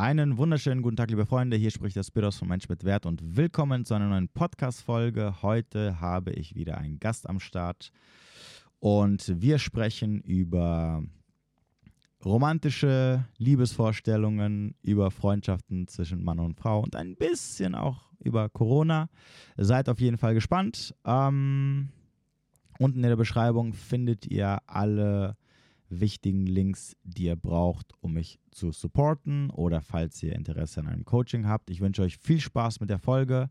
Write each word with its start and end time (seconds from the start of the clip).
Einen 0.00 0.38
wunderschönen 0.38 0.80
guten 0.80 0.96
Tag, 0.96 1.10
liebe 1.10 1.26
Freunde. 1.26 1.58
Hier 1.58 1.70
spricht 1.70 1.94
der 1.94 2.04
Spiros 2.04 2.38
von 2.38 2.48
Mensch 2.48 2.70
mit 2.70 2.84
Wert 2.84 3.04
und 3.04 3.36
willkommen 3.36 3.84
zu 3.84 3.92
einer 3.92 4.08
neuen 4.08 4.30
Podcast-Folge. 4.30 5.42
Heute 5.42 6.00
habe 6.00 6.32
ich 6.32 6.54
wieder 6.54 6.78
einen 6.78 6.98
Gast 6.98 7.28
am 7.28 7.38
Start 7.38 7.92
und 8.78 9.30
wir 9.42 9.58
sprechen 9.58 10.22
über 10.22 11.02
romantische 12.24 13.26
Liebesvorstellungen, 13.36 14.74
über 14.80 15.10
Freundschaften 15.10 15.86
zwischen 15.86 16.24
Mann 16.24 16.38
und 16.38 16.54
Frau 16.54 16.80
und 16.80 16.96
ein 16.96 17.14
bisschen 17.14 17.74
auch 17.74 18.10
über 18.20 18.48
Corona. 18.48 19.10
Seid 19.58 19.90
auf 19.90 20.00
jeden 20.00 20.16
Fall 20.16 20.32
gespannt. 20.32 20.94
Ähm, 21.04 21.90
unten 22.78 23.04
in 23.04 23.10
der 23.10 23.16
Beschreibung 23.16 23.74
findet 23.74 24.26
ihr 24.26 24.60
alle 24.66 25.36
wichtigen 25.90 26.46
Links, 26.46 26.96
die 27.02 27.24
ihr 27.24 27.36
braucht, 27.36 27.92
um 28.00 28.14
mich 28.14 28.38
zu 28.50 28.72
supporten 28.72 29.50
oder 29.50 29.80
falls 29.80 30.22
ihr 30.22 30.34
Interesse 30.34 30.80
an 30.80 30.88
einem 30.88 31.04
Coaching 31.04 31.46
habt. 31.46 31.70
Ich 31.70 31.80
wünsche 31.80 32.02
euch 32.02 32.18
viel 32.18 32.40
Spaß 32.40 32.80
mit 32.80 32.90
der 32.90 32.98
Folge. 32.98 33.50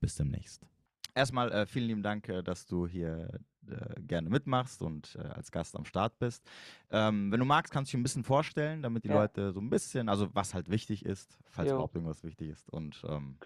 Bis 0.00 0.16
demnächst. 0.16 0.66
Erstmal 1.14 1.50
äh, 1.50 1.66
vielen 1.66 1.86
lieben 1.86 2.02
Dank, 2.02 2.28
äh, 2.28 2.42
dass 2.42 2.66
du 2.66 2.86
hier 2.86 3.40
äh, 3.68 4.00
gerne 4.02 4.28
mitmachst 4.28 4.82
und 4.82 5.16
äh, 5.16 5.26
als 5.26 5.50
Gast 5.50 5.74
am 5.74 5.84
Start 5.84 6.18
bist. 6.18 6.44
Ähm, 6.90 7.32
wenn 7.32 7.40
du 7.40 7.46
magst, 7.46 7.72
kannst 7.72 7.90
du 7.90 7.96
dich 7.96 8.00
ein 8.00 8.02
bisschen 8.02 8.24
vorstellen, 8.24 8.82
damit 8.82 9.04
die 9.04 9.08
ja. 9.08 9.14
Leute 9.14 9.52
so 9.52 9.60
ein 9.60 9.70
bisschen, 9.70 10.08
also 10.08 10.28
was 10.34 10.54
halt 10.54 10.70
wichtig 10.70 11.04
ist, 11.04 11.38
falls 11.46 11.70
jo. 11.70 11.76
überhaupt 11.76 11.94
irgendwas 11.94 12.22
wichtig 12.22 12.50
ist 12.50 12.68
und 12.68 13.02
ähm, 13.08 13.38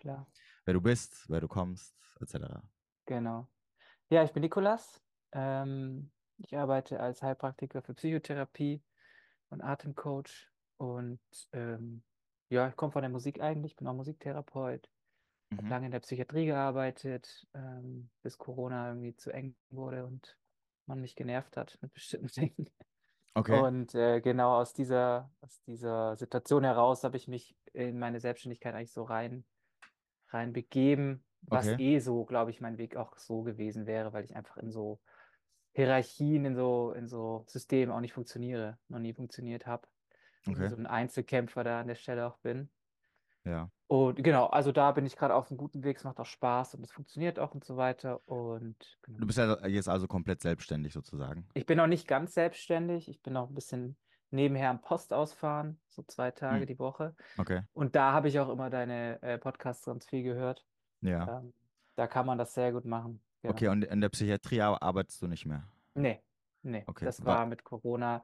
wer 0.65 0.75
du 0.75 0.81
bist, 0.81 1.25
wer 1.29 1.41
du 1.41 1.49
kommst, 1.49 1.95
etc. 2.21 2.61
Genau. 3.07 3.47
Ja, 4.11 4.25
ich 4.25 4.33
bin 4.33 4.43
Nikolas. 4.43 5.01
Ähm, 5.33 6.11
ich 6.43 6.57
arbeite 6.57 7.01
als 7.01 7.23
Heilpraktiker 7.23 7.83
für 7.83 7.95
Psychotherapie 7.95 8.83
und 9.51 9.63
Atemcoach 9.63 10.51
und 10.77 11.21
ähm, 11.53 12.03
ja, 12.49 12.69
ich 12.69 12.77
komme 12.77 12.93
von 12.93 13.03
der 13.03 13.11
Musik 13.11 13.41
eigentlich, 13.41 13.77
bin 13.77 13.87
auch 13.87 13.95
Musiktherapeut, 13.95 14.91
mhm. 15.51 15.57
habe 15.59 15.69
lange 15.69 15.87
in 15.87 15.93
der 15.93 16.01
Psychiatrie 16.01 16.47
gearbeitet, 16.47 17.47
ähm, 17.55 18.11
bis 18.23 18.39
Corona 18.39 18.89
irgendwie 18.89 19.15
zu 19.15 19.31
eng 19.31 19.55
wurde 19.71 20.07
und 20.07 20.37
man 20.87 21.01
mich 21.01 21.15
genervt 21.15 21.57
hat 21.57 21.79
mit 21.81 21.93
bestimmten 21.93 22.29
Dingen. 22.41 22.71
Okay. 23.35 23.61
Und 23.61 23.95
äh, 23.95 24.21
genau 24.21 24.57
aus 24.57 24.73
dieser, 24.73 25.31
aus 25.41 25.63
dieser 25.63 26.17
Situation 26.17 26.65
heraus 26.65 27.05
habe 27.05 27.17
ich 27.17 27.29
mich 27.29 27.57
in 27.73 27.99
meine 27.99 28.19
Selbstständigkeit 28.19 28.75
eigentlich 28.75 28.93
so 28.93 29.05
rein, 29.05 29.45
rein 30.31 30.53
begeben, 30.53 31.25
was 31.43 31.69
okay. 31.69 31.95
eh 31.95 31.99
so, 32.01 32.25
glaube 32.25 32.51
ich, 32.51 32.61
mein 32.61 32.77
Weg 32.77 32.97
auch 32.97 33.17
so 33.19 33.43
gewesen 33.43 33.87
wäre, 33.87 34.13
weil 34.13 34.25
ich 34.25 34.35
einfach 34.35 34.57
in 34.57 34.73
so 34.73 35.01
Hierarchien 35.81 36.45
in 36.45 36.55
so, 36.55 36.93
in 36.93 37.09
so 37.09 37.45
Systemen 37.47 37.95
auch 37.95 38.01
nicht 38.01 38.13
funktioniere, 38.13 38.79
noch 38.89 38.99
nie 38.99 39.13
funktioniert 39.13 39.67
habe. 39.67 39.87
Okay. 40.47 40.69
So 40.69 40.77
ein 40.77 40.87
Einzelkämpfer 40.87 41.65
da 41.65 41.81
an 41.81 41.89
der 41.89 41.95
Stelle 41.95 42.27
auch 42.27 42.39
bin. 42.39 42.71
Ja. 43.45 43.71
Und 43.87 44.23
genau, 44.23 44.47
also 44.47 44.71
da 44.71 44.93
bin 44.93 45.07
ich 45.07 45.17
gerade 45.17 45.35
auf 45.35 45.51
einem 45.51 45.59
guten 45.59 45.83
Weg, 45.83 45.97
es 45.97 46.05
macht 46.05 46.21
auch 46.21 46.27
Spaß 46.27 46.75
und 46.75 46.85
es 46.85 46.93
funktioniert 46.93 47.39
auch 47.39 47.55
und 47.55 47.65
so 47.65 47.77
weiter. 47.77 48.21
Und 48.29 48.77
genau. 49.03 49.19
Du 49.19 49.27
bist 49.27 49.39
ja 49.39 49.67
jetzt 49.67 49.89
also 49.89 50.07
komplett 50.07 50.43
selbstständig 50.43 50.93
sozusagen. 50.93 51.49
Ich 51.55 51.67
bin 51.67 51.79
noch 51.79 51.87
nicht 51.87 52.07
ganz 52.07 52.35
selbstständig, 52.35 53.09
ich 53.09 53.23
bin 53.23 53.33
noch 53.33 53.49
ein 53.49 53.55
bisschen 53.55 53.97
nebenher 54.31 54.71
am 54.71 54.81
Post 54.81 55.13
ausfahren, 55.13 55.81
so 55.89 56.03
zwei 56.03 56.31
Tage 56.31 56.61
hm. 56.61 56.67
die 56.67 56.79
Woche. 56.79 57.17
Okay. 57.37 57.63
Und 57.73 57.97
da 57.97 58.13
habe 58.13 58.29
ich 58.29 58.39
auch 58.39 58.49
immer 58.49 58.71
deine 58.71 59.21
äh, 59.23 59.39
Podcasts 59.39 59.85
ganz 59.85 60.07
viel 60.07 60.23
gehört. 60.23 60.65
Ja. 61.01 61.41
Ähm, 61.41 61.53
da 61.97 62.07
kann 62.07 62.27
man 62.27 62.39
das 62.39 62.55
sehr 62.55 62.73
gut 62.73 62.85
machen. 62.85 63.21
Ja. 63.43 63.51
Okay, 63.51 63.69
und 63.69 63.85
in 63.85 64.01
der 64.01 64.09
Psychiatrie 64.11 64.61
arbeitest 64.61 65.23
du 65.23 65.27
nicht 65.27 65.47
mehr? 65.47 65.65
Nee, 65.95 66.21
nee. 66.63 66.85
Okay. 66.87 67.05
Das 67.05 67.25
war 67.25 67.47
mit 67.47 67.65
Corona. 67.65 68.23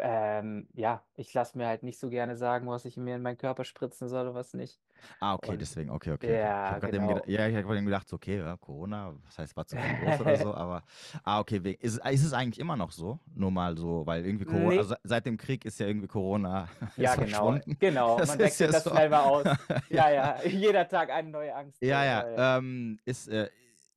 Ähm, 0.00 0.68
ja, 0.74 1.02
ich 1.16 1.34
lasse 1.34 1.58
mir 1.58 1.66
halt 1.66 1.82
nicht 1.82 1.98
so 1.98 2.08
gerne 2.08 2.36
sagen, 2.36 2.68
was 2.68 2.84
ich 2.84 2.96
mir 2.96 3.16
in 3.16 3.22
meinen 3.22 3.36
Körper 3.36 3.64
spritzen 3.64 4.08
soll 4.08 4.26
oder 4.28 4.34
was 4.34 4.54
nicht. 4.54 4.80
Ah, 5.18 5.34
okay, 5.34 5.52
Und 5.52 5.60
deswegen, 5.60 5.90
okay, 5.90 6.12
okay. 6.12 6.38
ja, 6.38 6.68
Ich 6.68 6.82
habe 6.84 6.90
genau. 6.92 7.08
gedacht, 7.08 7.28
ja, 7.28 7.48
ich 7.48 7.56
habe 7.56 7.76
eben 7.76 7.84
gedacht, 7.86 8.08
so, 8.08 8.14
okay, 8.14 8.38
ja, 8.38 8.56
Corona, 8.58 9.16
das 9.24 9.38
heißt, 9.38 9.56
war 9.56 9.66
zu 9.66 9.76
viel 9.76 9.96
groß 10.06 10.20
oder 10.20 10.36
so, 10.36 10.54
aber, 10.54 10.84
ah, 11.24 11.40
okay, 11.40 11.76
ist, 11.80 11.98
ist 12.06 12.24
es 12.24 12.32
eigentlich 12.32 12.60
immer 12.60 12.76
noch 12.76 12.92
so? 12.92 13.18
Nur 13.34 13.50
mal 13.50 13.76
so, 13.76 14.06
weil 14.06 14.24
irgendwie 14.24 14.44
Corona, 14.44 14.68
Nee, 14.68 14.78
also 14.78 14.94
seit 15.02 15.26
dem 15.26 15.36
Krieg 15.36 15.64
ist 15.64 15.80
ja 15.80 15.86
irgendwie 15.88 16.06
Corona 16.08 16.68
ist 16.90 16.98
ja, 16.98 17.14
genau, 17.16 17.26
verschwunden. 17.26 17.76
genau. 17.80 18.18
Das 18.18 18.28
Man 18.28 18.36
ist 18.38 18.60
ja 18.60 18.66
wechselt 18.68 18.74
das 18.74 18.84
so. 18.84 18.90
schnell 18.90 19.08
mal 19.08 19.22
aus. 19.24 19.44
Ja, 19.90 20.10
ja, 20.10 20.36
jeder 20.44 20.86
Tag 20.86 21.10
eine 21.10 21.28
neue 21.30 21.52
Angst. 21.54 21.82
Ja, 21.82 22.04
Ja, 22.04 22.04
ja. 22.04 22.30
ja, 22.36 22.58
ähm, 22.58 23.00
ist, 23.04 23.26
äh, 23.28 23.48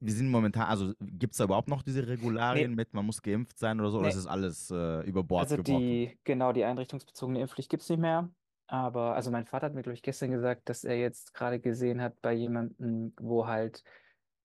wir 0.02 0.14
sind 0.14 0.30
momentan, 0.32 0.64
also 0.68 0.94
gibt 1.00 1.34
es 1.34 1.38
da 1.38 1.46
überhaupt 1.46 1.70
noch 1.70 1.84
diese 1.84 2.08
Nee, 2.50 2.68
Regularien 2.68 2.76
mit, 2.76 2.94
man 2.94 3.06
muss 3.06 3.22
geimpft 3.22 3.60
sein 3.60 3.80
oder 3.80 3.92
so, 3.92 4.00
oder 4.00 4.08
ist 4.10 4.16
nee. 4.16 4.18
das 4.18 4.28
alles 4.28 4.72
äh, 4.72 5.02
über 5.08 5.24
Bord 5.24 5.54
Also 5.54 5.56
geworfen? 5.56 6.04
die, 6.04 6.20
genau, 6.24 6.52
die 6.54 6.64
einrichtungsbezogene 6.66 7.42
Impfpflicht 7.42 7.70
gibt 7.70 7.84
es 7.84 7.90
nicht 7.90 8.00
mehr. 8.00 8.32
Aber, 8.68 9.16
also 9.16 9.32
mein 9.32 9.46
Vater 9.46 9.68
hat 9.68 9.74
mir, 9.74 9.82
glaube 9.82 9.96
ich, 9.96 10.02
gestern 10.04 10.32
gesagt, 10.32 10.70
dass 10.70 10.84
er 10.84 10.98
jetzt 10.98 11.34
gerade 11.34 11.60
gesehen 11.60 12.02
hat 12.02 12.22
bei 12.22 12.34
jemandem, 12.34 13.14
wo 13.20 13.48
halt 13.48 13.84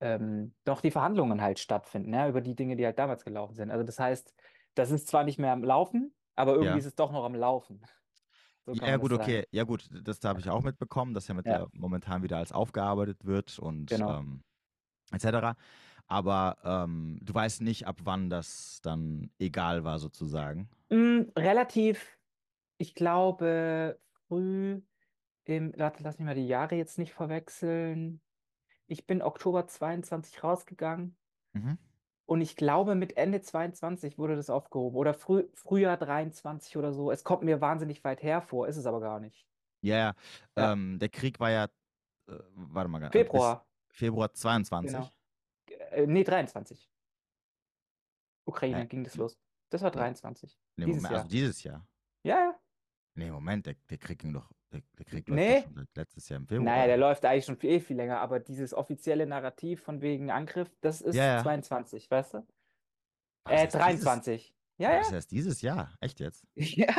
ähm, 0.00 0.56
doch 0.64 0.80
die 0.80 0.90
Verhandlungen 0.90 1.40
halt 1.42 1.58
stattfinden, 1.58 2.12
ja, 2.14 2.28
über 2.28 2.40
die 2.40 2.54
Dinge, 2.56 2.76
die 2.76 2.84
halt 2.86 2.98
damals 2.98 3.24
gelaufen 3.24 3.54
sind. 3.54 3.70
Also 3.70 3.84
das 3.84 3.98
heißt, 3.98 4.34
das 4.74 4.90
ist 4.90 5.08
zwar 5.08 5.24
nicht 5.24 5.38
mehr 5.38 5.52
am 5.52 5.64
Laufen, 5.64 6.14
aber 6.34 6.54
irgendwie 6.54 6.78
Ja. 6.78 6.80
ist 6.80 6.86
es 6.86 6.94
doch 6.94 7.12
noch 7.12 7.24
am 7.24 7.34
Laufen. 7.34 7.82
So 8.66 8.74
Ja, 8.84 8.96
gut, 8.96 9.12
sagen. 9.12 9.12
okay. 9.12 9.44
Ja, 9.52 9.62
gut, 9.64 9.88
das 9.90 10.20
habe 10.24 10.40
ich 10.40 10.50
auch 10.50 10.62
mitbekommen, 10.62 11.14
dass 11.14 11.28
ja 11.28 11.34
mit 11.34 11.46
Ja, 11.46 11.60
der 11.60 11.68
momentan 11.72 12.22
wieder 12.22 12.38
als 12.38 12.52
aufgearbeitet 12.52 13.24
wird 13.24 13.58
und 13.58 14.02
genau. 14.02 14.06
ähm, 14.06 14.42
etc. 15.12 15.56
Aber 16.06 16.58
ähm, 16.64 17.18
du 17.22 17.34
weißt 17.34 17.62
nicht, 17.62 17.86
ab 17.86 18.00
wann 18.04 18.30
das 18.30 18.80
dann 18.82 19.30
egal 19.38 19.84
war, 19.84 19.98
sozusagen. 19.98 20.68
Mm, 20.90 21.32
relativ, 21.36 22.18
ich 22.78 22.94
glaube, 22.94 24.00
früh 24.28 24.82
im, 25.44 25.72
lass, 25.76 26.00
lass 26.00 26.18
mich 26.18 26.26
mal 26.26 26.34
die 26.34 26.48
Jahre 26.48 26.76
jetzt 26.76 26.98
nicht 26.98 27.14
verwechseln. 27.14 28.22
Ich 28.88 29.06
bin 29.06 29.22
Oktober 29.22 29.66
22 29.68 30.42
rausgegangen 30.44 31.18
Mhm. 31.54 31.76
und 32.26 32.40
ich 32.40 32.56
glaube, 32.56 32.94
mit 32.94 33.16
Ende 33.16 33.40
22 33.40 34.18
wurde 34.18 34.36
das 34.36 34.50
aufgehoben 34.50 34.96
oder 34.96 35.14
früh, 35.14 35.48
Frühjahr 35.54 35.96
23 35.96 36.76
oder 36.76 36.92
so. 36.92 37.10
Es 37.10 37.24
kommt 37.24 37.42
mir 37.44 37.60
wahnsinnig 37.60 38.02
weit 38.04 38.22
her 38.22 38.42
vor, 38.42 38.66
ist 38.68 38.76
es 38.76 38.86
aber 38.86 39.00
gar 39.00 39.20
nicht. 39.20 39.46
Ja, 39.82 39.96
ja. 39.96 40.14
Ja, 40.56 40.72
Ähm, 40.72 40.98
der 40.98 41.08
Krieg 41.08 41.38
war 41.40 41.50
ja, 41.50 41.64
äh, 42.28 42.38
warte 42.54 42.88
mal, 42.90 43.04
äh, 43.14 43.24
bis 43.26 43.56
Februar, 43.96 44.28
Februar 44.28 44.60
genau. 44.62 44.70
22. 44.70 45.12
Äh, 45.90 46.06
nee, 46.06 46.22
23. 46.24 46.90
Ukraine 48.44 48.80
Nee, 48.80 48.86
ging 48.86 49.04
das 49.04 49.16
los. 49.16 49.38
Das 49.70 49.82
war 49.82 49.90
nee, 49.90 49.96
23. 49.96 50.58
nee, 50.76 50.84
Dieses 50.86 51.02
Moment, 51.02 51.14
also 51.14 51.22
Jahr. 51.24 51.28
dieses 51.28 51.62
Jahr. 51.62 51.88
Ja, 52.22 52.36
ja. 52.36 52.60
Nee, 53.14 53.30
Moment, 53.30 53.66
der, 53.66 53.74
der 53.88 53.98
Krieg 53.98 54.18
ging 54.18 54.32
doch, 54.34 54.52
der, 54.70 54.82
der 54.98 55.04
Krieg 55.06 55.26
läuft 55.28 55.30
doch 55.30 55.34
Nee. 55.34 55.62
schon 55.62 55.74
seit 55.74 55.96
letztes 55.96 56.28
Jahr 56.28 56.38
im 56.40 56.44
Naja, 56.44 56.58
Februar. 56.60 56.86
der 56.86 56.96
läuft 56.98 57.24
eigentlich 57.24 57.44
schon 57.46 57.56
viel, 57.56 57.80
viel 57.80 57.96
länger, 57.96 58.20
aber 58.20 58.38
dieses 58.40 58.74
offizielle 58.74 59.26
Narrativ 59.26 59.82
von 59.82 60.00
wegen 60.02 60.30
Angriff, 60.30 60.70
das 60.82 61.00
Ja, 61.00 61.06
ist 61.08 61.16
ja. 61.16 61.42
22, 61.42 62.10
weißt 62.10 62.34
du? 62.34 62.38
Äh, 63.48 63.50
heißt 63.58 63.74
dieses, 63.74 63.80
23. 63.86 64.54
Ja, 64.78 64.90
ja. 64.92 64.98
das 64.98 65.12
heißt 65.12 65.30
dieses 65.30 65.62
Jahr. 65.62 65.96
Echt 66.00 66.20
jetzt? 66.20 66.46
Ja. 66.54 66.94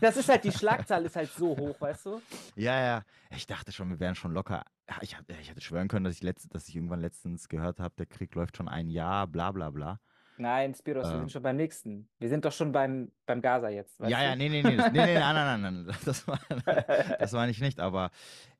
Das 0.00 0.16
ist 0.16 0.28
halt, 0.28 0.44
die 0.44 0.52
Schlagzahl 0.52 1.04
ist 1.04 1.16
halt 1.16 1.30
so 1.32 1.56
hoch, 1.56 1.80
weißt 1.80 2.06
du? 2.06 2.22
Ja, 2.56 2.80
ja. 2.80 3.02
Ich 3.34 3.46
dachte 3.46 3.72
schon, 3.72 3.90
wir 3.90 3.98
wären 4.00 4.14
schon 4.14 4.32
locker. 4.32 4.64
Ich, 5.00 5.16
ich 5.40 5.50
hätte 5.50 5.60
schwören 5.60 5.88
können, 5.88 6.04
dass 6.04 6.14
ich, 6.14 6.22
letzt, 6.22 6.54
dass 6.54 6.68
ich 6.68 6.76
irgendwann 6.76 7.00
letztens 7.00 7.48
gehört 7.48 7.80
habe, 7.80 7.94
der 7.96 8.06
Krieg 8.06 8.34
läuft 8.34 8.56
schon 8.56 8.68
ein 8.68 8.90
Jahr, 8.90 9.26
bla 9.26 9.50
bla 9.52 9.70
bla. 9.70 10.00
Nein, 10.36 10.74
Spiros, 10.74 11.04
wir 11.06 11.14
Äh, 11.14 11.18
sind 11.20 11.30
schon 11.32 11.42
beim 11.42 11.56
nächsten. 11.56 12.08
Wir 12.18 12.28
sind 12.28 12.44
doch 12.44 12.52
schon 12.52 12.72
beim, 12.72 13.12
beim 13.24 13.40
Gaza 13.40 13.68
jetzt, 13.68 14.00
ja, 14.00 14.06
weißt 14.06 14.12
ja, 14.12 14.32
du? 14.32 14.38
nee, 14.38 14.48
nee, 14.48 14.62
nee, 14.62 14.76
nee, 14.76 14.90
nee, 14.90 15.14
nein, 15.18 15.34
nein, 15.34 15.60
nein, 15.62 15.84
nein, 15.86 15.96
das 16.04 16.26
war, 16.26 16.40
das 17.18 17.32
meine 17.32 17.52
ich 17.52 17.60
nicht, 17.60 17.78
aber 17.78 18.10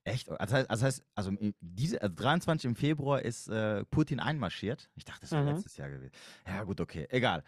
echt, 0.04 0.30
also 0.30 0.54
heißt, 0.56 0.70
also, 0.70 0.86
heißt, 0.86 1.04
also 1.16 1.32
diese, 1.60 2.00
also 2.00 2.14
23 2.14 2.68
im 2.68 2.76
Februar 2.76 3.22
ist 3.22 3.48
äh, 3.48 3.84
Putin 3.86 4.20
einmarschiert. 4.20 4.88
Ich 4.94 5.04
dachte, 5.04 5.22
das 5.22 5.32
wäre 5.32 5.42
Mhm. 5.42 5.48
letztes 5.50 5.76
Jahr 5.76 5.90
gewesen. 5.90 6.12
Ja, 6.46 6.62
gut, 6.62 6.80
okay, 6.80 7.06
egal. 7.10 7.42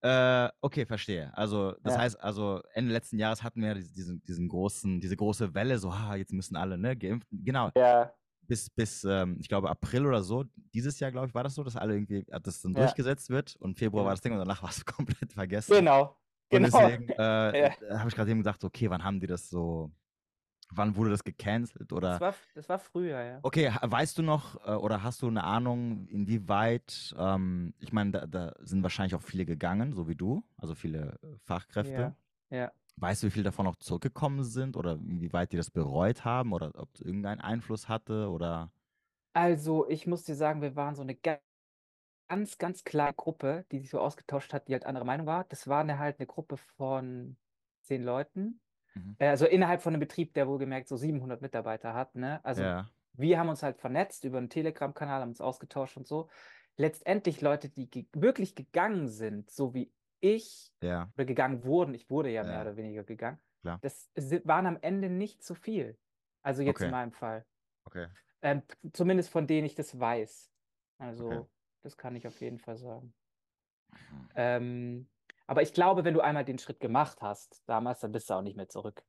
Äh, 0.00 0.48
okay, 0.60 0.86
verstehe. 0.86 1.36
Also, 1.36 1.72
das 1.82 1.94
Ja, 1.94 2.00
heißt, 2.00 2.20
also 2.20 2.62
Ende 2.72 2.92
letzten 2.92 3.18
Jahres 3.18 3.42
hatten 3.42 3.60
wir 3.62 3.74
diesen, 3.74 4.22
diesen, 4.22 4.48
großen, 4.48 5.00
diese 5.00 5.16
große 5.16 5.54
Welle, 5.54 5.78
so, 5.78 5.90
ah, 5.90 6.14
jetzt 6.14 6.32
müssen 6.32 6.56
alle, 6.56 6.78
ne, 6.78 6.96
geimpft. 6.96 7.28
Genau. 7.32 7.70
ja, 7.76 8.12
bis, 8.48 8.70
bis 8.70 9.04
ähm, 9.04 9.36
ich 9.40 9.48
glaube, 9.48 9.68
April 9.68 10.06
oder 10.06 10.22
so, 10.22 10.44
dieses 10.74 10.98
Jahr, 11.00 11.12
glaube 11.12 11.28
ich, 11.28 11.34
war 11.34 11.44
das 11.44 11.54
so, 11.54 11.62
dass 11.62 11.76
alle 11.76 11.94
irgendwie, 11.94 12.24
das 12.42 12.62
dann 12.62 12.74
ja, 12.74 12.80
durchgesetzt 12.80 13.28
wird 13.30 13.56
und 13.56 13.76
Februar 13.78 14.04
war 14.04 14.12
das 14.12 14.22
Ding 14.22 14.32
und 14.32 14.38
danach 14.38 14.62
war 14.62 14.70
es 14.70 14.84
komplett 14.84 15.32
vergessen. 15.32 15.74
Genau, 15.74 16.16
Und 16.50 16.62
genau. 16.62 16.78
deswegen 16.78 17.08
äh, 17.10 17.70
habe 17.98 18.08
ich 18.08 18.14
gerade 18.14 18.30
eben 18.30 18.40
gesagt, 18.40 18.64
okay, 18.64 18.88
wann 18.90 19.04
haben 19.04 19.20
die 19.20 19.26
das 19.26 19.50
so, 19.50 19.92
wann 20.70 20.96
wurde 20.96 21.10
das 21.10 21.24
gecancelt 21.24 21.92
Das 22.02 22.18
oder, 22.18 22.20
war, 22.20 22.34
das 22.54 22.68
war 22.68 22.78
früher, 22.80 23.22
ja. 23.22 23.42
okay, 23.42 23.72
weißt 23.82 24.18
du 24.18 24.22
noch 24.22 24.56
äh, 24.66 24.74
oder 24.74 25.02
hast 25.02 25.22
du 25.22 25.28
eine 25.28 25.44
Ahnung, 25.44 26.06
inwieweit, 26.08 27.14
ähm, 27.18 27.74
ich 27.80 27.92
meine, 27.92 28.10
da, 28.12 28.26
da 28.26 28.54
sind 28.60 28.82
wahrscheinlich 28.82 29.14
auch 29.14 29.22
viele 29.22 29.46
gegangen, 29.46 29.92
so 29.92 30.08
wie 30.08 30.16
du, 30.16 30.44
also 30.56 30.74
viele 30.74 31.18
äh, 31.22 31.36
Fachkräfte. 31.44 32.12
Ja, 32.12 32.16
ja. 32.50 32.72
Weißt 32.96 33.22
du, 33.22 33.28
wie 33.28 33.32
viele 33.32 33.44
davon 33.44 33.66
noch 33.66 33.76
zurückgekommen 33.76 34.44
sind 34.44 34.76
oder 34.76 34.94
inwieweit 34.94 35.52
die 35.52 35.56
das 35.58 35.70
bereut 35.70 36.24
haben 36.24 36.52
oder 36.52 36.72
ob 36.76 36.94
es 36.94 37.02
irgendeinen 37.02 37.40
Einfluss 37.40 37.88
hatte 37.88 38.30
oder? 38.30 38.72
Also, 39.34 39.88
ich 39.88 40.06
muss 40.06 40.24
dir 40.24 40.34
sagen, 40.34 40.62
wir 40.62 40.74
waren 40.76 40.94
so 40.94 41.02
eine 41.02 41.14
ga- 41.14 41.40
ganz, 42.28 42.58
ganz 42.58 42.84
kleine 42.84 43.14
Gruppe, 43.14 43.66
die 43.72 43.80
sich 43.80 43.90
so 43.90 44.00
ausgetauscht 44.00 44.52
hat, 44.54 44.68
die 44.68 44.74
halt 44.74 44.86
anderer 44.86 45.04
Meinung 45.06 45.26
war. 45.26 45.44
Das 45.44 45.68
war 45.68 45.80
eine, 45.82 45.98
halt 45.98 46.20
eine 46.20 46.26
Gruppe 46.26 46.56
von 46.58 47.38
zehn 47.82 48.04
Leuten. 48.04 48.60
Mhm. 48.94 49.16
Äh, 49.18 49.28
Also 49.28 49.46
innerhalb 49.46 49.82
von 49.82 49.94
einem 49.94 50.00
Betrieb, 50.00 50.34
der 50.34 50.48
wohlgemerkt 50.48 50.88
so 50.88 50.96
700 50.96 51.40
Mitarbeiter 51.42 51.94
hat. 51.94 52.14
Ne? 52.14 52.44
Also 52.44 52.62
Ja, 52.62 52.86
wir 53.12 53.38
haben 53.38 53.48
uns 53.48 53.62
halt 53.62 53.78
vernetzt 53.78 54.24
über 54.24 54.38
einen 54.38 54.50
Telegram-Kanal, 54.50 55.20
haben 55.22 55.30
uns 55.30 55.40
ausgetauscht 55.40 55.96
und 55.96 56.06
so. 56.06 56.28
Letztendlich 56.76 57.40
Leute, 57.40 57.68
die 57.68 57.90
ge 57.90 58.06
wirklich 58.12 58.54
gegangen 58.54 59.08
sind, 59.08 59.50
so 59.50 59.74
wie 59.74 59.92
ich 60.20 60.72
ja, 60.82 61.12
oder 61.16 61.24
gegangen 61.24 61.64
wurden, 61.64 61.94
ich 61.94 62.08
wurde 62.10 62.30
ja 62.30 62.44
mehr 62.44 62.54
Ja. 62.56 62.62
oder 62.62 62.76
weniger 62.76 63.04
gegangen, 63.04 63.40
Klar. 63.62 63.78
das 63.80 64.10
waren 64.44 64.66
am 64.66 64.78
Ende 64.80 65.10
nicht 65.10 65.42
so 65.42 65.54
viel. 65.54 65.98
Also 66.42 66.62
jetzt 66.62 66.80
in 66.82 66.86
Okay. 66.86 66.92
meinem 66.92 67.12
Fall. 67.12 67.44
okay. 67.84 68.06
Ähm, 68.42 68.62
zumindest 68.92 69.30
von 69.30 69.46
denen 69.48 69.66
ich 69.66 69.74
das 69.74 69.98
weiß. 69.98 70.52
Also 70.98 71.28
Okay. 71.30 71.44
das 71.82 71.96
kann 71.96 72.14
ich 72.16 72.26
auf 72.26 72.40
jeden 72.40 72.58
Fall 72.58 72.76
sagen. 72.76 73.14
Mhm. 73.92 74.28
Ähm, 74.36 75.08
aber 75.48 75.62
ich 75.62 75.72
glaube, 75.74 76.04
wenn 76.04 76.14
du 76.14 76.20
einmal 76.22 76.44
den 76.46 76.58
Schritt 76.60 76.80
gemacht 76.80 77.22
hast, 77.22 77.62
damals, 77.68 78.00
dann 78.00 78.12
bist 78.12 78.30
du 78.30 78.34
auch 78.34 78.42
nicht 78.42 78.56
mehr 78.56 78.68
zurück. 78.70 79.04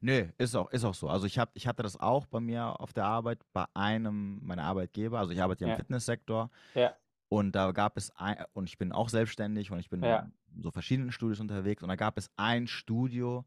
Nö, 0.00 0.28
ist 0.38 0.54
auch, 0.54 0.70
ist 0.70 0.84
auch 0.84 0.94
so. 0.94 1.08
Also 1.08 1.26
ich, 1.26 1.38
hab, 1.38 1.50
ich 1.56 1.66
hatte 1.66 1.82
das 1.82 1.98
auch 1.98 2.26
bei 2.26 2.40
mir 2.40 2.80
auf 2.80 2.92
der 2.92 3.04
Arbeit, 3.04 3.40
bei 3.52 3.64
einem 3.74 4.38
meiner 4.44 4.64
Arbeitgeber. 4.64 5.18
Also 5.18 5.32
ich 5.32 5.42
arbeite 5.42 5.62
ja 5.64 5.68
im 5.68 5.72
Ja. 5.72 5.74
Fitnesssektor 5.74 6.50
Ja, 6.74 6.98
und 7.30 7.52
da 7.54 7.72
gab 7.72 7.96
es 7.98 8.10
ein, 8.16 8.44
und 8.54 8.68
ich 8.68 8.78
bin 8.78 8.92
auch 8.92 9.08
selbstständig 9.08 9.72
und 9.72 9.80
ich 9.80 9.90
bin 9.90 10.02
Ja. 10.02 10.30
in 10.54 10.62
so 10.62 10.70
verschiedenen 10.72 11.12
Studios 11.12 11.40
unterwegs 11.40 11.82
und 11.82 11.88
da 11.90 11.96
gab 11.96 12.18
es 12.18 12.30
ein 12.36 12.68
Studio, 12.68 13.46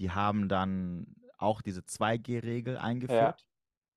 die 0.00 0.10
haben 0.12 0.48
dann 0.48 1.16
auch 1.38 1.62
diese 1.62 1.84
2G-Regel 1.84 2.78
eingeführt. 2.78 3.46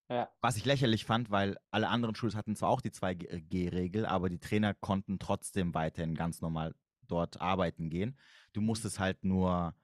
ja, 0.10 0.31
Was 0.42 0.56
ich 0.57 0.66
lächerlich 0.66 1.06
fand, 1.06 1.31
weil 1.31 1.57
alle 1.71 1.89
anderen 1.89 2.16
Studios 2.16 2.36
hatten 2.36 2.56
zwar 2.56 2.69
auch 2.69 2.81
die 2.81 2.92
2G-Regel, 2.92 4.06
aber 4.06 4.30
die 4.30 4.39
Trainer 4.39 4.74
konnten 4.74 5.19
trotzdem 5.19 5.74
weiterhin 5.74 6.16
ganz 6.16 6.42
normal 6.42 6.75
dort 7.11 7.41
arbeiten 7.41 7.89
gehen. 7.89 8.17
Du 8.53 8.61
musstest 8.61 9.00
halt 9.00 9.25
nur 9.25 9.75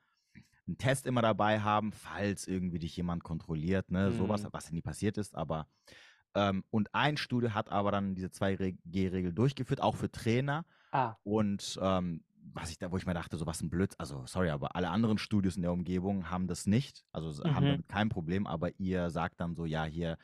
einen 0.68 0.78
Test 0.78 1.06
immer 1.06 1.22
dabei 1.22 1.62
haben, 1.62 1.92
falls 1.92 2.48
irgendwie 2.48 2.80
dich 2.80 2.98
jemand 2.98 3.24
kontrolliert, 3.24 3.92
ne, 3.92 4.14
sowas, 4.14 4.44
Mhm. 4.44 4.52
was 4.52 4.72
nie 4.72 4.82
passiert 4.82 5.18
ist, 5.18 5.36
aber 5.36 5.68
ähm, 6.36 6.64
und 6.72 6.94
ein 6.96 7.18
Studio 7.18 7.54
hat 7.54 7.70
aber 7.70 7.92
dann 7.92 8.16
diese 8.16 8.32
2G-Regel 8.32 9.34
durchgeführt, 9.34 9.82
auch 9.82 9.96
für 9.96 10.12
Trainer 10.12 10.66
Ah, 10.92 11.20
und 11.24 11.80
ähm, 11.82 12.26
was 12.54 12.72
ich 12.72 12.78
da, 12.80 12.92
wo 12.92 12.98
ich 12.98 13.06
mir 13.08 13.14
dachte, 13.16 13.38
so 13.38 13.46
was 13.48 13.62
ein 13.62 13.70
Blöd, 13.72 13.96
also 14.00 14.26
sorry, 14.28 14.50
aber 14.52 14.76
alle 14.76 14.90
anderen 14.90 15.18
Studios 15.18 15.56
in 15.58 15.64
der 15.64 15.74
Umgebung 15.74 16.30
haben 16.30 16.48
das 16.48 16.68
nicht, 16.68 17.06
also 17.12 17.30
s- 17.32 17.42
haben 17.54 17.68
Mhm. 17.68 17.68
damit 17.68 17.90
kein 17.90 18.10
Problem, 18.10 18.48
aber 18.48 18.80
ihr 18.80 19.10
sagt 19.12 19.42
dann 19.42 19.56
so, 19.56 19.66
ja, 19.66 19.86
hier, 19.86 20.18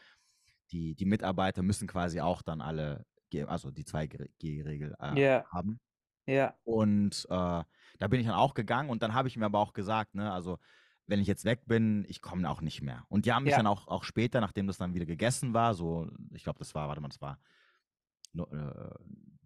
die, 0.71 0.95
die 0.95 1.06
Mitarbeiter 1.06 1.62
müssen 1.63 1.88
quasi 1.88 2.21
auch 2.21 2.42
dann 2.42 2.62
alle, 2.62 3.06
also 3.48 3.71
die 3.71 3.86
2G-Regel 3.86 4.95
äh, 5.00 5.18
Ja. 5.18 5.51
haben. 5.51 5.80
Ja, 6.28 6.58
Und 6.64 7.26
äh, 7.30 7.64
da 8.00 8.08
bin 8.10 8.20
ich 8.20 8.26
dann 8.28 8.36
auch 8.36 8.54
gegangen 8.54 8.90
und 8.90 9.02
dann 9.04 9.14
habe 9.14 9.28
ich 9.28 9.38
mir 9.38 9.46
aber 9.46 9.60
auch 9.60 9.74
gesagt, 9.74 10.16
ne, 10.16 10.32
also 10.32 10.60
wenn 11.08 11.20
ich 11.20 11.28
jetzt 11.28 11.46
weg 11.46 11.64
bin, 11.66 12.06
ich 12.08 12.22
komme 12.22 12.50
auch 12.50 12.62
nicht 12.62 12.82
mehr. 12.82 13.04
Und 13.10 13.26
die 13.26 13.34
haben 13.34 13.44
mich 13.44 13.54
Ja. 13.54 13.58
dann 13.58 13.68
auch, 13.68 13.88
auch 13.88 14.04
später, 14.04 14.40
nachdem 14.42 14.68
das 14.68 14.78
dann 14.78 14.94
wieder 14.94 15.06
gegessen 15.06 15.54
war, 15.54 15.74
so, 15.74 16.08
ich 16.34 16.44
glaube, 16.44 16.60
das 16.60 16.76
war, 16.76 16.88
warte 16.88 17.02
mal, 17.02 17.10
das 17.10 17.22
war 17.22 17.40
no, 18.34 18.46
äh, 18.48 18.96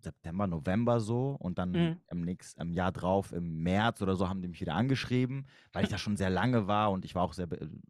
September, 0.02 0.48
November 0.48 1.00
so 1.00 1.36
und 1.40 1.58
dann 1.58 1.74
Mhm. 1.74 2.00
im 2.12 2.22
nächsten 2.22 2.62
im 2.62 2.72
Jahr 2.74 2.92
drauf, 2.92 3.32
im 3.32 3.64
März 3.64 4.02
oder 4.02 4.16
so, 4.16 4.30
haben 4.30 4.42
die 4.42 4.48
mich 4.48 4.62
wieder 4.62 4.76
angeschrieben, 4.76 5.48
weil 5.74 5.84
ich 5.84 5.90
da 5.90 5.98
schon 5.98 6.18
sehr 6.18 6.30
lange 6.30 6.68
war 6.68 6.92
und 6.92 7.06
ich 7.06 7.16
war 7.16 7.24
auch 7.24 7.34
sehr, 7.34 7.48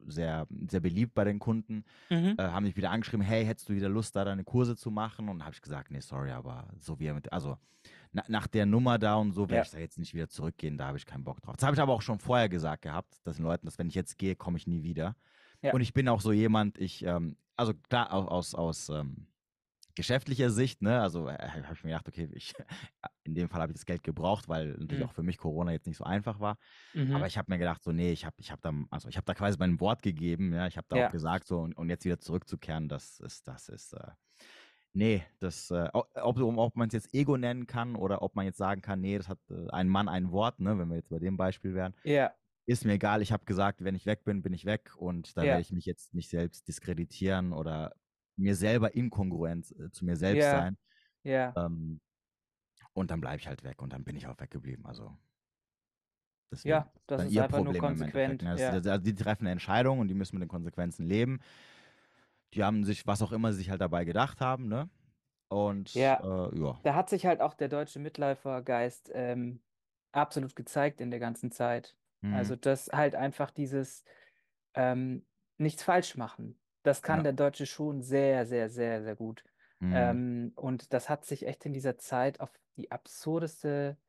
sehr, 0.07 0.47
sehr 0.69 0.79
beliebt 0.79 1.13
bei 1.15 1.25
den 1.25 1.39
Kunden 1.39 1.83
mhm. 2.09 2.35
äh, 2.37 2.43
haben 2.43 2.65
mich 2.65 2.77
wieder 2.77 2.91
angeschrieben, 2.91 3.25
hey, 3.25 3.45
hättest 3.45 3.69
du 3.69 3.73
wieder 3.75 3.89
Lust, 3.89 4.15
da 4.15 4.25
deine 4.25 4.43
Kurse 4.43 4.75
zu 4.77 4.91
machen? 4.91 5.29
Und 5.29 5.43
habe 5.43 5.53
ich 5.55 5.61
gesagt, 5.61 5.91
nee, 5.91 6.01
sorry, 6.01 6.31
aber 6.31 6.69
so 6.79 6.99
wie 6.99 7.07
er 7.07 7.13
mit, 7.15 7.33
also 7.33 7.57
na, 8.15 8.23
nach 8.29 8.47
der 8.47 8.65
Nummer 8.65 8.97
da 8.97 9.15
und 9.15 9.33
so 9.33 9.41
werde 9.49 9.55
Ja. 9.57 9.61
ich 9.63 9.69
da 9.71 9.77
jetzt 9.79 9.99
nicht 9.99 10.13
wieder 10.13 10.29
zurückgehen, 10.29 10.77
da 10.77 10.87
habe 10.87 10.97
ich 10.97 11.05
keinen 11.05 11.23
Bock 11.25 11.41
drauf. 11.41 11.55
Das 11.57 11.65
habe 11.65 11.75
ich 11.75 11.81
aber 11.81 11.93
auch 11.93 12.01
schon 12.01 12.19
vorher 12.19 12.47
gesagt 12.49 12.83
gehabt, 12.83 13.15
dass 13.25 13.35
den 13.35 13.43
Leuten, 13.45 13.65
dass 13.65 13.77
wenn 13.77 13.87
ich 13.89 13.95
jetzt 13.95 14.17
gehe, 14.17 14.35
komme 14.35 14.57
ich 14.57 14.67
nie 14.67 14.83
wieder. 14.83 15.15
Ja. 15.61 15.73
Und 15.73 15.81
ich 15.81 15.93
bin 15.93 16.07
auch 16.07 16.21
so 16.21 16.31
jemand, 16.31 16.77
ich, 16.77 17.03
ähm, 17.03 17.37
also 17.57 17.73
klar, 17.73 18.13
au- 18.13 18.27
aus, 18.27 18.55
aus 18.55 18.89
ähm, 18.89 19.27
geschäftlicher 19.95 20.49
Sicht, 20.49 20.81
ne, 20.81 21.01
also 21.01 21.27
äh, 21.29 21.37
habe 21.37 21.73
ich 21.73 21.83
mir 21.83 21.91
gedacht, 21.91 22.07
okay, 22.07 22.29
ich, 22.33 22.53
in 23.23 23.35
dem 23.35 23.49
Fall 23.49 23.61
habe 23.61 23.71
ich 23.71 23.77
das 23.77 23.85
Geld 23.85 24.03
gebraucht, 24.03 24.47
weil 24.47 24.69
natürlich 24.77 24.99
Mhm. 25.03 25.09
auch 25.09 25.13
für 25.13 25.23
mich 25.23 25.37
Corona 25.37 25.71
jetzt 25.71 25.87
nicht 25.87 25.97
so 25.97 26.03
einfach 26.05 26.39
war. 26.39 26.57
Mhm. 26.93 27.15
Aber 27.15 27.27
ich 27.27 27.37
habe 27.37 27.51
mir 27.51 27.57
gedacht, 27.57 27.83
so, 27.83 27.91
nee, 27.91 28.11
ich 28.11 28.25
habe 28.25 28.35
ich 28.39 28.51
hab 28.51 28.61
da, 28.61 28.71
also 28.91 29.07
ich 29.09 29.17
habe 29.17 29.25
da 29.25 29.33
quasi 29.33 29.57
mein 29.59 29.79
Wort 29.79 30.01
gegeben, 30.01 30.53
ja, 30.53 30.67
ich 30.67 30.77
habe 30.77 30.87
da 30.89 30.97
Ja. 30.97 31.07
auch 31.07 31.11
gesagt, 31.11 31.47
so, 31.47 31.59
und, 31.59 31.73
und 31.77 31.89
jetzt 31.89 32.05
wieder 32.05 32.19
zurückzukehren, 32.19 32.87
das 32.89 33.19
ist, 33.19 33.47
das 33.47 33.67
ist, 33.69 33.93
äh, 33.93 34.11
nee, 34.95 35.23
das, 35.39 35.69
äh, 35.71 35.89
ob, 35.93 36.09
ob, 36.15 36.37
ob 36.39 36.75
man 36.75 36.87
es 36.87 36.93
jetzt 36.93 37.13
Ego 37.13 37.37
nennen 37.37 37.67
kann 37.67 37.95
oder 37.95 38.21
ob 38.21 38.35
man 38.35 38.45
jetzt 38.45 38.57
sagen 38.57 38.81
kann, 38.81 39.01
nee, 39.01 39.17
das 39.17 39.27
hat 39.29 39.39
äh, 39.49 39.69
ein 39.71 39.87
Mann 39.87 40.07
ein 40.07 40.31
Wort, 40.31 40.59
ne, 40.59 40.77
wenn 40.79 40.87
wir 40.89 40.95
jetzt 40.95 41.09
bei 41.09 41.19
dem 41.19 41.37
Beispiel 41.37 41.73
wären, 41.75 41.93
ja, 42.03 42.33
ist 42.65 42.83
mir 42.85 42.93
egal, 42.93 43.21
ich 43.21 43.31
habe 43.31 43.45
gesagt, 43.45 43.83
wenn 43.83 43.93
ich 43.93 44.05
weg 44.07 44.23
bin, 44.23 44.41
bin 44.41 44.53
ich 44.53 44.65
weg 44.65 44.95
und 44.97 45.37
da 45.37 45.41
Ja. 45.43 45.49
werde 45.49 45.61
ich 45.61 45.71
mich 45.71 45.85
jetzt 45.85 46.13
nicht 46.15 46.29
selbst 46.29 46.67
diskreditieren 46.67 47.53
oder 47.53 47.93
mir 48.37 48.55
selber 48.55 48.95
inkongruent 48.95 49.71
äh, 49.79 49.91
zu 49.91 50.03
mir 50.05 50.15
selbst 50.15 50.43
Ja. 50.45 50.51
sein. 50.51 50.77
ja, 51.23 51.53
Ähm, 51.57 52.01
und 52.93 53.11
dann 53.11 53.21
bleibe 53.21 53.37
ich 53.39 53.47
halt 53.47 53.63
weg 53.63 53.81
und 53.81 53.91
dann 53.93 54.03
bin 54.03 54.15
ich 54.15 54.27
auch 54.27 54.39
weggeblieben. 54.39 54.85
Also 54.85 55.15
deswegen, 56.51 56.69
ja, 56.71 56.91
das 57.07 57.17
dann 57.19 57.27
ist 57.27 57.33
ihr 57.33 57.43
einfach 57.43 57.57
nur 57.63 57.73
Problem 57.73 57.83
Endeffekt. 57.91 58.11
konsequent. 58.13 58.41
Ne? 58.43 58.51
Das- 58.51 58.61
Ja. 58.61 58.71
das- 58.79 58.87
Also 58.87 59.03
die 59.03 59.15
treffen 59.15 59.43
eine 59.43 59.51
Entscheidung 59.51 59.99
und 59.99 60.07
die 60.07 60.13
müssen 60.15 60.35
mit 60.37 60.43
den 60.43 60.49
Konsequenzen 60.49 61.05
leben. 61.05 61.39
Die 62.53 62.63
haben 62.63 62.83
sich, 62.83 63.05
was 63.07 63.21
auch 63.21 63.31
immer 63.31 63.51
sie 63.51 63.59
sich 63.59 63.69
halt 63.69 63.81
dabei 63.81 64.05
gedacht 64.05 64.41
haben, 64.41 64.67
ne? 64.67 64.89
Und 65.49 65.91
Ja. 65.95 66.21
äh, 66.21 66.59
ja. 66.59 66.79
Da 66.83 66.95
hat 66.95 67.09
sich 67.09 67.25
halt 67.25 67.41
auch 67.41 67.53
der 67.55 67.69
deutsche 67.69 67.99
Mitläufergeist 67.99 69.11
ähm, 69.13 69.63
absolut 70.13 70.55
gezeigt 70.55 71.01
in 71.01 71.11
der 71.11 71.19
ganzen 71.19 71.51
Zeit. 71.51 71.97
Mhm. 72.23 72.31
Also 72.33 72.55
das 72.55 72.89
halt 72.93 73.15
einfach 73.15 73.51
dieses 73.51 74.05
ähm, 74.75 75.27
nichts 75.57 75.83
falsch 75.83 76.17
machen. 76.17 76.61
Das 76.83 77.03
kann 77.03 77.23
Ja. 77.23 77.25
der 77.25 77.33
Deutsche 77.33 77.65
schon 77.67 78.01
sehr, 78.03 78.45
sehr, 78.47 78.69
sehr, 78.69 79.03
sehr 79.03 79.15
gut. 79.15 79.43
Mhm. 79.81 80.17
Ähm, 80.17 80.53
und 80.55 80.93
das 80.93 81.09
hat 81.09 81.25
sich 81.25 81.47
echt 81.47 81.65
in 81.65 81.73
dieser 81.73 81.97
Zeit 81.99 82.39
auf 82.41 82.53
die 82.77 82.91
absurdeste 82.91 83.99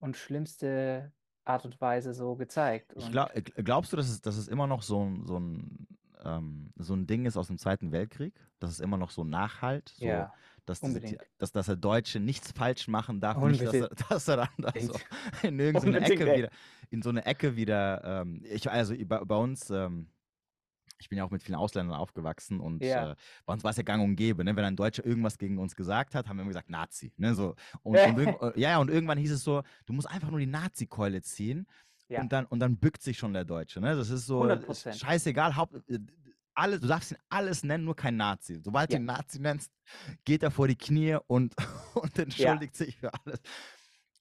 und 0.00 0.16
schlimmste 0.16 1.14
Art 1.44 1.64
und 1.66 1.80
Weise 1.80 2.14
so 2.14 2.36
gezeigt. 2.36 2.94
Ich 2.96 3.10
Und 3.10 3.10
glaub, 3.10 3.34
äh, 3.34 3.42
glaubst 3.42 3.92
du, 3.92 3.96
dass 3.96 4.08
es, 4.08 4.20
dass 4.20 4.36
es 4.36 4.48
immer 4.48 4.66
noch 4.66 4.82
so 4.82 5.10
so, 5.24 5.38
ein, 5.38 5.86
ähm, 6.24 6.72
so 6.76 6.94
ein 6.94 7.06
Ding 7.06 7.26
ist 7.26 7.36
aus 7.36 7.48
dem 7.48 7.58
Zweiten 7.58 7.92
Weltkrieg? 7.92 8.34
Dass 8.58 8.70
es 8.70 8.80
immer 8.80 8.96
noch 8.96 9.10
so 9.10 9.24
nachhalt? 9.24 9.88
So, 9.96 10.06
ja, 10.06 10.32
dass, 10.66 10.80
diese, 10.80 11.18
dass, 11.38 11.52
dass 11.52 11.66
der 11.66 11.76
Deutsche 11.76 12.20
nichts 12.20 12.52
falsch 12.52 12.88
machen 12.88 13.20
darf, 13.20 13.38
nicht, 13.38 13.64
dass 13.64 13.74
er, 13.74 13.88
dass 14.08 14.28
er 14.28 14.36
dann 14.36 14.48
da 14.58 14.72
so 14.80 14.94
in 15.42 15.58
irgendeine 15.58 16.00
Ecke 16.10 16.36
wieder, 16.36 16.50
in 16.90 17.02
so 17.02 17.10
eine 17.10 17.24
Ecke 17.24 17.56
wieder, 17.56 18.22
ähm, 18.22 18.42
ich, 18.44 18.70
also 18.70 18.94
bei, 19.06 19.24
bei 19.24 19.36
uns, 19.36 19.70
ähm, 19.70 20.08
ich 20.98 21.08
bin 21.08 21.16
ja 21.16 21.24
auch 21.24 21.30
mit 21.30 21.42
vielen 21.42 21.56
Ausländern 21.56 21.96
aufgewachsen 21.96 22.60
und 22.60 22.82
Ja. 22.82 23.12
äh, 23.12 23.16
bei 23.46 23.52
uns 23.54 23.64
war 23.64 23.70
es 23.70 23.78
ja 23.78 23.82
gang 23.82 24.02
und 24.04 24.16
gäbe, 24.16 24.44
ne? 24.44 24.54
wenn 24.54 24.64
ein 24.64 24.76
Deutscher 24.76 25.04
irgendwas 25.04 25.38
gegen 25.38 25.58
uns 25.58 25.74
gesagt 25.74 26.14
hat, 26.14 26.28
haben 26.28 26.36
wir 26.36 26.42
immer 26.42 26.50
gesagt, 26.50 26.68
Nazi. 26.70 27.12
Ne? 27.16 27.34
So, 27.34 27.54
und, 27.82 27.96
und 28.38 28.56
äh, 28.56 28.60
ja, 28.60 28.78
und 28.78 28.90
irgendwann 28.90 29.18
hieß 29.18 29.32
es 29.32 29.42
so, 29.42 29.62
du 29.86 29.92
musst 29.92 30.08
einfach 30.08 30.30
nur 30.30 30.40
die 30.40 30.46
Nazi-Keule 30.46 31.22
ziehen 31.22 31.66
Ja. 32.10 32.20
und, 32.20 32.32
dann, 32.32 32.44
und 32.46 32.60
dann 32.60 32.76
bückt 32.76 33.02
sich 33.02 33.16
schon 33.18 33.32
der 33.32 33.44
Deutsche. 33.44 33.80
Ne? 33.80 33.94
Das 33.96 34.10
ist 34.10 34.26
so, 34.26 34.42
100%. 34.44 34.92
scheißegal, 34.98 35.56
Haupt, 35.56 35.74
äh, 35.88 35.98
alles, 36.54 36.80
du 36.80 36.88
darfst 36.88 37.12
ihn 37.12 37.18
alles 37.28 37.62
nennen, 37.62 37.84
nur 37.84 37.94
kein 37.96 38.16
Nazi. 38.16 38.60
Sobald 38.62 38.90
Ja. 38.92 38.98
du 38.98 39.02
ihn 39.02 39.06
Nazi 39.06 39.40
nennst, 39.40 39.72
geht 40.24 40.42
er 40.42 40.50
vor 40.50 40.66
die 40.68 40.76
Knie 40.76 41.16
und, 41.28 41.54
und 41.94 42.18
entschuldigt 42.18 42.74
sich 42.76 42.96
für 42.98 43.12
alles. 43.14 43.40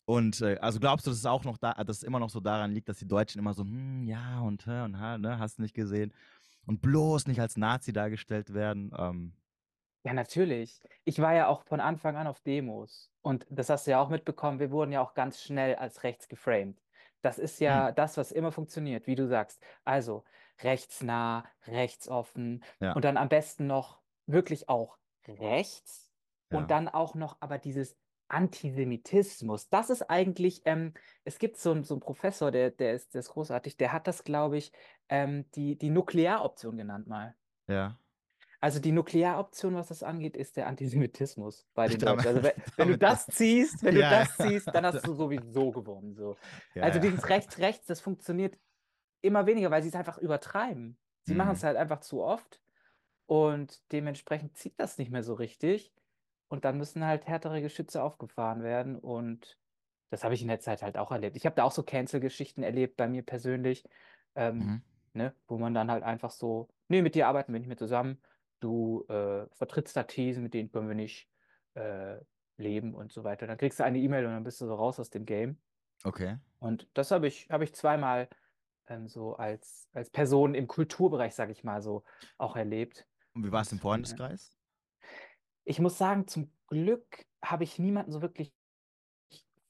Und 0.06 0.42
äh, 0.42 0.58
also 0.60 0.80
glaubst 0.80 1.06
du, 1.06 1.12
dass 1.12 1.20
es 1.20 1.26
auch 1.26 1.44
noch 1.44 1.58
da, 1.58 1.74
dass 1.74 1.98
es 1.98 2.04
immer 2.04 2.20
noch 2.20 2.30
so 2.30 2.40
daran 2.40 2.72
liegt, 2.72 2.90
dass 2.90 2.98
die 2.98 3.08
Deutschen 3.08 3.40
immer 3.40 3.54
so, 3.54 3.64
hm, 3.64 4.04
ja 4.06 4.40
und 4.42 4.66
und 4.68 5.00
ha, 5.00 5.18
ne, 5.18 5.38
hast 5.40 5.58
du 5.58 5.62
nicht 5.64 5.76
gesehen 5.76 6.14
und 6.66 6.82
bloß 6.82 7.28
nicht 7.28 7.40
als 7.42 7.58
Nazi 7.58 7.94
dargestellt 7.94 8.54
werden. 8.54 8.92
Ähm, 8.98 9.34
Ja, 10.04 10.14
natürlich. 10.14 10.80
Ich 11.06 11.20
war 11.20 11.34
ja 11.34 11.48
auch 11.48 11.64
von 11.64 11.80
Anfang 11.80 12.16
an 12.16 12.28
auf 12.28 12.40
Demos. 12.42 13.12
Und 13.22 13.46
das 13.50 13.70
hast 13.70 13.86
du 13.88 13.92
ja 13.92 14.00
auch 14.00 14.10
mitbekommen, 14.10 14.60
wir 14.60 14.72
wurden 14.72 14.92
ja 14.92 15.02
auch 15.02 15.14
ganz 15.14 15.42
schnell 15.42 15.76
als 15.76 16.04
rechts 16.04 16.28
geframed. 16.28 16.80
Das 17.22 17.38
ist 17.40 17.60
ja 17.60 17.92
das, 17.92 18.18
was 18.18 18.32
immer 18.32 18.52
funktioniert, 18.52 19.08
wie 19.08 19.16
du 19.16 19.28
sagst. 19.28 19.62
Also 19.84 20.24
rechtsnah, 20.62 21.46
rechtsoffen 21.68 22.64
Ja. 22.80 22.94
und 22.94 23.04
dann 23.06 23.18
am 23.18 23.30
besten 23.30 23.68
noch 23.68 24.02
wirklich 24.26 24.70
auch 24.70 24.98
rechts 25.28 26.12
Ja. 26.52 26.58
und 26.60 26.72
dann 26.72 26.88
auch 26.88 27.16
noch 27.16 27.38
aber 27.42 27.58
dieses 27.58 27.98
Antisemitismus. 28.28 29.70
Das 29.70 29.90
ist 29.90 30.04
eigentlich, 30.10 30.62
ähm, 30.66 30.94
es 31.24 31.40
gibt 31.40 31.58
so, 31.58 31.72
einen- 31.72 31.84
so 31.84 31.96
einen 31.96 32.02
Professor, 32.02 32.52
der, 32.52 32.72
der 32.72 32.94
ist, 32.94 33.14
der 33.14 33.20
ist 33.20 33.30
großartig, 33.30 33.78
der 33.78 33.92
hat 33.94 34.08
das, 34.08 34.24
glaube 34.24 34.58
ich, 34.58 34.72
ähm, 35.10 35.50
die, 35.56 35.78
die 35.78 35.90
Nuklearoption 35.90 36.78
genannt 36.78 37.08
mal. 37.08 37.36
ja. 37.68 37.98
Also 38.62 38.80
die 38.80 38.92
Nuklearoption, 38.92 39.74
was 39.76 39.88
das 39.88 40.04
angeht, 40.04 40.36
ist 40.36 40.58
der 40.58 40.68
Antisemitismus 40.68 41.66
bei 41.74 41.88
den 41.88 42.00
Damit- 42.00 42.26
Deutschen. 42.26 42.38
Also 42.38 42.44
wenn, 42.44 42.64
wenn 42.78 42.88
du 42.90 42.98
das 42.98 43.26
ziehst, 43.28 43.84
wenn 43.84 43.96
Ja, 43.96 44.10
du 44.10 44.16
das 44.26 44.38
ziehst, 44.38 44.68
dann 44.68 44.86
hast 44.86 45.06
du 45.08 45.14
sowieso 45.16 45.72
gewonnen. 45.72 46.14
So. 46.16 46.36
ja, 46.76 46.84
Also 46.84 47.00
dieses 47.00 47.30
rechts-rechts, 47.30 47.86
das 47.88 48.02
funktioniert 48.02 48.58
immer 49.22 49.46
weniger, 49.46 49.72
weil 49.72 49.82
sie 49.82 49.90
es 49.90 49.96
einfach 49.96 50.18
übertreiben. 50.18 50.98
Sie 51.24 51.36
machen 51.36 51.50
Mhm. 51.50 51.56
es 51.56 51.64
halt 51.64 51.78
einfach 51.78 52.00
zu 52.02 52.22
oft 52.22 52.62
und 53.28 53.82
dementsprechend 53.92 54.58
zieht 54.58 54.74
das 54.80 54.98
nicht 54.98 55.12
mehr 55.12 55.24
so 55.24 55.34
richtig. 55.36 55.94
Und 56.48 56.66
dann 56.66 56.78
müssen 56.78 57.06
halt 57.06 57.28
härtere 57.28 57.62
Geschütze 57.62 58.02
aufgefahren 58.02 58.64
werden 58.64 58.98
und 58.98 59.58
das 60.10 60.24
habe 60.24 60.34
ich 60.34 60.42
in 60.42 60.48
der 60.48 60.60
Zeit 60.60 60.82
halt 60.82 60.98
auch 60.98 61.12
erlebt. 61.12 61.36
Ich 61.38 61.46
habe 61.46 61.56
da 61.56 61.64
auch 61.64 61.72
so 61.72 61.84
Cancel-Geschichten 61.84 62.64
erlebt 62.64 62.98
bei 62.98 63.08
mir 63.08 63.22
persönlich. 63.24 63.86
ähm, 64.36 64.58
Mhm. 64.58 64.82
ne, 65.14 65.34
wo 65.48 65.58
man 65.58 65.74
dann 65.74 65.90
halt 65.92 66.04
einfach 66.04 66.30
so, 66.32 66.70
nee, 66.88 67.02
mit 67.02 67.16
dir 67.16 67.28
arbeiten 67.28 67.52
wir 67.52 67.60
nicht 67.60 67.68
mehr 67.68 67.78
zusammen, 67.78 68.22
du 68.60 69.06
äh, 69.08 69.48
vertrittst 69.52 69.96
da 69.96 70.04
Thesen, 70.04 70.44
mit 70.44 70.54
denen 70.54 70.72
können 70.72 70.88
wir 70.88 70.96
nicht 70.96 71.30
äh, 71.76 72.18
leben 72.58 72.94
und 72.94 73.12
so 73.12 73.24
weiter. 73.24 73.48
Dann 73.48 73.58
kriegst 73.58 73.80
du 73.80 73.84
eine 73.84 74.00
E-Mail 74.00 74.26
und 74.26 74.32
dann 74.32 74.44
bist 74.44 74.62
du 74.62 74.66
so 74.66 74.76
raus 74.76 75.00
aus 75.00 75.10
dem 75.10 75.26
Game. 75.26 75.58
Okay. 76.04 76.38
Und 76.60 76.88
das 76.94 77.12
habe 77.12 77.28
ich, 77.28 77.50
habe 77.50 77.64
ich 77.64 77.74
zweimal 77.74 78.30
ähm, 78.88 79.08
so 79.08 79.36
als, 79.36 79.90
als 79.94 80.10
Person 80.10 80.56
im 80.56 80.68
Kulturbereich, 80.68 81.34
sage 81.34 81.52
ich 81.52 81.64
mal, 81.64 81.82
so 81.82 82.04
auch 82.38 82.56
erlebt. 82.56 83.08
Und 83.34 83.46
wie 83.46 83.52
war 83.52 83.62
es 83.62 83.72
im 83.72 83.78
Und, 83.78 83.80
äh, 83.80 83.82
Freundeskreis? 83.82 84.58
Ich 85.64 85.80
muss 85.80 85.98
sagen, 85.98 86.28
zum 86.28 86.52
Glück 86.68 87.26
habe 87.44 87.64
ich 87.64 87.80
niemanden 87.80 88.12
so 88.12 88.22
wirklich 88.22 88.54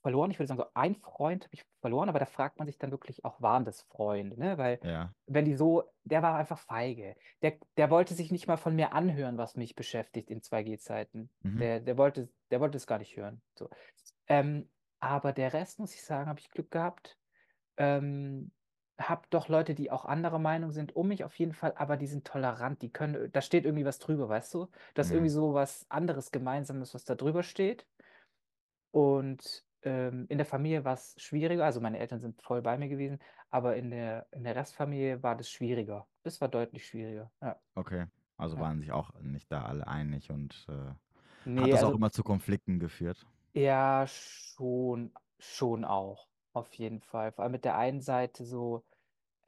verloren. 0.02 0.32
Ich 0.32 0.40
würde 0.40 0.48
sagen, 0.48 0.60
so 0.62 0.68
ein 0.74 0.96
Freund 0.96 1.46
habe 1.46 1.56
ich 1.56 1.64
verloren, 1.82 2.10
aber 2.10 2.20
da 2.20 2.26
fragt 2.26 2.58
man 2.58 2.68
sich 2.68 2.78
dann 2.78 2.92
wirklich 2.92 3.26
auch, 3.26 3.42
waren 3.42 3.66
das 3.66 3.82
Freunde, 3.84 4.40
ne? 4.40 4.58
Weil 4.58 4.82
Ja. 4.82 5.14
wenn 5.28 5.46
die 5.46 5.56
so, 5.56 5.84
der 6.04 6.24
war 6.24 6.36
einfach 6.38 6.58
feige. 6.60 7.16
Der, 7.42 7.60
der 7.78 7.90
wollte 7.92 8.14
sich 8.16 8.32
nicht 8.32 8.48
mal 8.48 8.58
von 8.58 8.76
mir 8.76 8.94
anhören, 8.94 9.38
was 9.38 9.56
mich 9.56 9.76
beschäftigt 9.76 10.32
in 10.32 10.42
2G-Zeiten. 10.42 11.30
Mhm. 11.44 11.60
Der, 11.60 11.80
der 11.82 11.98
wollte, 11.98 12.30
der 12.52 12.60
wollte 12.62 12.78
es 12.78 12.88
gar 12.88 12.98
nicht 13.00 13.16
hören. 13.16 13.42
So. 13.58 13.70
Ähm, 14.28 14.70
aber 15.00 15.34
der 15.34 15.54
Rest, 15.54 15.80
muss 15.80 15.94
ich 15.96 16.04
sagen, 16.04 16.30
habe 16.30 16.40
ich 16.40 16.50
Glück 16.52 16.72
gehabt. 16.72 17.20
Ähm, 17.78 18.52
hab 19.00 19.30
doch 19.32 19.48
Leute, 19.48 19.76
die 19.76 19.92
auch 19.92 20.06
anderer 20.06 20.40
Meinung 20.40 20.72
sind, 20.72 20.96
um 20.96 21.08
mich 21.08 21.24
auf 21.24 21.38
jeden 21.40 21.54
Fall, 21.54 21.74
aber 21.78 21.98
die 21.98 22.08
sind 22.08 22.28
tolerant, 22.28 22.82
die 22.82 22.92
können, 22.92 23.32
da 23.32 23.42
steht 23.42 23.66
irgendwie 23.66 23.86
was 23.86 24.00
drüber, 24.00 24.30
weißt 24.30 24.54
du? 24.54 24.70
Das 24.94 25.08
ist 25.08 25.12
Mhm. 25.12 25.14
irgendwie 25.14 25.30
so 25.32 25.54
was 25.54 25.86
anderes 25.90 26.32
Gemeinsames, 26.32 26.94
was 26.94 27.06
da 27.06 27.16
drüber 27.16 27.44
steht. 27.44 27.88
Und 28.92 29.66
ähm, 29.84 30.26
in 30.30 30.38
der 30.38 30.46
Familie 30.46 30.86
war 30.86 30.94
es 30.94 31.16
schwieriger, 31.18 31.66
also 31.66 31.82
meine 31.82 32.00
Eltern 32.00 32.22
sind 32.22 32.42
voll 32.42 32.62
bei 32.62 32.78
mir 32.78 32.90
gewesen, 32.90 33.20
aber 33.50 33.76
in 33.78 33.92
der, 33.92 34.28
in 34.32 34.44
der 34.44 34.56
Restfamilie 34.56 35.24
war 35.24 35.36
das 35.38 35.50
schwieriger. 35.52 36.08
Das 36.24 36.42
war 36.42 36.50
deutlich 36.50 36.86
schwieriger. 36.88 37.32
Ja. 37.42 37.62
Okay. 37.76 38.06
Also 38.38 38.58
Ja. 38.58 38.60
waren 38.60 38.80
sich 38.80 38.92
auch 38.92 39.14
nicht 39.22 39.52
da 39.52 39.64
alle 39.66 39.88
einig 39.88 40.30
und 40.32 40.66
äh, 40.70 40.94
hat 41.56 41.74
Nee, 41.74 41.74
das 41.74 41.84
auch 41.84 41.94
also 41.94 41.96
immer 41.96 42.12
zu 42.12 42.24
Konflikten 42.24 42.80
geführt? 42.80 43.28
ja, 43.54 44.06
schon, 44.08 45.14
schon 45.40 45.86
auch, 45.86 46.30
auf 46.54 46.74
jeden 46.76 47.02
Fall. 47.02 47.32
Vor 47.32 47.44
allem 47.44 47.52
mit 47.54 47.66
der 47.66 47.78
einen 47.78 48.02
Seite 48.02 48.46
so, 48.46 48.86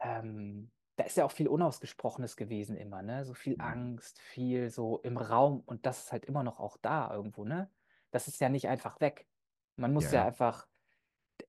ähm, 0.02 0.72
da 0.98 1.06
ist 1.06 1.18
ja 1.18 1.26
auch 1.26 1.32
viel 1.34 1.50
Unausgesprochenes 1.50 2.38
gewesen 2.38 2.78
immer, 2.78 3.04
ne? 3.04 3.26
So 3.26 3.36
viel 3.36 3.56
Mhm. 3.56 3.60
Angst, 3.60 4.20
viel 4.22 4.72
so 4.72 5.00
im 5.02 5.18
Raum 5.18 5.62
und 5.66 5.88
das 5.88 6.06
ist 6.06 6.14
halt 6.14 6.26
immer 6.26 6.44
noch 6.44 6.60
auch 6.62 6.78
da 6.78 7.14
irgendwo, 7.14 7.46
ne? 7.46 7.72
Das 8.12 8.30
ist 8.30 8.42
ja 8.42 8.50
nicht 8.50 8.70
einfach 8.70 9.02
weg. 9.02 9.30
Man 9.78 9.94
muss 9.94 10.12
Ja. 10.12 10.12
ja 10.12 10.25
einfach, 10.25 10.68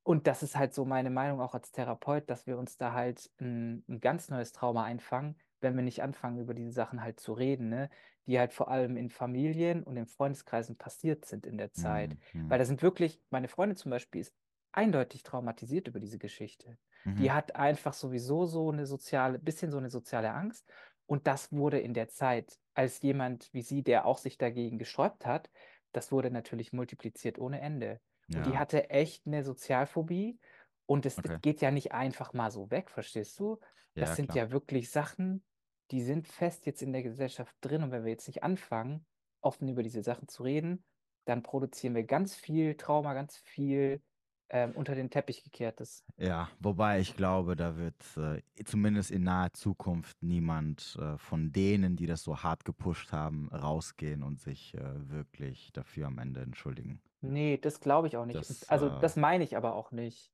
und 0.04 0.26
das 0.26 0.42
ist 0.42 0.56
halt 0.56 0.74
so 0.74 0.84
meine 0.84 1.10
Meinung 1.10 1.40
auch 1.40 1.54
als 1.54 1.72
Therapeut, 1.72 2.28
dass 2.30 2.46
wir 2.46 2.58
uns 2.58 2.76
da 2.78 2.92
halt 2.92 3.30
ein, 3.40 3.84
ein 3.88 4.00
ganz 4.00 4.28
neues 4.30 4.52
Trauma 4.52 4.84
einfangen, 4.84 5.38
wenn 5.60 5.76
wir 5.76 5.82
nicht 5.82 6.02
anfangen, 6.02 6.38
über 6.40 6.54
diese 6.54 6.72
Sachen 6.72 7.02
halt 7.02 7.20
zu 7.20 7.32
reden, 7.34 7.68
ne? 7.68 7.90
Die 8.26 8.38
halt 8.38 8.52
vor 8.52 8.68
allem 8.70 8.96
in 8.96 9.10
Familien 9.10 9.82
und 9.84 9.96
in 9.96 10.06
Freundeskreisen 10.06 10.76
passiert 10.78 11.24
sind 11.24 11.46
in 11.46 11.58
der 11.58 11.72
Zeit. 11.72 12.16
Mhm. 12.16 12.48
Weil 12.48 12.58
da 12.58 12.64
sind 12.64 12.82
wirklich, 12.82 13.20
meine 13.30 13.48
Freundin 13.48 13.76
zum 13.76 13.90
Beispiel 13.90 14.20
ist 14.20 14.34
eindeutig 14.72 15.22
traumatisiert 15.24 15.88
über 15.88 16.00
diese 16.00 16.18
Geschichte. 16.18 16.78
Die 17.18 17.30
Mhm. 17.30 17.32
hat 17.32 17.56
einfach 17.56 17.92
sowieso 17.94 18.46
so 18.46 18.70
eine 18.70 18.86
soziale, 18.86 19.38
bisschen 19.38 19.70
so 19.70 19.78
eine 19.78 19.90
soziale 19.90 20.32
Angst. 20.32 20.70
Und 21.06 21.26
das 21.26 21.52
wurde 21.52 21.80
in 21.80 21.94
der 21.94 22.08
Zeit, 22.08 22.58
als 22.74 23.02
jemand 23.02 23.52
wie 23.52 23.62
sie, 23.62 23.82
der 23.82 24.06
auch 24.06 24.18
sich 24.18 24.38
dagegen 24.38 24.78
gesträubt 24.78 25.26
hat, 25.26 25.50
das 25.92 26.10
wurde 26.12 26.30
natürlich 26.30 26.72
multipliziert 26.72 27.38
ohne 27.38 27.60
Ende. 27.60 28.00
Und 28.34 28.46
die 28.46 28.56
Ja. 28.56 28.58
hatte 28.58 28.90
echt 28.90 29.26
eine 29.26 29.44
Sozialphobie. 29.44 30.38
Und 30.86 31.06
es 31.06 31.18
Okay. 31.18 31.38
geht 31.42 31.60
ja 31.60 31.70
nicht 31.70 31.92
einfach 31.92 32.32
mal 32.32 32.50
so 32.50 32.70
weg, 32.70 32.90
verstehst 32.90 33.38
du? 33.40 33.60
Das 33.98 34.14
Ja, 34.14 34.16
sind 34.16 34.34
klar. 34.34 34.34
ja 34.34 34.50
wirklich 34.50 34.90
Sachen, 34.90 35.44
die 35.90 36.02
sind 36.02 36.28
fest 36.28 36.66
jetzt 36.66 36.82
in 36.82 36.92
der 36.92 37.02
Gesellschaft 37.02 37.56
drin. 37.60 37.82
Und 37.82 37.90
wenn 37.92 38.04
wir 38.04 38.10
jetzt 38.12 38.26
nicht 38.26 38.42
anfangen, 38.42 39.06
offen 39.40 39.68
über 39.68 39.82
diese 39.82 40.02
Sachen 40.02 40.28
zu 40.28 40.42
reden, 40.42 40.84
dann 41.24 41.42
produzieren 41.42 41.94
wir 41.94 42.04
ganz 42.04 42.34
viel 42.34 42.76
Trauma, 42.76 43.14
ganz 43.14 43.36
viel 43.36 44.02
ähm, 44.50 44.72
unter 44.74 44.94
den 44.94 45.10
Teppich 45.10 45.44
gekehrtes. 45.44 46.04
Ja, 46.18 46.50
wobei 46.60 47.00
ich 47.00 47.16
glaube, 47.16 47.56
da 47.56 47.76
wird 47.76 48.16
äh, 48.16 48.42
zumindest 48.64 49.10
in 49.10 49.24
naher 49.24 49.52
Zukunft 49.54 50.22
niemand 50.22 50.96
äh, 51.00 51.16
von 51.18 51.52
denen, 51.52 51.96
die 51.96 52.06
das 52.06 52.22
so 52.22 52.42
hart 52.42 52.64
gepusht 52.64 53.12
haben, 53.12 53.48
rausgehen 53.48 54.22
und 54.22 54.38
sich 54.40 54.74
äh, 54.74 55.10
wirklich 55.10 55.72
dafür 55.72 56.06
am 56.08 56.18
Ende 56.18 56.40
entschuldigen. 56.42 57.00
Nee, 57.22 57.56
das 57.58 57.80
glaube 57.80 58.08
ich 58.08 58.16
auch 58.16 58.26
nicht. 58.26 58.40
Das, 58.40 58.64
also 58.68 58.88
äh, 58.88 58.90
das 58.90 59.16
meine 59.16 59.44
ich 59.44 59.56
aber 59.56 59.74
auch 59.76 59.92
nicht. 59.92 60.32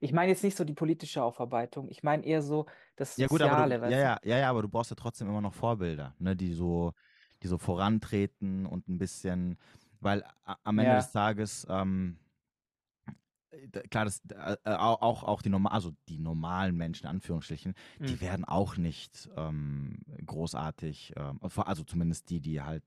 Ich 0.00 0.12
meine 0.12 0.30
jetzt 0.32 0.44
nicht 0.44 0.56
so 0.56 0.64
die 0.64 0.74
politische 0.74 1.22
Aufarbeitung. 1.22 1.88
Ich 1.90 2.02
meine 2.02 2.24
eher 2.26 2.42
so 2.42 2.66
das 2.96 3.16
Ja 3.16 3.28
gut, 3.28 3.42
aber 3.42 3.54
Soziale, 3.56 3.78
du, 3.80 3.80
ja, 3.84 3.98
du? 3.98 3.98
ja, 3.98 4.18
ja, 4.24 4.38
ja, 4.38 4.50
aber 4.50 4.62
du 4.62 4.68
brauchst 4.68 4.90
ja 4.90 4.96
trotzdem 4.96 5.28
immer 5.28 5.40
noch 5.40 5.54
Vorbilder, 5.54 6.14
ne, 6.18 6.34
die 6.34 6.52
so, 6.52 6.92
die 7.42 7.46
so 7.48 7.58
vorantreten 7.58 8.66
und 8.66 8.88
ein 8.88 8.98
bisschen, 8.98 9.56
weil 10.00 10.24
a- 10.44 10.56
am 10.64 10.78
Ende 10.78 10.96
des 10.96 11.10
Ja. 11.10 11.12
Tages, 11.12 11.64
ähm, 11.70 12.18
äh, 13.50 13.68
klar, 13.88 14.04
das, 14.04 14.20
äh, 14.30 14.56
äh, 14.64 14.70
au- 14.70 14.98
auch, 15.00 15.22
auch 15.24 15.42
die 15.42 15.48
normal, 15.50 15.72
also 15.72 15.92
die 16.08 16.18
normalen 16.18 16.76
Menschen, 16.76 17.04
in 17.04 17.10
Anführungsstrichen, 17.10 17.74
die 18.08 18.20
Mm. 18.20 18.20
werden 18.20 18.44
auch 18.44 18.76
nicht 18.76 19.28
ähm, 19.36 19.98
großartig, 20.26 21.14
ähm, 21.16 21.40
vor- 21.48 21.68
also 21.68 21.84
zumindest 21.84 22.30
die, 22.30 22.40
die 22.40 22.62
halt 22.62 22.84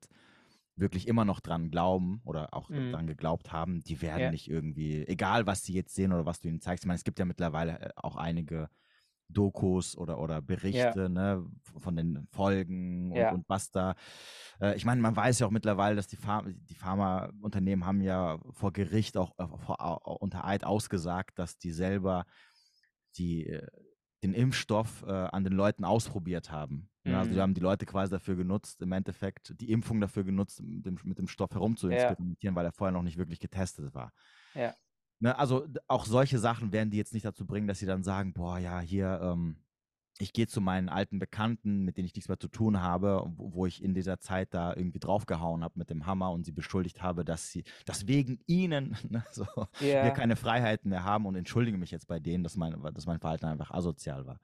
wirklich 0.77 1.07
immer 1.07 1.25
noch 1.25 1.39
dran 1.39 1.69
glauben 1.71 2.21
oder 2.23 2.53
auch 2.53 2.69
Mm. 2.69 2.91
dran 2.91 3.07
geglaubt 3.07 3.51
haben, 3.51 3.81
die 3.81 4.01
werden 4.01 4.21
Ja. 4.21 4.31
nicht 4.31 4.49
irgendwie, 4.49 5.05
egal 5.07 5.45
was 5.47 5.63
sie 5.63 5.73
jetzt 5.73 5.95
sehen 5.95 6.13
oder 6.13 6.25
was 6.25 6.39
du 6.39 6.47
ihnen 6.47 6.61
zeigst. 6.61 6.83
Ich 6.83 6.87
meine, 6.87 6.97
es 6.97 7.03
gibt 7.03 7.19
ja 7.19 7.25
mittlerweile 7.25 7.79
äh, 7.79 7.89
auch 7.95 8.15
einige 8.15 8.69
Dokus 9.29 9.97
oder, 9.97 10.19
oder 10.19 10.35
Ja. 10.35 10.41
Berichte 10.41 11.09
ne, 11.09 11.45
von 11.79 11.95
den 11.97 12.27
Folgen 12.31 13.11
und, 13.11 13.17
Ja. 13.17 13.31
und 13.33 13.43
was 13.49 13.71
da. 13.71 13.95
Äh, 14.61 14.75
ich 14.77 14.85
meine, 14.85 15.01
man 15.01 15.15
weiß 15.15 15.39
ja 15.39 15.47
auch 15.47 15.51
mittlerweile, 15.51 15.95
dass 15.97 16.07
die, 16.07 16.15
Pharma, 16.15 16.49
die 16.53 16.75
Pharmaunternehmen 16.75 17.85
haben 17.85 18.01
ja 18.01 18.39
vor 18.51 18.71
Gericht 18.71 19.17
auch 19.17 19.37
äh, 19.37 19.47
vor, 19.57 19.81
au- 19.81 20.15
unter 20.17 20.45
Eid 20.45 20.63
ausgesagt, 20.63 21.39
dass 21.39 21.57
die 21.57 21.71
selber 21.71 22.25
die, 23.17 23.47
äh, 23.47 23.67
den 24.23 24.33
Impfstoff 24.33 25.03
äh, 25.07 25.11
an 25.11 25.43
den 25.43 25.53
Leuten 25.53 25.83
ausprobiert 25.85 26.51
haben. 26.51 26.89
Ne? 27.03 27.17
Also 27.17 27.31
die 27.31 27.37
Mm. 27.37 27.39
haben 27.39 27.53
die 27.53 27.61
Leute 27.61 27.85
quasi 27.85 28.11
dafür 28.11 28.35
genutzt, 28.35 28.81
im 28.81 28.91
Endeffekt 28.91 29.59
die 29.61 29.71
Impfung 29.71 30.01
dafür 30.01 30.23
genutzt, 30.23 30.61
mit 30.61 30.85
dem, 30.85 30.99
mit 31.03 31.17
dem 31.19 31.27
Stoff 31.27 31.51
Ja. 31.51 31.55
herumzuexperimentieren, 31.55 32.55
weil 32.55 32.65
er 32.65 32.71
vorher 32.71 32.91
noch 32.93 33.03
nicht 33.03 33.17
wirklich 33.17 33.39
getestet 33.39 33.93
war. 33.93 34.11
Ja. 34.53 34.75
Ne, 35.19 35.37
also 35.37 35.67
auch 35.87 36.05
solche 36.05 36.37
Sachen 36.37 36.71
werden 36.71 36.91
die 36.91 36.97
jetzt 36.97 37.13
nicht 37.13 37.25
dazu 37.25 37.47
bringen, 37.47 37.67
dass 37.67 37.79
sie 37.79 37.87
dann 37.87 38.03
sagen, 38.03 38.33
boah, 38.33 38.59
ja, 38.59 38.79
hier, 38.79 39.19
ähm, 39.23 39.57
ich 40.19 40.33
gehe 40.33 40.47
zu 40.47 40.61
meinen 40.61 40.89
alten 40.89 41.19
Bekannten, 41.19 41.83
mit 41.83 41.97
denen 41.97 42.05
ich 42.07 42.15
nichts 42.15 42.27
mehr 42.27 42.39
zu 42.39 42.47
tun 42.47 42.81
habe, 42.81 43.23
wo, 43.35 43.65
ich 43.65 43.83
in 43.83 43.93
dieser 43.93 44.19
Zeit 44.19 44.53
da 44.53 44.73
irgendwie 44.75 44.99
draufgehauen 44.99 45.63
habe 45.63 45.77
mit 45.77 45.89
dem 45.89 46.05
Hammer 46.05 46.31
und 46.31 46.43
sie 46.45 46.51
beschuldigt 46.51 47.01
habe, 47.03 47.23
dass 47.23 47.51
sie, 47.51 47.63
dass 47.85 48.07
wegen 48.07 48.39
ihnen 48.47 48.95
ne, 49.09 49.23
so, 49.31 49.45
wir 49.79 49.87
Ja. 49.93 50.09
keine 50.11 50.35
Freiheiten 50.35 50.89
mehr 50.89 51.03
haben 51.03 51.25
und 51.25 51.35
entschuldige 51.35 51.77
mich 51.77 51.91
jetzt 51.91 52.07
bei 52.07 52.19
denen, 52.19 52.43
dass 52.43 52.55
mein, 52.55 52.81
dass 52.93 53.05
mein 53.05 53.19
Verhalten 53.19 53.45
einfach 53.45 53.71
asozial 53.71 54.25
war. 54.25 54.39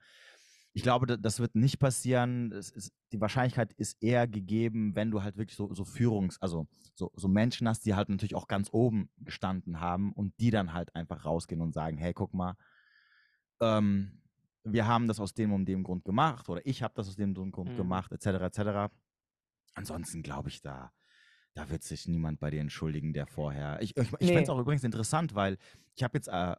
Ich 0.76 0.82
glaube, 0.82 1.06
da- 1.06 1.16
das 1.16 1.38
wird 1.38 1.54
nicht 1.54 1.78
passieren. 1.78 2.50
Ist, 2.52 2.92
die 3.12 3.20
Wahrscheinlichkeit 3.20 3.72
ist 3.74 4.02
eher 4.02 4.26
gegeben, 4.26 4.94
wenn 4.96 5.10
du 5.10 5.22
halt 5.22 5.36
wirklich 5.36 5.56
so, 5.56 5.72
so 5.72 5.84
Führungs-, 5.84 6.38
also 6.40 6.66
so, 6.94 7.12
so 7.14 7.28
Menschen 7.28 7.68
hast, 7.68 7.86
die 7.86 7.94
halt 7.94 8.08
natürlich 8.08 8.34
auch 8.34 8.48
ganz 8.48 8.68
oben 8.72 9.08
gestanden 9.18 9.80
haben 9.80 10.12
und 10.12 10.34
die 10.40 10.50
dann 10.50 10.72
halt 10.72 10.94
einfach 10.94 11.24
rausgehen 11.24 11.60
und 11.62 11.72
sagen, 11.74 11.96
hey, 11.96 12.12
guck 12.12 12.34
mal, 12.34 12.56
ähm, 13.60 14.20
wir 14.64 14.86
haben 14.86 15.06
das 15.08 15.20
aus 15.20 15.34
dem 15.34 15.52
und 15.52 15.66
dem 15.66 15.82
Grund 15.82 16.04
gemacht 16.04 16.48
oder 16.48 16.64
ich 16.66 16.82
habe 16.82 16.94
das 16.94 17.08
aus 17.08 17.16
dem 17.16 17.30
und 17.30 17.36
dem 17.36 17.52
Grund 17.52 17.74
Mm. 17.74 17.76
gemacht, 17.76 18.12
etc., 18.12 18.26
etc. 18.26 18.92
Ansonsten 19.74 20.22
glaube 20.22 20.48
ich, 20.48 20.60
da, 20.62 20.92
da 21.54 21.70
wird 21.70 21.84
sich 21.84 22.08
niemand 22.08 22.40
bei 22.40 22.50
dir 22.50 22.60
entschuldigen, 22.60 23.12
der 23.12 23.26
vorher. 23.26 23.80
Ich, 23.80 23.96
ich, 23.96 24.08
ich 24.18 24.26
fände 24.28 24.42
es 24.42 24.48
Nee. 24.48 24.54
auch 24.54 24.58
übrigens 24.58 24.82
interessant, 24.82 25.36
weil 25.36 25.56
ich 25.94 26.02
habe 26.02 26.18
jetzt, 26.18 26.26
äh, 26.26 26.56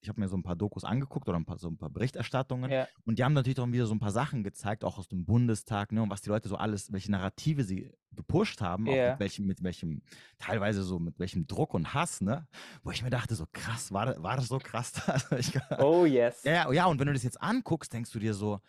ich, 0.00 0.08
habe 0.08 0.18
mir 0.20 0.28
so 0.28 0.38
ein 0.38 0.42
paar 0.42 0.56
Dokus 0.56 0.84
angeguckt 0.84 1.28
oder 1.28 1.38
ein 1.38 1.44
paar, 1.44 1.58
so 1.58 1.68
ein 1.68 1.76
paar 1.76 1.90
Berichterstattungen 1.90 2.70
Ja. 2.70 2.88
und 3.04 3.18
die 3.18 3.24
haben 3.24 3.34
natürlich 3.34 3.60
auch 3.60 3.70
wieder 3.70 3.84
so 3.86 3.94
ein 3.94 3.98
paar 4.00 4.10
Sachen 4.10 4.42
gezeigt, 4.44 4.84
auch 4.84 4.96
aus 4.96 5.06
dem 5.06 5.26
Bundestag, 5.26 5.92
ne, 5.92 6.02
und 6.02 6.10
was 6.10 6.22
die 6.22 6.30
Leute 6.30 6.48
so 6.48 6.56
alles, 6.56 6.90
welche 6.92 7.10
Narrative 7.10 7.62
sie 7.62 7.92
gepusht 8.12 8.62
haben, 8.62 8.84
auch 8.88 8.92
mit 8.92 8.98
Ja. 9.00 9.18
welchem, 9.18 9.46
mit 9.46 9.62
welchem, 9.62 10.00
teilweise 10.38 10.82
so 10.82 10.98
mit 10.98 11.18
welchem 11.18 11.46
Druck 11.46 11.74
und 11.74 11.92
Hass, 11.92 12.22
ne, 12.22 12.48
wo 12.82 12.90
ich 12.90 13.02
mir 13.02 13.10
dachte, 13.10 13.34
so 13.34 13.44
krass, 13.52 13.92
war 13.92 14.06
das, 14.06 14.22
war 14.22 14.36
das 14.36 14.48
so 14.48 14.58
krass? 14.58 14.94
Ich, 15.38 15.52
Oh 15.78 16.06
yes. 16.06 16.42
ja, 16.44 16.52
ja, 16.52 16.72
ja, 16.72 16.86
und 16.86 16.98
wenn 16.98 17.06
du 17.08 17.12
das 17.12 17.22
jetzt 17.22 17.40
anguckst, 17.42 17.92
denkst 17.92 18.10
du 18.12 18.18
dir 18.18 18.32
so, 18.32 18.60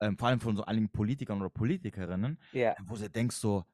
ähm, 0.00 0.18
vor 0.18 0.26
allem 0.26 0.40
von 0.40 0.56
so 0.56 0.64
einigen 0.64 0.90
Politikern 0.90 1.40
oder 1.40 1.48
Politikerinnen, 1.50 2.38
Ja. 2.52 2.74
wo 2.84 2.96
du 2.96 3.08
denkst 3.08 3.36
so, 3.36 3.64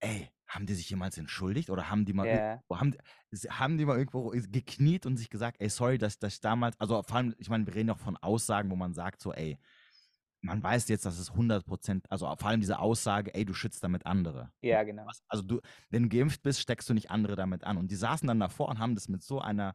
ey, 0.00 0.28
haben 0.50 0.66
die 0.66 0.74
sich 0.74 0.90
jemals 0.90 1.16
entschuldigt 1.18 1.70
oder 1.70 1.90
haben 1.90 2.04
die 2.04 2.12
mal 2.12 2.28
irgendwo, 2.28 2.78
haben, 2.78 2.96
haben 3.50 3.78
die 3.78 3.84
mal 3.86 3.98
irgendwo 3.98 4.30
gekniet 4.30 5.06
und 5.06 5.16
sich 5.16 5.30
gesagt, 5.30 5.58
ey, 5.60 5.68
sorry, 5.70 5.98
dass 5.98 6.18
dass 6.18 6.34
ich 6.34 6.40
damals, 6.40 6.78
also 6.80 7.02
vor 7.02 7.16
allem, 7.16 7.34
ich 7.38 7.48
meine, 7.50 7.66
wir 7.66 7.74
reden 7.74 7.90
auch 7.90 7.98
von 8.00 8.16
Aussagen, 8.18 8.70
wo 8.70 8.76
man 8.76 8.94
sagt 8.94 9.22
so, 9.22 9.32
ey, 9.32 9.58
man 10.42 10.62
weiß 10.62 10.88
jetzt, 10.88 11.04
dass 11.06 11.18
es 11.18 11.32
100 11.32 11.66
Prozent, 11.66 12.10
also 12.10 12.26
vor 12.36 12.48
allem 12.48 12.60
diese 12.60 12.78
Aussage, 12.78 13.34
ey, 13.34 13.44
du 13.44 13.54
schützt 13.54 13.84
damit 13.84 14.06
andere. 14.06 14.52
Ja, 14.62 14.82
genau. 14.84 15.14
Also 15.28 15.44
du, 15.44 15.60
wenn 15.90 16.04
du 16.04 16.08
geimpft 16.08 16.42
bist, 16.42 16.60
steckst 16.60 16.88
du 16.88 16.94
nicht 16.94 17.10
andere 17.10 17.36
damit 17.36 17.64
an. 17.64 17.78
Und 17.78 17.90
die 17.90 17.96
saßen 17.96 18.26
dann 18.28 18.40
davor 18.40 18.68
und 18.68 18.78
haben 18.78 18.94
das 18.94 19.08
mit 19.08 19.22
so 19.22 19.40
einer 19.40 19.74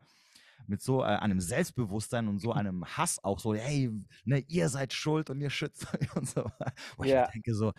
mit 0.67 0.81
so 0.81 1.01
äh, 1.03 1.07
einem 1.07 1.39
Selbstbewusstsein 1.41 2.27
und 2.27 2.39
so 2.39 2.53
einem 2.53 2.85
Hass 2.85 3.23
auch 3.23 3.39
so, 3.39 3.53
hey, 3.55 3.91
ne, 4.25 4.39
ihr 4.47 4.69
seid 4.69 4.93
schuld 4.93 5.29
und 5.29 5.41
ihr 5.41 5.49
schützt 5.49 5.87
euch 5.93 6.15
und 6.15 6.27
so. 6.29 6.49
Wo 6.97 7.03
ich 7.03 7.11
Ja, 7.11 7.15
mir 7.15 7.25
denke 7.33 7.53
so, 7.55 7.73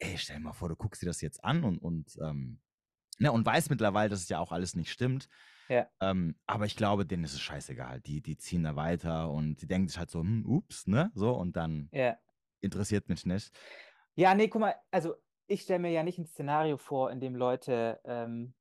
ey, 0.00 0.18
stell 0.18 0.36
dir 0.38 0.42
mal 0.42 0.52
vor, 0.54 0.68
du 0.70 0.76
guckst 0.76 1.02
dir 1.02 1.06
das 1.06 1.22
jetzt 1.22 1.44
an 1.44 1.64
und, 1.64 1.78
und, 1.78 2.18
ähm, 2.22 2.60
ne, 3.18 3.32
und 3.32 3.46
weißt 3.46 3.70
mittlerweile, 3.70 4.10
dass 4.10 4.22
es 4.22 4.30
ja 4.30 4.40
auch 4.40 4.52
alles 4.52 4.76
nicht 4.76 4.92
stimmt. 4.92 5.28
ja, 5.68 5.90
Ähm, 6.00 6.36
aber 6.46 6.66
ich 6.66 6.76
glaube, 6.76 7.06
denen 7.06 7.24
ist 7.24 7.34
es 7.34 7.40
scheißegal. 7.42 8.00
Die, 8.02 8.22
die 8.22 8.36
ziehen 8.38 8.64
da 8.64 8.76
weiter 8.76 9.30
und 9.30 9.62
die 9.62 9.66
denken 9.68 9.88
sich 9.88 9.98
halt 9.98 10.10
so, 10.10 10.20
hm, 10.20 10.46
ups, 10.46 10.86
ne, 10.88 11.10
so 11.14 11.32
und 11.34 11.56
dann 11.56 11.92
ja. 11.92 12.20
interessiert 12.60 13.08
mich 13.10 13.26
nicht. 13.26 13.52
Ja, 14.16 14.34
nee, 14.34 14.48
guck 14.48 14.60
mal, 14.60 14.74
also 14.90 15.14
ich 15.46 15.62
stelle 15.62 15.80
mir 15.80 15.90
ja 15.90 16.02
nicht 16.02 16.18
ein 16.18 16.26
Szenario 16.26 16.76
vor, 16.76 17.10
in 17.10 17.20
dem 17.20 17.34
Leute 17.34 18.00
ähm, 18.04 18.54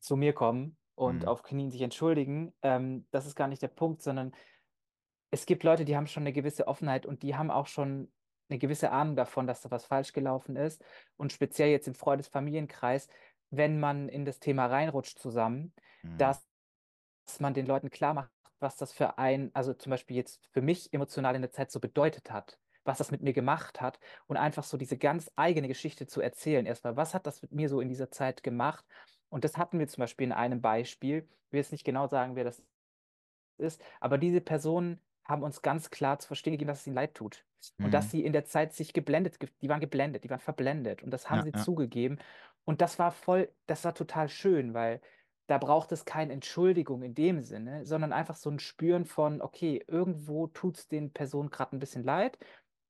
zu 0.00 0.16
mir 0.16 0.32
kommen 0.32 0.78
und 0.94 1.26
Mhm. 1.26 1.26
auf 1.26 1.42
Knien 1.42 1.70
sich 1.70 1.80
entschuldigen. 1.82 2.54
Ähm, 2.62 3.06
das 3.10 3.26
ist 3.26 3.34
gar 3.36 3.48
nicht 3.48 3.62
der 3.62 3.68
Punkt, 3.68 4.02
sondern 4.02 4.32
es 5.30 5.46
gibt 5.46 5.64
Leute, 5.64 5.84
die 5.84 5.96
haben 5.96 6.06
schon 6.06 6.22
eine 6.22 6.32
gewisse 6.32 6.68
Offenheit 6.68 7.06
und 7.06 7.22
die 7.22 7.36
haben 7.36 7.50
auch 7.50 7.66
schon 7.66 8.12
eine 8.48 8.58
gewisse 8.58 8.90
Ahnung 8.90 9.16
davon, 9.16 9.46
dass 9.46 9.62
da 9.62 9.70
was 9.70 9.86
falsch 9.86 10.12
gelaufen 10.12 10.56
ist. 10.56 10.84
Und 11.16 11.32
speziell 11.32 11.70
jetzt 11.70 11.88
im 11.88 11.94
Freundes-Familienkreis, 11.94 13.08
wenn 13.50 13.80
man 13.80 14.08
in 14.08 14.24
das 14.24 14.40
Thema 14.40 14.66
reinrutscht 14.66 15.18
zusammen, 15.18 15.74
Mhm. 16.02 16.18
dass 16.18 16.46
man 17.40 17.54
den 17.54 17.66
Leuten 17.66 17.90
klar 17.90 18.14
macht, 18.14 18.30
was 18.60 18.76
das 18.76 18.92
für 18.92 19.18
ein, 19.18 19.50
also 19.54 19.74
zum 19.74 19.90
Beispiel 19.90 20.16
jetzt 20.16 20.46
für 20.52 20.62
mich 20.62 20.92
emotional 20.92 21.34
in 21.34 21.42
der 21.42 21.50
Zeit 21.52 21.70
so 21.70 21.80
bedeutet 21.80 22.30
hat, 22.30 22.58
was 22.84 22.98
das 22.98 23.10
mit 23.10 23.22
mir 23.22 23.32
gemacht 23.32 23.80
hat 23.80 23.98
und 24.26 24.36
einfach 24.36 24.64
so 24.64 24.76
diese 24.76 24.98
ganz 24.98 25.30
eigene 25.36 25.68
Geschichte 25.68 26.06
zu 26.06 26.20
erzählen. 26.20 26.66
Erstmal, 26.66 26.96
was 26.96 27.14
hat 27.14 27.26
das 27.26 27.42
mit 27.42 27.52
mir 27.52 27.68
so 27.68 27.80
in 27.80 27.88
dieser 27.88 28.10
Zeit 28.10 28.42
gemacht? 28.42 28.84
Und 29.30 29.44
das 29.44 29.56
hatten 29.56 29.78
wir 29.78 29.88
zum 29.88 30.02
Beispiel 30.02 30.26
in 30.26 30.32
einem 30.32 30.60
Beispiel. 30.60 31.28
Ich 31.46 31.52
will 31.52 31.60
jetzt 31.60 31.72
nicht 31.72 31.84
genau 31.84 32.06
sagen, 32.06 32.36
wer 32.36 32.44
das 32.44 32.62
ist, 33.58 33.82
aber 34.00 34.18
diese 34.18 34.40
Personen 34.40 35.00
haben 35.24 35.42
uns 35.42 35.62
ganz 35.62 35.90
klar 35.90 36.18
zu 36.18 36.26
verstehen 36.28 36.52
gegeben, 36.52 36.68
dass 36.68 36.80
es 36.80 36.86
ihnen 36.86 36.96
leid 36.96 37.14
tut. 37.14 37.46
Und 37.80 37.92
dass 37.94 38.10
Mhm. 38.10 38.10
sie 38.10 38.24
in 38.24 38.32
der 38.32 38.44
Zeit 38.44 38.72
sich 38.72 38.92
geblendet, 38.92 39.40
ge- 39.40 39.50
die 39.62 39.68
waren 39.68 39.80
geblendet, 39.80 40.24
die 40.24 40.30
waren 40.30 40.40
verblendet. 40.40 41.02
Und 41.02 41.10
das 41.10 41.28
haben 41.30 41.40
Ja, 41.40 41.42
sie 41.42 41.54
ja, 41.54 41.66
zugegeben. 41.66 42.18
Und 42.64 42.80
das 42.80 42.98
war 42.98 43.12
voll, 43.12 43.54
das 43.66 43.84
war 43.84 43.94
total 43.94 44.28
schön, 44.28 44.74
weil 44.74 45.00
da 45.46 45.58
braucht 45.58 45.92
es 45.92 46.04
keine 46.06 46.32
Entschuldigung 46.32 47.02
in 47.02 47.14
dem 47.14 47.42
Sinne, 47.42 47.84
sondern 47.84 48.12
einfach 48.12 48.36
so 48.36 48.50
ein 48.50 48.58
Spüren 48.58 49.04
von, 49.04 49.42
okay, 49.42 49.84
irgendwo 49.86 50.46
tut 50.46 50.78
es 50.78 50.88
den 50.88 51.12
Personen 51.12 51.50
gerade 51.50 51.76
ein 51.76 51.78
bisschen 51.80 52.02
leid. 52.04 52.38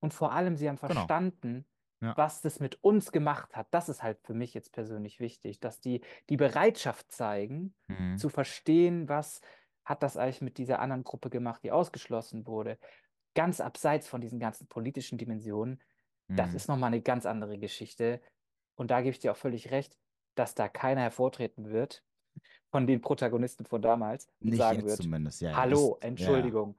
Und 0.01 0.15
vor 0.15 0.33
allem, 0.33 0.57
sie 0.57 0.69
haben 0.69 0.79
genau. 0.87 1.09
verstanden, 1.09 1.67
Ja. 2.01 2.17
was 2.17 2.41
das 2.43 2.61
mit 2.61 2.83
uns 2.85 3.11
gemacht 3.13 3.57
hat. 3.57 3.69
Das 3.73 3.89
ist 3.89 4.03
halt 4.03 4.21
für 4.23 4.35
mich 4.35 4.55
jetzt 4.55 4.73
persönlich 4.73 5.19
wichtig, 5.21 5.59
dass 5.61 5.81
die 5.81 6.03
die 6.29 6.37
Bereitschaft 6.37 7.11
zeigen, 7.11 7.75
Mhm. 7.89 8.17
zu 8.17 8.29
verstehen, 8.29 9.09
was 9.09 9.41
hat 9.85 10.03
das 10.03 10.17
eigentlich 10.17 10.41
mit 10.43 10.59
dieser 10.59 10.79
anderen 10.81 11.05
Gruppe 11.05 11.31
gemacht, 11.31 11.63
die 11.65 11.73
ausgeschlossen 11.73 12.47
wurde. 12.47 12.79
Ganz 13.35 13.61
abseits 13.61 14.09
von 14.09 14.21
diesen 14.21 14.41
ganzen 14.41 14.69
politischen 14.69 15.19
Dimensionen, 15.19 15.83
das 16.37 16.55
Mhm. 16.55 16.57
ist 16.57 16.69
nochmal 16.69 16.89
eine 16.89 17.03
ganz 17.03 17.27
andere 17.27 17.59
Geschichte. 17.59 18.23
Und 18.77 18.91
da 18.91 19.01
gebe 19.03 19.11
ich 19.13 19.21
dir 19.21 19.33
auch 19.33 19.37
völlig 19.37 19.71
recht, 19.71 19.99
dass 20.37 20.55
da 20.55 20.69
keiner 20.69 21.03
hervortreten 21.03 21.71
wird 21.71 22.05
von 22.71 22.87
den 22.87 23.01
Protagonisten 23.01 23.67
von 23.67 23.83
damals 23.83 24.29
und 24.47 24.53
Nicht 24.53 24.57
sagen 24.57 24.85
wird, 24.85 25.03
zumindest, 25.03 25.41
ja, 25.41 25.53
ja. 25.53 25.67
Das, 25.67 25.89
hallo, 25.89 25.99
ja, 26.17 26.35
ja. 26.37 26.53
Entschuldigung. 26.53 26.79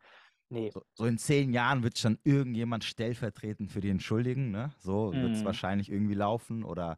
Nee. 0.50 0.74
So, 0.74 0.84
so 0.94 1.06
in 1.06 1.18
zehn 1.18 1.54
Jahren 1.54 1.84
wird 1.84 1.98
schon 2.00 2.20
irgendjemand 2.24 2.84
stellvertretend 2.84 3.72
für 3.72 3.82
die 3.82 3.90
entschuldigen, 3.90 4.52
ne? 4.52 4.74
So 4.80 5.20
wird 5.22 5.36
es 5.36 5.44
Mhm. 5.44 5.46
wahrscheinlich 5.46 5.92
irgendwie 5.92 6.16
laufen 6.16 6.64
oder 6.64 6.98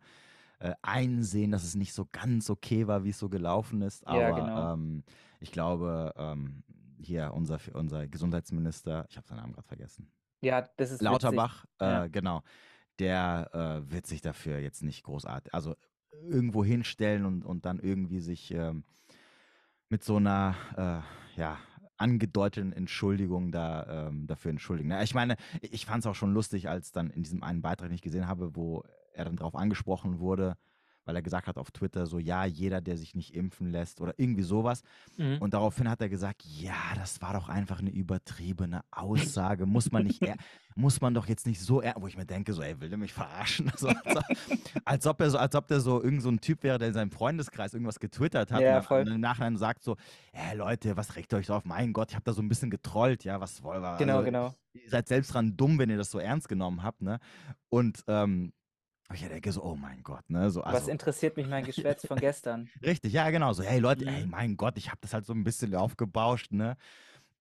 äh, 0.60 0.74
einsehen, 0.82 1.52
dass 1.52 1.64
es 1.64 1.76
nicht 1.76 1.94
so 1.94 2.08
ganz 2.12 2.50
okay 2.50 2.88
war, 2.88 3.04
wie 3.04 3.10
es 3.12 3.20
so 3.20 3.30
gelaufen 3.30 3.82
ist. 3.84 4.08
Ja, 4.08 4.32
Aber 4.32 4.32
genau. 4.32 4.74
ähm, 4.76 5.04
ich 5.40 5.52
glaube, 5.52 6.14
ähm, 6.18 6.64
hier 7.00 7.32
unser, 7.34 7.60
unser 7.74 8.08
Gesundheitsminister, 8.08 9.06
ich 9.10 9.18
habe 9.18 9.28
seinen 9.28 9.38
Namen 9.38 9.54
gerade 9.54 9.68
vergessen, 9.68 10.12
Ja, 10.42 10.68
das 10.78 10.92
ist. 10.92 11.02
Lauterbach, 11.02 11.66
Ja. 11.80 12.06
äh, 12.06 12.10
genau, 12.10 12.42
der 13.00 13.50
äh, 13.88 13.92
wird 13.92 14.08
sich 14.08 14.22
dafür 14.22 14.60
jetzt 14.60 14.84
nicht 14.84 15.04
großartig, 15.04 15.54
also 15.54 15.76
irgendwo 16.24 16.64
hinstellen 16.66 17.26
und, 17.26 17.44
und 17.46 17.66
dann 17.66 17.80
irgendwie 17.80 18.20
sich 18.20 18.52
ähm, 18.52 18.84
mit 19.90 20.04
so 20.04 20.18
einer, 20.18 20.56
äh, 20.76 21.40
ja, 21.40 21.58
angedeuteten 22.00 22.74
Entschuldigung 22.74 23.52
da, 23.52 24.08
ähm, 24.08 24.28
dafür 24.28 24.52
entschuldigen. 24.52 24.92
Ich 25.02 25.16
meine, 25.16 25.36
ich 25.62 25.86
fand 25.88 26.02
es 26.04 26.08
auch 26.08 26.14
schon 26.14 26.32
lustig, 26.34 26.70
als 26.70 26.92
dann 26.92 27.10
in 27.10 27.24
diesem 27.24 27.42
einen 27.42 27.62
Beitrag, 27.64 27.90
den 27.90 27.96
ich 27.96 28.04
gesehen 28.04 28.28
habe, 28.28 28.56
wo 28.56 28.84
er 29.14 29.26
dann 29.26 29.36
darauf 29.36 29.56
angesprochen 29.56 30.20
wurde, 30.20 30.58
weil 31.08 31.16
er 31.16 31.22
gesagt 31.22 31.48
hat 31.48 31.58
auf 31.58 31.72
Twitter 31.72 32.06
so, 32.06 32.20
ja, 32.20 32.46
jeder, 32.46 32.82
der 32.82 32.98
sich 32.98 33.16
nicht 33.16 33.34
impfen 33.34 33.72
lässt 33.72 34.02
oder 34.02 34.14
irgendwie 34.18 34.44
sowas. 34.44 34.82
Mhm. 35.18 35.38
Und 35.40 35.54
daraufhin 35.54 35.90
hat 35.90 36.02
er 36.02 36.10
gesagt, 36.10 36.44
ja, 36.46 36.74
das 36.96 37.22
war 37.22 37.34
doch 37.34 37.50
einfach 37.50 37.80
eine 37.80 37.90
übertriebene 37.90 38.82
Aussage. 38.92 39.66
Muss 39.78 39.92
man 39.92 40.04
nicht, 40.04 40.22
muss 40.76 41.02
man 41.02 41.14
doch 41.14 41.28
jetzt 41.28 41.48
nicht 41.48 41.60
so, 41.60 41.82
wo 41.96 42.08
ich 42.08 42.18
mir 42.18 42.26
denke, 42.26 42.54
so, 42.54 42.62
ey, 42.62 42.80
will 42.80 42.90
der 42.90 42.98
mich 42.98 43.14
verarschen? 43.14 43.72
Also, 43.78 43.90
als, 43.90 44.08
ob, 44.08 44.86
als 44.86 45.08
ob 45.08 45.22
er 45.22 45.30
so, 45.30 45.38
als 45.38 45.56
ob 45.56 45.68
der 45.68 45.80
so 45.80 46.04
irgend 46.04 46.22
so 46.22 46.30
ein 46.30 46.40
Typ 46.40 46.64
wäre, 46.64 46.78
der 46.78 46.88
in 46.88 46.94
seinem 46.94 47.12
Freundeskreis 47.12 47.74
irgendwas 47.74 48.00
getwittert 48.00 48.52
hat 48.52 48.62
Ja, 48.62 48.80
und 48.80 49.08
im 49.08 49.20
Nachhinein 49.20 49.56
sagt 49.58 49.84
so, 49.84 49.98
ey 50.32 50.58
Leute, 50.58 50.98
was 50.98 51.16
regt 51.16 51.34
ihr 51.34 51.38
euch 51.38 51.48
so 51.48 51.54
auf? 51.54 51.66
Mein 51.66 51.94
Gott, 51.94 52.10
ich 52.10 52.16
habe 52.16 52.24
da 52.24 52.34
so 52.34 52.42
ein 52.42 52.50
bisschen 52.50 52.70
getrollt, 52.70 53.24
ja, 53.24 53.40
was 53.40 53.62
wollen 53.64 53.82
wir? 53.82 53.98
Genau, 53.98 54.18
Also, 54.18 54.26
genau. 54.26 54.56
ihr 54.74 54.90
seid 54.90 55.08
selbst 55.08 55.34
dran 55.34 55.56
dumm, 55.56 55.78
wenn 55.80 55.90
ihr 55.90 55.98
das 55.98 56.12
so 56.12 56.20
ernst 56.20 56.50
genommen 56.50 56.84
habt, 56.84 57.02
ne? 57.02 57.20
Und 57.70 58.04
ähm, 58.08 58.52
ich 59.14 59.22
denke 59.22 59.52
so, 59.52 59.64
oh 59.64 59.76
mein 59.76 60.04
Gott, 60.04 60.30
ne? 60.30 60.50
So, 60.50 60.64
Was 60.64 60.88
also, 60.88 60.92
interessiert 60.92 61.38
mich 61.38 61.48
mein 61.48 61.64
Geschwätz 61.66 62.06
von 62.06 62.20
gestern? 62.20 62.72
Richtig, 62.84 63.14
ja, 63.14 63.30
genau. 63.30 63.54
So, 63.54 63.64
hey 63.64 63.80
Leute, 63.80 64.06
ey, 64.08 64.26
Mhm. 64.26 64.30
mein 64.30 64.58
Gott, 64.58 64.78
ich 64.78 64.90
habe 64.90 65.00
das 65.02 65.14
halt 65.14 65.26
so 65.26 65.34
ein 65.34 65.44
bisschen 65.44 65.74
aufgebauscht, 65.76 66.52
ne? 66.52 66.78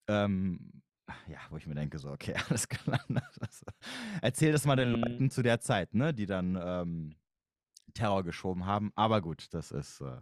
Ähm, 0.09 0.83
ja, 1.29 1.38
wo 1.50 1.57
ich 1.57 1.66
mir 1.66 1.74
denke, 1.74 1.98
so, 1.98 2.11
okay, 2.11 2.35
alles 2.48 2.68
klar. 2.68 3.00
ne? 3.09 3.22
Das, 3.40 3.64
erzähl 4.22 4.52
das 4.52 4.64
mal 4.66 4.76
den 4.76 4.90
Mhm. 4.90 5.02
Leuten 5.02 5.31
zu 5.31 5.42
der 5.42 5.61
Zeit, 5.61 5.94
ne? 5.94 6.14
Die 6.14 6.26
dann 6.26 6.59
ähm, 6.61 7.16
Terror 7.94 8.24
geschoben 8.24 8.66
haben. 8.66 8.92
Aber 8.96 9.20
gut, 9.22 9.52
das 9.55 9.72
ist. 9.72 10.00
Äh, 10.00 10.20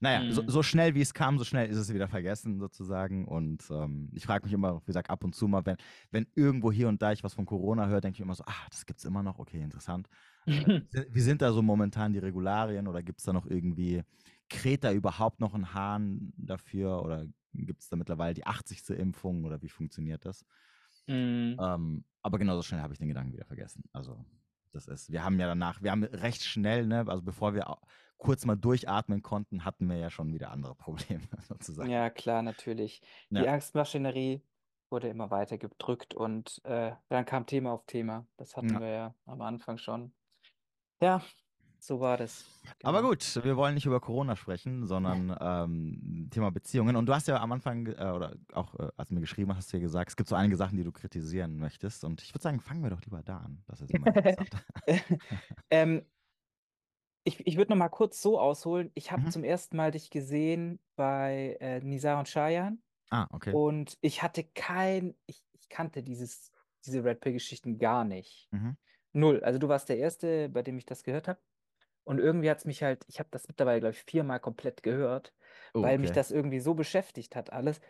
naja, 0.00 0.24
so, 0.28 0.42
Mhm. 0.42 0.48
so 0.48 0.62
schnell 0.62 0.94
wie 0.94 1.00
es 1.00 1.12
kam, 1.12 1.38
so 1.38 1.44
schnell 1.44 1.68
ist 1.68 1.76
es 1.76 1.92
wieder 1.92 2.08
vergessen, 2.08 2.60
sozusagen. 2.60 3.26
Und 3.26 3.68
ähm, 3.70 4.10
ich 4.14 4.24
frage 4.26 4.44
mich 4.44 4.52
immer, 4.52 4.80
wie 4.82 4.86
gesagt, 4.86 5.10
ab 5.10 5.24
und 5.24 5.34
zu 5.34 5.48
mal, 5.48 5.66
wenn, 5.66 5.76
wenn 6.12 6.26
irgendwo 6.36 6.70
hier 6.70 6.88
und 6.88 7.02
da 7.02 7.10
ich 7.12 7.24
was 7.24 7.34
von 7.34 7.46
Corona 7.46 7.88
höre, 7.88 8.00
denke 8.00 8.16
ich 8.16 8.20
immer 8.20 8.34
so, 8.36 8.44
ah, 8.46 8.66
das 8.70 8.86
gibt's 8.86 9.04
immer 9.04 9.22
noch, 9.24 9.38
okay, 9.40 9.60
interessant. 9.60 10.08
Wie 11.14 11.20
sind 11.20 11.42
da 11.42 11.52
so 11.52 11.62
momentan 11.62 12.12
die 12.12 12.18
Regularien 12.18 12.88
oder 12.88 13.02
gibt 13.02 13.20
es 13.20 13.24
da 13.24 13.32
noch 13.32 13.46
irgendwie, 13.46 14.02
kräht 14.48 14.84
da 14.84 14.92
überhaupt 14.92 15.40
noch 15.40 15.54
ein 15.54 15.74
Hahn 15.74 16.32
dafür 16.36 17.02
oder 17.02 17.26
gibt 17.52 17.82
es 17.82 17.88
da 17.88 17.96
mittlerweile 17.96 18.34
die 18.34 18.46
80. 18.46 18.90
Impfung 18.90 19.44
oder 19.44 19.60
wie 19.62 19.68
funktioniert 19.68 20.24
das? 20.24 20.44
Mhm. 21.06 21.56
Ähm, 21.60 22.04
aber 22.22 22.38
genauso 22.38 22.62
schnell 22.62 22.80
habe 22.80 22.92
ich 22.92 22.98
den 22.98 23.08
Gedanken 23.08 23.32
wieder 23.32 23.44
vergessen. 23.44 23.84
Also, 23.92 24.24
das 24.72 24.86
ist, 24.86 25.10
wir 25.10 25.24
haben 25.24 25.40
ja 25.40 25.46
danach, 25.46 25.82
wir 25.82 25.90
haben 25.90 26.04
recht 26.04 26.44
schnell, 26.44 26.86
ne, 26.86 27.04
also 27.08 27.22
bevor 27.22 27.54
wir 27.54 27.78
kurz 28.18 28.44
mal 28.44 28.56
durchatmen 28.56 29.22
konnten, 29.22 29.64
hatten 29.64 29.88
wir 29.88 29.96
ja 29.96 30.10
schon 30.10 30.32
wieder 30.34 30.50
andere 30.50 30.74
Probleme 30.74 31.22
sozusagen. 31.48 31.90
Ja, 31.90 32.10
klar, 32.10 32.42
natürlich. 32.42 33.00
Die 33.30 33.36
Ja. 33.36 33.52
Angstmaschinerie 33.52 34.42
wurde 34.90 35.08
immer 35.08 35.30
weiter 35.30 35.58
gedrückt 35.58 36.14
und 36.14 36.60
äh, 36.64 36.92
dann 37.08 37.24
kam 37.24 37.46
Thema 37.46 37.72
auf 37.72 37.86
Thema. 37.86 38.26
Das 38.36 38.56
hatten 38.56 38.74
Ja. 38.74 38.80
wir 38.80 38.88
ja 38.88 39.14
am 39.26 39.40
Anfang 39.40 39.78
schon. 39.78 40.12
Ja, 41.02 41.22
so 41.78 42.00
war 42.00 42.16
das. 42.16 42.44
Aber 42.82 43.02
Genau. 43.02 43.08
gut, 43.08 43.40
wir 43.44 43.56
wollen 43.56 43.74
nicht 43.74 43.86
über 43.86 44.00
Corona 44.00 44.36
sprechen, 44.36 44.86
sondern 44.86 45.34
ähm, 45.40 46.28
Thema 46.30 46.50
Beziehungen. 46.50 46.96
Und 46.96 47.06
du 47.06 47.14
hast 47.14 47.28
ja 47.28 47.40
am 47.40 47.52
Anfang, 47.52 47.86
äh, 47.86 48.12
oder 48.14 48.36
auch 48.52 48.74
äh, 48.78 48.88
als 48.96 49.08
du 49.08 49.14
mir 49.14 49.20
geschrieben 49.20 49.50
hast, 49.50 49.58
hast 49.58 49.72
du 49.72 49.76
ja 49.78 49.82
gesagt, 49.82 50.10
es 50.10 50.16
gibt 50.16 50.28
so 50.28 50.34
einige 50.36 50.56
Sachen, 50.56 50.76
die 50.76 50.84
du 50.84 50.92
kritisieren 50.92 51.58
möchtest. 51.58 52.04
Und 52.04 52.22
ich 52.22 52.34
würde 52.34 52.42
sagen, 52.42 52.60
fangen 52.60 52.82
wir 52.82 52.90
doch 52.90 53.02
lieber 53.02 53.22
da 53.22 53.38
an. 53.38 53.62
Das 53.66 53.80
ist 53.80 53.94
immer 53.94 54.08
interessant. 54.08 54.50
ähm, 55.70 56.06
ich 57.24 57.46
ich 57.46 57.56
würde 57.56 57.70
noch 57.72 57.76
mal 57.78 57.88
kurz 57.88 58.22
so 58.22 58.38
ausholen. 58.40 58.90
Ich 58.94 59.12
habe 59.12 59.22
Mhm. 59.22 59.28
zum 59.28 59.44
ersten 59.44 59.76
Mal 59.76 59.90
dich 59.90 60.10
gesehen 60.10 60.80
bei 60.96 61.56
äh, 61.60 61.80
Nisa 61.80 62.18
und 62.18 62.28
Cheyenne 62.28 62.78
ah, 63.10 63.28
okay. 63.32 63.56
und 63.56 63.98
ich 64.02 64.22
hatte 64.22 64.44
kein, 64.44 65.16
ich, 65.26 65.44
ich 65.52 65.68
kannte 65.68 66.02
dieses, 66.02 66.52
diese 66.86 67.04
Red 67.04 67.20
Pill-Geschichten 67.22 67.78
gar 67.78 68.04
nicht. 68.04 68.50
Mhm. 68.52 68.76
Null. 69.18 69.42
Also 69.44 69.58
du 69.58 69.68
warst 69.68 69.88
der 69.88 69.98
Erste, 69.98 70.48
bei 70.48 70.62
dem 70.62 70.78
ich 70.78 70.86
das 70.86 71.02
gehört 71.04 71.28
habe. 71.28 71.40
Und 72.04 72.18
irgendwie 72.20 72.50
hat 72.50 72.58
es 72.58 72.64
mich 72.66 72.82
halt, 72.82 73.04
ich 73.08 73.18
habe 73.20 73.30
das 73.32 73.48
mittlerweile, 73.48 73.80
glaube 73.80 73.94
ich, 73.94 74.02
viermal 74.04 74.40
komplett 74.40 74.82
gehört, 74.82 75.34
Oh, 75.74 75.80
weil 75.80 75.98
mich 75.98 76.12
okay. 76.12 76.12
das 76.12 76.30
irgendwie 76.30 76.60
so 76.60 76.74
beschäftigt 76.74 77.36
hat, 77.36 77.52
alles, 77.52 77.80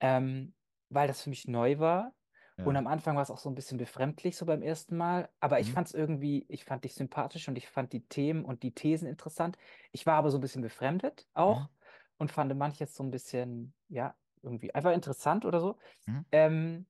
ähm, 0.00 0.54
weil 0.90 1.08
das 1.08 1.22
für 1.22 1.30
mich 1.30 1.48
neu 1.48 1.78
war. 1.78 2.14
Und 2.62 2.76
Ja. 2.76 2.78
am 2.78 2.86
Anfang 2.86 3.16
war 3.16 3.22
es 3.22 3.30
auch 3.30 3.38
so 3.38 3.50
ein 3.50 3.54
bisschen 3.56 3.78
befremdlich, 3.78 4.36
so 4.36 4.46
beim 4.46 4.62
ersten 4.62 4.96
Mal. 4.96 5.30
Aber 5.40 5.60
ich 5.60 5.70
Mhm. 5.70 5.74
fand 5.74 5.88
es 5.88 5.94
irgendwie, 5.94 6.46
ich 6.48 6.64
fand 6.64 6.84
dich 6.84 6.94
sympathisch 6.94 7.48
und 7.48 7.58
ich 7.58 7.68
fand 7.68 7.92
die 7.92 8.06
Themen 8.08 8.44
und 8.44 8.62
die 8.62 8.74
Thesen 8.74 9.08
interessant. 9.08 9.58
Ich 9.92 10.06
war 10.06 10.14
aber 10.16 10.30
so 10.30 10.38
ein 10.38 10.42
bisschen 10.42 10.62
befremdet 10.62 11.28
auch 11.34 11.60
Mhm. 11.60 11.72
und 12.18 12.32
fand 12.32 12.56
manches 12.56 12.94
so 12.94 13.02
ein 13.04 13.10
bisschen, 13.10 13.74
ja, 13.88 14.16
irgendwie 14.42 14.74
einfach 14.74 14.92
interessant 14.92 15.44
oder 15.44 15.60
so. 15.60 15.78
Mhm. 16.08 16.22
Ähm, 16.32 16.86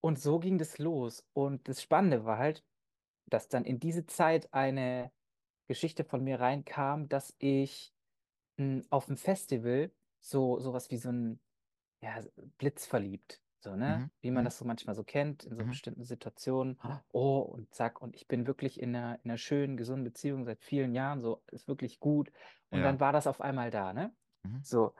und 0.00 0.18
so 0.20 0.38
ging 0.38 0.58
das 0.58 0.78
los. 0.78 1.26
Und 1.32 1.68
das 1.68 1.82
Spannende 1.82 2.24
war 2.24 2.38
halt, 2.38 2.64
dass 3.26 3.48
dann 3.48 3.64
in 3.64 3.80
diese 3.80 4.06
Zeit 4.06 4.52
eine 4.54 5.12
Geschichte 5.68 6.04
von 6.04 6.22
mir 6.24 6.40
reinkam, 6.40 7.08
dass 7.08 7.34
ich 7.38 7.94
mh, 8.58 8.84
auf 8.90 9.06
dem 9.06 9.16
Festival 9.16 9.92
so 10.20 10.58
sowas 10.60 10.90
wie 10.90 10.98
so 10.98 11.10
ein 11.10 11.40
ja, 12.02 12.20
blitzverliebt. 12.58 13.42
So, 13.60 13.76
ne? 13.76 14.04
Mhm. 14.04 14.10
Wie 14.20 14.30
man 14.30 14.44
Mhm. 14.44 14.46
das 14.46 14.58
so 14.58 14.64
manchmal 14.64 14.94
so 14.94 15.04
kennt, 15.04 15.44
in 15.44 15.56
so 15.56 15.64
Mhm. 15.64 15.66
bestimmten 15.66 16.04
Situationen. 16.04 16.80
Oh, 17.12 17.38
und 17.40 17.74
zack, 17.74 18.00
und 18.02 18.14
ich 18.16 18.28
bin 18.28 18.46
wirklich 18.46 18.80
in 18.80 18.94
einer, 18.94 19.16
in 19.24 19.30
einer 19.30 19.38
schönen, 19.38 19.76
gesunden 19.76 20.04
Beziehung 20.04 20.44
seit 20.44 20.62
vielen 20.64 20.94
Jahren, 20.94 21.20
so, 21.22 21.42
ist 21.50 21.68
wirklich 21.68 21.98
gut. 22.00 22.30
Und 22.70 22.82
Ja. 22.82 22.84
dann 22.84 23.00
war 23.00 23.12
das 23.12 23.26
auf 23.26 23.40
einmal 23.40 23.70
da, 23.70 23.92
ne? 23.92 24.14
Mhm. 24.44 24.62
So. 24.62 24.94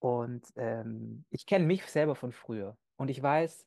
Und 0.00 0.46
ähm, 0.56 1.26
ich 1.30 1.46
kenne 1.46 1.66
mich 1.66 1.86
selber 1.86 2.16
von 2.16 2.32
früher. 2.32 2.78
Und 2.96 3.08
ich 3.10 3.22
weiß, 3.22 3.66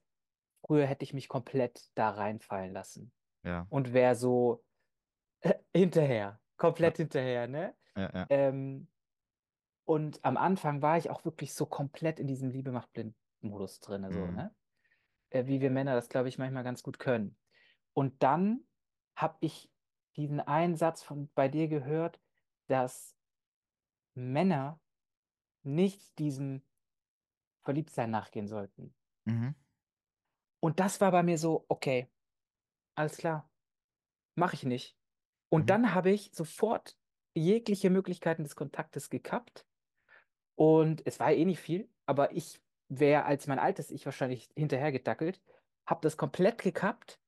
früher 0.65 0.87
hätte 0.87 1.03
ich 1.05 1.13
mich 1.13 1.29
komplett 1.29 1.89
da 1.95 2.11
reinfallen 2.11 2.73
lassen. 2.73 3.13
Ja. 3.47 3.65
Und 3.69 3.93
wäre 3.93 4.15
so 4.15 4.63
hinterher, 5.73 6.17
Ja. 6.17 6.39
komplett 6.57 6.97
hinterher, 6.97 7.47
ne? 7.47 7.75
Ja. 7.95 8.11
Ja. 8.13 8.25
Ähm, 8.29 8.87
und 9.85 10.23
am 10.25 10.37
Anfang 10.37 10.81
war 10.81 10.97
ich 10.97 11.09
auch 11.09 11.23
wirklich 11.25 11.53
so 11.53 11.65
komplett 11.65 12.19
in 12.19 12.27
diesem 12.27 12.49
Liebe 12.49 12.71
macht 12.71 12.91
blind 12.93 13.15
Modus 13.41 13.79
drin, 13.79 14.09
so, 14.11 14.19
Mhm. 14.19 14.35
ne? 14.35 14.55
Äh, 15.29 15.45
wie 15.45 15.61
wir 15.61 15.71
Männer 15.71 15.95
das, 15.95 16.09
glaube 16.09 16.29
ich, 16.29 16.37
manchmal 16.37 16.63
ganz 16.63 16.83
gut 16.83 16.99
können. 16.99 17.37
Und 17.93 18.21
dann 18.23 18.65
habe 19.15 19.37
ich 19.41 19.71
diesen 20.15 20.39
einen 20.39 20.75
Satz 20.75 21.03
von 21.03 21.29
bei 21.35 21.47
dir 21.47 21.67
gehört, 21.67 22.19
dass 22.67 23.15
Männer 24.15 24.79
nicht 25.63 26.17
diesem 26.19 26.63
Verliebtsein 27.63 28.09
nachgehen 28.09 28.47
sollten. 28.47 28.95
Mhm. 29.25 29.55
Und 30.59 30.79
das 30.79 30.99
war 31.01 31.11
bei 31.11 31.23
mir 31.23 31.37
so, 31.37 31.65
okay, 31.67 32.07
alles 32.97 33.17
klar, 33.17 33.51
mache 34.35 34.55
ich 34.55 34.63
nicht. 34.63 34.97
Und 35.49 35.69
Mhm. 35.69 35.71
dann 35.71 35.93
habe 35.95 36.11
ich 36.11 36.31
sofort 36.33 36.97
jegliche 37.35 37.89
Möglichkeiten 37.89 38.43
des 38.43 38.55
Kontaktes 38.55 39.09
gekappt. 39.09 39.67
Und 40.55 41.05
es 41.07 41.19
war 41.19 41.31
eh 41.33 41.45
nicht 41.45 41.59
viel, 41.59 41.91
aber 42.05 42.33
ich 42.33 42.61
wäre 42.89 43.25
als 43.25 43.47
mein 43.47 43.59
altes 43.59 43.91
Ich 43.91 44.05
wahrscheinlich 44.05 44.49
hinterhergedackelt, 44.55 45.41
habe 45.87 46.01
das 46.03 46.17
komplett 46.17 46.61
gekappt 46.63 47.21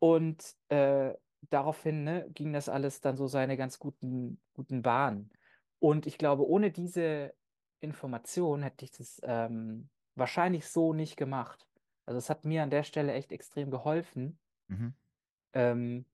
und 0.00 0.56
äh, 0.68 1.14
daraufhin 1.42 2.04
ne, 2.04 2.30
ging 2.32 2.52
das 2.52 2.68
alles 2.68 3.00
dann 3.00 3.16
so 3.16 3.26
seine 3.28 3.56
ganz 3.56 3.78
guten, 3.78 4.42
guten 4.54 4.82
Bahnen. 4.82 5.32
Und 5.80 6.06
ich 6.06 6.18
glaube, 6.18 6.48
ohne 6.48 6.72
diese 6.72 7.34
Information 7.80 8.62
hätte 8.62 8.84
ich 8.84 8.92
das 8.92 9.20
ähm, 9.24 9.90
wahrscheinlich 10.16 10.68
so 10.68 10.92
nicht 10.94 11.16
gemacht. 11.16 11.68
Also 12.06 12.18
es 12.18 12.30
hat 12.30 12.44
mir 12.44 12.62
an 12.62 12.70
der 12.70 12.84
Stelle 12.84 13.12
echt 13.14 13.32
extrem 13.32 13.70
geholfen. 13.70 14.40
Mhm. 14.68 14.94
Ähm, 15.52 16.04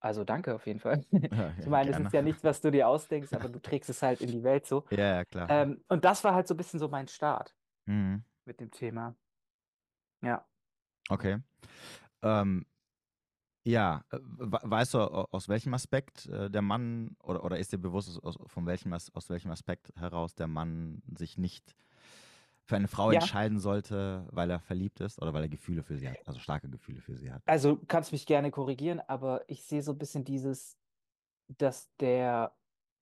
also 0.00 0.24
danke 0.24 0.54
auf 0.54 0.66
jeden 0.66 0.80
Fall. 0.80 1.04
Ja, 1.12 1.54
Ich 1.58 1.66
meine, 1.66 1.90
es 1.90 1.98
ist 1.98 2.12
ja 2.12 2.22
nichts, 2.22 2.44
was 2.44 2.60
du 2.60 2.70
dir 2.70 2.88
ausdenkst, 2.88 3.32
aber 3.34 3.48
du 3.48 3.58
trägst 3.62 3.90
es 3.90 4.02
halt 4.02 4.20
in 4.20 4.30
die 4.30 4.42
Welt 4.42 4.66
so. 4.66 4.84
Ja, 4.90 4.98
ja, 5.16 5.24
klar. 5.24 5.48
Ähm, 5.50 5.84
und 5.88 6.04
das 6.04 6.24
war 6.24 6.34
halt 6.34 6.48
so 6.48 6.54
ein 6.54 6.56
bisschen 6.56 6.80
so 6.80 6.88
mein 6.88 7.08
Start 7.08 7.54
Mhm. 7.86 8.24
mit 8.44 8.60
dem 8.60 8.70
Thema. 8.70 9.14
Ja. 10.22 10.46
Okay. 11.08 11.38
Ähm, 12.22 12.66
ja, 13.64 14.04
äh, 14.10 14.18
we- 14.22 14.60
weißt 14.62 14.94
du, 14.94 14.98
au- 15.00 15.28
aus 15.30 15.48
welchem 15.48 15.74
Aspekt 15.74 16.26
äh, 16.26 16.50
der 16.50 16.62
Mann, 16.62 17.16
oder, 17.22 17.44
oder 17.44 17.58
ist 17.58 17.72
dir 17.72 17.78
bewusst, 17.78 18.22
aus, 18.22 18.38
von 18.46 18.66
welchem, 18.66 18.92
aus 18.92 19.28
welchem 19.28 19.50
Aspekt 19.50 19.92
heraus 19.96 20.34
der 20.34 20.46
Mann 20.46 21.02
sich 21.16 21.36
nicht 21.38 21.74
für 22.70 22.76
eine 22.76 22.88
Frau 22.88 23.10
Ja. 23.10 23.18
entscheiden 23.18 23.58
sollte, 23.58 24.26
weil 24.30 24.50
er 24.50 24.60
verliebt 24.60 25.00
ist 25.00 25.20
oder 25.20 25.34
weil 25.34 25.42
er 25.42 25.48
Gefühle 25.50 25.82
für 25.82 25.98
sie 25.98 26.08
hat, 26.08 26.18
also 26.26 26.40
starke 26.40 26.70
Gefühle 26.70 27.02
für 27.02 27.16
sie 27.16 27.32
hat? 27.32 27.42
Also 27.46 27.78
kannst 27.88 28.12
mich 28.12 28.26
gerne 28.26 28.50
korrigieren, 28.50 29.00
aber 29.00 29.44
ich 29.48 29.64
sehe 29.64 29.82
so 29.82 29.92
ein 29.92 29.98
bisschen 29.98 30.24
dieses, 30.24 30.78
dass 31.48 31.94
der 31.98 32.56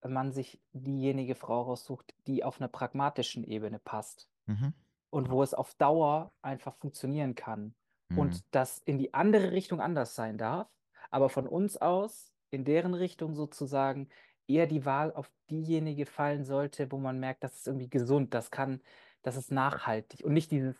Mann 0.06 0.32
sich 0.32 0.60
diejenige 0.72 1.34
Frau 1.34 1.62
raussucht, 1.62 2.14
die 2.26 2.44
auf 2.44 2.60
einer 2.60 2.68
pragmatischen 2.68 3.44
Ebene 3.44 3.78
passt 3.80 4.30
Mhm. 4.46 4.72
und 5.10 5.30
wo 5.30 5.42
es 5.42 5.54
auf 5.54 5.74
Dauer 5.76 6.32
einfach 6.42 6.76
funktionieren 6.76 7.34
kann. 7.34 7.76
Mhm. 8.10 8.18
Und 8.18 8.54
das 8.54 8.78
in 8.78 8.98
die 8.98 9.14
andere 9.14 9.52
Richtung 9.52 9.80
anders 9.80 10.14
sein 10.14 10.38
darf, 10.38 10.68
aber 11.10 11.28
von 11.30 11.48
uns 11.48 11.76
aus 11.76 12.32
in 12.50 12.64
deren 12.64 12.94
Richtung 12.94 13.34
sozusagen 13.34 14.08
eher 14.48 14.66
die 14.66 14.84
Wahl 14.86 15.12
auf 15.12 15.30
diejenige 15.50 16.06
fallen 16.06 16.44
sollte, 16.44 16.92
wo 16.92 16.98
man 16.98 17.20
merkt, 17.20 17.44
das 17.44 17.56
ist 17.56 17.66
irgendwie 17.68 17.90
gesund, 17.90 18.34
das 18.34 18.50
kann, 18.50 18.82
das 19.28 19.36
ist 19.36 19.52
nachhaltig 19.52 20.24
und 20.24 20.32
nicht 20.32 20.50
dieses 20.50 20.76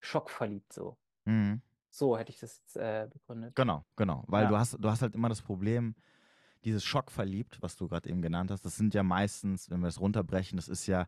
schockverliebt 0.00 0.72
so. 0.72 0.96
Mhm. 1.24 1.62
So 1.90 2.16
hätte 2.16 2.30
ich 2.30 2.38
das 2.40 2.58
jetzt 2.60 2.76
äh, 2.76 3.06
begründet. 3.12 3.54
Genau, 3.54 3.84
genau. 3.96 4.24
Weil 4.26 4.44
Ja. 4.44 4.48
du 4.50 4.56
hast, 4.58 4.72
du 4.80 4.88
hast 4.88 5.02
halt 5.02 5.14
immer 5.14 5.28
das 5.28 5.42
Problem, 5.42 5.94
dieses 6.64 6.84
Schockverliebt, 6.84 7.60
was 7.60 7.76
du 7.76 7.88
gerade 7.88 8.08
eben 8.08 8.22
genannt 8.22 8.50
hast, 8.50 8.64
das 8.64 8.76
sind 8.76 8.94
ja 8.94 9.02
meistens, 9.02 9.68
wenn 9.68 9.80
wir 9.80 9.88
es 9.88 10.00
runterbrechen, 10.00 10.56
das 10.56 10.68
ist 10.68 10.86
ja, 10.86 11.06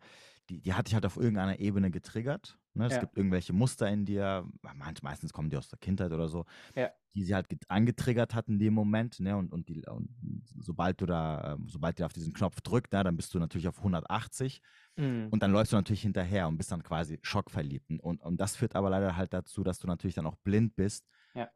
die, 0.51 0.61
die 0.61 0.75
hat 0.75 0.89
dich 0.89 0.95
halt 0.95 1.07
auf 1.07 1.17
irgendeiner 1.17 1.59
Ebene 1.61 1.91
getriggert. 1.91 2.59
Ne? 2.75 2.87
Es 2.87 2.95
Ja. 2.95 3.01
gibt 3.01 3.17
irgendwelche 3.17 3.53
Muster 3.53 3.89
in 3.89 4.05
dir, 4.05 4.47
manch, 4.63 5.03
meistens 5.03 5.33
kommen 5.33 5.49
die 5.51 5.57
aus 5.57 5.69
der 5.69 5.79
Kindheit 5.79 6.13
oder 6.13 6.29
so, 6.29 6.45
Ja. 6.75 6.91
die 7.15 7.23
sie 7.23 7.35
halt 7.37 7.49
get- 7.49 7.71
angetriggert 7.71 8.35
hat 8.35 8.49
in 8.49 8.59
dem 8.59 8.75
Moment. 8.75 9.21
Ne? 9.21 9.37
Und, 9.37 9.53
und, 9.53 9.69
die, 9.69 9.87
und 9.87 10.11
sobald 10.59 11.01
du 11.01 11.07
da, 11.07 11.55
ähm, 11.55 11.69
sobald 11.69 11.99
die 12.01 12.05
auf 12.05 12.13
diesen 12.13 12.33
Knopf 12.35 12.61
drückt, 12.61 12.93
ne, 12.93 13.05
dann 13.05 13.17
bist 13.17 13.33
du 13.33 13.39
natürlich 13.39 13.69
auf 13.69 13.79
180 13.79 14.61
Mhm. 14.97 15.29
und 15.31 15.43
dann 15.43 15.53
läufst 15.53 15.73
du 15.73 15.77
natürlich 15.77 16.03
hinterher 16.03 16.49
und 16.49 16.57
bist 16.59 16.73
dann 16.73 16.83
quasi 16.83 17.19
schockverliebt. 17.23 17.91
Und, 18.01 18.21
und 18.23 18.41
das 18.41 18.57
führt 18.57 18.77
aber 18.77 18.91
leider 18.91 19.17
halt 19.17 19.33
dazu, 19.35 19.65
dass 19.65 19.79
du 19.81 19.87
natürlich 19.87 20.15
dann 20.15 20.27
auch 20.27 20.37
blind 20.37 20.77
bist 20.77 21.05
Ja. 21.35 21.51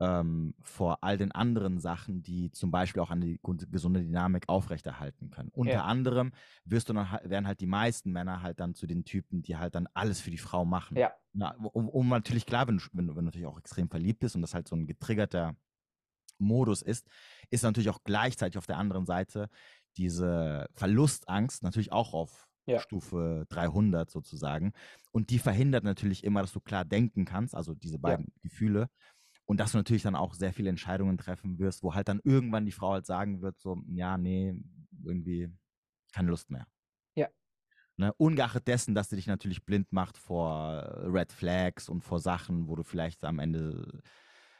ähm, 0.00 0.54
vor 0.62 1.04
all 1.04 1.16
den 1.16 1.32
anderen 1.32 1.78
Sachen, 1.78 2.22
die 2.22 2.50
zum 2.50 2.70
Beispiel 2.70 3.00
auch 3.02 3.10
eine 3.10 3.38
gesunde 3.42 4.02
Dynamik 4.02 4.48
aufrechterhalten 4.48 5.30
können. 5.30 5.50
Unter 5.52 5.72
Ja. 5.74 5.84
anderem 5.84 6.32
wirst 6.64 6.88
du 6.88 6.92
dann, 6.92 7.06
werden 7.24 7.46
halt 7.46 7.60
die 7.60 7.66
meisten 7.66 8.10
Männer 8.12 8.42
halt 8.42 8.58
dann 8.60 8.74
zu 8.74 8.86
den 8.86 9.04
Typen, 9.04 9.42
die 9.42 9.56
halt 9.56 9.74
dann 9.76 9.86
alles 9.94 10.20
für 10.20 10.30
die 10.30 10.38
Frau 10.38 10.64
machen. 10.64 10.96
Ja. 10.98 11.12
Na, 11.32 11.54
um, 11.56 11.88
um 11.88 12.08
natürlich 12.08 12.46
klar, 12.46 12.66
wenn 12.68 12.80
wenn, 12.92 13.08
wenn 13.08 13.14
du 13.14 13.22
natürlich 13.22 13.46
auch 13.46 13.58
extrem 13.58 13.88
verliebt 13.88 14.20
bist 14.20 14.34
und 14.34 14.42
das 14.42 14.54
halt 14.54 14.68
so 14.68 14.76
ein 14.76 14.86
getriggerter 14.86 15.54
Modus 16.38 16.82
ist, 16.82 17.08
ist 17.50 17.62
natürlich 17.62 17.90
auch 17.90 18.02
gleichzeitig 18.04 18.58
auf 18.58 18.66
der 18.66 18.78
anderen 18.78 19.06
Seite 19.06 19.48
diese 19.96 20.68
Verlustangst 20.74 21.62
natürlich 21.62 21.92
auch 21.92 22.14
auf 22.14 22.48
Ja. 22.66 22.78
Stufe 22.78 23.44
300 23.48 24.10
sozusagen. 24.10 24.72
Und 25.10 25.30
die 25.30 25.38
verhindert 25.38 25.84
natürlich 25.84 26.24
immer, 26.24 26.42
dass 26.42 26.52
du 26.52 26.60
klar 26.60 26.84
denken 26.84 27.24
kannst, 27.24 27.54
also 27.54 27.74
diese 27.74 27.98
beiden 27.98 28.32
Gefühle. 28.40 28.88
Und 29.44 29.58
dass 29.58 29.72
du 29.72 29.78
natürlich 29.78 30.02
dann 30.02 30.14
auch 30.14 30.34
sehr 30.34 30.52
viele 30.52 30.70
Entscheidungen 30.70 31.18
treffen 31.18 31.58
wirst, 31.58 31.82
wo 31.82 31.94
halt 31.94 32.08
dann 32.08 32.20
irgendwann 32.22 32.64
die 32.64 32.72
Frau 32.72 32.92
halt 32.92 33.06
sagen 33.06 33.42
wird, 33.42 33.58
so, 33.58 33.82
ja, 33.88 34.16
nee, 34.16 34.54
irgendwie 35.04 35.50
keine 36.12 36.30
Lust 36.30 36.50
mehr. 36.50 36.66
Ja. 37.16 37.28
Ne? 37.96 38.12
Ungeachtet 38.14 38.68
dessen, 38.68 38.94
dass 38.94 39.10
sie 39.10 39.16
dich 39.16 39.26
natürlich 39.26 39.64
blind 39.64 39.92
macht 39.92 40.16
vor 40.16 41.02
Red 41.04 41.32
Flags 41.32 41.88
und 41.88 42.02
vor 42.02 42.20
Sachen, 42.20 42.68
wo 42.68 42.76
du 42.76 42.84
vielleicht 42.84 43.24
am 43.24 43.40
Ende 43.40 44.02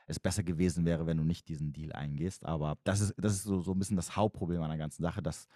es 0.06 0.18
besser 0.18 0.42
gewesen 0.42 0.84
wäre, 0.84 1.06
wenn 1.06 1.16
du 1.16 1.24
nicht 1.24 1.48
diesen 1.48 1.72
Deal 1.72 1.92
eingehst. 1.92 2.44
Aber 2.44 2.76
das 2.84 3.00
ist, 3.00 3.14
das 3.16 3.34
ist 3.34 3.44
so, 3.44 3.60
so 3.60 3.72
ein 3.72 3.78
bisschen 3.78 3.96
das 3.96 4.16
Hauptproblem 4.16 4.60
an 4.62 4.70
der 4.70 4.78
ganzen 4.78 5.02
Sache, 5.02 5.22
dass 5.22 5.48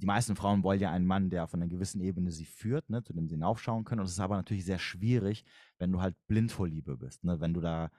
die 0.00 0.06
meisten 0.06 0.36
Frauen 0.36 0.62
wollen 0.62 0.80
ja 0.80 0.92
einen 0.92 1.06
Mann, 1.06 1.28
der 1.28 1.44
auf 1.44 1.54
einer 1.54 1.66
gewissen 1.66 2.00
Ebene 2.00 2.30
sie 2.30 2.44
führt, 2.44 2.88
ne, 2.88 3.02
zu 3.02 3.12
dem 3.12 3.26
sie 3.26 3.34
hinaufschauen 3.34 3.84
können. 3.84 4.00
Und 4.00 4.06
es 4.06 4.12
ist 4.12 4.20
aber 4.20 4.36
natürlich 4.36 4.64
sehr 4.64 4.78
schwierig, 4.78 5.44
wenn 5.78 5.90
du 5.90 6.00
halt 6.00 6.14
blind 6.28 6.52
vor 6.52 6.68
Liebe 6.68 6.96
bist. 6.96 7.24
Ne? 7.24 7.40
Wenn 7.40 7.52
du 7.52 7.60
da, 7.60 7.90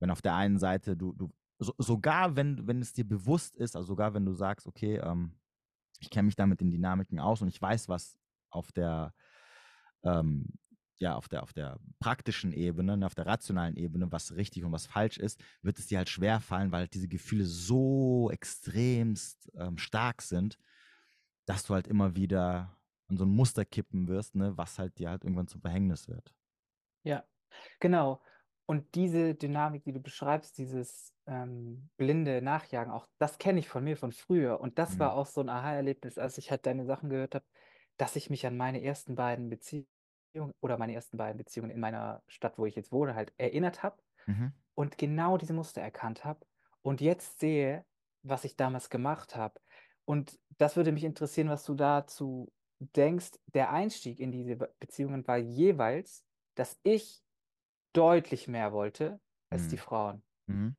wenn 0.00 0.10
auf 0.10 0.22
der 0.22 0.34
einen 0.34 0.58
Seite 0.58 0.96
du, 0.96 1.12
du 1.12 1.32
so, 1.58 1.74
sogar 1.78 2.36
wenn, 2.36 2.66
wenn 2.66 2.80
es 2.80 2.92
dir 2.92 3.06
bewusst 3.06 3.56
ist, 3.56 3.76
also 3.76 3.88
sogar 3.88 4.14
wenn 4.14 4.24
du 4.24 4.32
sagst, 4.32 4.66
okay, 4.66 4.96
ähm, 4.96 5.34
ich 6.00 6.10
kenne 6.10 6.26
mich 6.26 6.36
da 6.36 6.46
mit 6.46 6.60
den 6.60 6.70
Dynamiken 6.70 7.20
aus 7.20 7.42
und 7.42 7.48
ich 7.48 7.60
weiß, 7.60 7.88
was 7.88 8.18
auf 8.50 8.72
der, 8.72 9.14
ähm, 10.02 10.46
ja, 10.98 11.16
auf 11.16 11.28
der, 11.28 11.42
auf 11.42 11.52
der 11.52 11.78
praktischen 12.00 12.52
Ebene, 12.52 12.96
ne, 12.96 13.06
auf 13.06 13.14
der 13.14 13.26
rationalen 13.26 13.76
Ebene, 13.76 14.10
was 14.10 14.34
richtig 14.34 14.64
und 14.64 14.72
was 14.72 14.86
falsch 14.86 15.18
ist, 15.18 15.42
wird 15.60 15.78
es 15.78 15.86
dir 15.86 15.98
halt 15.98 16.08
schwer 16.08 16.40
fallen, 16.40 16.72
weil 16.72 16.80
halt 16.80 16.94
diese 16.94 17.08
Gefühle 17.08 17.44
so 17.44 18.30
extremst 18.30 19.52
ähm, 19.56 19.78
stark 19.78 20.22
sind, 20.22 20.58
dass 21.46 21.64
du 21.64 21.74
halt 21.74 21.88
immer 21.88 22.16
wieder 22.16 22.78
in 23.10 23.16
so 23.16 23.24
ein 23.24 23.30
Muster 23.30 23.64
kippen 23.64 24.08
wirst, 24.08 24.34
ne, 24.34 24.56
was 24.56 24.78
halt 24.78 24.98
dir 24.98 25.10
halt 25.10 25.24
irgendwann 25.24 25.48
zum 25.48 25.60
Verhängnis 25.60 26.08
wird. 26.08 26.34
Ja, 27.04 27.24
genau. 27.80 28.22
Und 28.66 28.94
diese 28.94 29.34
Dynamik, 29.34 29.84
die 29.84 29.92
du 29.92 30.00
beschreibst, 30.00 30.56
dieses 30.58 31.12
ähm, 31.26 31.90
blinde 31.96 32.40
Nachjagen, 32.42 32.92
auch 32.92 33.06
das 33.18 33.38
kenne 33.38 33.58
ich 33.60 33.68
von 33.68 33.84
mir 33.84 33.96
von 33.96 34.12
früher. 34.12 34.60
Und 34.60 34.78
das 34.78 34.98
Mhm. 34.98 35.00
war 35.00 35.14
auch 35.14 35.26
so 35.26 35.40
ein 35.40 35.48
Aha-Erlebnis, 35.48 36.18
als 36.18 36.38
ich 36.38 36.50
halt 36.50 36.64
deine 36.66 36.84
Sachen 36.86 37.10
gehört 37.10 37.34
habe, 37.34 37.44
dass 37.98 38.16
ich 38.16 38.30
mich 38.30 38.46
an 38.46 38.56
meine 38.56 38.82
ersten 38.82 39.16
beiden 39.16 39.50
Beziehungen 39.50 39.88
oder 40.60 40.78
meine 40.78 40.94
ersten 40.94 41.16
beiden 41.18 41.38
Beziehungen 41.38 41.70
in 41.70 41.80
meiner 41.80 42.22
Stadt, 42.28 42.58
wo 42.58 42.66
ich 42.66 42.76
jetzt 42.76 42.92
wohne, 42.92 43.14
halt 43.14 43.34
erinnert 43.38 43.82
habe 43.82 44.02
Mhm. 44.26 44.52
und 44.74 44.98
genau 44.98 45.38
diese 45.38 45.54
Muster 45.54 45.82
erkannt 45.82 46.24
habe 46.24 46.46
und 46.82 47.00
jetzt 47.02 47.40
sehe, 47.40 47.86
was 48.24 48.44
ich 48.44 48.56
damals 48.56 48.90
gemacht 48.90 49.36
habe. 49.36 49.60
Und 50.04 50.40
das 50.58 50.76
würde 50.76 50.92
mich 50.92 51.04
interessieren, 51.04 51.48
was 51.48 51.64
du 51.64 51.74
dazu 51.74 52.52
denkst. 52.78 53.32
Der 53.46 53.70
Einstieg 53.70 54.20
in 54.20 54.32
diese 54.32 54.56
Be- 54.56 54.74
Beziehungen 54.78 55.26
war 55.26 55.38
jeweils, 55.38 56.24
dass 56.54 56.78
ich 56.82 57.22
deutlich 57.94 58.48
mehr 58.48 58.72
wollte 58.72 59.20
als 59.50 59.68
die 59.68 59.76
Mhm. 59.76 59.80
Frauen. 59.80 60.24
Mhm. 60.46 60.76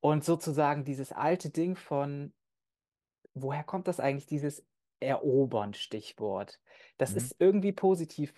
Und 0.00 0.24
sozusagen 0.24 0.84
dieses 0.84 1.12
alte 1.12 1.50
Ding 1.50 1.76
von, 1.76 2.34
woher 3.34 3.64
kommt 3.64 3.88
das 3.88 4.00
eigentlich, 4.00 4.26
dieses 4.26 4.66
Erobern, 5.00 5.74
Stichwort? 5.74 6.60
Das 6.96 7.12
Mhm. 7.12 7.16
ist 7.16 7.36
irgendwie 7.38 7.72
positiv 7.72 8.34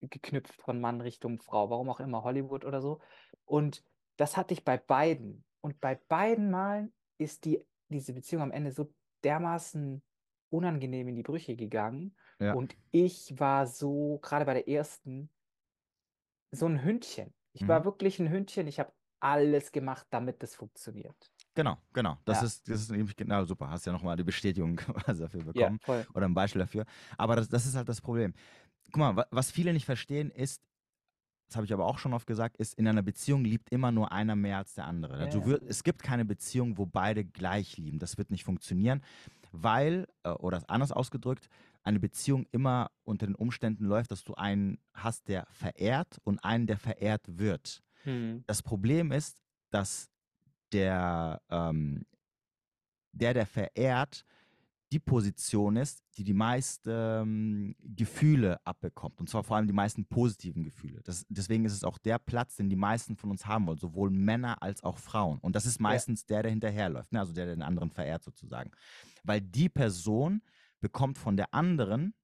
geknüpft 0.00 0.60
von 0.62 0.80
Mann 0.80 1.00
Richtung 1.00 1.40
Frau, 1.40 1.70
warum 1.70 1.90
auch 1.90 2.00
immer, 2.00 2.24
Hollywood 2.24 2.64
oder 2.64 2.80
so. 2.82 3.00
Und 3.44 3.84
das 4.16 4.36
hatte 4.36 4.54
ich 4.54 4.64
bei 4.64 4.76
beiden. 4.78 5.44
Und 5.60 5.80
bei 5.80 5.96
beiden 5.96 6.50
Malen 6.50 6.94
ist 7.18 7.44
die, 7.44 7.64
diese 7.88 8.12
Beziehung 8.14 8.42
am 8.42 8.52
Ende 8.52 8.72
so 8.72 8.94
dermaßen 9.24 10.02
unangenehm 10.50 11.08
in 11.08 11.16
die 11.16 11.22
Brüche 11.22 11.56
gegangen. 11.56 12.16
Ja. 12.40 12.56
Und 12.56 12.76
ich 12.90 13.38
war 13.38 13.66
so, 13.66 14.18
gerade 14.22 14.44
bei 14.44 14.54
der 14.54 14.68
ersten, 14.68 15.30
so 16.50 16.66
ein 16.66 16.82
Hündchen. 16.84 17.34
Ich 17.52 17.66
Mhm. 17.66 17.68
war 17.68 17.84
wirklich 17.84 18.18
ein 18.20 18.30
Hündchen. 18.30 18.66
Ich 18.66 18.78
habe 18.80 18.92
alles 19.20 19.72
gemacht, 19.72 20.06
damit 20.10 20.42
das 20.42 20.54
funktioniert. 20.54 21.32
Genau, 21.54 21.76
genau. 21.92 22.18
Das 22.24 22.40
Ja. 22.40 22.42
ist, 22.42 22.68
das 22.68 22.80
ist 22.82 22.90
nämlich 22.90 23.16
genau 23.16 23.44
super. 23.44 23.68
Hast 23.70 23.86
ja 23.86 23.92
nochmal 23.92 24.16
die 24.16 24.22
Bestätigung 24.24 24.76
quasi 24.76 25.22
dafür 25.22 25.42
Ja, 25.52 25.70
bekommen 25.70 25.80
voll. 25.84 26.06
oder 26.14 26.26
ein 26.26 26.34
Beispiel 26.34 26.60
dafür. 26.60 26.84
Aber 27.16 27.36
das, 27.36 27.48
das 27.48 27.66
ist 27.66 27.74
halt 27.74 27.88
das 27.88 28.00
Problem. 28.00 28.34
Guck 28.86 28.98
mal, 28.98 29.16
wa- 29.16 29.28
was 29.30 29.50
viele 29.52 29.72
nicht 29.72 29.86
verstehen 29.86 30.30
ist, 30.30 30.67
das 31.48 31.56
habe 31.56 31.64
ich 31.64 31.72
aber 31.72 31.86
auch 31.86 31.98
schon 31.98 32.12
oft 32.12 32.26
gesagt, 32.26 32.58
ist, 32.58 32.74
in 32.74 32.86
einer 32.86 33.02
Beziehung 33.02 33.42
liebt 33.42 33.70
immer 33.70 33.90
nur 33.90 34.12
einer 34.12 34.36
mehr 34.36 34.58
als 34.58 34.74
der 34.74 34.84
andere. 34.84 35.18
Ja, 35.18 35.24
Also 35.24 35.58
es 35.66 35.82
gibt 35.82 36.02
keine 36.02 36.26
Beziehung, 36.26 36.76
wo 36.76 36.84
beide 36.84 37.24
gleich 37.24 37.78
lieben. 37.78 37.98
Das 37.98 38.18
wird 38.18 38.30
nicht 38.30 38.44
funktionieren, 38.44 39.02
weil, 39.50 40.06
äh, 40.24 40.30
oder 40.30 40.62
anders 40.68 40.92
ausgedrückt, 40.92 41.48
eine 41.82 42.00
Beziehung 42.00 42.46
immer 42.52 42.90
unter 43.04 43.26
den 43.26 43.34
Umständen 43.34 43.86
läuft, 43.86 44.10
dass 44.10 44.24
du 44.24 44.34
einen 44.34 44.78
hast, 44.92 45.28
der 45.28 45.46
verehrt 45.50 46.18
und 46.22 46.44
einen, 46.44 46.66
der 46.66 46.76
verehrt 46.76 47.22
wird. 47.26 47.82
Hm. 48.02 48.44
Das 48.46 48.62
Problem 48.62 49.10
ist, 49.10 49.40
dass 49.70 50.10
der, 50.72 51.40
ähm, 51.48 52.04
der, 53.12 53.32
der 53.32 53.46
verehrt, 53.46 54.26
die 54.92 54.98
Position 54.98 55.76
ist, 55.76 56.02
die 56.16 56.24
die 56.24 56.34
meisten 56.34 56.90
ähm, 56.90 57.76
Gefühle 57.80 58.64
abbekommt. 58.64 59.20
Und 59.20 59.28
zwar 59.28 59.44
vor 59.44 59.56
allem 59.56 59.66
die 59.66 59.72
meisten 59.74 60.06
positiven 60.06 60.64
Gefühle. 60.64 61.02
Das, 61.04 61.26
deswegen 61.28 61.64
ist 61.64 61.74
es 61.74 61.84
auch 61.84 61.98
der 61.98 62.18
Platz, 62.18 62.56
den 62.56 62.70
die 62.70 62.76
meisten 62.76 63.16
von 63.16 63.30
uns 63.30 63.44
haben 63.46 63.66
wollen, 63.66 63.78
sowohl 63.78 64.10
Männer 64.10 64.62
als 64.62 64.82
auch 64.82 64.98
Frauen. 64.98 65.38
Und 65.40 65.54
das 65.54 65.66
ist 65.66 65.80
meistens 65.80 66.24
der, 66.24 66.42
der 66.42 66.50
hinterherläuft, 66.50 67.12
ne? 67.12 67.20
also 67.20 67.32
der, 67.32 67.46
der 67.46 67.56
den 67.56 67.62
anderen 67.62 67.90
verehrt 67.90 68.24
sozusagen. 68.24 68.70
Weil 69.24 69.42
die 69.42 69.68
Person 69.68 70.42
bekommt 70.80 71.18
von 71.18 71.36
der 71.36 71.52
anderen 71.52 72.14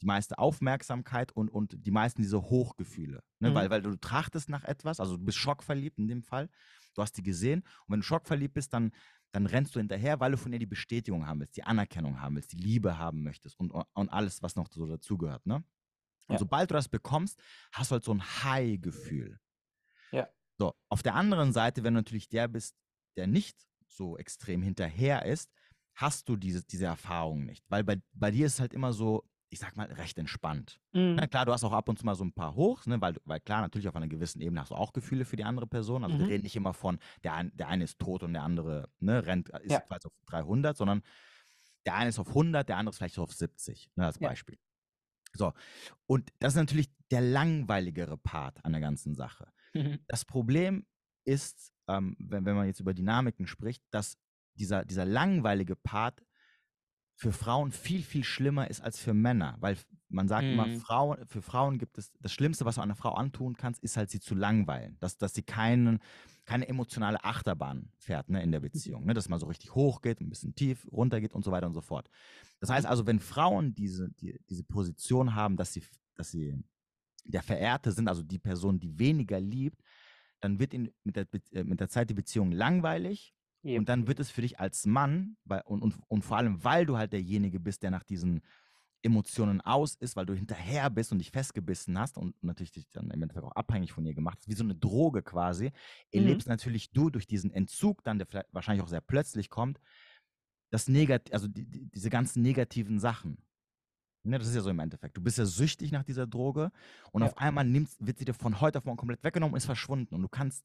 die 0.00 0.06
meiste 0.06 0.38
Aufmerksamkeit 0.38 1.32
und, 1.32 1.48
und 1.48 1.84
die 1.84 1.90
meisten 1.90 2.22
diese 2.22 2.40
Hochgefühle. 2.40 3.22
Ne? 3.40 3.50
Mhm. 3.50 3.54
Weil, 3.54 3.70
weil 3.70 3.82
du 3.82 3.96
trachtest 3.96 4.48
nach 4.48 4.64
etwas, 4.64 5.00
also 5.00 5.16
du 5.16 5.24
bist 5.24 5.38
schockverliebt 5.38 5.98
in 5.98 6.08
dem 6.08 6.22
Fall, 6.22 6.48
du 6.94 7.02
hast 7.02 7.16
die 7.16 7.22
gesehen 7.22 7.60
und 7.60 7.92
wenn 7.92 8.00
du 8.00 8.06
schockverliebt 8.06 8.54
bist, 8.54 8.72
dann, 8.72 8.92
dann 9.32 9.46
rennst 9.46 9.74
du 9.74 9.80
hinterher, 9.80 10.20
weil 10.20 10.32
du 10.32 10.38
von 10.38 10.52
ihr 10.52 10.58
die 10.58 10.66
Bestätigung 10.66 11.26
haben 11.26 11.40
willst, 11.40 11.56
die 11.56 11.64
Anerkennung 11.64 12.20
haben 12.20 12.36
willst, 12.36 12.52
die 12.52 12.56
Liebe 12.58 12.98
haben 12.98 13.22
möchtest 13.22 13.58
und, 13.60 13.70
und 13.70 14.08
alles, 14.08 14.42
was 14.42 14.56
noch 14.56 14.68
so 14.70 14.86
dazugehört. 14.86 15.44
Ne? 15.46 15.56
Und 16.26 16.34
Ja. 16.34 16.38
sobald 16.38 16.70
du 16.70 16.74
das 16.74 16.88
bekommst, 16.88 17.38
hast 17.72 17.90
du 17.90 17.94
halt 17.94 18.04
so 18.04 18.12
ein 18.12 18.22
High-Gefühl. 18.22 19.38
Ja. 20.12 20.28
So, 20.58 20.74
auf 20.88 21.02
der 21.02 21.14
anderen 21.14 21.52
Seite, 21.52 21.84
wenn 21.84 21.94
du 21.94 22.00
natürlich 22.00 22.28
der 22.28 22.48
bist, 22.48 22.74
der 23.16 23.26
nicht 23.26 23.66
so 23.86 24.16
extrem 24.16 24.62
hinterher 24.62 25.24
ist, 25.24 25.50
hast 25.94 26.28
du 26.28 26.36
diese, 26.36 26.64
diese 26.64 26.86
Erfahrung 26.86 27.44
nicht. 27.44 27.64
Weil 27.68 27.84
bei, 27.84 28.00
bei 28.12 28.30
dir 28.30 28.46
ist 28.46 28.54
es 28.54 28.60
halt 28.60 28.72
immer 28.72 28.92
so, 28.92 29.24
ich 29.50 29.58
sag 29.58 29.76
mal, 29.76 29.86
recht 29.92 30.18
entspannt. 30.18 30.80
Mhm. 30.92 31.14
Na 31.16 31.26
klar, 31.26 31.46
du 31.46 31.52
hast 31.52 31.64
auch 31.64 31.72
ab 31.72 31.88
und 31.88 31.98
zu 31.98 32.04
mal 32.04 32.14
so 32.14 32.24
ein 32.24 32.32
paar 32.32 32.54
Hochs, 32.54 32.86
ne? 32.86 33.00
weil, 33.00 33.16
weil 33.24 33.40
klar, 33.40 33.60
natürlich 33.62 33.88
auf 33.88 33.96
einer 33.96 34.08
gewissen 34.08 34.40
Ebene 34.40 34.60
hast 34.60 34.70
du 34.70 34.74
auch 34.74 34.92
Gefühle 34.92 35.24
für 35.24 35.36
die 35.36 35.44
andere 35.44 35.66
Person. 35.66 36.04
Also 36.04 36.16
Mhm. 36.16 36.20
wir 36.20 36.28
reden 36.28 36.42
nicht 36.42 36.56
immer 36.56 36.74
von, 36.74 36.98
der, 37.24 37.34
ein, 37.34 37.56
der 37.56 37.68
eine 37.68 37.84
ist 37.84 37.98
tot 37.98 38.22
und 38.22 38.32
der 38.34 38.42
andere 38.42 38.88
ne, 38.98 39.24
rennt, 39.26 39.48
ist 39.48 39.72
Ja. 39.72 39.80
quasi 39.80 40.06
auf 40.06 40.12
300, 40.26 40.76
sondern 40.76 41.02
der 41.86 41.94
eine 41.94 42.10
ist 42.10 42.18
auf 42.18 42.28
100, 42.28 42.68
der 42.68 42.76
andere 42.76 42.92
ist 42.92 42.98
vielleicht 42.98 43.14
so 43.14 43.22
auf 43.22 43.32
70, 43.32 43.90
ne, 43.96 44.06
als 44.06 44.18
Ja. 44.20 44.28
Beispiel. 44.28 44.58
So, 45.34 45.52
und 46.06 46.30
das 46.38 46.54
ist 46.54 46.58
natürlich 46.58 46.88
der 47.10 47.20
langweiligere 47.20 48.16
Part 48.18 48.64
an 48.64 48.72
der 48.72 48.80
ganzen 48.80 49.14
Sache. 49.14 49.50
Mhm. 49.74 50.00
Das 50.08 50.24
Problem 50.24 50.86
ist, 51.24 51.72
ähm, 51.88 52.16
wenn, 52.18 52.44
wenn 52.44 52.56
man 52.56 52.66
jetzt 52.66 52.80
über 52.80 52.94
Dynamiken 52.94 53.46
spricht, 53.46 53.82
dass 53.90 54.18
dieser, 54.54 54.84
dieser 54.84 55.04
langweilige 55.04 55.76
Part 55.76 56.22
für 57.18 57.32
Frauen 57.32 57.72
viel, 57.72 58.04
viel 58.04 58.22
schlimmer 58.22 58.70
ist 58.70 58.80
als 58.80 59.00
für 59.00 59.12
Männer. 59.12 59.56
Weil 59.58 59.76
man 60.08 60.28
sagt 60.28 60.44
immer, 60.44 60.68
Mhm. 60.68 60.78
Frauen, 60.78 61.26
für 61.26 61.42
Frauen 61.42 61.78
gibt 61.78 61.98
es 61.98 62.12
das 62.20 62.32
Schlimmste, 62.32 62.64
was 62.64 62.76
du 62.76 62.80
einer 62.80 62.94
Frau 62.94 63.12
antun 63.14 63.56
kannst, 63.56 63.82
ist 63.82 63.96
halt 63.96 64.08
sie 64.08 64.20
zu 64.20 64.36
langweilen. 64.36 64.96
Dass, 65.00 65.18
dass 65.18 65.34
sie 65.34 65.42
keinen, 65.42 65.98
keine 66.44 66.68
emotionale 66.68 67.24
Achterbahn 67.24 67.90
fährt 67.98 68.28
ne, 68.30 68.40
in 68.40 68.52
der 68.52 68.60
Beziehung. 68.60 69.04
Ne, 69.04 69.14
dass 69.14 69.28
man 69.28 69.40
so 69.40 69.46
richtig 69.46 69.74
hoch 69.74 70.00
geht, 70.00 70.20
ein 70.20 70.28
bisschen 70.28 70.54
tief, 70.54 70.86
runter 70.92 71.20
geht 71.20 71.32
und 71.32 71.44
so 71.44 71.50
weiter 71.50 71.66
und 71.66 71.72
so 71.72 71.80
fort. 71.80 72.08
Das 72.60 72.70
heißt 72.70 72.86
also, 72.86 73.04
wenn 73.08 73.18
Frauen 73.18 73.74
diese, 73.74 74.10
die, 74.10 74.38
diese 74.48 74.62
Position 74.62 75.34
haben, 75.34 75.56
dass 75.56 75.72
sie, 75.72 75.82
dass 76.14 76.30
sie 76.30 76.54
der 77.24 77.42
Verehrte 77.42 77.90
sind, 77.90 78.06
also 78.06 78.22
die 78.22 78.38
Person, 78.38 78.78
die 78.78 78.96
weniger 78.96 79.40
liebt, 79.40 79.82
dann 80.40 80.60
wird 80.60 80.72
ihnen 80.72 80.90
mit 81.02 81.16
der, 81.16 81.26
äh, 81.50 81.64
mit 81.64 81.80
der 81.80 81.88
Zeit 81.88 82.10
die 82.10 82.14
Beziehung 82.14 82.52
langweilig 82.52 83.34
Und 83.78 83.88
dann 83.88 84.06
wird 84.06 84.20
es 84.20 84.30
für 84.30 84.42
dich 84.42 84.60
als 84.60 84.86
Mann, 84.86 85.36
weil, 85.44 85.62
und, 85.62 85.82
und, 85.82 85.94
und 86.08 86.22
vor 86.24 86.36
allem, 86.36 86.62
weil 86.64 86.86
du 86.86 86.96
halt 86.96 87.12
derjenige 87.12 87.60
bist, 87.60 87.82
der 87.82 87.90
nach 87.90 88.04
diesen 88.04 88.42
Emotionen 89.02 89.60
aus 89.60 89.94
ist, 89.94 90.16
weil 90.16 90.26
du 90.26 90.34
hinterher 90.34 90.90
bist 90.90 91.12
und 91.12 91.18
dich 91.18 91.30
festgebissen 91.30 91.98
hast 91.98 92.18
und 92.18 92.34
natürlich 92.42 92.72
dich 92.72 92.90
dann 92.90 93.10
im 93.10 93.22
Endeffekt 93.22 93.46
auch 93.46 93.52
abhängig 93.52 93.92
von 93.92 94.04
ihr 94.04 94.14
gemacht 94.14 94.38
hast, 94.38 94.48
wie 94.48 94.54
so 94.54 94.64
eine 94.64 94.74
Droge 94.74 95.22
quasi, 95.22 95.70
erlebst 96.10 96.48
natürlich 96.48 96.90
du 96.90 97.08
durch 97.10 97.26
diesen 97.26 97.52
Entzug 97.52 98.02
dann, 98.02 98.18
der 98.18 98.26
vielleicht 98.26 98.52
wahrscheinlich 98.52 98.82
auch 98.82 98.88
sehr 98.88 99.00
plötzlich 99.00 99.50
kommt, 99.50 99.78
das 100.70 100.88
Negat 100.88 101.32
also 101.32 101.46
die, 101.48 101.64
die, 101.64 101.86
diese 101.86 102.10
ganzen 102.10 102.42
negativen 102.42 102.98
Sachen. 102.98 103.38
Ne, 104.24 104.38
das 104.38 104.48
ist 104.48 104.56
ja 104.56 104.62
so 104.62 104.70
im 104.70 104.80
Endeffekt. 104.80 105.16
Du 105.16 105.22
bist 105.22 105.38
ja 105.38 105.46
süchtig 105.46 105.92
nach 105.92 106.02
dieser 106.02 106.26
Droge 106.26 106.72
und 107.12 107.22
Ja. 107.22 107.28
auf 107.28 107.38
einmal 107.38 107.64
nimmst, 107.64 108.04
wird 108.04 108.18
sie 108.18 108.24
dir 108.24 108.34
von 108.34 108.60
heute 108.60 108.78
auf 108.78 108.84
morgen 108.84 108.98
komplett 108.98 109.22
weggenommen 109.22 109.54
und 109.54 109.58
ist 109.58 109.64
verschwunden 109.64 110.14
und 110.14 110.22
du 110.22 110.28
kannst 110.28 110.64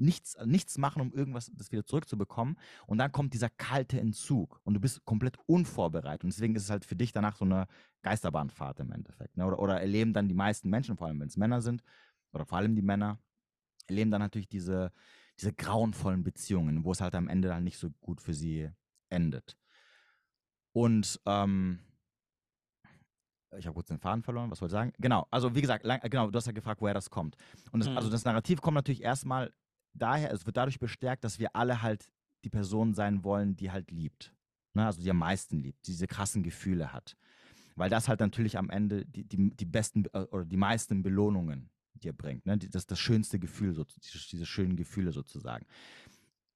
nichts, 0.00 0.36
nichts 0.44 0.78
machen, 0.78 1.02
um 1.02 1.12
irgendwas 1.12 1.50
das 1.54 1.70
wieder 1.70 1.84
zurückzubekommen. 1.84 2.56
Und 2.86 2.98
dann 2.98 3.12
kommt 3.12 3.34
dieser 3.34 3.50
kalte 3.50 4.00
Entzug 4.00 4.60
und 4.64 4.74
du 4.74 4.80
bist 4.80 5.04
komplett 5.04 5.36
unvorbereitet. 5.46 6.24
Und 6.24 6.32
deswegen 6.32 6.56
ist 6.56 6.64
es 6.64 6.70
halt 6.70 6.84
für 6.84 6.96
dich 6.96 7.12
danach 7.12 7.36
so 7.36 7.44
eine 7.44 7.66
Geisterbahnfahrt 8.02 8.80
im 8.80 8.92
Endeffekt. 8.92 9.36
Ne? 9.36 9.46
Oder, 9.46 9.58
oder 9.58 9.80
erleben 9.80 10.12
dann 10.12 10.28
die 10.28 10.34
meisten 10.34 10.70
Menschen, 10.70 10.96
vor 10.96 11.06
allem 11.06 11.20
wenn 11.20 11.28
es 11.28 11.36
Männer 11.36 11.60
sind, 11.60 11.82
oder 12.32 12.46
vor 12.46 12.58
allem 12.58 12.74
die 12.74 12.82
Männer, 12.82 13.18
erleben 13.86 14.10
dann 14.10 14.20
natürlich 14.20 14.48
diese, 14.48 14.92
diese 15.38 15.52
grauenvollen 15.52 16.22
Beziehungen, 16.22 16.84
wo 16.84 16.92
es 16.92 17.00
halt 17.00 17.14
am 17.14 17.28
Ende 17.28 17.48
dann 17.48 17.64
nicht 17.64 17.78
so 17.78 17.90
gut 18.00 18.20
für 18.20 18.34
sie 18.34 18.70
endet. 19.10 19.56
Und 20.72 21.20
ähm, 21.26 21.80
ich 23.58 23.66
habe 23.66 23.74
kurz 23.74 23.88
den 23.88 23.98
Faden 23.98 24.22
verloren, 24.22 24.50
was 24.50 24.60
wollte 24.60 24.74
ich 24.74 24.78
sagen? 24.78 24.92
Genau, 24.98 25.26
also 25.30 25.54
wie 25.54 25.60
gesagt, 25.60 25.84
lang, 25.84 26.00
genau, 26.02 26.30
du 26.30 26.36
hast 26.36 26.46
ja 26.46 26.52
gefragt, 26.52 26.80
woher 26.80 26.94
das 26.94 27.10
kommt. 27.10 27.36
Und 27.72 27.80
das, 27.80 27.88
also 27.88 28.08
Mhm. 28.08 28.12
das 28.12 28.24
Narrativ 28.24 28.60
kommt 28.60 28.76
natürlich 28.76 29.02
erstmal 29.02 29.52
daher, 29.94 30.32
es 30.32 30.46
wird 30.46 30.56
dadurch 30.56 30.78
bestärkt, 30.78 31.24
dass 31.24 31.38
wir 31.38 31.54
alle 31.54 31.82
halt 31.82 32.10
die 32.44 32.50
Person 32.50 32.94
sein 32.94 33.24
wollen, 33.24 33.56
die 33.56 33.70
halt 33.70 33.90
liebt. 33.90 34.34
Ne? 34.74 34.86
Also 34.86 35.02
die 35.02 35.10
am 35.10 35.18
meisten 35.18 35.58
liebt, 35.58 35.86
die 35.86 35.92
diese 35.92 36.06
krassen 36.06 36.42
Gefühle 36.42 36.92
hat. 36.92 37.16
Weil 37.76 37.90
das 37.90 38.08
halt 38.08 38.20
natürlich 38.20 38.58
am 38.58 38.70
Ende 38.70 39.04
die, 39.06 39.24
die, 39.24 39.50
die 39.50 39.64
besten 39.64 40.04
äh, 40.12 40.20
oder 40.30 40.44
die 40.44 40.56
meisten 40.56 41.02
Belohnungen 41.02 41.70
dir 41.94 42.12
bringt. 42.12 42.46
Ne? 42.46 42.58
Das 42.58 42.82
ist 42.82 42.90
das 42.90 43.00
schönste 43.00 43.38
Gefühl, 43.38 43.74
so, 43.74 43.84
diese 43.84 44.46
schönen 44.46 44.76
Gefühle 44.76 45.12
sozusagen. 45.12 45.66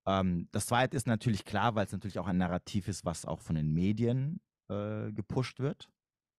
Ähm, 0.06 0.48
das 0.52 0.66
zweite 0.66 0.96
ist 0.96 1.06
natürlich 1.06 1.44
klar, 1.44 1.74
weil 1.74 1.86
es 1.86 1.92
natürlich 1.92 2.18
auch 2.18 2.26
ein 2.26 2.38
Narrativ 2.38 2.88
ist, 2.88 3.04
was 3.04 3.24
auch 3.24 3.40
von 3.40 3.56
den 3.56 3.72
Medien 3.72 4.40
äh, 4.68 5.12
gepusht 5.12 5.60
wird. 5.60 5.88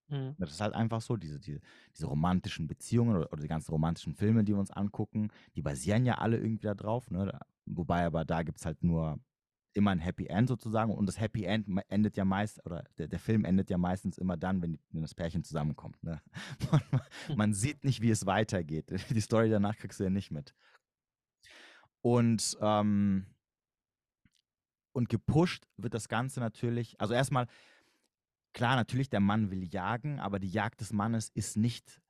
Mhm. 0.07 0.35
Das 0.37 0.51
ist 0.51 0.61
halt 0.61 0.73
einfach 0.73 1.01
so, 1.01 1.17
diese, 1.17 1.39
diese, 1.39 1.59
diese 1.93 2.07
romantischen 2.07 2.67
Beziehungen 2.67 3.15
oder, 3.15 3.31
oder 3.31 3.41
die 3.41 3.47
ganzen 3.47 3.71
romantischen 3.71 4.13
Filme, 4.13 4.43
die 4.43 4.53
wir 4.53 4.59
uns 4.59 4.71
angucken, 4.71 5.29
die 5.55 5.61
basieren 5.61 6.05
ja 6.05 6.19
alle 6.19 6.37
irgendwie 6.37 6.65
da 6.65 6.75
drauf. 6.75 7.09
Ne? 7.09 7.37
Wobei 7.65 8.05
aber 8.05 8.25
da 8.25 8.43
gibt 8.43 8.59
es 8.59 8.65
halt 8.65 8.83
nur 8.83 9.19
immer 9.75 9.91
ein 9.91 9.99
Happy 9.99 10.27
End 10.27 10.47
sozusagen. 10.47 10.93
Und 10.93 11.05
das 11.05 11.19
Happy 11.19 11.43
End 11.43 11.67
endet 11.89 12.17
ja 12.17 12.25
meist, 12.25 12.65
oder 12.65 12.85
der, 12.97 13.07
der 13.07 13.19
Film 13.19 13.43
endet 13.43 13.69
ja 13.69 13.77
meistens 13.77 14.17
immer 14.17 14.37
dann, 14.37 14.61
wenn, 14.61 14.73
die, 14.73 14.79
wenn 14.91 15.01
das 15.01 15.13
Pärchen 15.13 15.43
zusammenkommt. 15.43 16.01
Ne? 16.03 16.21
Man, 16.71 17.01
man 17.35 17.53
sieht 17.53 17.83
nicht, 17.83 18.01
wie 18.01 18.09
es 18.09 18.25
weitergeht. 18.25 18.89
Die 19.09 19.21
Story 19.21 19.49
danach 19.49 19.77
kriegst 19.77 19.99
du 19.99 20.05
ja 20.05 20.09
nicht 20.09 20.31
mit. 20.31 20.55
Und, 22.01 22.57
ähm, 22.61 23.25
und 24.93 25.09
gepusht 25.09 25.67
wird 25.75 25.93
das 25.93 26.07
Ganze 26.07 26.39
natürlich, 26.39 26.99
also 27.01 27.13
erstmal, 27.13 27.47
klar, 28.55 28.75
natürlich, 28.77 29.09
der 29.09 29.19
Mann 29.19 29.51
will 29.51 29.71
jagen, 29.71 30.19
aber 30.19 30.39
die 30.39 30.49
Jagd 30.49 30.79
des 30.81 30.93
Mannes 30.93 31.29
ist 31.29 31.57
nicht, 31.57 32.01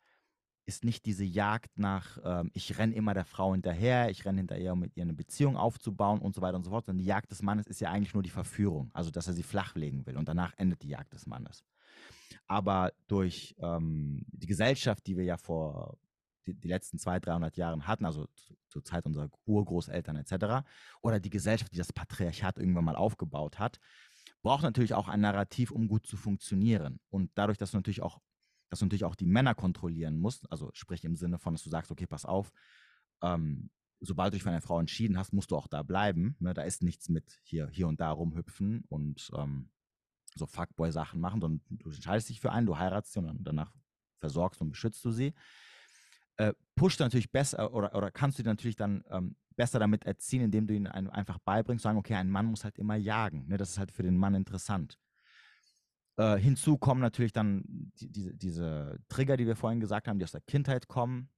ist 0.65 0.85
nicht 0.85 1.05
diese 1.05 1.25
Jagd 1.25 1.77
nach, 1.77 2.19
ähm, 2.23 2.51
ich 2.53 2.77
renne 2.77 2.95
immer 2.95 3.13
der 3.13 3.25
Frau 3.25 3.51
hinterher, 3.51 4.09
ich 4.11 4.23
renne 4.25 4.37
hinterher, 4.37 4.73
um 4.73 4.79
mit 4.79 4.95
ihr 4.95 5.03
eine 5.03 5.13
Beziehung 5.13 5.57
aufzubauen 5.57 6.21
und 6.21 6.35
so 6.35 6.41
weiter 6.41 6.55
und 6.55 6.63
so 6.63 6.69
fort, 6.69 6.85
sondern 6.85 7.03
die 7.03 7.09
Jagd 7.09 7.31
des 7.31 7.41
Mannes 7.41 7.65
ist 7.67 7.81
ja 7.81 7.91
eigentlich 7.91 8.13
nur 8.13 8.23
die 8.23 8.29
Verführung, 8.29 8.91
also 8.93 9.09
dass 9.09 9.27
er 9.27 9.33
sie 9.33 9.43
flachlegen 9.43 10.05
will 10.05 10.17
und 10.17 10.29
danach 10.29 10.53
endet 10.57 10.83
die 10.83 10.89
Jagd 10.89 11.13
des 11.13 11.25
Mannes. 11.25 11.65
Aber 12.45 12.93
durch 13.07 13.55
ähm, 13.57 14.23
die 14.27 14.47
Gesellschaft, 14.47 15.05
die 15.07 15.17
wir 15.17 15.25
ja 15.25 15.37
vor 15.37 15.97
die, 16.45 16.53
die 16.53 16.67
letzten 16.67 16.99
200, 16.99 17.25
300 17.25 17.57
Jahren 17.57 17.87
hatten, 17.87 18.05
also 18.05 18.27
zu, 18.35 18.55
zur 18.67 18.83
Zeit 18.83 19.05
unserer 19.05 19.29
Urgroßeltern 19.45 20.15
etc., 20.17 20.67
oder 21.01 21.19
die 21.19 21.31
Gesellschaft, 21.31 21.73
die 21.73 21.77
das 21.77 21.91
Patriarchat 21.91 22.59
irgendwann 22.59 22.85
mal 22.85 22.95
aufgebaut 22.95 23.57
hat, 23.57 23.79
braucht 24.45 24.61
natürlich 24.61 24.93
auch 24.93 25.07
ein 25.07 25.21
Narrativ, 25.21 25.71
um 25.71 25.87
gut 25.87 26.05
zu 26.05 26.17
funktionieren. 26.17 26.99
Und 27.09 27.31
dadurch, 27.33 27.57
dass 27.57 27.71
du 27.71 27.77
natürlich 27.77 28.03
auch, 28.03 28.21
dass 28.69 28.77
du 28.77 28.85
natürlich 28.85 29.03
auch 29.03 29.15
die 29.15 29.25
Männer 29.25 29.55
kontrollieren 29.55 30.19
musst. 30.19 30.49
Also 30.51 30.69
sprich 30.73 31.03
im 31.03 31.15
Sinne 31.15 31.39
von, 31.39 31.55
dass 31.55 31.63
du 31.63 31.71
sagst, 31.71 31.91
okay, 31.91 32.05
pass 32.05 32.25
auf, 32.25 32.51
ähm, 33.23 33.71
sobald 34.01 34.31
du 34.31 34.35
dich 34.35 34.43
für 34.43 34.51
eine 34.51 34.61
Frau 34.61 34.79
entschieden 34.79 35.17
hast, 35.17 35.33
musst 35.33 35.49
du 35.49 35.57
auch 35.57 35.65
da 35.65 35.81
bleiben. 35.81 36.35
Ne? 36.39 36.53
Da 36.53 36.61
ist 36.61 36.83
nichts 36.83 37.09
mit 37.09 37.39
hier, 37.41 37.69
hier 37.69 37.87
und 37.87 37.99
da 37.99 38.11
rumhüpfen 38.11 38.83
und 38.87 39.31
ähm, 39.35 39.71
so 40.35 40.45
Fuckboy-Sachen 40.45 41.19
machen, 41.19 41.41
sondern 41.41 41.61
du 41.71 41.89
entscheidest 41.89 42.29
dich 42.29 42.39
für 42.39 42.51
einen, 42.51 42.67
du 42.67 42.77
heiratest 42.77 43.13
sie 43.13 43.19
und 43.19 43.43
danach 43.43 43.73
versorgst 44.19 44.61
und 44.61 44.69
beschützt 44.69 45.03
du 45.05 45.09
sie. 45.09 45.33
Äh, 46.37 46.53
pusht 46.75 46.99
natürlich 46.99 47.31
besser 47.31 47.73
oder, 47.73 47.95
oder 47.95 48.11
kannst 48.11 48.37
du 48.37 48.43
dir 48.43 48.49
natürlich 48.49 48.75
dann 48.75 49.03
ähm, 49.09 49.35
besser 49.55 49.79
damit 49.79 50.05
erziehen, 50.05 50.41
indem 50.41 50.67
du 50.67 50.73
ihnen 50.73 50.87
einfach 50.87 51.39
beibringst, 51.39 51.83
sagen, 51.83 51.97
okay, 51.97 52.15
ein 52.15 52.29
Mann 52.29 52.47
muss 52.47 52.63
halt 52.63 52.77
immer 52.77 52.95
jagen. 52.95 53.47
Ne? 53.47 53.57
Das 53.57 53.69
ist 53.69 53.79
halt 53.79 53.91
für 53.91 54.03
den 54.03 54.17
Mann 54.17 54.35
interessant. 54.35 54.97
Äh, 56.17 56.37
hinzu 56.37 56.77
kommen 56.77 57.01
natürlich 57.01 57.33
dann 57.33 57.63
die, 57.99 58.11
diese, 58.11 58.33
diese 58.33 58.99
Trigger, 59.07 59.37
die 59.37 59.47
wir 59.47 59.55
vorhin 59.55 59.79
gesagt 59.79 60.07
haben, 60.07 60.19
die 60.19 60.25
aus 60.25 60.31
der 60.31 60.41
Kindheit 60.41 60.87
kommen. 60.87 61.29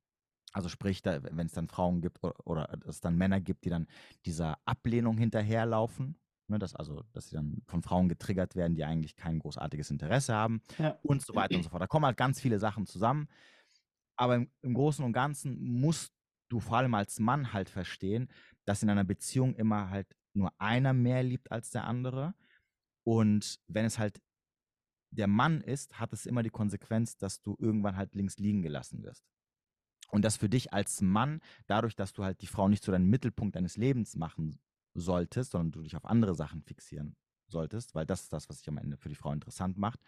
Also 0.53 0.69
sprich, 0.69 1.03
wenn 1.05 1.45
es 1.45 1.53
dann 1.53 1.67
Frauen 1.67 2.01
gibt 2.01 2.23
oder, 2.23 2.35
oder 2.47 2.79
es 2.87 3.01
dann 3.01 3.17
Männer 3.17 3.39
gibt, 3.39 3.65
die 3.65 3.69
dann 3.69 3.85
dieser 4.25 4.57
Ablehnung 4.65 5.17
hinterherlaufen, 5.17 6.17
Ne, 6.49 6.59
dass 6.59 6.75
also, 6.75 7.03
dass 7.11 7.27
sie 7.27 7.35
dann 7.35 7.61
von 7.65 7.83
Frauen 7.83 8.07
getriggert 8.07 8.55
werden, 8.55 8.73
die 8.73 8.85
eigentlich 8.85 9.17
kein 9.17 9.37
großartiges 9.39 9.91
Interesse 9.91 10.33
haben 10.33 10.61
ja. 10.77 10.97
und 11.03 11.21
so 11.21 11.35
weiter 11.35 11.57
und 11.57 11.63
so 11.63 11.69
fort. 11.69 11.81
Da 11.81 11.87
kommen 11.87 12.05
halt 12.05 12.15
ganz 12.15 12.39
viele 12.39 12.57
Sachen 12.57 12.85
zusammen. 12.85 13.27
Aber 14.17 14.35
im, 14.35 14.51
im 14.61 14.73
Großen 14.73 15.05
und 15.05 15.13
Ganzen 15.13 15.61
musst 15.61 16.13
du 16.49 16.59
vor 16.59 16.77
allem 16.77 16.93
als 16.93 17.19
Mann 17.19 17.53
halt 17.53 17.69
verstehen, 17.69 18.29
dass 18.65 18.83
in 18.83 18.89
einer 18.89 19.03
Beziehung 19.03 19.55
immer 19.55 19.89
halt 19.89 20.07
nur 20.33 20.53
einer 20.59 20.93
mehr 20.93 21.23
liebt 21.23 21.51
als 21.51 21.69
der 21.69 21.85
andere. 21.85 22.33
Und 23.03 23.59
wenn 23.67 23.85
es 23.85 23.99
halt 23.99 24.21
der 25.11 25.27
Mann 25.27 25.61
ist, 25.61 25.99
hat 25.99 26.13
es 26.13 26.25
immer 26.25 26.43
die 26.43 26.49
Konsequenz, 26.49 27.17
dass 27.17 27.41
du 27.41 27.55
irgendwann 27.59 27.95
halt 27.95 28.13
links 28.13 28.37
liegen 28.37 28.61
gelassen 28.61 29.03
wirst. 29.03 29.23
Und 30.09 30.23
das 30.23 30.37
für 30.37 30.49
dich 30.49 30.73
als 30.73 31.01
Mann, 31.01 31.41
dadurch, 31.67 31.95
dass 31.95 32.13
du 32.13 32.23
halt 32.23 32.41
die 32.41 32.47
Frau 32.47 32.67
nicht 32.67 32.83
zu 32.83 32.91
deinem 32.91 33.09
Mittelpunkt 33.09 33.55
deines 33.55 33.77
Lebens 33.77 34.15
machen 34.15 34.59
solltest, 34.93 35.51
sondern 35.51 35.71
du 35.71 35.81
dich 35.83 35.95
auf 35.95 36.05
andere 36.05 36.33
Sachen 36.33 36.61
fixieren 36.63 37.15
solltest, 37.47 37.95
weil 37.95 38.05
das 38.05 38.23
ist 38.23 38.33
das, 38.33 38.49
was 38.49 38.59
sich 38.59 38.67
am 38.69 38.77
Ende 38.77 38.97
für 38.97 39.09
die 39.09 39.15
Frau 39.15 39.31
interessant 39.31 39.77
macht, 39.77 40.01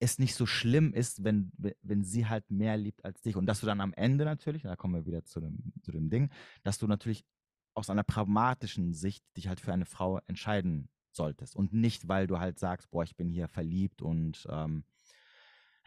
es 0.00 0.18
nicht 0.18 0.34
so 0.34 0.46
schlimm 0.46 0.92
ist, 0.94 1.22
wenn, 1.22 1.52
wenn 1.82 2.04
sie 2.04 2.26
halt 2.26 2.50
mehr 2.50 2.76
liebt 2.76 3.04
als 3.04 3.20
dich. 3.20 3.36
Und 3.36 3.46
dass 3.46 3.60
du 3.60 3.66
dann 3.66 3.80
am 3.80 3.92
Ende 3.92 4.24
natürlich, 4.24 4.62
da 4.62 4.74
kommen 4.74 4.94
wir 4.94 5.06
wieder 5.06 5.24
zu 5.24 5.40
dem, 5.40 5.72
zu 5.82 5.92
dem 5.92 6.08
Ding, 6.08 6.30
dass 6.62 6.78
du 6.78 6.86
natürlich 6.86 7.24
aus 7.74 7.90
einer 7.90 8.02
pragmatischen 8.02 8.94
Sicht 8.94 9.24
dich 9.36 9.46
halt 9.46 9.60
für 9.60 9.72
eine 9.72 9.84
Frau 9.84 10.18
entscheiden 10.26 10.88
solltest. 11.12 11.54
Und 11.54 11.72
nicht, 11.72 12.08
weil 12.08 12.26
du 12.26 12.38
halt 12.38 12.58
sagst, 12.58 12.90
boah, 12.90 13.04
ich 13.04 13.14
bin 13.14 13.28
hier 13.28 13.46
verliebt 13.46 14.00
und 14.00 14.46
ähm, 14.50 14.84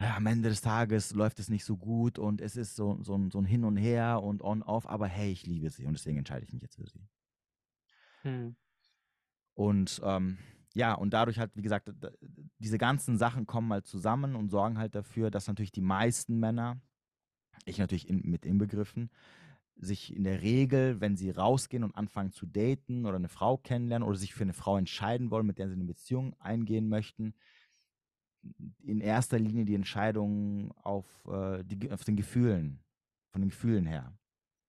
ja, 0.00 0.16
am 0.16 0.26
Ende 0.26 0.48
des 0.48 0.60
Tages 0.60 1.12
läuft 1.12 1.40
es 1.40 1.48
nicht 1.48 1.64
so 1.64 1.76
gut 1.76 2.18
und 2.18 2.40
es 2.40 2.56
ist 2.56 2.76
so, 2.76 3.02
so, 3.02 3.28
so 3.30 3.38
ein 3.38 3.44
Hin 3.44 3.64
und 3.64 3.76
Her 3.76 4.22
und 4.22 4.42
on-off, 4.42 4.86
aber 4.86 5.06
hey, 5.06 5.30
ich 5.32 5.46
liebe 5.46 5.70
sie 5.70 5.86
und 5.86 5.94
deswegen 5.94 6.18
entscheide 6.18 6.44
ich 6.44 6.52
mich 6.52 6.62
jetzt 6.62 6.76
für 6.76 6.86
sie. 6.86 7.06
Hm. 8.22 8.56
Und 9.54 10.00
ähm, 10.04 10.38
ja, 10.74 10.94
und 10.94 11.14
dadurch 11.14 11.38
halt, 11.38 11.56
wie 11.56 11.62
gesagt, 11.62 11.90
diese 12.58 12.78
ganzen 12.78 13.16
Sachen 13.16 13.46
kommen 13.46 13.72
halt 13.72 13.86
zusammen 13.86 14.34
und 14.34 14.50
sorgen 14.50 14.78
halt 14.78 14.94
dafür, 14.94 15.30
dass 15.30 15.46
natürlich 15.46 15.72
die 15.72 15.80
meisten 15.80 16.38
Männer, 16.40 16.80
ich 17.64 17.78
natürlich 17.78 18.08
in, 18.08 18.22
mit 18.28 18.44
inbegriffen, 18.44 19.10
sich 19.76 20.14
in 20.14 20.24
der 20.24 20.42
Regel, 20.42 21.00
wenn 21.00 21.16
sie 21.16 21.30
rausgehen 21.30 21.84
und 21.84 21.96
anfangen 21.96 22.32
zu 22.32 22.46
daten 22.46 23.06
oder 23.06 23.16
eine 23.16 23.28
Frau 23.28 23.56
kennenlernen 23.56 24.06
oder 24.06 24.18
sich 24.18 24.34
für 24.34 24.42
eine 24.42 24.52
Frau 24.52 24.76
entscheiden 24.76 25.30
wollen, 25.30 25.46
mit 25.46 25.58
der 25.58 25.68
sie 25.68 25.74
eine 25.74 25.84
Beziehung 25.84 26.34
eingehen 26.40 26.88
möchten, 26.88 27.34
in 28.82 29.00
erster 29.00 29.38
Linie 29.38 29.64
die 29.64 29.74
Entscheidung 29.74 30.72
auf, 30.82 31.06
äh, 31.26 31.64
die, 31.64 31.90
auf 31.90 32.04
den 32.04 32.16
Gefühlen, 32.16 32.80
von 33.30 33.40
den 33.40 33.50
Gefühlen 33.50 33.86
her 33.86 34.16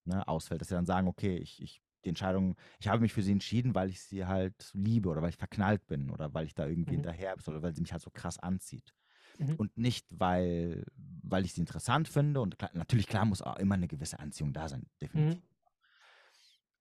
ne, 0.06 0.28
ausfällt. 0.28 0.62
Dass 0.62 0.70
sie 0.70 0.76
dann 0.76 0.86
sagen, 0.86 1.08
okay, 1.08 1.38
ich, 1.38 1.62
ich 1.62 1.82
die 2.06 2.10
Entscheidung, 2.10 2.56
ich 2.80 2.88
habe 2.88 3.02
mich 3.02 3.14
für 3.14 3.22
sie 3.22 3.32
entschieden, 3.32 3.76
weil 3.76 3.90
ich 3.90 4.02
sie 4.02 4.26
halt 4.26 4.72
liebe 4.74 5.10
oder 5.10 5.22
weil 5.22 5.30
ich 5.30 5.38
verknallt 5.38 5.86
bin 5.88 6.10
oder 6.10 6.34
weil 6.34 6.46
ich 6.46 6.54
da 6.54 6.68
irgendwie 6.68 6.92
mhm. 6.92 7.04
hinterher 7.04 7.36
bin 7.36 7.54
oder 7.54 7.64
weil 7.64 7.76
sie 7.76 7.82
mich 7.82 7.92
halt 7.92 8.02
so 8.02 8.12
krass 8.12 8.40
anzieht. 8.40 8.94
Mhm. 9.38 9.56
Und 9.56 9.78
nicht, 9.78 10.06
weil, 10.10 10.86
weil 11.24 11.46
ich 11.46 11.54
sie 11.54 11.62
interessant 11.62 12.08
finde. 12.08 12.42
Und 12.42 12.58
klar, 12.58 12.72
natürlich, 12.74 13.08
klar, 13.08 13.26
muss 13.26 13.42
auch 13.42 13.58
immer 13.58 13.76
eine 13.76 13.88
gewisse 13.88 14.20
Anziehung 14.20 14.54
da 14.54 14.70
sein, 14.70 14.86
definitiv. 15.02 15.42
Mhm. 15.42 15.50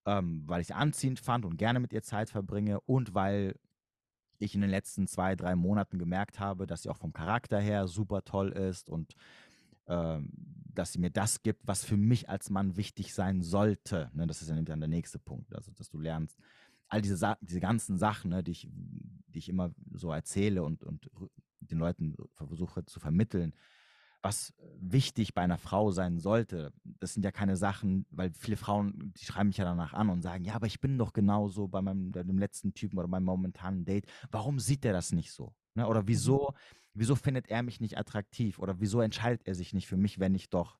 Ähm, 0.07 0.43
weil 0.47 0.61
ich 0.61 0.67
sie 0.67 0.75
anziehend 0.75 1.19
fand 1.19 1.45
und 1.45 1.57
gerne 1.57 1.81
mit 1.81 1.93
ihr 1.93 2.03
Zeit 2.03 2.29
verbringe 2.29 2.81
und 2.83 3.15
weil 3.15 3.59
ich 4.39 4.55
in 4.55 4.61
den 4.61 4.71
letzten 4.71 5.07
zwei, 5.07 5.35
drei 5.35 5.57
Monaten 5.57 5.99
gemerkt 5.99 6.41
habe, 6.41 6.67
dass 6.67 6.83
sie 6.83 6.91
auch 6.91 6.99
vom 6.99 7.13
Charakter 7.13 7.59
her 7.59 7.87
super 7.89 8.23
toll 8.23 8.51
ist 8.53 8.91
und 8.91 9.15
dass 9.87 10.93
sie 10.93 10.99
mir 10.99 11.11
das 11.11 11.43
gibt, 11.43 11.67
was 11.67 11.85
für 11.85 11.97
mich 11.97 12.29
als 12.29 12.51
Mann 12.51 12.77
wichtig 12.77 13.15
sein 13.15 13.43
sollte. 13.43 14.11
Ne, 14.15 14.27
das 14.27 14.43
ist 14.43 14.51
dann 14.51 14.65
der 14.65 14.89
nächste 14.89 15.19
Punkt. 15.19 15.55
Also, 15.55 15.73
dass 15.73 15.89
du 15.89 15.99
lernst, 15.99 16.39
all 16.89 17.03
diese, 17.03 17.17
Sa 17.17 17.37
diese 17.41 17.61
ganzen 17.61 17.99
Sachen, 17.99 18.31
ne, 18.31 18.43
die, 18.43 18.53
ich, 18.53 18.69
die 18.71 19.39
ich 19.39 19.49
immer 19.49 19.75
so 19.93 20.11
erzähle 20.11 20.63
und, 20.63 20.85
und 20.85 21.11
den 21.61 21.79
Leuten 21.79 22.17
versuche 22.35 22.85
zu 22.85 23.01
vermitteln, 23.01 23.55
was 24.23 24.55
wichtig 24.81 25.35
bei 25.35 25.43
einer 25.43 25.59
Frau 25.59 25.91
sein 25.91 26.19
sollte. 26.19 26.73
Das 26.83 27.13
sind 27.13 27.25
ja 27.25 27.31
keine 27.31 27.57
Sachen, 27.57 28.07
weil 28.11 28.33
viele 28.33 28.57
Frauen, 28.57 29.13
die 29.19 29.25
schreiben 29.25 29.49
mich 29.49 29.59
ja 29.59 29.65
danach 29.65 29.93
an 29.93 30.09
und 30.09 30.23
sagen, 30.23 30.45
ja, 30.45 30.55
aber 30.55 30.67
ich 30.67 30.81
bin 30.81 30.97
doch 30.97 31.13
genauso 31.13 31.69
bei 31.69 31.83
meinem 31.83 32.11
dem 32.11 32.39
letzten 32.39 32.73
Typen 32.73 32.99
oder 32.99 33.09
meinem 33.09 33.25
momentanen 33.25 33.85
Date. 33.85 34.07
Warum 34.31 34.59
sieht 34.61 34.85
der 34.85 34.95
das 34.95 35.13
nicht 35.13 35.31
so? 35.31 35.55
Ne? 35.75 35.87
Oder 35.87 36.03
mhm. 36.03 36.09
wieso 36.09 36.55
wieso 36.95 37.17
findet 37.17 37.49
er 37.49 37.63
mich 37.63 37.81
nicht 37.81 37.99
attraktiv 37.99 38.59
oder 38.59 38.81
wieso 38.81 39.01
entscheidet 39.01 39.47
er 39.47 39.55
sich 39.55 39.75
nicht 39.75 39.87
für 39.87 39.97
mich, 39.97 40.21
wenn 40.21 40.35
ich 40.35 40.49
doch 40.49 40.79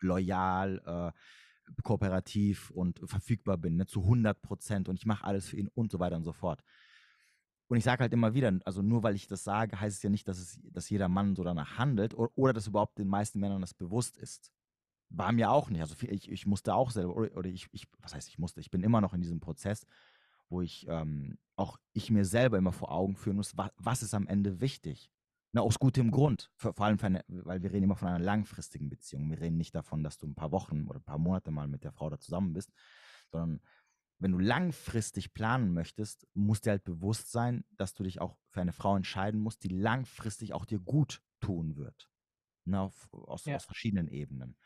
loyal, 0.00 0.82
äh, 0.84 1.82
kooperativ 1.82 2.70
und 2.70 3.00
verfügbar 3.04 3.56
bin, 3.56 3.76
ne, 3.76 3.86
zu 3.86 4.00
100 4.02 4.40
Prozent 4.42 4.88
und 4.88 4.96
ich 4.96 5.06
mache 5.06 5.24
alles 5.24 5.48
für 5.48 5.56
ihn 5.56 5.68
und 5.68 5.90
so 5.90 5.98
weiter 5.98 6.16
und 6.16 6.24
so 6.24 6.32
fort. 6.32 6.62
Und 7.68 7.78
ich 7.78 7.84
sage 7.84 8.02
halt 8.02 8.12
immer 8.12 8.34
wieder, 8.34 8.58
also 8.64 8.82
nur 8.82 9.02
weil 9.02 9.14
ich 9.14 9.26
das 9.26 9.42
sage, 9.44 9.80
heißt 9.80 9.96
es 9.96 10.02
ja 10.02 10.10
nicht, 10.10 10.28
dass, 10.28 10.38
es, 10.38 10.60
dass 10.62 10.90
jeder 10.90 11.08
Mann 11.08 11.34
so 11.34 11.42
danach 11.44 11.78
handelt 11.78 12.14
oder, 12.14 12.30
oder 12.34 12.52
dass 12.52 12.66
überhaupt 12.66 12.98
den 12.98 13.08
meisten 13.08 13.40
Männern 13.40 13.62
das 13.62 13.72
bewusst 13.72 14.18
ist. 14.18 14.52
War 15.08 15.32
mir 15.32 15.50
auch 15.50 15.70
nicht. 15.70 15.80
Also 15.80 15.94
ich, 16.00 16.30
ich 16.30 16.46
musste 16.46 16.74
auch 16.74 16.90
selber, 16.90 17.16
oder, 17.16 17.34
oder 17.36 17.48
ich, 17.48 17.68
ich, 17.72 17.86
was 18.00 18.14
heißt 18.14 18.28
ich 18.28 18.38
musste, 18.38 18.60
ich 18.60 18.70
bin 18.70 18.82
immer 18.82 19.00
noch 19.00 19.14
in 19.14 19.22
diesem 19.22 19.40
Prozess, 19.40 19.86
wo 20.50 20.60
ich 20.60 20.86
ähm, 20.88 21.38
auch 21.56 21.78
ich 21.92 22.10
mir 22.10 22.24
selber 22.24 22.58
immer 22.58 22.72
vor 22.72 22.92
Augen 22.92 23.16
führen 23.16 23.36
muss, 23.36 23.56
was, 23.56 23.70
was 23.76 24.02
ist 24.02 24.14
am 24.14 24.26
Ende 24.26 24.60
wichtig. 24.60 25.10
Na, 25.54 25.60
aus 25.60 25.78
gutem 25.78 26.10
Grund. 26.10 26.50
Vor, 26.56 26.78
allem, 26.80 26.98
eine, 27.00 27.24
weil 27.28 27.62
wir 27.62 27.70
reden 27.70 27.84
immer 27.84 27.94
von 27.94 28.08
einer 28.08 28.18
langfristigen 28.18 28.90
Beziehung. 28.90 29.30
Wir 29.30 29.40
reden 29.40 29.56
nicht 29.56 29.72
davon, 29.72 30.02
dass 30.02 30.18
du 30.18 30.26
ein 30.26 30.34
paar 30.34 30.50
Wochen 30.50 30.88
oder 30.88 30.98
ein 30.98 31.04
paar 31.04 31.18
Monate 31.18 31.52
mal 31.52 31.68
mit 31.68 31.84
der 31.84 31.92
Frau 31.92 32.10
da 32.10 32.18
zusammen 32.18 32.52
bist, 32.52 32.72
sondern 33.30 33.60
wenn 34.18 34.32
du 34.32 34.38
langfristig 34.38 35.32
planen 35.32 35.72
möchtest, 35.72 36.26
musst 36.34 36.66
dir 36.66 36.70
halt 36.70 36.82
bewusst 36.82 37.30
sein, 37.30 37.64
dass 37.70 37.94
du 37.94 38.02
dich 38.02 38.20
auch 38.20 38.36
für 38.48 38.62
eine 38.62 38.72
Frau 38.72 38.96
entscheiden 38.96 39.40
musst, 39.40 39.62
die 39.62 39.68
langfristig 39.68 40.54
auch 40.54 40.64
dir 40.64 40.80
gut 40.80 41.22
tun 41.38 41.76
wird. 41.76 42.10
Ne, 42.64 42.80
auf, 42.80 43.08
aus, 43.12 43.44
ja. 43.44 43.54
aus 43.54 43.64
verschiedenen 43.64 44.08
Ebenen. 44.08 44.56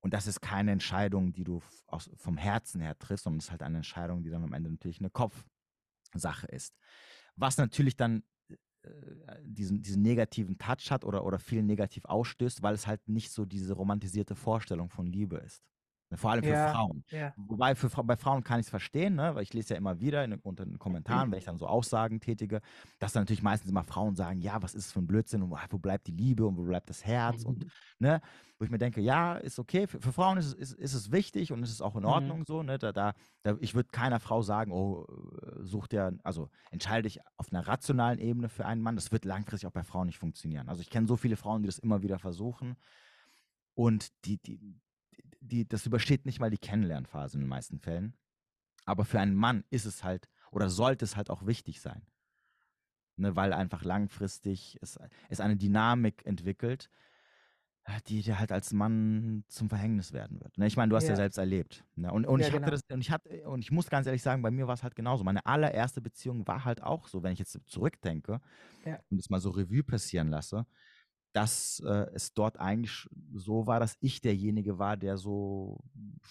Und 0.00 0.12
das 0.12 0.26
ist 0.26 0.40
keine 0.40 0.72
Entscheidung, 0.72 1.32
die 1.32 1.44
du 1.44 1.62
aus, 1.86 2.10
vom 2.16 2.36
Herzen 2.36 2.80
her 2.80 2.98
triffst, 2.98 3.24
sondern 3.24 3.38
es 3.38 3.44
ist 3.44 3.50
halt 3.52 3.62
eine 3.62 3.76
Entscheidung, 3.76 4.24
die 4.24 4.30
dann 4.30 4.42
am 4.42 4.54
Ende 4.54 4.70
natürlich 4.70 4.98
eine 4.98 5.10
Kopfsache 5.10 6.48
ist. 6.48 6.74
Was 7.36 7.58
natürlich 7.58 7.96
dann 7.96 8.24
diesen, 9.42 9.82
diesen 9.82 10.02
negativen 10.02 10.58
Touch 10.58 10.90
hat 10.90 11.04
oder, 11.04 11.24
oder 11.24 11.38
viel 11.38 11.62
negativ 11.62 12.04
ausstößt, 12.04 12.62
weil 12.62 12.74
es 12.74 12.86
halt 12.86 13.08
nicht 13.08 13.30
so 13.30 13.44
diese 13.44 13.74
romantisierte 13.74 14.34
Vorstellung 14.34 14.90
von 14.90 15.06
Liebe 15.06 15.36
ist. 15.36 15.62
Vor 16.14 16.32
allem 16.32 16.42
für 16.42 16.50
ja, 16.50 16.72
Frauen. 16.72 17.04
Ja. 17.10 17.32
Wobei 17.36 17.74
für, 17.76 17.88
bei 18.02 18.16
Frauen 18.16 18.42
kann 18.42 18.58
ich 18.58 18.66
es 18.66 18.70
verstehen, 18.70 19.14
ne? 19.14 19.34
weil 19.34 19.44
ich 19.44 19.54
lese 19.54 19.74
ja 19.74 19.78
immer 19.78 20.00
wieder 20.00 20.24
in, 20.24 20.34
unter 20.34 20.64
den 20.64 20.78
Kommentaren, 20.78 21.28
mhm. 21.28 21.32
wenn 21.32 21.38
ich 21.38 21.44
dann 21.44 21.56
so 21.56 21.68
Aussagen 21.68 22.20
tätige, 22.20 22.60
dass 22.98 23.12
dann 23.12 23.22
natürlich 23.22 23.42
meistens 23.42 23.70
immer 23.70 23.84
Frauen 23.84 24.16
sagen, 24.16 24.40
ja, 24.40 24.60
was 24.60 24.74
ist 24.74 24.86
es 24.86 24.92
für 24.92 25.00
ein 25.00 25.06
Blödsinn 25.06 25.42
und 25.42 25.50
wo 25.50 25.78
bleibt 25.78 26.08
die 26.08 26.12
Liebe 26.12 26.46
und 26.46 26.56
wo 26.56 26.64
bleibt 26.64 26.90
das 26.90 27.06
Herz 27.06 27.44
mhm. 27.44 27.50
und 27.50 27.66
ne, 28.00 28.20
wo 28.58 28.64
ich 28.64 28.70
mir 28.70 28.78
denke, 28.78 29.00
ja, 29.00 29.36
ist 29.36 29.58
okay, 29.58 29.86
für, 29.86 30.00
für 30.00 30.12
Frauen 30.12 30.36
ist 30.36 30.46
es, 30.46 30.54
ist, 30.54 30.72
ist 30.72 30.94
es 30.94 31.12
wichtig 31.12 31.52
und 31.52 31.62
ist 31.62 31.70
es 31.70 31.80
auch 31.80 31.94
in 31.94 32.02
mhm. 32.02 32.08
Ordnung 32.08 32.38
mhm. 32.40 32.44
so, 32.44 32.62
ne? 32.62 32.78
Da, 32.78 32.92
da, 32.92 33.14
da 33.42 33.56
ich 33.60 33.74
würde 33.74 33.88
keiner 33.90 34.20
Frau 34.20 34.42
sagen, 34.42 34.72
oh, 34.72 35.06
such 35.60 35.86
dir, 35.86 36.18
also 36.24 36.50
entscheide 36.70 37.04
dich 37.04 37.20
auf 37.36 37.52
einer 37.52 37.66
rationalen 37.66 38.18
Ebene 38.18 38.48
für 38.48 38.66
einen 38.66 38.82
Mann. 38.82 38.96
Das 38.96 39.12
wird 39.12 39.24
langfristig 39.24 39.66
auch 39.68 39.72
bei 39.72 39.84
Frauen 39.84 40.08
nicht 40.08 40.18
funktionieren. 40.18 40.68
Also 40.68 40.82
ich 40.82 40.90
kenne 40.90 41.06
so 41.06 41.16
viele 41.16 41.36
Frauen, 41.36 41.62
die 41.62 41.68
das 41.68 41.78
immer 41.78 42.02
wieder 42.02 42.18
versuchen. 42.18 42.76
Und 43.74 44.08
die, 44.26 44.36
die, 44.36 44.58
die, 45.40 45.66
das 45.66 45.86
übersteht 45.86 46.26
nicht 46.26 46.40
mal 46.40 46.50
die 46.50 46.58
Kennenlernphase 46.58 47.36
in 47.36 47.42
den 47.42 47.48
meisten 47.48 47.78
Fällen. 47.78 48.14
Aber 48.84 49.04
für 49.04 49.20
einen 49.20 49.34
Mann 49.34 49.64
ist 49.70 49.84
es 49.84 50.04
halt 50.04 50.28
oder 50.50 50.68
sollte 50.68 51.04
es 51.04 51.16
halt 51.16 51.30
auch 51.30 51.46
wichtig 51.46 51.80
sein. 51.80 52.02
Ne, 53.16 53.36
weil 53.36 53.52
einfach 53.52 53.84
langfristig 53.84 54.78
es, 54.80 54.98
es 55.28 55.40
eine 55.40 55.56
Dynamik 55.56 56.24
entwickelt, 56.24 56.90
äh, 57.84 58.00
die 58.06 58.22
dir 58.22 58.38
halt 58.38 58.50
als 58.50 58.72
Mann 58.72 59.44
zum 59.48 59.68
Verhängnis 59.68 60.12
werden 60.14 60.40
wird. 60.40 60.56
Ne, 60.56 60.66
ich 60.66 60.76
meine, 60.76 60.88
du 60.88 60.96
hast 60.96 61.04
ja, 61.04 61.10
ja 61.10 61.16
selbst 61.16 61.36
erlebt. 61.36 61.84
Ne? 61.96 62.10
Und, 62.10 62.26
und 62.26 62.40
ja, 62.40 62.46
ich 62.46 62.52
hatte 62.52 62.64
genau. 62.64 62.70
das, 62.70 62.82
und 62.90 63.00
ich 63.00 63.10
hatte, 63.10 63.48
und 63.48 63.60
ich 63.60 63.70
muss 63.70 63.90
ganz 63.90 64.06
ehrlich 64.06 64.22
sagen, 64.22 64.40
bei 64.40 64.50
mir 64.50 64.66
war 64.66 64.74
es 64.74 64.82
halt 64.82 64.96
genauso. 64.96 65.22
Meine 65.22 65.44
allererste 65.44 66.00
Beziehung 66.00 66.46
war 66.46 66.64
halt 66.64 66.82
auch 66.82 67.08
so, 67.08 67.22
wenn 67.22 67.32
ich 67.32 67.38
jetzt 67.38 67.58
zurückdenke 67.66 68.40
ja. 68.86 68.98
und 69.10 69.18
es 69.18 69.28
mal 69.28 69.40
so 69.40 69.50
Revue 69.50 69.82
passieren 69.82 70.28
lasse. 70.28 70.66
Dass 71.32 71.80
äh, 71.86 72.06
es 72.14 72.34
dort 72.34 72.58
eigentlich 72.58 73.06
so 73.32 73.66
war, 73.66 73.80
dass 73.80 73.96
ich 74.00 74.20
derjenige 74.20 74.78
war, 74.78 74.96
der 74.96 75.16
so 75.16 75.78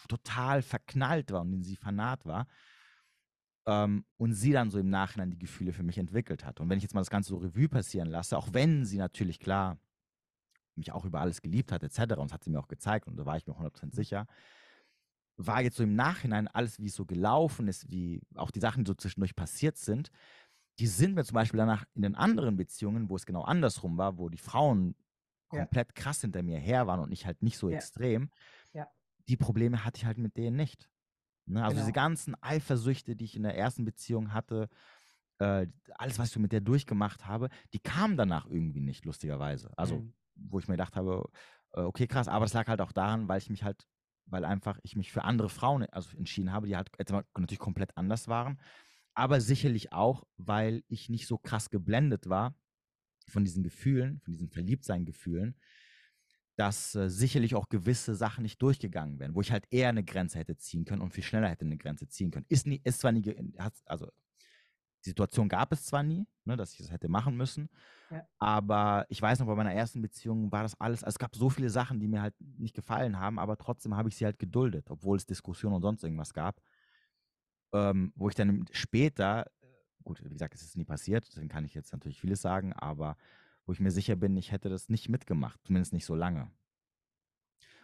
total 0.07 0.61
verknallt 0.61 1.31
war 1.31 1.41
und 1.41 1.53
in 1.53 1.63
sie 1.63 1.75
fanat 1.75 2.25
war. 2.25 2.47
Ähm, 3.65 4.05
und 4.17 4.33
sie 4.33 4.51
dann 4.51 4.71
so 4.71 4.79
im 4.79 4.89
Nachhinein 4.89 5.31
die 5.31 5.39
Gefühle 5.39 5.73
für 5.73 5.83
mich 5.83 5.97
entwickelt 5.97 6.45
hat. 6.45 6.59
Und 6.59 6.69
wenn 6.69 6.77
ich 6.77 6.83
jetzt 6.83 6.93
mal 6.95 7.01
das 7.01 7.09
Ganze 7.09 7.29
so 7.29 7.37
Revue 7.37 7.69
passieren 7.69 8.09
lasse, 8.09 8.37
auch 8.37 8.49
wenn 8.53 8.85
sie 8.85 8.97
natürlich 8.97 9.39
klar 9.39 9.77
mich 10.75 10.91
auch 10.91 11.05
über 11.05 11.19
alles 11.19 11.41
geliebt 11.41 11.71
hat, 11.71 11.83
etc., 11.83 12.15
und 12.17 12.29
das 12.29 12.33
hat 12.33 12.43
sie 12.43 12.49
mir 12.49 12.59
auch 12.59 12.67
gezeigt, 12.67 13.07
und 13.07 13.17
da 13.17 13.25
war 13.25 13.37
ich 13.37 13.45
mir 13.47 13.53
100% 13.53 13.93
sicher, 13.93 14.27
war 15.37 15.61
jetzt 15.61 15.77
so 15.77 15.83
im 15.83 15.95
Nachhinein 15.95 16.47
alles, 16.47 16.79
wie 16.79 16.87
es 16.87 16.95
so 16.95 17.05
gelaufen 17.05 17.67
ist, 17.67 17.89
wie 17.89 18.21
auch 18.35 18.51
die 18.51 18.59
Sachen, 18.59 18.83
die 18.83 18.89
so 18.89 18.93
zwischendurch 18.93 19.35
passiert 19.35 19.77
sind, 19.77 20.11
die 20.79 20.87
sind 20.87 21.15
mir 21.15 21.23
zum 21.25 21.35
Beispiel 21.35 21.57
danach 21.57 21.85
in 21.93 22.01
den 22.01 22.15
anderen 22.15 22.55
Beziehungen, 22.55 23.09
wo 23.09 23.15
es 23.15 23.25
genau 23.25 23.43
andersrum 23.43 23.97
war, 23.97 24.17
wo 24.17 24.29
die 24.29 24.37
Frauen 24.37 24.95
Ja. 25.51 25.67
komplett 25.67 25.95
krass 25.95 26.21
hinter 26.21 26.43
mir 26.43 26.59
her 26.59 26.87
waren 26.87 26.99
und 26.99 27.11
ich 27.11 27.25
halt 27.25 27.41
nicht 27.41 27.57
so 27.57 27.69
Ja. 27.69 27.75
extrem, 27.75 28.29
Ja. 28.73 28.87
die 29.27 29.37
Probleme 29.37 29.83
hatte 29.83 29.97
ich 29.97 30.05
halt 30.05 30.17
mit 30.17 30.37
denen 30.37 30.55
nicht. 30.55 30.89
Ne? 31.45 31.63
Also 31.63 31.77
diese 31.77 31.91
Genau. 31.91 32.03
ganzen 32.03 32.41
Eifersüchte, 32.41 33.15
die 33.15 33.25
ich 33.25 33.35
in 33.35 33.43
der 33.43 33.57
ersten 33.57 33.85
Beziehung 33.85 34.33
hatte, 34.33 34.69
äh, 35.39 35.67
alles, 35.95 36.19
was 36.19 36.31
ich 36.31 36.37
mit 36.37 36.51
der 36.51 36.61
durchgemacht 36.61 37.25
habe, 37.25 37.49
die 37.73 37.79
kamen 37.79 38.17
danach 38.17 38.45
irgendwie 38.45 38.81
nicht, 38.81 39.05
lustigerweise. 39.05 39.71
Also, 39.77 39.97
Mhm. 39.97 40.13
wo 40.35 40.59
ich 40.59 40.67
mir 40.67 40.75
gedacht 40.75 40.95
habe, 40.95 41.29
äh, 41.73 41.81
okay, 41.81 42.07
krass, 42.07 42.27
aber 42.27 42.45
das 42.45 42.53
lag 42.53 42.67
halt 42.67 42.81
auch 42.81 42.91
daran, 42.91 43.27
weil 43.27 43.39
ich 43.39 43.49
mich 43.49 43.63
halt, 43.63 43.87
weil 44.25 44.45
einfach 44.45 44.79
ich 44.83 44.95
mich 44.95 45.11
für 45.11 45.23
andere 45.23 45.49
Frauen 45.49 45.83
also 45.85 46.15
entschieden 46.17 46.51
habe, 46.51 46.67
die 46.67 46.75
halt 46.75 46.89
natürlich 47.37 47.59
komplett 47.59 47.97
anders 47.97 48.27
waren, 48.27 48.59
aber 49.19 49.41
sicherlich 49.41 49.91
auch, 49.93 50.25
weil 50.37 50.83
ich 50.87 51.09
nicht 51.09 51.27
so 51.27 51.37
krass 51.37 51.69
geblendet 51.69 52.29
war 52.29 52.55
von 53.27 53.43
diesen 53.45 53.63
Gefühlen, 53.63 54.21
von 54.21 54.33
diesen 54.33 54.49
Verliebtsein-Gefühlen, 54.49 55.55
dass 56.55 56.95
äh, 56.95 57.09
sicherlich 57.09 57.55
auch 57.55 57.69
gewisse 57.69 58.15
Sachen 58.15 58.43
nicht 58.43 58.61
durchgegangen 58.61 59.19
wären, 59.19 59.35
wo 59.35 59.41
ich 59.41 59.51
halt 59.51 59.65
eher 59.71 59.89
eine 59.89 60.03
Grenze 60.03 60.39
hätte 60.39 60.57
ziehen 60.57 60.85
können 60.85 61.01
und 61.01 61.13
viel 61.13 61.23
schneller 61.23 61.49
hätte 61.49 61.65
eine 61.65 61.77
Grenze 61.77 62.07
ziehen 62.07 62.31
können. 62.31 62.45
Ist, 62.49 62.65
nie, 62.67 62.81
ist 62.83 62.99
zwar 62.99 63.11
nie, 63.11 63.23
also 63.85 64.07
die 65.05 65.09
Situation 65.09 65.47
gab 65.47 65.71
es 65.71 65.85
zwar 65.85 66.03
nie, 66.03 66.27
ne, 66.45 66.57
dass 66.57 66.73
ich 66.73 66.79
das 66.79 66.91
hätte 66.91 67.07
machen 67.09 67.35
müssen, 67.37 67.69
Ja. 68.09 68.25
aber 68.39 69.05
ich 69.09 69.21
weiß 69.21 69.39
noch, 69.39 69.47
bei 69.47 69.55
meiner 69.55 69.73
ersten 69.73 70.01
Beziehung 70.01 70.51
war 70.51 70.63
das 70.63 70.79
alles, 70.79 71.03
also 71.03 71.15
es 71.15 71.19
gab 71.19 71.35
so 71.35 71.49
viele 71.49 71.69
Sachen, 71.69 71.99
die 71.99 72.07
mir 72.07 72.21
halt 72.21 72.35
nicht 72.39 72.75
gefallen 72.75 73.19
haben, 73.19 73.39
aber 73.39 73.57
trotzdem 73.57 73.95
habe 73.95 74.09
ich 74.09 74.15
sie 74.17 74.25
halt 74.25 74.39
geduldet, 74.39 74.89
obwohl 74.89 75.17
es 75.17 75.25
Diskussionen 75.25 75.75
und 75.75 75.81
sonst 75.81 76.03
irgendwas 76.03 76.33
gab, 76.33 76.61
ähm, 77.73 78.13
wo 78.15 78.29
ich 78.29 78.35
dann 78.35 78.65
später, 78.71 79.47
äh, 79.61 79.67
gut, 80.03 80.23
wie 80.23 80.29
gesagt, 80.29 80.53
es 80.55 80.63
ist 80.63 80.77
nie 80.77 80.85
passiert, 80.85 81.27
deswegen 81.27 81.49
kann 81.49 81.65
ich 81.65 81.73
jetzt 81.73 81.91
natürlich 81.93 82.19
vieles 82.19 82.41
sagen, 82.41 82.73
aber 82.73 83.17
wo 83.65 83.73
ich 83.73 83.79
mir 83.79 83.91
sicher 83.91 84.15
bin, 84.15 84.37
ich 84.37 84.51
hätte 84.51 84.69
das 84.69 84.89
nicht 84.89 85.09
mitgemacht, 85.09 85.59
zumindest 85.65 85.93
nicht 85.93 86.05
so 86.05 86.15
lange. 86.15 86.51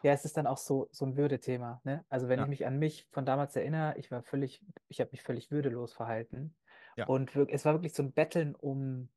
Ja, 0.04 0.14
es 0.14 0.26
ist 0.26 0.38
dann 0.38 0.48
auch 0.48 0.58
so, 0.58 0.88
so 0.92 1.06
ein 1.06 1.18
Würdethema, 1.18 1.82
ne? 1.84 2.06
Also 2.10 2.28
wenn 2.30 2.40
Ja. 2.40 2.44
ich 2.44 2.48
mich 2.48 2.66
an 2.66 2.78
mich 2.78 3.08
von 3.12 3.26
damals 3.26 3.56
erinnere, 3.56 3.98
ich 3.98 4.12
war 4.12 4.24
völlig, 4.24 4.62
ich 4.88 5.00
habe 5.00 5.12
mich 5.12 5.24
völlig 5.24 5.52
würdelos 5.52 5.94
verhalten. 5.94 6.56
Ja. 6.96 7.08
Und 7.08 7.36
es 7.36 7.66
war 7.66 7.74
wirklich 7.74 7.94
so 7.94 8.04
ein 8.04 8.14
Betteln 8.14 8.56
um 8.56 9.10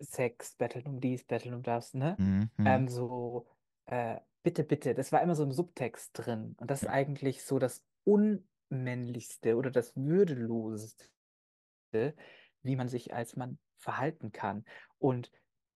Sex, 0.00 0.54
Betteln 0.56 0.86
um 0.86 1.00
dies, 1.00 1.24
Betteln 1.24 1.54
um 1.54 1.62
das, 1.62 1.94
ne? 1.94 2.18
Mhm, 2.18 2.50
mhm. 2.58 2.82
Ähm, 2.82 2.88
so, 2.88 3.46
äh, 3.86 4.20
bitte, 4.42 4.64
bitte, 4.64 4.94
das 4.94 5.12
war 5.12 5.22
immer 5.22 5.34
so 5.34 5.42
im 5.44 5.52
Subtext 5.52 6.10
drin. 6.14 6.54
Und 6.58 6.70
das 6.70 6.80
ist 6.82 6.86
Ja. 6.86 6.90
eigentlich 6.90 7.44
so 7.44 7.58
das 7.58 7.84
Unmännlichste 8.70 9.56
oder 9.56 9.70
das 9.70 9.96
Würdeloseste, 9.96 11.08
wie 12.62 12.76
man 12.76 12.88
sich 12.88 13.14
als 13.14 13.36
Mann 13.36 13.58
verhalten 13.78 14.32
kann. 14.32 14.64
Und 14.98 15.30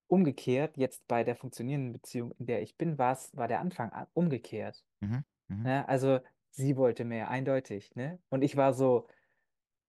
umgekehrt, 0.07 0.76
jetzt 0.76 1.07
bei 1.07 1.24
der 1.24 1.36
funktionierenden 1.36 1.93
Beziehung, 1.93 2.32
in 2.38 2.47
der 2.47 2.62
ich 2.62 2.76
bin, 2.76 2.99
war 2.99 3.12
es, 3.12 3.36
war 3.36 3.49
der 3.49 3.61
Anfang 3.61 3.91
an- 3.91 4.09
umgekehrt. 4.12 4.84
Mhm, 5.01 5.24
mhm. 5.49 5.62
Ne? 5.62 5.88
Also 5.88 6.20
sie 6.51 6.76
wollte 6.76 7.05
mehr, 7.05 7.30
eindeutig, 7.30 7.95
ne? 7.95 8.20
Und 8.28 8.43
ich 8.43 8.57
war 8.57 8.72
so, 8.74 9.07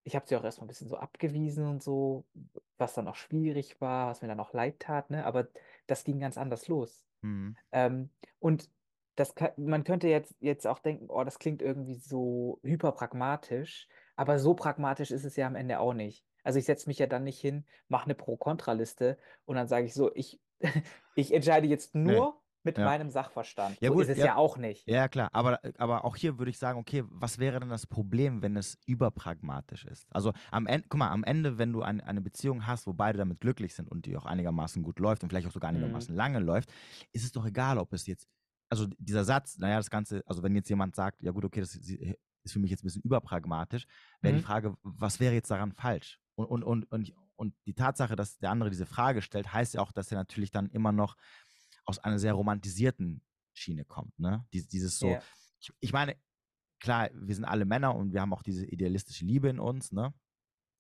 ich 0.04 0.16
habe 0.16 0.28
sie 0.28 0.36
auch 0.36 0.44
erstmal 0.44 0.66
ein 0.66 0.70
bisschen 0.70 0.90
so 0.90 0.98
abgewiesen 0.98 1.66
und 1.68 1.84
so, 1.84 2.26
was 2.78 2.94
dann 2.96 3.08
auch 3.08 3.16
schwierig 3.16 3.82
war, 3.82 4.10
was 4.10 4.22
mir 4.22 4.28
dann 4.28 4.40
auch 4.40 4.54
leid 4.54 4.80
tat, 4.80 5.10
ne? 5.12 5.26
Aber 5.26 5.50
das 5.88 6.04
ging 6.04 6.20
ganz 6.20 6.38
anders 6.38 6.68
los. 6.68 7.06
Mhm. 7.22 7.56
Ähm, 7.72 8.10
und 8.40 8.70
das 9.22 9.36
kann, 9.36 9.52
man 9.58 9.84
könnte 9.84 10.08
jetzt, 10.08 10.36
jetzt 10.40 10.68
auch 10.68 10.80
denken, 10.80 11.08
oh, 11.10 11.24
das 11.24 11.40
klingt 11.40 11.62
irgendwie 11.62 11.96
so 11.96 12.60
hyperpragmatisch, 12.64 13.88
aber 14.16 14.40
so 14.40 14.54
pragmatisch 14.56 15.12
ist 15.12 15.24
es 15.26 15.36
ja 15.36 15.48
am 15.48 15.56
Ende 15.56 15.80
auch 15.80 15.94
nicht. 15.94 16.26
Also 16.44 16.60
ich 16.60 16.66
setze 16.66 16.90
mich 16.90 17.00
ja 17.00 17.08
dann 17.08 17.24
nicht 17.24 17.40
hin, 17.40 17.66
mache 17.88 18.06
eine 18.06 18.16
Pro-Kontra-Liste 18.16 19.18
und 19.46 19.56
dann 19.56 19.68
sage 19.68 19.86
ich 19.86 19.94
so, 19.94 20.14
ich, 20.16 20.42
ich 21.16 21.34
entscheide 21.34 21.68
jetzt 21.68 21.96
Nee. 22.04 22.14
nur 22.14 22.42
mit 22.64 22.78
Ja. 22.78 22.86
meinem 22.86 23.10
Sachverstand. 23.10 23.80
Ja, 23.82 23.90
so 23.90 23.94
gut, 23.94 24.06
ist 24.06 24.10
es 24.10 24.18
ja. 24.18 24.26
ja 24.26 24.36
auch 24.36 24.58
nicht. 24.58 24.88
Ja, 24.88 25.08
klar, 25.08 25.30
aber, 25.34 25.60
aber 25.78 26.06
auch 26.06 26.16
hier 26.16 26.40
würde 26.40 26.50
ich 26.52 26.58
sagen, 26.60 26.80
okay, 26.80 27.04
was 27.08 27.40
wäre 27.40 27.60
denn 27.60 27.70
das 27.70 27.88
Problem, 27.88 28.42
wenn 28.42 28.58
es 28.58 28.80
überpragmatisch 28.88 29.86
ist? 29.86 30.08
Also 30.14 30.34
am 30.52 30.68
Ende, 30.68 30.88
guck 30.90 31.00
mal, 31.00 31.12
am 31.12 31.24
Ende, 31.24 31.58
wenn 31.60 31.72
du 31.74 31.84
ein, 31.84 32.02
eine 32.02 32.22
Beziehung 32.22 32.68
hast, 32.68 32.88
wo 32.88 32.94
beide 32.94 33.20
damit 33.20 33.42
glücklich 33.42 33.76
sind 33.76 33.90
und 33.90 34.06
die 34.08 34.18
auch 34.18 34.26
einigermaßen 34.26 34.84
gut 34.84 35.00
läuft 35.00 35.24
und 35.24 35.30
vielleicht 35.30 35.48
auch 35.48 35.52
sogar 35.54 35.70
Mhm. 35.72 35.72
einigermaßen 35.72 36.16
lange 36.16 36.40
läuft, 36.40 36.74
ist 37.14 37.24
es 37.24 37.32
doch 37.32 37.46
egal, 37.46 37.78
ob 37.78 37.94
es 37.94 38.08
jetzt, 38.08 38.28
also 38.72 38.88
dieser 38.98 39.24
Satz, 39.26 39.58
naja, 39.58 39.78
das 39.78 39.90
Ganze, 39.90 40.24
also 40.26 40.42
wenn 40.44 40.56
jetzt 40.56 40.70
jemand 40.70 40.96
sagt, 40.96 41.22
ja 41.22 41.32
gut, 41.32 41.46
okay, 41.46 41.60
das 41.60 41.76
ist 41.76 41.90
ist 42.44 42.54
für 42.54 42.60
mich 42.60 42.72
jetzt 42.72 42.82
ein 42.82 42.88
bisschen 42.88 43.04
überpragmatisch, 43.04 43.86
wäre 44.22 44.34
die 44.34 44.40
Mhm. 44.40 44.44
Frage, 44.44 44.76
was 44.82 45.20
wäre 45.20 45.36
jetzt 45.36 45.52
daran 45.52 45.74
falsch? 45.74 46.20
Und, 46.34 46.48
und, 46.48 46.64
und, 46.64 46.86
und, 46.92 47.14
und 47.36 47.54
die 47.68 47.76
Tatsache, 47.76 48.16
dass 48.16 48.40
der 48.40 48.50
andere 48.50 48.72
diese 48.72 48.88
Frage 48.88 49.22
stellt, 49.22 49.54
heißt 49.54 49.76
ja 49.76 49.82
auch, 49.82 49.92
dass 49.92 50.12
er 50.12 50.18
natürlich 50.18 50.50
dann 50.50 50.68
immer 50.72 50.92
noch 50.92 51.18
aus 51.86 52.00
einer 52.00 52.18
sehr 52.18 52.34
romantisierten 52.34 53.22
Schiene 53.54 53.86
kommt. 53.86 54.18
Ne? 54.18 54.44
Dies, 54.54 54.68
dieses 54.68 54.98
so, 54.98 55.10
Ja. 55.10 55.22
ich, 55.60 55.72
ich 55.82 55.94
meine, 55.94 56.16
klar, 56.80 57.10
wir 57.14 57.36
sind 57.36 57.46
alle 57.46 57.66
Männer 57.66 57.96
und 57.96 58.12
wir 58.12 58.22
haben 58.22 58.34
auch 58.34 58.42
diese 58.44 58.66
idealistische 58.66 59.24
Liebe 59.24 59.48
in 59.50 59.60
uns, 59.60 59.92
ne? 59.92 60.12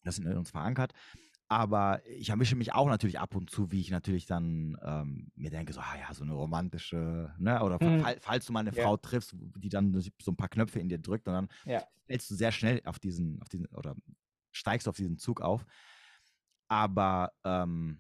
Das 0.04 0.18
ist 0.18 0.26
in 0.26 0.36
uns 0.36 0.50
verankert. 0.50 0.94
Aber 1.52 2.02
ich 2.06 2.30
erwische 2.30 2.56
mich 2.56 2.74
auch 2.74 2.88
natürlich 2.88 3.20
ab 3.20 3.36
und 3.36 3.49
zu, 3.49 3.72
wie 3.74 3.82
ich 3.82 3.91
natürlich 3.91 4.26
dann 4.26 4.78
ähm, 4.84 5.32
mir 5.36 5.49
denke, 5.49 5.74
so, 5.74 5.82
ah 5.82 5.97
ja, 5.99 6.14
so 6.14 6.24
eine 6.24 6.32
romantische, 6.34 7.36
ne? 7.39 7.62
Oder 7.62 7.82
Mhm. 7.82 7.97
fall, 7.97 8.18
falls 8.22 8.45
du 8.45 8.54
mal 8.54 8.62
eine 8.62 8.72
Ja. 8.72 8.74
Frau 8.74 8.95
triffst, 8.95 9.36
die 9.38 9.68
dann 9.68 9.93
so 9.99 10.32
ein 10.32 10.38
paar 10.38 10.47
Knöpfe 10.47 10.80
in 10.80 10.88
dir 10.88 10.99
drückt 10.99 11.28
und 11.28 11.34
dann 11.34 11.49
Ja. 11.66 11.88
fällst 12.08 12.32
du 12.32 12.36
sehr 12.36 12.54
schnell 12.54 12.82
auf 12.86 12.99
diesen, 12.99 13.41
auf 13.41 13.49
diesen, 13.49 13.68
oder 13.68 13.95
steigst 14.54 14.88
auf 14.88 14.95
diesen 14.95 15.18
Zug 15.18 15.41
auf. 15.41 15.66
Aber 16.68 17.34
ähm, 17.43 17.99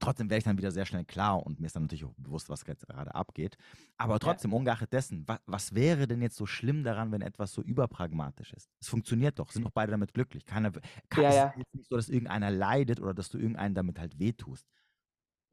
trotzdem 0.00 0.30
werde 0.30 0.38
ich 0.38 0.44
dann 0.44 0.58
wieder 0.58 0.70
sehr 0.72 0.86
schnell 0.86 1.04
klar 1.04 1.44
und 1.44 1.60
mir 1.60 1.66
ist 1.66 1.76
dann 1.76 1.84
natürlich 1.84 2.04
auch 2.04 2.14
bewusst, 2.16 2.48
was 2.48 2.64
jetzt 2.66 2.86
gerade 2.86 3.14
abgeht. 3.14 3.56
Aber 3.96 4.18
trotzdem, 4.18 4.52
ungeachtet 4.52 4.92
dessen, 4.92 5.26
wa 5.28 5.38
was 5.46 5.74
wäre 5.74 6.06
denn 6.08 6.22
jetzt 6.22 6.36
so 6.36 6.46
schlimm 6.46 6.84
daran, 6.84 7.12
wenn 7.12 7.22
etwas 7.22 7.52
so 7.52 7.62
überpragmatisch 7.62 8.52
ist? 8.52 8.70
Es 8.80 8.88
funktioniert 8.88 9.38
doch, 9.38 9.50
sind 9.52 9.64
doch 9.64 9.70
beide 9.70 9.92
damit 9.92 10.14
glücklich. 10.14 10.46
Keiner, 10.46 10.72
kann, 11.08 11.24
Ja, 11.24 11.28
es 11.28 11.34
ja. 11.34 11.54
nicht 11.54 11.68
so, 11.88 11.96
dass 11.96 12.08
irgendeiner 12.08 12.50
leidet 12.50 13.00
oder 13.00 13.14
dass 13.14 13.28
du 13.30 13.38
irgendeinen 13.38 13.74
damit 13.74 13.98
halt 13.98 14.18
wehtust. 14.18 14.66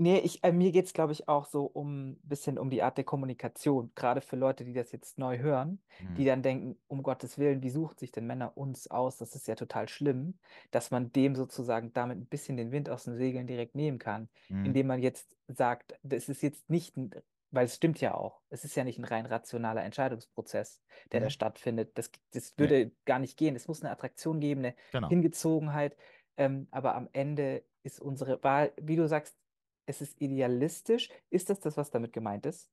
Nee, 0.04 0.18
ich, 0.20 0.44
äh, 0.44 0.52
mir 0.52 0.72
geht 0.72 0.86
es, 0.86 0.94
glaube 0.94 1.14
ich, 1.14 1.28
auch 1.28 1.46
so 1.46 1.66
um 1.66 2.12
ein 2.14 2.20
bisschen 2.24 2.58
um 2.58 2.72
die 2.72 2.82
Art 2.82 2.98
der 2.98 3.04
Kommunikation. 3.04 3.92
Gerade 3.94 4.22
für 4.22 4.36
Leute, 4.36 4.66
die 4.66 4.74
das 4.74 4.92
jetzt 4.92 5.20
neu 5.20 5.38
hören, 5.38 5.84
die 6.18 6.26
Mhm. 6.26 6.26
dann 6.26 6.42
denken, 6.42 6.80
um 6.88 7.04
Gottes 7.04 7.38
Willen, 7.38 7.62
wie 7.62 7.70
sucht 7.70 8.00
sich 8.00 8.12
denn 8.12 8.26
Männer 8.26 8.58
uns 8.58 8.90
aus? 8.90 9.18
Das 9.18 9.36
ist 9.36 9.48
ja 9.48 9.54
total 9.54 9.88
schlimm, 9.88 10.40
dass 10.72 10.90
man 10.90 11.12
dem 11.12 11.36
sozusagen 11.36 11.94
damit 11.94 12.18
ein 12.18 12.26
bisschen 12.28 12.58
den 12.58 12.72
Wind 12.72 12.90
aus 12.90 13.04
den 13.04 13.16
Segeln 13.16 13.46
direkt 13.46 13.76
nehmen 13.76 14.00
kann, 14.00 14.30
Mhm. 14.50 14.74
indem 14.74 14.88
man 14.88 15.02
jetzt 15.02 15.38
sagt, 15.48 16.00
das 16.02 16.30
ist 16.30 16.42
jetzt 16.42 16.68
nicht, 16.72 16.98
ein, 16.98 17.12
weil 17.52 17.66
es 17.66 17.76
stimmt 17.76 18.02
ja 18.02 18.16
auch, 18.16 18.42
es 18.50 18.64
ist 18.66 18.76
ja 18.76 18.84
nicht 18.84 18.98
ein 18.98 19.06
rein 19.06 19.28
rationaler 19.28 19.84
Entscheidungsprozess, 19.84 20.82
der 21.12 21.20
da 21.20 21.30
Mhm. 21.30 21.30
stattfindet. 21.30 21.96
Das, 22.00 22.10
das 22.32 22.58
Nee. 22.58 22.76
würde 22.78 22.92
gar 23.06 23.20
nicht 23.20 23.38
gehen. 23.38 23.56
Es 23.56 23.68
muss 23.68 23.82
eine 23.84 23.92
Attraktion 23.92 24.40
geben, 24.40 24.62
eine 24.66 24.76
Genau. 24.92 25.12
Hingezogenheit. 25.12 25.96
Ähm, 26.38 26.68
aber 26.72 26.96
am 26.96 27.10
Ende 27.14 27.66
ist 27.84 28.00
unsere 28.00 28.44
Wahl, 28.44 28.74
wie 28.82 28.96
du 28.96 29.08
sagst, 29.08 29.38
es 29.92 30.02
ist 30.02 30.22
idealistisch. 30.22 31.10
Ist 31.30 31.50
das 31.50 31.60
das, 31.60 31.76
was 31.78 31.92
damit 31.92 32.14
gemeint 32.14 32.46
ist? 32.46 32.70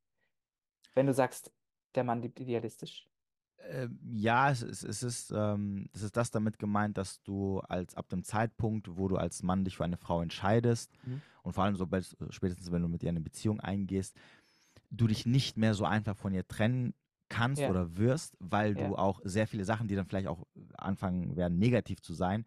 Wenn 0.94 1.06
du 1.06 1.12
sagst, 1.12 1.52
der 1.94 2.04
Mann 2.04 2.22
liebt 2.22 2.38
idealistisch? 2.40 3.08
Ähm, 3.60 3.98
ja, 4.12 4.50
es, 4.52 4.62
ist- 4.62 4.84
es, 4.84 5.02
ist, 5.02 5.32
ähm, 5.34 5.88
es 5.92 6.02
ist 6.02 6.16
das 6.16 6.30
damit 6.30 6.58
gemeint, 6.60 6.96
dass 6.96 7.20
du 7.24 7.58
als 7.60 7.96
ab 7.96 8.08
dem 8.08 8.22
Zeitpunkt, 8.22 8.96
wo 8.96 9.08
du 9.08 9.16
als 9.16 9.42
Mann 9.42 9.64
dich 9.64 9.76
für 9.76 9.84
eine 9.84 9.96
Frau 9.96 10.22
entscheidest 10.22 10.92
Mhm. 11.04 11.20
und 11.42 11.52
vor 11.54 11.64
allem 11.64 11.74
so 11.74 11.86
spätestens, 12.30 12.70
wenn 12.70 12.82
du 12.82 12.88
mit 12.88 13.02
ihr 13.02 13.08
eine 13.08 13.20
Beziehung 13.20 13.58
eingehst, 13.60 14.16
du 14.90 15.08
dich 15.08 15.26
nicht 15.26 15.56
mehr 15.56 15.74
so 15.74 15.84
einfach 15.84 16.16
von 16.16 16.32
ihr 16.32 16.46
trennen 16.46 16.94
kannst 17.28 17.62
Ja. 17.62 17.70
oder 17.70 17.96
wirst, 17.96 18.36
weil 18.38 18.78
Ja. 18.78 18.86
du 18.88 18.96
auch 18.96 19.20
sehr 19.24 19.48
viele 19.48 19.64
Sachen, 19.64 19.88
die 19.88 19.96
dann 19.96 20.06
vielleicht 20.06 20.28
auch 20.28 20.46
anfangen 20.76 21.36
werden, 21.36 21.58
negativ 21.58 22.00
zu 22.00 22.14
sein, 22.14 22.46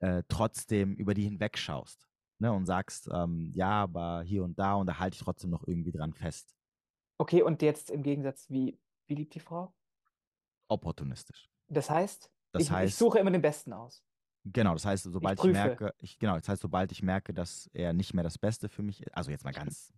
äh, 0.00 0.22
trotzdem 0.28 0.94
über 0.96 1.12
die 1.12 1.24
hinwegschaust. 1.24 2.07
Ne, 2.40 2.52
und 2.52 2.66
sagst, 2.66 3.08
ähm, 3.12 3.50
ja, 3.54 3.70
aber 3.82 4.22
hier 4.22 4.44
und 4.44 4.58
da 4.58 4.74
und 4.74 4.86
da 4.86 4.98
halte 4.98 5.14
ich 5.16 5.20
trotzdem 5.20 5.50
noch 5.50 5.66
irgendwie 5.66 5.90
dran 5.90 6.12
fest. 6.12 6.54
Okay, 7.18 7.42
und 7.42 7.62
jetzt 7.62 7.90
im 7.90 8.02
Gegensatz, 8.04 8.48
wie, 8.48 8.78
wie 9.08 9.14
liebt 9.16 9.34
die 9.34 9.40
Frau? 9.40 9.74
Opportunistisch. 10.68 11.50
Das 11.68 11.90
heißt, 11.90 12.30
Das 12.52 12.62
ich, 12.62 12.68
ich 12.68 12.74
heißt- 12.74 12.96
suche 12.98 13.18
immer 13.18 13.30
den 13.32 13.42
Besten 13.42 13.72
aus. 13.72 14.04
Genau, 14.44 14.72
das 14.72 14.84
heißt, 14.84 15.04
sobald 15.04 15.38
ich, 15.38 15.42
prüfe. 15.42 15.52
merke, 15.52 15.94
ich, 15.98 16.18
genau, 16.18 16.36
das 16.36 16.48
heißt, 16.48 16.62
sobald 16.62 16.92
ich 16.92 17.02
merke, 17.02 17.34
dass 17.34 17.68
er 17.72 17.92
nicht 17.92 18.14
mehr 18.14 18.24
das 18.24 18.38
Beste 18.38 18.68
für 18.68 18.82
mich 18.82 19.02
ist, 19.02 19.14
also 19.16 19.30
jetzt 19.30 19.44
mal 19.44 19.52
ganz 19.52 19.92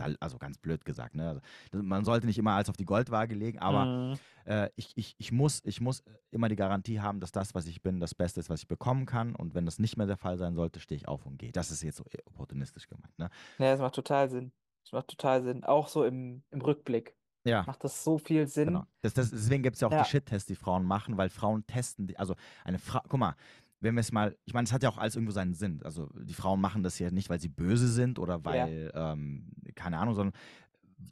also 0.00 0.38
ganz 0.38 0.58
blöd 0.58 0.84
gesagt. 0.84 1.14
Ne? 1.14 1.28
Also, 1.28 1.40
man 1.82 2.04
sollte 2.04 2.26
nicht 2.26 2.38
immer 2.38 2.52
alles 2.52 2.68
auf 2.68 2.76
die 2.76 2.84
Goldwaage 2.84 3.34
legen, 3.34 3.58
aber 3.58 3.84
Mhm. 3.86 4.18
äh, 4.44 4.70
ich, 4.76 4.92
ich, 4.96 5.14
ich, 5.18 5.32
muss, 5.32 5.60
ich 5.64 5.80
muss 5.80 6.02
immer 6.30 6.48
die 6.48 6.56
Garantie 6.56 7.00
haben, 7.00 7.20
dass 7.20 7.32
das, 7.32 7.54
was 7.54 7.66
ich 7.66 7.82
bin, 7.82 8.00
das 8.00 8.14
Beste 8.14 8.40
ist, 8.40 8.50
was 8.50 8.60
ich 8.62 8.68
bekommen 8.68 9.06
kann. 9.06 9.34
Und 9.34 9.54
wenn 9.54 9.64
das 9.66 9.78
nicht 9.78 9.96
mehr 9.96 10.06
der 10.06 10.16
Fall 10.16 10.38
sein 10.38 10.54
sollte, 10.54 10.80
stehe 10.80 10.96
ich 10.96 11.08
auf 11.08 11.26
und 11.26 11.38
gehe. 11.38 11.52
Das 11.52 11.70
ist 11.70 11.82
jetzt 11.82 11.96
so 11.98 12.04
opportunistisch 12.26 12.88
gemeint. 12.88 13.18
Ne? 13.18 13.28
Ja, 13.58 13.72
das 13.72 13.80
macht 13.80 13.94
total 13.94 14.28
Sinn. 14.30 14.52
Das 14.84 14.92
macht 14.92 15.08
total 15.08 15.42
Sinn. 15.42 15.64
Auch 15.64 15.88
so 15.88 16.04
im, 16.04 16.42
im 16.50 16.60
Rückblick 16.60 17.14
Ja. 17.44 17.62
macht 17.66 17.84
das 17.84 18.02
so 18.02 18.18
viel 18.18 18.46
Sinn. 18.48 18.66
Genau. 18.68 18.84
Das, 19.00 19.14
das, 19.14 19.30
deswegen 19.30 19.62
gibt 19.62 19.74
es 19.74 19.80
ja 19.80 19.88
auch 19.88 19.92
Ja. 19.92 20.02
die 20.02 20.08
Shit-Tests, 20.08 20.46
die 20.46 20.54
Frauen 20.56 20.84
machen, 20.84 21.16
weil 21.16 21.28
Frauen 21.28 21.66
testen, 21.66 22.06
die, 22.06 22.16
also 22.18 22.34
eine 22.64 22.78
Frau, 22.78 23.00
guck 23.08 23.18
mal, 23.20 23.34
wenn 23.82 23.96
wir 23.96 24.00
es 24.00 24.12
mal, 24.12 24.36
ich 24.44 24.54
meine, 24.54 24.64
es 24.64 24.72
hat 24.72 24.82
ja 24.84 24.88
auch 24.88 24.98
alles 24.98 25.16
irgendwo 25.16 25.32
seinen 25.32 25.54
Sinn. 25.54 25.82
Also 25.82 26.08
die 26.14 26.34
Frauen 26.34 26.60
machen 26.60 26.84
das 26.84 26.98
ja 26.98 27.10
nicht, 27.10 27.28
weil 27.28 27.40
sie 27.40 27.48
böse 27.48 27.88
sind 27.88 28.18
oder 28.18 28.44
weil, 28.44 28.92
ähm, 28.94 29.52
keine 29.74 29.98
Ahnung, 29.98 30.14
sondern 30.14 30.38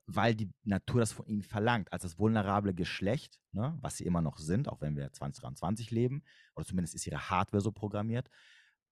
weil 0.06 0.36
die 0.36 0.52
Natur 0.62 1.00
das 1.00 1.12
von 1.12 1.26
ihnen 1.26 1.42
verlangt, 1.42 1.92
als 1.92 2.02
das 2.02 2.16
vulnerable 2.16 2.72
Geschlecht, 2.72 3.40
ne, 3.50 3.76
was 3.80 3.96
sie 3.96 4.04
immer 4.04 4.22
noch 4.22 4.38
sind, 4.38 4.68
auch 4.68 4.80
wenn 4.80 4.96
wir 4.96 5.12
2023 5.12 5.90
leben, 5.90 6.22
oder 6.54 6.64
zumindest 6.64 6.94
ist 6.94 7.08
ihre 7.08 7.28
Hardware 7.28 7.60
so 7.60 7.72
programmiert, 7.72 8.30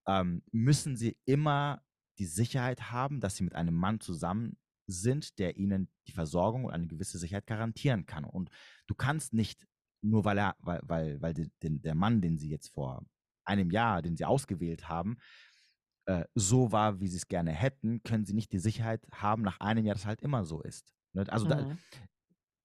ähm, 0.07 0.43
müssen 0.51 0.97
sie 0.97 1.17
immer 1.23 1.81
die 2.17 2.25
Sicherheit 2.25 2.91
haben, 2.91 3.21
dass 3.21 3.37
sie 3.37 3.45
mit 3.45 3.55
einem 3.55 3.75
Mann 3.75 4.01
zusammen 4.01 4.57
sind, 4.87 5.39
der 5.39 5.55
ihnen 5.55 5.89
die 6.07 6.11
Versorgung 6.11 6.65
und 6.65 6.71
eine 6.73 6.87
gewisse 6.87 7.17
Sicherheit 7.17 7.47
garantieren 7.47 8.05
kann. 8.05 8.25
Und 8.25 8.49
du 8.87 8.95
kannst 8.95 9.33
nicht, 9.33 9.67
nur 10.01 10.25
weil 10.25 10.37
er, 10.37 10.57
weil, 10.59 10.81
weil, 10.83 11.21
weil 11.21 11.33
die, 11.33 11.49
den, 11.63 11.81
der 11.81 11.95
Mann, 11.95 12.19
den 12.19 12.37
sie 12.37 12.49
jetzt 12.49 12.69
vor 12.69 13.05
einem 13.49 13.71
Jahr, 13.71 14.01
den 14.01 14.15
sie 14.15 14.25
ausgewählt 14.25 14.87
haben, 14.87 15.17
äh, 16.05 16.23
so 16.35 16.71
war, 16.71 16.99
wie 17.01 17.07
sie 17.07 17.17
es 17.17 17.27
gerne 17.27 17.51
hätten, 17.51 18.01
können 18.03 18.25
sie 18.25 18.33
nicht 18.33 18.51
die 18.51 18.59
Sicherheit 18.59 19.05
haben 19.11 19.41
nach 19.41 19.59
einem 19.59 19.85
Jahr, 19.85 19.95
dass 19.95 20.05
halt 20.05 20.21
immer 20.21 20.45
so 20.45 20.61
ist. 20.61 20.93
Ne? 21.13 21.25
Also 21.29 21.45
da, 21.45 21.61
Mhm. 21.63 21.77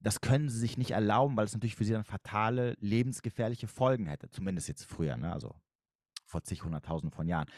das 0.00 0.20
können 0.20 0.48
sie 0.48 0.58
sich 0.58 0.78
nicht 0.78 0.92
erlauben, 0.92 1.36
weil 1.36 1.44
es 1.46 1.52
natürlich 1.54 1.76
für 1.76 1.84
sie 1.84 1.92
dann 1.92 2.04
fatale, 2.04 2.76
lebensgefährliche 2.80 3.66
Folgen 3.66 4.06
hätte. 4.06 4.30
Zumindest 4.30 4.68
jetzt 4.68 4.84
früher, 4.84 5.16
ne? 5.16 5.32
also 5.32 5.54
vor 6.26 6.42
zig, 6.42 6.64
hunderttausend 6.64 7.14
von 7.14 7.26
Jahren. 7.28 7.48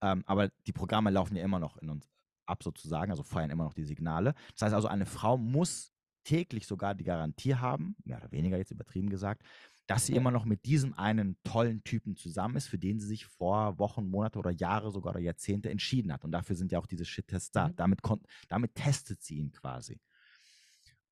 Ähm, 0.00 0.22
aber 0.26 0.48
die 0.66 0.72
Programme 0.72 1.10
laufen 1.10 1.36
ja 1.36 1.44
immer 1.44 1.58
noch 1.58 1.76
in 1.78 1.90
uns 1.90 2.08
ab, 2.46 2.62
sozusagen, 2.62 3.10
also 3.10 3.22
feuern 3.22 3.50
immer 3.50 3.64
noch 3.64 3.74
die 3.74 3.84
Signale. 3.84 4.34
Das 4.52 4.62
heißt 4.62 4.74
also, 4.74 4.88
eine 4.88 5.06
Frau 5.06 5.36
muss 5.36 5.92
täglich 6.24 6.66
sogar 6.66 6.94
die 6.94 7.04
Garantie 7.04 7.54
haben, 7.54 7.96
mehr 8.04 8.18
oder 8.18 8.32
weniger 8.32 8.56
jetzt 8.56 8.70
übertrieben 8.72 9.10
gesagt, 9.10 9.42
dass 9.86 10.06
sie 10.06 10.14
immer 10.14 10.30
noch 10.30 10.44
mit 10.44 10.64
diesem 10.64 10.94
einen 10.94 11.36
tollen 11.44 11.84
Typen 11.84 12.16
zusammen 12.16 12.56
ist, 12.56 12.66
für 12.68 12.78
den 12.78 12.98
sie 12.98 13.06
sich 13.06 13.26
vor 13.26 13.78
Wochen, 13.78 14.08
Monate 14.08 14.38
oder 14.38 14.50
Jahre, 14.50 14.90
sogar 14.90 15.12
oder 15.12 15.20
Jahrzehnte 15.20 15.70
entschieden 15.70 16.12
hat. 16.12 16.24
Und 16.24 16.32
dafür 16.32 16.56
sind 16.56 16.72
ja 16.72 16.78
auch 16.78 16.86
diese 16.86 17.04
Shit-Tests 17.04 17.52
da. 17.52 17.68
Mhm. 17.68 17.76
Damit, 17.76 18.00
damit 18.48 18.74
testet 18.74 19.22
sie 19.22 19.36
ihn 19.38 19.52
quasi. 19.52 20.00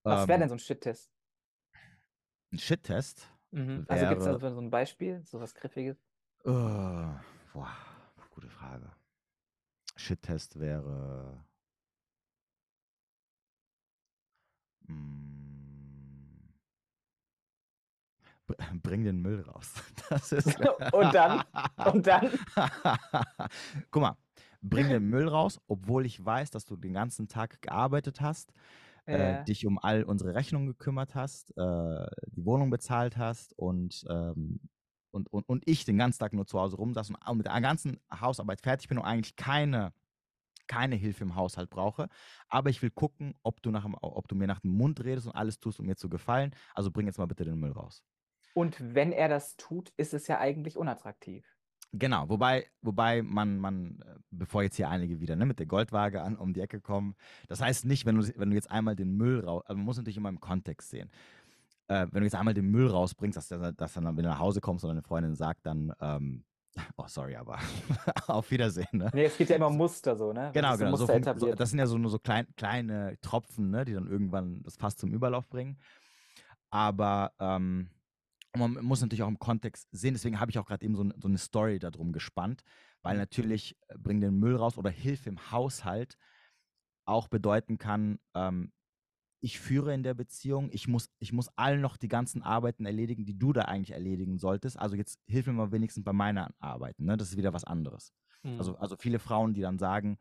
Was 0.02 0.26
wäre 0.28 0.34
Ähm, 0.34 0.40
denn 0.40 0.48
so 0.48 0.54
ein 0.56 0.58
Shit-Test? 0.58 1.10
Ein 2.52 2.58
Shit-Test 2.58 3.28
Mhm. 3.52 3.84
Also 3.88 4.06
gibt 4.06 4.20
es 4.20 4.26
wäre- 4.26 4.34
also 4.34 4.54
so 4.56 4.60
ein 4.60 4.70
Beispiel, 4.70 5.22
so 5.24 5.38
was 5.40 5.54
Griffiges? 5.54 5.96
Äh, 6.44 6.50
boah, 7.52 7.76
gute 8.30 8.48
Frage. 8.50 8.90
Shit-Test 9.96 10.58
wäre. 10.58 11.44
Mm, 14.88 15.34
Bring 18.82 19.05
den 19.05 19.20
Müll 19.20 19.40
raus. 19.42 19.72
Das 20.11 20.32
ist. 20.32 20.61
Und 20.92 21.14
dann? 21.14 21.42
Und 21.84 22.07
dann? 22.07 22.30
Guck 23.90 24.02
mal, 24.02 24.16
bring 24.62 24.88
den 24.88 25.09
Müll 25.09 25.28
raus, 25.28 25.61
obwohl 25.66 26.07
ich 26.07 26.24
weiß, 26.24 26.50
dass 26.50 26.64
du 26.66 26.76
den 26.76 26.92
ganzen 26.94 27.28
Tag 27.28 27.61
gearbeitet 27.62 28.20
hast, 28.20 28.52
äh, 29.11 29.36
Äh, 29.36 29.44
dich 29.44 29.66
um 29.66 29.78
all 29.78 30.05
unsere 30.05 30.34
Rechnungen 30.34 30.68
gekümmert 30.68 31.14
hast, 31.14 31.50
äh, 31.59 32.07
die 32.28 32.44
Wohnung 32.46 32.70
bezahlt 32.70 33.16
hast 33.18 33.55
und, 33.59 34.05
ähm, 34.11 34.61
und, 35.12 35.32
und, 35.32 35.48
und 35.48 35.62
ich 35.66 35.84
den 35.84 35.98
ganzen 35.98 36.20
Tag 36.20 36.32
nur 36.34 36.46
zu 36.46 36.61
Hause 36.61 36.76
rumsaß 36.76 37.11
und 37.11 37.36
mit 37.38 37.46
der 37.46 37.61
ganzen 37.62 38.00
Hausarbeit 38.12 38.61
fertig 38.62 38.88
bin 38.88 38.98
und 38.98 39.05
eigentlich 39.05 39.36
keine, 39.36 39.92
keine 40.68 40.96
Hilfe 40.96 41.24
im 41.24 41.36
Haushalt 41.36 41.70
brauche. 41.70 42.09
Aber 42.48 42.70
ich 42.70 42.82
will 42.82 42.90
gucken, 42.90 43.34
ob 43.42 43.62
du, 43.62 43.70
nach 43.70 43.86
ob 44.02 44.28
du 44.28 44.36
mir 44.36 44.46
nach 44.48 44.61
dem 44.61 44.72
Mund 44.76 45.05
redest 45.05 45.26
und 45.28 45.34
alles 45.34 45.61
tust, 45.61 45.80
um 45.80 45.86
mir 45.86 45.96
zu 45.96 46.09
gefallen. 46.11 46.55
Also 46.74 46.90
bring 46.92 47.07
jetzt 47.07 47.18
mal 47.18 47.26
bitte 47.26 47.44
den 47.44 47.61
Müll 47.61 47.72
raus. 47.72 48.02
Und 48.55 48.76
wenn 48.94 49.12
er 49.12 49.28
das 49.28 49.57
tut, 49.57 49.92
ist 49.96 50.14
es 50.14 50.26
ja 50.26 50.38
eigentlich 50.38 50.76
unattraktiv. 50.78 51.44
Genau, 51.96 52.28
wobei, 52.28 52.66
wobei 52.82 53.22
man, 53.22 53.59
man, 53.59 54.00
äh, 54.05 54.18
bevor 54.30 54.64
jetzt 54.64 54.76
hier 54.76 54.88
einige 54.88 55.20
wieder 55.20 55.36
ne, 55.36 55.46
mit 55.46 55.61
der 55.61 55.66
Goldwaage 55.66 56.22
an 56.22 56.36
um 56.36 56.52
die 56.52 56.61
Ecke 56.61 56.80
kommen, 56.80 57.14
das 57.46 57.61
heißt 57.61 57.84
nicht, 57.84 58.05
wenn 58.05 58.16
du, 58.16 58.26
wenn 58.36 58.50
du 58.50 58.57
jetzt 58.57 58.70
einmal 58.70 58.96
den 58.96 59.16
Müll 59.16 59.44
raus, 59.44 59.62
also 59.66 59.76
man 59.76 59.84
muss 59.84 59.96
natürlich 59.96 60.16
immer 60.16 60.28
im 60.28 60.40
Kontext 60.40 60.90
sehen. 60.90 61.11
Äh, 61.86 62.07
wenn 62.11 62.22
du 62.22 62.24
jetzt 62.24 62.34
einmal 62.34 62.55
den 62.55 62.70
Müll 62.70 62.88
rausbringst, 62.88 63.36
dass, 63.36 63.48
dass 63.76 63.92
dann, 63.92 64.05
wenn 64.05 64.16
du 64.16 64.22
nach 64.22 64.40
Hause 64.40 64.61
kommst 64.61 64.84
und 64.84 64.88
deine 64.88 65.02
Freundin 65.02 65.36
sagt 65.36 65.66
dann, 65.66 65.92
ähm, 66.00 66.44
oh 66.96 67.07
sorry, 67.07 67.36
aber 67.36 67.59
auf 68.26 68.50
Wiedersehen, 68.50 68.88
ne? 68.90 69.11
Nee, 69.14 69.26
es 69.26 69.36
geht 69.36 69.50
ja 69.50 69.57
immer 69.57 69.68
um 69.68 69.76
Muster 69.76 70.16
so, 70.16 70.32
ne? 70.32 70.50
Genau, 70.52 70.76
genau. 70.76 70.96
So 70.96 71.07
so, 71.07 71.55
das 71.55 71.70
sind 71.70 71.78
ja 71.78 71.86
so 71.86 71.96
nur 71.96 72.11
so 72.11 72.18
klein, 72.18 72.48
kleine 72.57 73.16
Tropfen, 73.20 73.70
ne, 73.70 73.84
die 73.84 73.92
dann 73.92 74.09
irgendwann 74.09 74.62
das 74.64 74.76
Fass 74.76 74.96
zum 74.96 75.12
Überlauf 75.12 75.48
bringen. 75.48 75.78
Aber 76.70 77.32
ähm, 77.38 77.88
man 78.57 78.84
muss 78.84 79.00
natürlich 79.00 79.22
auch 79.22 79.28
im 79.28 79.38
Kontext 79.38 79.88
sehen, 79.90 80.14
deswegen 80.14 80.40
habe 80.40 80.50
ich 80.50 80.59
auch 80.59 80.66
gerade 80.66 80.84
eben 80.84 80.94
so, 80.94 81.09
so 81.18 81.28
eine 81.28 81.38
Story 81.38 81.78
darum 81.78 82.12
gespannt, 82.12 82.62
weil 83.02 83.16
natürlich 83.16 83.76
äh, 83.88 83.98
bring 83.98 84.20
den 84.20 84.38
Müll 84.38 84.57
raus 84.57 84.78
oder 84.78 84.90
Hilfe 84.90 85.28
im 85.28 85.50
Haushalt 85.50 86.16
auch 87.07 87.28
bedeuten 87.28 87.78
kann, 87.78 88.18
ähm, 88.34 88.72
ich 89.44 89.61
führe 89.61 89.92
in 89.92 90.02
der 90.02 90.14
Beziehung, 90.14 90.70
ich 90.72 90.88
muss, 90.88 91.11
ich 91.18 91.34
muss 91.34 91.50
allen 91.57 91.82
noch 91.82 91.98
die 91.98 92.09
ganzen 92.09 92.42
Arbeiten 92.42 92.86
erledigen, 92.86 93.26
die 93.26 93.38
du 93.38 93.52
da 93.52 93.62
eigentlich 93.62 93.90
erledigen 93.90 94.38
solltest. 94.38 94.78
Also 94.78 94.96
jetzt 94.96 95.20
hilf 95.26 95.46
mir 95.46 95.52
mal 95.52 95.70
wenigstens 95.70 96.02
bei 96.02 96.14
meinen 96.14 96.48
Arbeiten, 96.61 97.05
ne? 97.05 97.18
Das 97.18 97.28
ist 97.28 97.36
wieder 97.36 97.52
was 97.52 97.64
anderes. 97.64 98.14
Mhm. 98.42 98.57
Also, 98.57 98.76
also 98.78 98.96
viele 98.96 99.18
Frauen, 99.18 99.52
die 99.52 99.61
dann 99.61 99.78
sagen, 99.78 100.16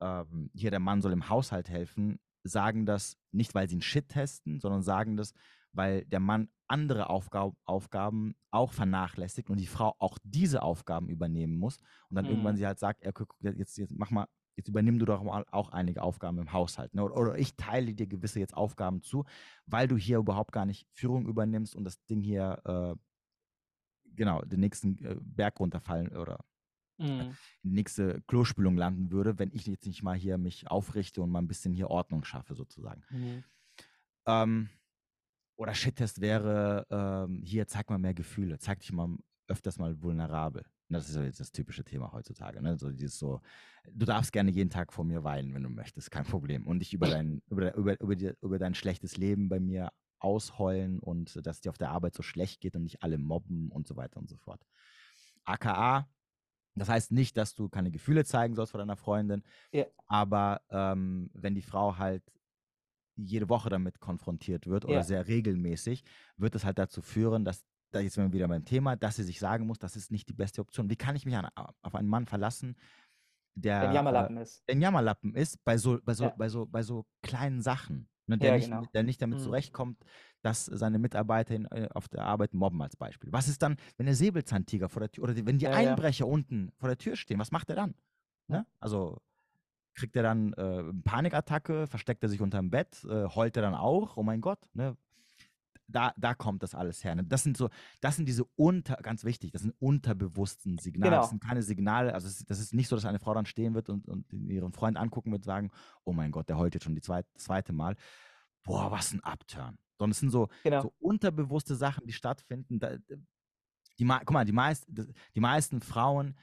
ähm, 0.00 0.50
hier 0.52 0.70
der 0.70 0.80
Mann 0.80 1.00
soll 1.00 1.12
im 1.12 1.28
Haushalt 1.28 1.68
helfen, 1.68 2.18
sagen 2.42 2.86
das 2.86 3.16
nicht, 3.30 3.54
weil 3.54 3.68
sie 3.68 3.76
einen 3.76 3.82
Shit 3.82 4.08
testen, 4.08 4.58
sondern 4.58 4.82
sagen 4.82 5.16
das, 5.16 5.32
weil 5.76 6.04
der 6.06 6.20
Mann 6.20 6.48
andere 6.68 7.10
Aufgab 7.10 7.54
Aufgaben 7.64 8.34
auch 8.50 8.72
vernachlässigt 8.72 9.50
und 9.50 9.58
die 9.60 9.66
Frau 9.66 9.94
auch 9.98 10.18
diese 10.24 10.62
Aufgaben 10.62 11.08
übernehmen 11.08 11.56
muss. 11.56 11.78
Und 12.10 12.16
dann 12.16 12.26
irgendwann 12.26 12.54
Mhm. 12.54 12.58
sie 12.58 12.66
halt 12.66 12.78
sagt, 12.78 13.04
ja, 13.04 13.12
guck, 13.12 13.36
jetzt, 13.40 13.76
jetzt 13.78 13.92
mach 13.92 14.10
mal, 14.10 14.26
jetzt 14.56 14.68
übernimm 14.68 14.98
du 14.98 15.04
doch 15.06 15.22
mal 15.22 15.44
auch 15.52 15.68
einige 15.70 16.02
Aufgaben 16.02 16.38
im 16.38 16.52
Haushalt. 16.52 16.94
Ne? 16.94 17.04
Oder, 17.04 17.16
oder 17.16 17.38
ich 17.38 17.56
teile 17.56 17.94
dir 17.94 18.06
gewisse 18.06 18.40
jetzt 18.40 18.54
Aufgaben 18.56 19.02
zu, 19.02 19.24
weil 19.66 19.86
du 19.86 19.96
hier 19.96 20.18
überhaupt 20.18 20.52
gar 20.52 20.66
nicht 20.66 20.88
Führung 20.90 21.26
übernimmst 21.26 21.76
und 21.76 21.84
das 21.84 22.04
Ding 22.06 22.20
hier, 22.22 22.60
äh, 22.64 22.96
genau, 24.14 24.42
den 24.42 24.60
nächsten 24.60 24.98
äh, 25.04 25.16
Berg 25.20 25.60
runterfallen 25.60 26.16
oder 26.16 26.44
Mhm. 26.98 27.36
in 27.62 27.70
die 27.70 27.76
nächste 27.76 28.22
Klospülung 28.22 28.76
landen 28.76 29.10
würde, 29.10 29.38
wenn 29.38 29.52
ich 29.52 29.66
jetzt 29.66 29.86
nicht 29.86 30.02
mal 30.02 30.16
hier 30.16 30.38
mich 30.38 30.70
aufrichte 30.70 31.20
und 31.20 31.30
mal 31.30 31.40
ein 31.40 31.48
bisschen 31.48 31.74
hier 31.74 31.90
Ordnung 31.90 32.24
schaffe, 32.24 32.54
sozusagen. 32.54 33.02
Mhm. 33.10 33.44
Ähm, 34.26 34.70
oder 35.56 35.74
Shit-Test 35.74 36.20
wäre, 36.20 36.86
ähm, 36.90 37.42
hier 37.44 37.66
zeig 37.66 37.88
mal 37.90 37.98
mehr 37.98 38.14
Gefühle, 38.14 38.58
zeig 38.58 38.80
dich 38.80 38.92
mal 38.92 39.16
öfters 39.48 39.78
mal 39.78 40.00
vulnerabel. 40.02 40.62
Und 40.88 40.94
Das 40.94 41.06
ist 41.08 41.14
so 41.14 41.22
jetzt 41.22 41.40
das 41.40 41.50
typische 41.52 41.84
Thema 41.84 42.12
heutzutage. 42.12 42.60
Ne? 42.62 42.76
So 42.78 42.90
dieses 42.90 43.18
so, 43.18 43.40
du 43.92 44.06
darfst 44.06 44.32
gerne 44.32 44.50
jeden 44.50 44.70
Tag 44.70 44.92
vor 44.92 45.04
mir 45.04 45.24
weinen, 45.24 45.54
wenn 45.54 45.62
du 45.62 45.68
möchtest, 45.70 46.10
kein 46.10 46.24
Problem. 46.24 46.66
Und 46.66 46.80
dich 46.80 46.92
über 46.94 47.08
dein, 47.08 47.42
über, 47.48 47.74
über, 47.74 48.00
über, 48.00 48.16
die, 48.16 48.32
über 48.42 48.58
dein 48.58 48.74
schlechtes 48.74 49.16
Leben 49.16 49.48
bei 49.48 49.58
mir 49.60 49.90
ausheulen 50.18 50.98
und 51.00 51.44
dass 51.46 51.60
dir 51.60 51.70
auf 51.70 51.78
der 51.78 51.90
Arbeit 51.90 52.14
so 52.14 52.22
schlecht 52.22 52.60
geht 52.60 52.74
und 52.76 52.82
nicht 52.82 53.02
alle 53.02 53.18
mobben 53.18 53.70
und 53.70 53.86
so 53.86 53.96
weiter 53.96 54.18
und 54.18 54.28
so 54.28 54.36
fort. 54.36 54.60
AKA, 55.44 56.08
das 56.74 56.88
heißt 56.88 57.12
nicht, 57.12 57.36
dass 57.36 57.54
du 57.54 57.68
keine 57.68 57.90
Gefühle 57.90 58.24
zeigen 58.24 58.54
sollst 58.54 58.72
vor 58.72 58.78
deiner 58.78 58.96
Freundin, 58.96 59.42
Ja. 59.72 59.84
aber 60.06 60.60
ähm, 60.70 61.30
wenn 61.34 61.54
die 61.54 61.62
Frau 61.62 61.98
halt 61.98 62.22
jede 63.16 63.48
Woche 63.48 63.68
damit 63.70 64.00
konfrontiert 64.00 64.66
wird 64.66 64.84
oder 64.84 64.96
Ja. 64.96 65.02
sehr 65.02 65.26
regelmäßig, 65.26 66.04
wird 66.36 66.54
es 66.54 66.64
halt 66.64 66.78
dazu 66.78 67.02
führen, 67.02 67.44
dass, 67.44 67.64
da 67.92 68.00
jetzt 68.00 68.14
sind 68.14 68.24
wir 68.24 68.32
wieder 68.32 68.48
beim 68.48 68.64
Thema, 68.64 68.96
dass 68.96 69.16
sie 69.16 69.22
sich 69.24 69.38
sagen 69.38 69.66
muss, 69.66 69.78
das 69.78 69.96
ist 69.96 70.10
nicht 70.10 70.28
die 70.28 70.34
beste 70.34 70.60
Option. 70.60 70.90
Wie 70.90 70.96
kann 70.96 71.16
ich 71.16 71.24
mich 71.24 71.36
an, 71.36 71.48
auf 71.82 71.94
einen 71.94 72.08
Mann 72.08 72.26
verlassen, 72.26 72.76
der 73.54 73.80
Ein 73.82 73.90
äh, 73.90 73.94
Jammerlappen 73.94 74.36
ist. 74.36 74.62
ein 74.70 74.80
Jammerlappen 74.82 75.34
ist 75.34 75.64
bei 75.64 75.78
so, 75.78 75.98
bei 76.04 76.12
so, 76.14 76.24
Ja. 76.24 76.34
bei 76.36 76.48
so, 76.48 76.66
bei 76.66 76.82
so 76.82 77.06
kleinen 77.22 77.62
Sachen. 77.62 78.08
Ne, 78.28 78.36
der, 78.38 78.50
Ja, 78.50 78.56
nicht, 78.56 78.68
genau. 78.68 78.82
der 78.92 79.02
nicht 79.04 79.22
damit 79.22 79.38
Mhm. 79.38 79.44
zurechtkommt, 79.44 80.04
dass 80.42 80.64
seine 80.66 80.98
Mitarbeiter 80.98 81.54
in, 81.54 81.64
äh, 81.66 81.88
auf 81.94 82.08
der 82.08 82.24
Arbeit 82.24 82.54
mobben 82.54 82.82
als 82.82 82.96
Beispiel. 82.96 83.30
Was 83.32 83.46
ist 83.46 83.62
dann, 83.62 83.76
wenn 83.98 84.06
der 84.06 84.16
Säbelzahntiger 84.16 84.88
vor 84.88 84.98
der 85.00 85.10
Tür 85.12 85.24
oder 85.24 85.34
die, 85.34 85.46
wenn 85.46 85.58
die. 85.58 85.68
Einbrecher 85.68 86.26
unten 86.26 86.72
vor 86.76 86.88
der 86.88 86.98
Tür 86.98 87.14
stehen, 87.14 87.38
was 87.38 87.52
macht 87.52 87.70
er 87.70 87.76
dann? 87.76 87.94
Ne? 88.48 88.66
Also 88.80 89.20
kriegt 89.96 90.14
er 90.14 90.22
dann 90.22 90.52
äh, 90.52 90.84
Panikattacke, 91.04 91.86
versteckt 91.88 92.22
er 92.22 92.28
sich 92.28 92.40
unterm 92.40 92.70
Bett, 92.70 93.04
äh, 93.04 93.26
heult 93.28 93.56
er 93.56 93.62
dann 93.62 93.74
auch, 93.74 94.16
oh 94.16 94.22
mein 94.22 94.40
Gott. 94.40 94.60
Ne? 94.74 94.96
da, 95.88 96.12
da 96.16 96.34
kommt 96.34 96.62
das 96.62 96.74
alles 96.74 97.04
her. 97.04 97.14
Ne? 97.14 97.24
Das 97.24 97.42
sind 97.42 97.56
so, 97.56 97.70
das 98.00 98.16
sind 98.16 98.26
diese 98.26 98.44
unter, 98.56 98.96
ganz 98.96 99.24
wichtig, 99.24 99.52
das 99.52 99.62
sind 99.62 99.74
unterbewussten 99.78 100.78
Signale. 100.78 101.10
Genau. 101.10 101.22
Das 101.22 101.30
sind 101.30 101.42
keine 101.42 101.62
Signale, 101.62 102.14
also 102.14 102.26
es, 102.26 102.44
das 102.44 102.58
ist 102.58 102.74
nicht 102.74 102.88
so, 102.88 102.96
dass 102.96 103.04
eine 103.04 103.18
Frau 103.18 103.34
dann 103.34 103.46
stehen 103.46 103.74
wird 103.74 103.88
und, 103.88 104.08
und 104.08 104.32
ihren 104.32 104.72
Freund 104.72 104.96
angucken 104.96 105.30
wird 105.30 105.40
und 105.40 105.46
sagen, 105.46 105.70
oh 106.04 106.12
mein 106.12 106.30
Gott, 106.30 106.48
der 106.48 106.58
heult 106.58 106.74
jetzt 106.74 106.84
schon 106.84 106.94
die 106.94 107.00
zweite, 107.02 107.28
zweite 107.36 107.72
Mal. 107.72 107.96
Boah, 108.62 108.90
was 108.90 109.12
ein 109.12 109.20
Upturn. 109.22 109.78
Sondern 109.98 110.10
es 110.10 110.18
sind 110.18 110.30
so, 110.30 110.48
Genau. 110.64 110.82
so 110.82 110.92
unterbewusste 110.98 111.76
Sachen, 111.76 112.06
die 112.06 112.12
stattfinden. 112.12 112.78
Da, 112.78 112.96
die, 113.98 114.04
guck 114.04 114.30
mal, 114.32 114.44
die, 114.44 114.52
meist, 114.52 114.86
die 114.88 115.40
meisten 115.40 115.80
Frauen, 115.80 116.36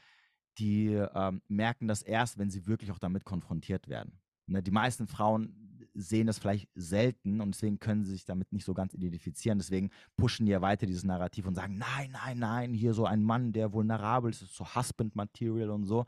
die 0.57 0.87
ähm, 0.93 1.41
merken 1.47 1.87
das 1.87 2.01
erst, 2.01 2.37
wenn 2.37 2.49
sie 2.49 2.67
wirklich 2.67 2.91
auch 2.91 2.99
damit 2.99 3.23
konfrontiert 3.25 3.87
werden. 3.87 4.19
Ne, 4.47 4.61
die 4.61 4.71
meisten 4.71 5.07
Frauen 5.07 5.73
sehen 5.93 6.27
das 6.27 6.39
vielleicht 6.39 6.69
selten 6.75 7.39
und 7.39 7.53
deswegen 7.53 7.79
können 7.79 8.03
sie 8.03 8.13
sich 8.13 8.25
damit 8.25 8.51
nicht 8.51 8.65
so 8.65 8.73
ganz 8.73 8.93
identifizieren. 8.93 9.59
Deswegen 9.59 9.91
pushen 10.17 10.45
die 10.45 10.51
ja 10.51 10.61
weiter 10.61 10.85
dieses 10.85 11.03
Narrativ 11.03 11.45
und 11.45 11.55
sagen, 11.55 11.77
nein, 11.77 12.11
nein, 12.11 12.39
nein, 12.39 12.73
hier 12.73 12.93
so 12.93 13.05
ein 13.05 13.23
Mann, 13.23 13.53
der 13.53 13.73
vulnerabel 13.73 14.31
ist, 14.31 14.41
ist 14.41 14.55
so 14.55 14.75
Husband-Material 14.75 15.69
und 15.69 15.85
so. 15.85 16.05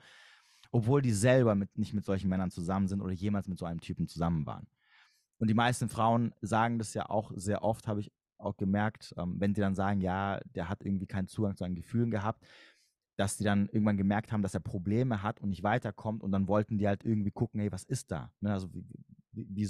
Obwohl 0.71 1.01
die 1.01 1.11
selber 1.11 1.55
mit, 1.55 1.77
nicht 1.77 1.93
mit 1.93 2.03
solchen 2.03 2.29
Männern 2.29 2.51
zusammen 2.51 2.87
sind 2.87 3.01
oder 3.01 3.13
jemals 3.13 3.47
mit 3.47 3.59
so 3.59 3.65
einem 3.65 3.79
Typen 3.79 4.07
zusammen 4.07 4.45
waren. 4.45 4.67
Und 5.37 5.49
die 5.49 5.53
meisten 5.53 5.89
Frauen 5.89 6.33
sagen 6.41 6.79
das 6.79 6.93
ja 6.93 7.09
auch 7.09 7.31
sehr 7.35 7.63
oft, 7.63 7.87
habe 7.87 7.99
ich 7.99 8.11
auch 8.37 8.57
gemerkt, 8.57 9.13
ähm, 9.17 9.35
wenn 9.39 9.53
die 9.53 9.61
dann 9.61 9.75
sagen, 9.75 10.01
ja, 10.01 10.39
der 10.55 10.67
hat 10.67 10.83
irgendwie 10.83 11.07
keinen 11.07 11.27
Zugang 11.27 11.55
zu 11.55 11.63
seinen 11.63 11.75
Gefühlen 11.75 12.11
gehabt, 12.11 12.45
dass 13.16 13.38
die 13.38 13.43
dann 13.43 13.68
irgendwann 13.68 13.97
gemerkt 13.97 14.32
haben, 14.32 14.41
dass 14.41 14.53
er 14.53 14.59
Probleme 14.59 15.24
hat 15.24 15.39
und 15.39 15.49
nicht 15.49 15.63
weiterkommt 15.63 16.24
und 16.24 16.32
dann 16.32 16.47
wollten 16.47 16.78
die 16.78 16.88
halt 16.88 17.03
irgendwie 17.03 17.32
gucken, 17.32 17.59
hey, 17.59 17.72
was 17.72 17.84
ist 17.84 18.11
da? 18.11 18.32
Ne, 18.41 18.51
also 18.53 18.74
wie, 18.74 18.86
wie, 19.32 19.47
wie, 19.49 19.70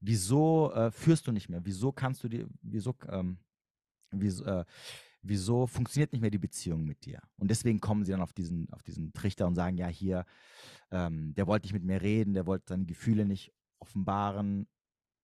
wieso 0.00 0.72
äh, 0.72 0.90
führst 0.90 1.26
du 1.26 1.32
nicht 1.32 1.48
mehr? 1.48 1.64
Wieso 1.64 1.92
kannst 1.92 2.22
du 2.24 2.28
dir, 2.28 2.48
wieso, 2.62 2.94
ähm, 3.08 3.38
wieso, 4.10 4.44
äh, 4.44 4.64
wieso 5.22 5.66
funktioniert 5.66 6.12
nicht 6.12 6.20
mehr 6.20 6.30
die 6.30 6.38
Beziehung 6.38 6.84
mit 6.84 7.04
dir? 7.04 7.20
Und 7.36 7.50
deswegen 7.50 7.80
kommen 7.80 8.04
sie 8.04 8.12
dann 8.12 8.20
auf 8.20 8.32
diesen, 8.32 8.72
auf 8.72 8.82
diesen 8.82 9.12
Trichter 9.12 9.46
und 9.46 9.54
sagen, 9.54 9.76
ja, 9.76 9.88
hier, 9.88 10.24
ähm, 10.90 11.34
der 11.34 11.46
wollte 11.46 11.66
nicht 11.66 11.74
mit 11.74 11.84
mir 11.84 12.00
reden, 12.00 12.34
der 12.34 12.46
wollte 12.46 12.66
seine 12.68 12.86
Gefühle 12.86 13.24
nicht 13.24 13.52
offenbaren, 13.80 14.68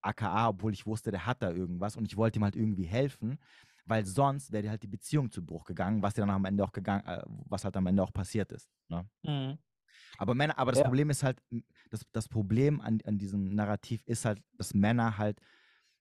aka, 0.03 0.49
obwohl 0.49 0.73
ich 0.73 0.87
wusste, 0.87 1.11
der 1.11 1.27
hat 1.27 1.43
da 1.43 1.51
irgendwas 1.51 1.97
und 1.97 2.07
ich 2.07 2.17
wollte 2.17 2.39
ihm 2.39 2.45
halt 2.45 2.57
irgendwie 2.57 2.85
helfen, 2.85 3.39
weil 3.87 4.05
sonst 4.07 4.53
wäre 4.53 4.63
dir 4.65 4.71
halt 4.71 4.83
die 4.83 4.89
Beziehung 4.89 5.31
zu 5.31 5.45
Bruch 5.45 5.65
gegangen, 5.65 6.03
was 6.03 6.15
dir 6.15 6.23
dann 6.23 6.31
am 6.31 6.45
Ende 6.45 6.65
auch 6.65 6.73
gegangen, 6.73 7.05
äh, 7.07 7.23
was 7.27 7.65
halt 7.65 7.77
am 7.77 7.87
Ende 7.87 8.03
auch 8.03 8.13
passiert 8.13 8.53
ist. 8.53 8.71
Ne? 8.89 9.09
Mhm. 9.23 9.59
Aber 10.19 10.35
Männer, 10.35 10.59
aber 10.59 10.73
das 10.73 10.81
Ja. 10.81 10.85
Problem 10.85 11.11
ist 11.11 11.23
halt, 11.23 11.43
das, 11.91 12.03
das 12.13 12.29
Problem 12.29 12.81
an, 12.81 13.01
an 13.05 13.19
diesem 13.19 13.55
Narrativ 13.55 14.03
ist 14.07 14.25
halt, 14.25 14.43
dass 14.55 14.75
Männer 14.75 15.19
halt 15.19 15.41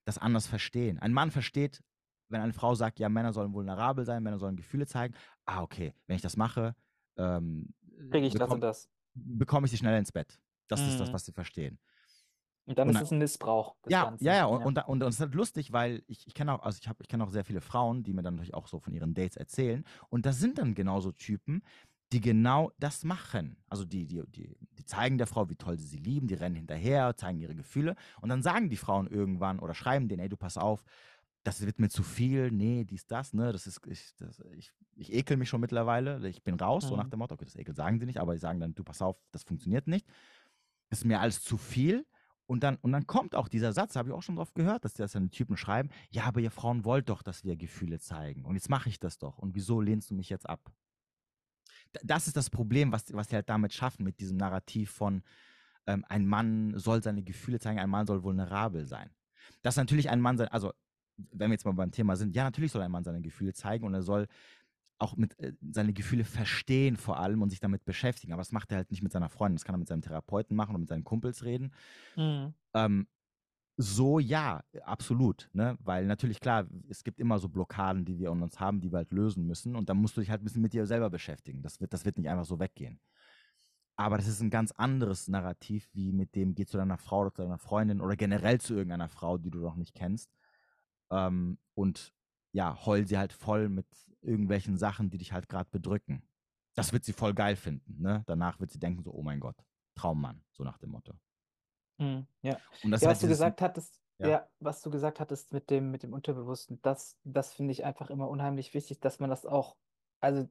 das 0.04 0.18
anders 0.18 0.46
verstehen. 0.46 0.98
Ein 0.98 1.12
Mann 1.12 1.30
versteht, 1.30 1.82
wenn 2.28 2.40
eine 2.40 2.52
Frau 2.52 2.74
sagt, 2.74 2.98
ja, 3.00 3.08
Männer 3.08 3.32
sollen 3.32 3.52
vulnerabel 3.52 4.04
sein, 4.04 4.22
Männer 4.22 4.38
sollen 4.38 4.56
Gefühle 4.56 4.86
zeigen, 4.86 5.14
ah, 5.46 5.62
okay, 5.62 5.94
wenn 6.06 6.16
ich 6.16 6.22
das 6.22 6.36
mache, 6.36 6.74
ähm, 7.16 7.74
Kriege 8.10 8.26
ich 8.26 8.32
das 8.34 8.40
bekomm- 8.40 8.54
und 8.54 8.60
das. 8.60 8.90
bekomme 9.14 9.66
ich 9.66 9.70
sie 9.72 9.78
schnell 9.78 9.98
ins 9.98 10.12
Bett. 10.12 10.40
Das 10.68 10.80
ist 10.86 11.00
das, 11.00 11.08
Mhm. 11.08 11.12
was 11.12 11.24
sie 11.24 11.32
verstehen. 11.32 11.78
Und 12.66 12.78
dann 12.78 12.88
Und 12.88 12.96
ist 12.96 13.00
es 13.00 13.10
ein 13.10 13.18
Missbrauch 13.18 13.76
Ja, 13.88 14.00
Ganzen. 14.00 14.20
ja, 14.20 14.34
ja, 14.34 14.46
und, 14.46 14.62
und, 14.62 14.74
da- 14.76 14.82
und, 14.82 15.02
und 15.02 15.08
es 15.08 15.16
ist 15.16 15.20
halt 15.20 15.34
lustig, 15.34 15.72
weil 15.72 16.02
ich, 16.06 16.26
ich 16.26 16.34
kenne 16.34 16.54
auch, 16.54 16.62
also 16.64 16.78
ich 16.80 16.88
habe, 16.88 17.02
ich 17.02 17.08
kenne 17.08 17.24
auch 17.24 17.30
sehr 17.30 17.44
viele 17.44 17.60
Frauen, 17.60 18.04
die 18.04 18.12
mir 18.14 18.22
dann 18.22 18.34
natürlich 18.36 18.54
auch 18.54 18.68
so 18.68 18.80
von 18.80 18.94
ihren 18.94 19.14
Dates 19.14 19.36
erzählen. 19.36 19.84
Und 20.10 20.26
das 20.26 20.38
sind 20.40 20.58
dann 20.58 20.74
genauso 20.74 21.12
Typen, 21.12 21.62
die 22.12 22.20
genau 22.20 22.72
das 22.78 23.04
machen. 23.04 23.58
Also 23.68 23.84
die, 23.84 24.06
die, 24.06 24.22
die, 24.28 24.56
die 24.78 24.84
zeigen 24.84 25.18
der 25.18 25.26
Frau, 25.26 25.48
wie 25.50 25.56
toll 25.56 25.78
sie 25.78 25.86
sie 25.88 25.98
lieben, 25.98 26.28
die 26.28 26.34
rennen 26.34 26.56
hinterher, 26.56 27.16
zeigen 27.16 27.40
ihre 27.40 27.54
Gefühle. 27.56 27.96
Und 28.20 28.28
dann 28.30 28.42
sagen 28.42 28.70
die 28.70 28.76
Frauen 28.76 29.08
irgendwann 29.08 29.58
oder 29.60 29.74
schreiben 29.74 30.08
denen, 30.08 30.20
ey, 30.22 30.28
du 30.28 30.36
pass 30.36 30.56
auf, 30.58 30.84
das 31.44 31.64
wird 31.66 31.78
mir 31.80 31.88
zu 31.90 32.02
viel, 32.02 32.50
nee, 32.52 32.84
dies, 32.84 33.06
das, 33.06 33.32
ne, 33.34 33.52
das 33.52 33.66
ist, 33.66 33.80
ich, 33.86 34.14
das, 34.18 34.40
ich, 34.56 34.72
ich 34.96 35.12
ekel 35.14 35.36
mich 35.38 35.48
schon 35.48 35.60
mittlerweile, 35.60 36.28
ich 36.28 36.42
bin 36.44 36.56
raus, 36.56 36.88
so 36.88 36.96
nach 36.96 37.08
Mhm. 37.08 37.10
dem 37.10 37.18
Motto, 37.20 37.34
okay, 37.34 37.46
das 37.46 37.56
Ekel 37.56 37.74
sagen 37.74 37.98
sie 38.00 38.06
nicht, 38.06 38.20
aber 38.20 38.34
die 38.34 38.40
sagen 38.40 38.60
dann, 38.60 38.74
du 38.74 38.84
pass 38.84 39.02
auf, 39.02 39.16
das 39.32 39.44
funktioniert 39.44 39.86
nicht. 39.86 40.06
Das 40.90 41.00
ist 41.00 41.04
mir 41.04 41.20
alles 41.20 41.42
zu 41.42 41.56
viel. 41.56 42.06
Und 42.50 42.64
dann, 42.64 42.78
und 42.82 42.90
dann 42.90 43.06
kommt 43.06 43.36
auch 43.36 43.46
dieser 43.46 43.72
Satz, 43.72 43.94
habe 43.94 44.08
ich 44.08 44.12
auch 44.12 44.24
schon 44.24 44.34
drauf 44.34 44.54
gehört, 44.54 44.84
dass 44.84 44.94
das 44.94 45.12
dann 45.12 45.30
Typen 45.30 45.56
schreiben, 45.56 45.88
ja, 46.10 46.24
aber 46.24 46.40
ihr 46.40 46.50
Frauen 46.50 46.84
wollt 46.84 47.08
doch, 47.08 47.22
dass 47.22 47.44
wir 47.44 47.54
Gefühle 47.54 48.00
zeigen. 48.00 48.44
Und 48.44 48.56
jetzt 48.56 48.68
mache 48.68 48.88
ich 48.88 48.98
das 48.98 49.18
doch. 49.18 49.38
Und 49.38 49.54
wieso 49.54 49.80
lehnst 49.80 50.10
du 50.10 50.16
mich 50.16 50.30
jetzt 50.30 50.50
ab? 50.50 50.72
Das 52.02 52.26
ist 52.26 52.36
das 52.36 52.50
Problem, 52.50 52.90
was, 52.90 53.14
was 53.14 53.28
die 53.28 53.36
halt 53.36 53.48
damit 53.48 53.72
schaffen, 53.72 54.02
mit 54.02 54.18
diesem 54.18 54.36
Narrativ 54.36 54.90
von, 54.90 55.22
ähm, 55.86 56.04
ein 56.08 56.26
Mann 56.26 56.76
soll 56.76 57.04
seine 57.04 57.22
Gefühle 57.22 57.60
zeigen, 57.60 57.78
ein 57.78 57.88
Mann 57.88 58.08
soll 58.08 58.24
vulnerabel 58.24 58.84
sein. 58.84 59.10
Dass 59.62 59.76
natürlich 59.76 60.10
ein 60.10 60.20
Mann 60.20 60.36
sein, 60.36 60.48
also 60.48 60.72
wenn 61.30 61.50
wir 61.50 61.54
jetzt 61.54 61.66
mal 61.66 61.74
beim 61.74 61.92
Thema 61.92 62.16
sind, 62.16 62.34
ja, 62.34 62.42
natürlich 62.42 62.72
soll 62.72 62.82
ein 62.82 62.90
Mann 62.90 63.04
seine 63.04 63.20
Gefühle 63.20 63.52
zeigen 63.52 63.86
und 63.86 63.94
er 63.94 64.02
soll 64.02 64.26
auch 65.00 65.16
mit 65.16 65.38
äh, 65.38 65.52
seine 65.70 65.92
Gefühle 65.92 66.24
verstehen 66.24 66.96
vor 66.96 67.18
allem 67.18 67.42
und 67.42 67.50
sich 67.50 67.60
damit 67.60 67.84
beschäftigen. 67.84 68.32
Aber 68.32 68.40
das 68.40 68.52
macht 68.52 68.70
er 68.70 68.78
halt 68.78 68.90
nicht 68.90 69.02
mit 69.02 69.12
seiner 69.12 69.28
Freundin, 69.28 69.56
das 69.56 69.64
kann 69.64 69.74
er 69.74 69.78
mit 69.78 69.88
seinem 69.88 70.02
Therapeuten 70.02 70.56
machen 70.56 70.70
oder 70.70 70.80
mit 70.80 70.88
seinen 70.88 71.04
Kumpels 71.04 71.44
reden. 71.44 71.72
Mhm. 72.16 72.54
Ähm, 72.74 73.06
so 73.76 74.18
ja, 74.18 74.62
absolut, 74.82 75.48
ne? 75.54 75.78
Weil 75.80 76.06
natürlich 76.06 76.40
klar, 76.40 76.66
es 76.88 77.02
gibt 77.02 77.18
immer 77.18 77.38
so 77.38 77.48
Blockaden, 77.48 78.04
die 78.04 78.18
wir 78.18 78.30
in 78.30 78.42
uns 78.42 78.60
haben, 78.60 78.80
die 78.80 78.92
wir 78.92 78.98
halt 78.98 79.12
lösen 79.12 79.46
müssen. 79.46 79.74
Und 79.74 79.88
dann 79.88 79.96
musst 79.96 80.16
du 80.16 80.20
dich 80.20 80.30
halt 80.30 80.42
ein 80.42 80.44
bisschen 80.44 80.62
mit 80.62 80.74
dir 80.74 80.84
selber 80.86 81.08
beschäftigen. 81.08 81.62
Das 81.62 81.80
wird, 81.80 81.94
das 81.94 82.04
wird 82.04 82.18
nicht 82.18 82.28
einfach 82.28 82.44
so 82.44 82.60
weggehen. 82.60 83.00
Aber 83.96 84.18
das 84.18 84.28
ist 84.28 84.40
ein 84.42 84.50
ganz 84.50 84.72
anderes 84.72 85.28
Narrativ, 85.28 85.88
wie 85.92 86.12
mit 86.12 86.34
dem 86.34 86.54
geh 86.54 86.66
zu 86.66 86.76
deiner 86.76 86.98
Frau 86.98 87.20
oder 87.20 87.32
zu 87.32 87.42
deiner 87.42 87.58
Freundin 87.58 88.00
oder 88.00 88.16
generell 88.16 88.60
zu 88.60 88.74
irgendeiner 88.74 89.08
Frau, 89.08 89.38
die 89.38 89.50
du 89.50 89.60
noch 89.60 89.76
nicht 89.76 89.94
kennst. 89.94 90.30
Ähm, 91.10 91.58
und 91.74 92.12
ja, 92.52 92.84
heul 92.86 93.06
sie 93.06 93.18
halt 93.18 93.32
voll 93.32 93.68
mit 93.68 93.86
irgendwelchen 94.22 94.76
Sachen, 94.76 95.10
die 95.10 95.18
dich 95.18 95.32
halt 95.32 95.48
gerade 95.48 95.70
bedrücken. 95.70 96.22
Das 96.74 96.92
wird 96.92 97.04
sie 97.04 97.12
voll 97.12 97.34
geil 97.34 97.56
finden, 97.56 98.00
ne? 98.00 98.22
Danach 98.26 98.60
wird 98.60 98.70
sie 98.70 98.78
denken 98.78 99.02
so, 99.02 99.12
oh 99.12 99.22
mein 99.22 99.40
Gott, 99.40 99.56
Traummann, 99.94 100.42
so 100.52 100.64
nach 100.64 100.78
dem 100.78 100.90
Motto. 100.90 101.14
Mhm. 101.98 102.26
Ja. 102.42 102.56
Und 102.82 102.90
das 102.90 103.02
Ja, 103.02 103.10
was 103.10 103.20
du 103.20 103.28
gesagt 103.28 103.60
hattest, 103.60 104.00
Ja. 104.18 104.28
ja. 104.28 104.48
was 104.60 104.80
du 104.82 104.90
gesagt 104.90 105.20
hattest 105.20 105.52
mit 105.52 105.70
dem, 105.70 105.90
mit 105.90 106.02
dem 106.02 106.12
Unterbewussten, 106.12 106.80
das, 106.82 107.18
das 107.24 107.52
finde 107.52 107.72
ich 107.72 107.84
einfach 107.84 108.10
immer 108.10 108.28
unheimlich 108.28 108.74
wichtig, 108.74 109.00
dass 109.00 109.18
man 109.20 109.30
das 109.30 109.46
auch, 109.46 109.76
also 110.20 110.48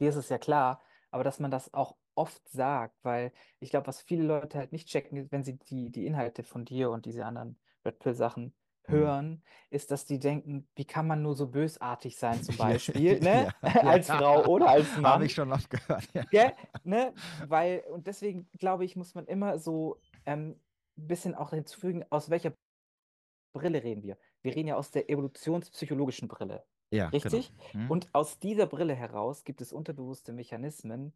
dir 0.00 0.08
ist 0.10 0.16
es 0.16 0.28
ja 0.28 0.38
klar, 0.38 0.82
aber 1.10 1.24
dass 1.24 1.40
man 1.40 1.50
das 1.50 1.72
auch 1.74 1.96
oft 2.14 2.48
sagt, 2.48 2.96
weil 3.04 3.32
ich 3.60 3.70
glaube, 3.70 3.86
was 3.86 4.00
viele 4.02 4.24
Leute 4.24 4.58
halt 4.58 4.72
nicht 4.72 4.88
checken, 4.88 5.30
wenn 5.30 5.44
sie 5.44 5.58
die, 5.58 5.90
die 5.90 6.06
Inhalte 6.06 6.42
von 6.42 6.64
dir 6.64 6.90
und 6.90 7.06
diese 7.06 7.24
anderen 7.24 7.58
Red 7.84 7.98
Pill-Sachen 7.98 8.44
Mhm. 8.44 8.52
Hören, 8.86 9.42
ist, 9.70 9.90
dass 9.90 10.04
die 10.06 10.18
denken, 10.18 10.68
wie 10.74 10.84
kann 10.84 11.06
man 11.06 11.22
nur 11.22 11.34
so 11.34 11.48
bösartig 11.48 12.16
sein, 12.16 12.42
zum 12.42 12.54
Ja, 12.58 12.64
Beispiel, 12.64 13.20
ne? 13.20 13.48
ja, 13.62 13.68
Als 13.82 14.08
ja. 14.08 14.18
Frau 14.18 14.46
oder 14.46 14.70
als 14.70 14.86
Mann. 14.96 15.12
Habe 15.12 15.26
ich 15.26 15.34
schon 15.34 15.52
oft 15.52 15.70
gehört, 15.70 16.08
ja. 16.12 16.24
Gell? 16.30 16.52
Ne? 16.84 17.14
Weil, 17.46 17.84
und 17.92 18.06
deswegen 18.06 18.48
glaube 18.58 18.84
ich, 18.84 18.96
muss 18.96 19.14
man 19.14 19.26
immer 19.26 19.58
so 19.58 20.00
ähm, 20.26 20.60
ein 20.98 21.06
bisschen 21.06 21.34
auch 21.34 21.50
hinzufügen, 21.50 22.04
aus 22.10 22.30
welcher 22.30 22.52
Brille 23.52 23.82
reden 23.82 24.02
wir? 24.02 24.16
Wir 24.42 24.54
reden 24.54 24.68
ja 24.68 24.76
aus 24.76 24.90
der 24.90 25.10
evolutionspsychologischen 25.10 26.28
Brille. 26.28 26.64
Ja, 26.92 27.08
Richtig? 27.08 27.52
Genau. 27.72 27.84
Hm? 27.84 27.90
Und 27.90 28.08
aus 28.14 28.38
dieser 28.38 28.66
Brille 28.66 28.94
heraus 28.94 29.44
gibt 29.44 29.60
es 29.60 29.72
unterbewusste 29.72 30.32
Mechanismen, 30.32 31.14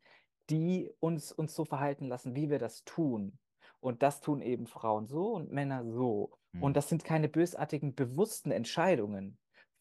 die 0.51 0.91
uns, 1.01 1.33
uns 1.33 1.55
so 1.55 1.65
verhalten 1.65 2.07
lassen, 2.07 2.35
wie 2.35 2.51
wir 2.51 2.59
das 2.59 2.85
tun. 2.85 3.39
Und 3.85 4.03
das 4.03 4.23
tun 4.23 4.41
eben 4.41 4.67
Frauen 4.67 5.07
so 5.07 5.35
und 5.35 5.53
Männer 5.53 5.85
so. 5.85 6.39
Hm. 6.55 6.63
Und 6.63 6.75
das 6.75 6.89
sind 6.89 7.05
keine 7.05 7.29
bösartigen, 7.29 7.95
bewussten 7.95 8.51
Entscheidungen 8.51 9.37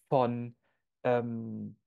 von, 0.09 0.57
ähm, 1.05 1.77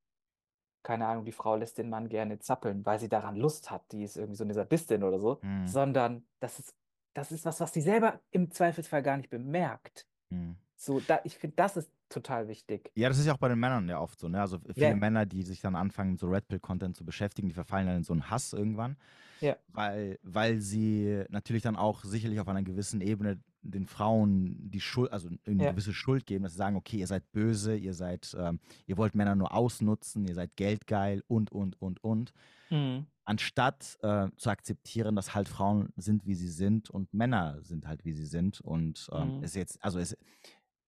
keine 0.83 1.07
Ahnung, 1.09 1.27
die 1.27 1.33
Frau 1.33 1.57
lässt 1.57 1.77
den 1.77 1.91
Mann 1.91 2.09
gerne 2.09 2.39
zappeln, 2.39 2.87
weil 2.87 2.99
sie 2.99 3.11
daran 3.11 3.37
Lust 3.37 3.71
hat, 3.71 3.93
die 3.93 4.03
ist 4.03 4.17
irgendwie 4.17 4.37
so 4.37 4.45
eine 4.45 4.55
Sadistin 4.55 5.03
oder 5.03 5.19
so, 5.19 5.43
Hm. 5.43 5.67
sondern 5.67 6.27
das 6.41 6.59
ist, 6.59 6.75
das 7.12 7.33
ist 7.33 7.45
was, 7.45 7.61
was 7.61 7.75
sie 7.75 7.83
selber 7.83 8.19
im 8.31 8.51
Zweifelsfall 8.51 9.03
gar 9.03 9.19
nicht 9.19 9.29
bemerkt. 9.29 10.09
Hm. 10.31 10.57
So, 10.75 11.01
da, 11.01 11.21
ich 11.25 11.37
finde, 11.37 11.57
das 11.57 11.77
ist 11.77 11.91
total 12.09 12.48
wichtig. 12.48 12.90
Ja, 12.94 13.09
das 13.09 13.18
ist 13.18 13.26
ja 13.26 13.34
auch 13.34 13.38
bei 13.38 13.48
den 13.48 13.59
Männern 13.59 13.88
ja 13.88 14.00
oft 14.00 14.18
so, 14.20 14.28
ne? 14.28 14.40
Also 14.40 14.59
viele 14.74 14.88
Ja. 14.90 14.96
Männer, 14.96 15.26
die 15.26 15.42
sich 15.42 15.61
dann 15.61 15.76
anfangen, 15.76 16.12
mit 16.12 16.20
so 16.20 16.28
Red 16.28 16.48
Pill-Content 16.48 16.96
zu 16.96 17.04
beschäftigen, 17.04 17.48
die 17.48 17.54
verfallen 17.54 17.86
dann 17.86 17.96
in 17.98 18.04
so 18.04 18.12
einen 18.12 18.30
Hass 18.30 18.52
irgendwann. 18.52 18.96
Ja. 19.40 19.57
Weil, 19.68 20.18
weil 20.22 20.61
sie 20.61 21.24
natürlich 21.28 21.62
dann 21.62 21.76
auch 21.76 22.02
sicherlich 22.04 22.40
auf 22.40 22.48
einer 22.48 22.62
gewissen 22.62 23.00
Ebene 23.00 23.38
den 23.62 23.86
Frauen 23.86 24.70
die 24.70 24.80
Schuld, 24.80 25.12
also 25.12 25.28
eine 25.44 25.64
Ja. 25.64 25.70
gewisse 25.72 25.92
Schuld 25.92 26.24
geben, 26.24 26.44
dass 26.44 26.52
sie 26.52 26.59
sagen, 26.59 26.76
okay, 26.76 26.98
ihr 26.98 27.07
seid 27.07 27.30
böse, 27.32 27.76
ihr 27.76 27.94
seid, 27.94 28.34
ähm, 28.38 28.61
ihr 28.86 28.96
wollt 28.96 29.14
Männer 29.14 29.34
nur 29.34 29.52
ausnutzen, 29.52 30.24
ihr 30.26 30.34
seid 30.34 30.57
geldgeil 30.57 31.22
und, 31.26 31.50
und, 31.52 31.80
und, 31.82 32.02
und. 32.04 32.32
Mhm. 32.70 33.07
Anstatt 33.24 33.98
äh, 34.02 34.28
zu 34.36 34.50
akzeptieren, 34.50 35.16
dass 35.16 35.34
halt 35.34 35.48
Frauen 35.48 35.92
sind, 35.96 36.26
wie 36.26 36.36
sie 36.36 36.48
sind 36.48 36.90
und 36.90 37.12
Männer 37.12 37.59
sind 37.62 37.88
halt, 37.88 38.04
wie 38.04 38.12
sie 38.12 38.24
sind. 38.24 38.61
Und 38.61 39.09
ähm, 39.12 39.38
Mhm. 39.38 39.42
ist 39.42 39.57
jetzt, 39.57 39.82
also 39.82 39.98
ist 39.98 40.16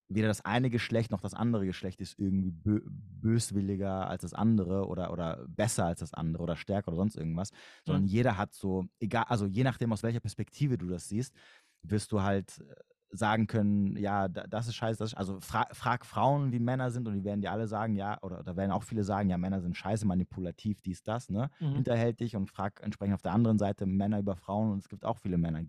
weder 0.09 0.27
das 0.27 0.43
eine 0.43 0.69
Geschlecht 0.69 1.11
noch 1.11 1.21
das 1.21 1.33
andere 1.33 1.65
Geschlecht 1.65 2.01
ist 2.01 2.17
irgendwie 2.19 2.51
bö 2.51 2.81
böswilliger 2.89 4.07
als 4.09 4.21
das 4.23 4.33
andere 4.33 4.87
oder, 4.87 5.11
oder 5.11 5.45
besser 5.47 5.85
als 5.85 5.99
das 5.99 6.13
andere 6.13 6.43
oder 6.43 6.55
stärker 6.55 6.89
oder 6.89 6.97
sonst 6.97 7.15
irgendwas, 7.15 7.51
sondern 7.85 8.05
Mhm. 8.05 8.07
jeder 8.07 8.37
hat 8.37 8.53
so, 8.53 8.85
egal, 8.99 9.25
also 9.27 9.45
je 9.45 9.63
nachdem, 9.63 9.93
aus 9.93 10.03
welcher 10.03 10.19
Perspektive 10.21 10.77
du 10.77 10.87
das 10.87 11.07
siehst, 11.09 11.35
wirst 11.83 12.11
du 12.11 12.21
halt, 12.21 12.59
äh, 12.59 12.75
sagen 13.11 13.47
können, 13.47 13.97
ja, 13.97 14.27
das 14.27 14.67
ist 14.67 14.75
scheiße, 14.75 14.99
das 14.99 15.13
ist, 15.13 15.17
also 15.17 15.39
fra 15.41 15.65
frag 15.73 16.05
Frauen, 16.05 16.51
wie 16.51 16.59
Männer 16.59 16.91
sind 16.91 17.07
und 17.07 17.15
die 17.15 17.23
werden 17.23 17.41
dir 17.41 17.51
alle 17.51 17.67
sagen, 17.67 17.95
ja, 17.95 18.21
oder 18.21 18.43
da 18.43 18.55
werden 18.55 18.71
auch 18.71 18.83
viele 18.83 19.03
sagen, 19.03 19.29
ja, 19.31 19.37
Männer 19.39 19.61
sind 19.61 19.75
scheiße, 19.75 20.05
manipulativ, 20.05 20.81
dies, 20.81 21.01
das, 21.01 21.27
ne, 21.29 21.49
mhm. 21.59 21.81
hinterhältig 21.81 22.35
und 22.35 22.47
frag 22.51 22.81
entsprechend 22.83 23.15
auf 23.15 23.23
der 23.23 23.31
anderen 23.33 23.57
Seite 23.57 23.87
Männer 23.87 24.19
über 24.19 24.35
Frauen 24.35 24.71
und 24.73 24.77
es 24.79 24.89
gibt 24.89 25.05
auch 25.05 25.17
viele 25.17 25.39
Männer, 25.39 25.63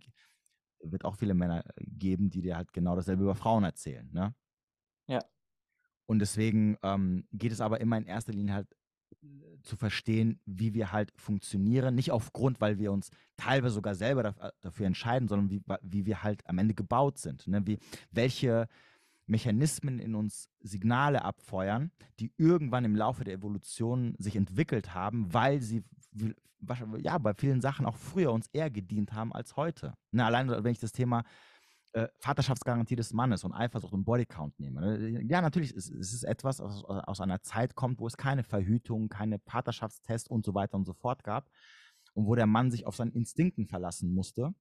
wird 0.83 1.05
auch 1.05 1.17
viele 1.17 1.35
Männer 1.35 1.65
äh, 1.67 1.85
geben, 1.87 2.31
die 2.31 2.43
dir 2.43 2.57
halt 2.57 2.73
genau 2.73 2.97
dasselbe 2.97 3.23
über 3.23 3.35
Frauen 3.35 3.65
erzählen, 3.65 4.09
ne? 4.13 4.35
Ja. 5.07 5.25
Und 6.07 6.19
deswegen 6.19 6.77
ähm, 6.83 7.27
geht 7.33 7.53
es 7.53 7.61
aber 7.61 7.81
immer 7.81 7.97
in 7.97 8.07
erster 8.07 8.33
Linie 8.33 8.55
halt 8.55 8.69
zu 9.63 9.77
verstehen, 9.77 10.41
wie 10.47 10.75
wir 10.75 10.93
halt 10.93 11.13
funktionieren. 11.17 11.95
Nicht 11.95 12.11
aufgrund, 12.11 12.61
weil 12.61 12.79
wir 12.79 12.93
uns 12.93 13.11
teilweise 13.37 13.75
sogar 13.75 13.95
selber 13.95 14.35
äh, 14.41 14.51
dafür 14.61 14.87
entscheiden, 14.87 15.29
sondern 15.29 15.51
wie, 15.51 15.63
wie 15.83 16.07
wir 16.07 16.23
halt 16.23 16.47
am 16.47 16.59
Ende 16.59 16.75
gebaut 16.75 17.19
sind. 17.19 17.47
Ne? 17.47 17.67
Wie, 17.67 17.79
welche 18.11 18.69
Mechanismen 19.31 19.99
in 19.99 20.15
uns 20.15 20.51
Signale 20.61 21.25
abfeuern, 21.25 21.93
die 22.19 22.33
irgendwann 22.37 22.85
im 22.85 22.97
Laufe 22.97 23.25
der 23.25 23.35
Evolution 23.35 24.15
sich 24.19 24.37
entwickelt 24.37 24.95
haben, 24.95 25.33
weil 25.33 25.63
sie 25.63 25.85
ja, 26.99 27.17
bei 27.19 27.33
vielen 27.35 27.61
Sachen 27.61 27.87
auch 27.87 27.97
früher 27.97 28.33
uns 28.33 28.49
eher 28.53 28.71
gedient 28.71 29.13
haben 29.13 29.33
als 29.33 29.57
heute. 29.57 29.95
Ne? 30.11 30.25
Allein 30.25 30.49
wenn 30.49 30.73
ich 30.73 30.81
das 30.81 30.93
Thema 30.93 31.25
äh, 31.93 32.09
Vaterschaftsgarantie 32.19 32.97
des 32.97 33.13
Mannes 33.13 33.45
und 33.45 33.53
Eifersucht 33.53 33.93
und 33.93 34.05
Bodycount 34.05 34.59
nehme. 34.59 34.81
Ne? 34.81 35.23
Ja, 35.23 35.41
natürlich 35.41 35.75
ist 35.75 35.91
es 35.91 36.23
etwas, 36.23 36.61
was 36.61 36.85
aus, 36.85 36.85
aus 36.85 37.21
einer 37.21 37.41
Zeit 37.43 37.75
kommt, 37.75 38.01
wo 38.01 38.07
es 38.07 38.17
keine 38.17 38.43
Verhütung, 38.43 39.09
keine 39.09 39.39
Vaterschaftstests 39.39 40.29
und 40.29 40.45
so 40.45 40.55
weiter 40.55 40.75
und 40.75 40.85
so 40.85 40.93
fort 40.93 41.25
gab 41.25 41.49
und 42.15 42.27
wo 42.27 42.35
der 42.35 42.47
Mann 42.47 42.71
sich 42.71 42.87
auf 42.87 42.97
seinen 42.97 43.13
Instinkten 43.13 43.67
verlassen 43.67 44.13
musste, 44.13 44.53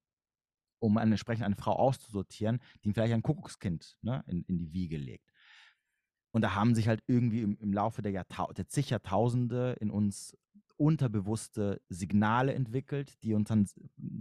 um 0.80 0.96
eine, 0.96 1.12
entsprechend 1.12 1.44
eine 1.44 1.56
Frau 1.56 1.72
auszusortieren, 1.72 2.58
die 2.82 2.88
ihm 2.88 2.94
vielleicht 2.94 3.14
ein 3.14 3.22
Kuckuckskind 3.22 3.96
ne, 4.02 4.24
in, 4.26 4.42
in 4.44 4.58
die 4.58 4.72
Wiege 4.72 4.96
legt. 4.96 5.30
Und 6.32 6.42
da 6.42 6.54
haben 6.54 6.74
sich 6.74 6.88
halt 6.88 7.02
irgendwie 7.06 7.42
im, 7.42 7.56
im 7.58 7.72
Laufe 7.72 8.02
der, 8.02 8.12
Jahrtau 8.12 8.52
der 8.52 8.68
zig 8.68 8.90
Jahrtausende 8.90 9.76
in 9.80 9.90
uns 9.90 10.36
unterbewusste 10.76 11.82
Signale 11.88 12.54
entwickelt, 12.54 13.22
die 13.22 13.34
uns 13.34 13.48
dann 13.48 13.68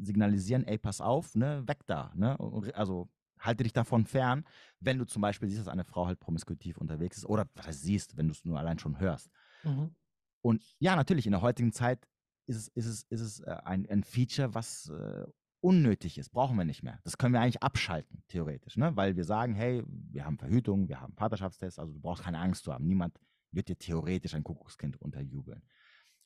signalisieren, 0.02 0.66
ey, 0.66 0.78
pass 0.78 1.00
auf, 1.00 1.36
ne, 1.36 1.66
weg 1.68 1.86
da, 1.88 2.12
ne? 2.16 2.38
Also 2.74 3.10
halte 3.40 3.64
dich 3.64 3.72
davon 3.72 4.06
fern, 4.06 4.44
wenn 4.82 4.98
du 4.98 5.06
zum 5.06 5.22
Beispiel 5.22 5.48
siehst, 5.48 5.62
dass 5.62 5.68
eine 5.70 5.86
Frau 5.86 6.06
halt 6.06 6.20
promiskutiv 6.20 6.78
unterwegs 6.78 7.18
ist 7.18 7.26
oder 7.26 7.48
was 7.56 7.68
heißt 7.68 7.82
siehst, 7.82 8.18
wenn 8.18 8.28
du 8.28 8.34
es 8.34 8.44
nur 8.44 8.60
allein 8.60 8.80
schon 8.80 9.00
hörst. 9.00 9.30
Mhm. 9.64 9.96
Und 10.42 10.64
ja, 10.80 10.96
natürlich, 10.98 11.26
in 11.26 11.32
der 11.32 11.42
heutigen 11.42 11.72
Zeit 11.72 12.06
ist 12.46 12.58
es, 12.58 12.68
ist 12.70 12.86
es, 12.86 13.04
ist 13.04 13.22
es 13.22 13.40
äh, 13.42 13.56
ein, 13.64 13.88
ein 13.90 14.04
Feature, 14.04 14.54
was 14.54 14.90
äh, 14.90 15.28
unnötig 15.62 16.18
ist, 16.18 16.30
brauchen 16.30 16.58
wir 16.58 16.66
nicht 16.66 16.84
mehr. 16.84 17.00
Das 17.04 17.18
können 17.18 17.34
wir 17.34 17.42
eigentlich 17.42 17.64
abschalten, 17.64 18.24
theoretisch, 18.28 18.78
ne? 18.78 18.96
weil 18.96 19.16
wir 19.16 19.26
sagen, 19.26 19.54
hey, 19.56 19.84
wir 19.88 20.26
haben 20.26 20.38
Verhütung, 20.38 20.88
wir 20.88 21.02
haben 21.02 21.14
Vaterschaftstests, 21.16 21.80
also 21.80 21.94
du 21.94 22.00
brauchst 22.00 22.24
keine 22.24 22.40
Angst 22.40 22.64
zu 22.64 22.74
haben. 22.74 22.88
Niemand 22.88 23.20
wird 23.52 23.68
dir 23.68 23.78
theoretisch 23.78 24.36
ein 24.36 24.44
Kuckuckskind 24.44 25.02
unterjubeln. 25.02 25.64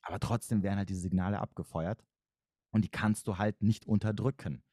Aber 0.01 0.19
trotzdem 0.19 0.63
werden 0.63 0.77
halt 0.77 0.89
diese 0.89 1.01
Signale 1.01 1.39
abgefeuert 1.39 2.03
und 2.71 2.84
die 2.84 2.89
kannst 2.89 3.27
du 3.27 3.38
halt 3.38 3.61
nicht 3.61 3.88
unterdrücken. 3.88 4.63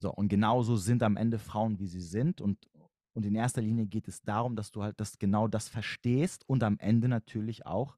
So, 0.00 0.12
und 0.12 0.28
genauso 0.28 0.76
sind 0.76 1.02
am 1.02 1.16
Ende 1.16 1.38
Frauen, 1.38 1.78
wie 1.78 1.86
sie 1.86 2.00
sind. 2.00 2.40
Und, 2.40 2.70
und 3.14 3.26
in 3.26 3.34
erster 3.34 3.62
Linie 3.62 3.86
geht 3.86 4.06
es 4.06 4.22
darum, 4.22 4.54
dass 4.54 4.70
du 4.70 4.82
halt 4.82 5.00
das, 5.00 5.18
genau 5.18 5.48
das 5.48 5.68
verstehst 5.68 6.48
und 6.48 6.62
am 6.62 6.78
Ende 6.78 7.08
natürlich 7.08 7.66
auch 7.66 7.96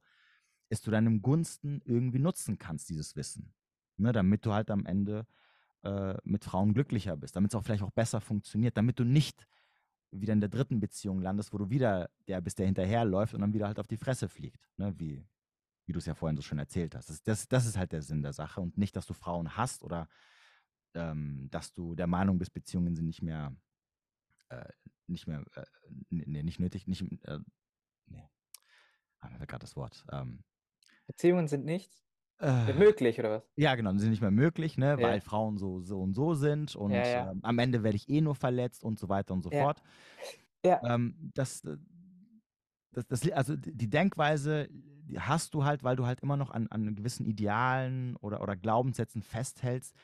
es 0.71 0.81
zu 0.81 0.91
deinem 0.91 1.21
Gunsten 1.21 1.83
irgendwie 1.85 2.21
nutzen 2.21 2.59
kannst, 2.59 2.89
dieses 2.89 3.17
Wissen. 3.17 3.53
Ne, 3.97 4.13
damit 4.13 4.47
du 4.47 4.55
halt 4.55 4.71
am 4.71 4.87
Ende 4.87 5.27
äh, 5.83 6.15
mit 6.25 6.45
Frauen 6.45 6.75
glücklicher 6.75 7.17
bist, 7.17 7.37
damit 7.37 7.53
es 7.53 7.55
auch 7.55 7.65
vielleicht 7.65 7.83
auch 7.83 7.91
besser 7.91 8.21
funktioniert, 8.21 8.77
damit 8.77 8.99
du 8.99 9.05
nicht 9.05 9.47
wieder 10.11 10.33
in 10.33 10.41
der 10.41 10.49
dritten 10.49 10.81
Beziehung 10.81 11.21
landest, 11.21 11.53
wo 11.53 11.59
du 11.59 11.71
wieder 11.71 12.11
der 12.27 12.41
bist, 12.41 12.59
der 12.59 12.67
hinterherläuft 12.67 13.35
und 13.35 13.41
dann 13.41 13.55
wieder 13.55 13.67
halt 13.67 13.79
auf 13.79 13.87
die 13.87 13.97
Fresse 13.97 14.29
fliegt, 14.29 14.69
ne, 14.77 14.93
wie 14.99 15.25
wie 15.91 15.93
du 15.93 15.99
es 15.99 16.07
ja 16.07 16.15
vorhin 16.15 16.37
so 16.37 16.43
schön 16.43 16.61
erzählt 16.61 16.95
hast. 16.95 17.11
Das, 17.11 17.21
das, 17.25 17.49
das 17.49 17.67
ist 17.67 17.77
halt 17.77 17.91
der 17.91 18.01
Sinn 18.01 18.23
der 18.23 18.33
Sache 18.33 18.61
und 18.61 18.79
nicht, 18.79 18.95
dass 18.95 19.07
du 19.07 19.13
Frauen 19.13 19.57
hast 19.57 19.83
oder 19.83 20.09
ähm, 20.95 21.49
dass 21.51 21.75
du 21.75 21.97
der 21.97 22.07
Meinung 22.07 22.39
bist, 22.39 22.55
Beziehungen 22.55 22.95
sind 22.95 23.07
nicht 23.07 23.23
mehr, 23.23 23.57
äh, 24.51 24.69
nicht 25.09 25.27
mehr, 25.27 25.45
äh, 25.57 25.65
nee, 26.11 26.45
nicht 26.45 26.61
nötig, 26.61 26.87
nicht, 26.87 27.03
äh, 27.25 27.41
nee, 28.07 28.29
haben 29.19 29.41
wir 29.41 29.47
gerade 29.49 29.63
das 29.63 29.75
Wort. 29.75 30.05
Ähm, 30.13 30.45
Beziehungen 31.09 31.49
sind 31.49 31.65
nicht 31.65 31.91
äh, 32.41 32.73
möglich, 32.73 33.19
oder 33.19 33.31
was? 33.31 33.43
Ja, 33.57 33.75
genau, 33.75 33.97
sind 33.97 34.11
nicht 34.11 34.23
mehr 34.23 34.31
möglich, 34.31 34.79
ne, 34.79 34.97
ja. 34.99 35.01
weil 35.01 35.21
Frauen 35.21 35.59
so, 35.59 35.81
so 35.81 36.01
und 36.01 36.15
so 36.15 36.35
sind 36.35 36.75
und 36.75 36.93
ja, 36.93 37.07
ja. 37.07 37.31
Ähm, 37.31 37.41
am 37.43 37.59
Ende 37.59 37.83
werde 37.83 37.97
ich 37.97 38.09
eh 38.09 38.21
nur 38.21 38.35
verletzt 38.35 38.83
und 38.83 38.99
so 38.99 39.09
weiter 39.09 39.35
und 39.35 39.43
so 39.43 39.51
fort. 39.51 39.83
Ja. 40.65 40.81
Ähm, 40.85 41.15
das, 41.35 41.65
äh, 41.65 41.77
das, 42.93 43.07
das, 43.07 43.31
also 43.31 43.57
die 43.57 43.89
Denkweise 43.89 44.69
hast 45.17 45.55
du 45.55 45.65
halt, 45.65 45.83
weil 45.83 45.97
du 45.97 46.07
halt 46.07 46.21
immer 46.21 46.37
noch 46.37 46.51
an, 46.51 46.69
an 46.69 46.95
gewissen 46.95 47.27
Idealen 47.27 48.17
oder, 48.17 48.43
oder 48.43 48.57
Glaubenssätzen 48.57 49.23
festhältst, 49.23 49.95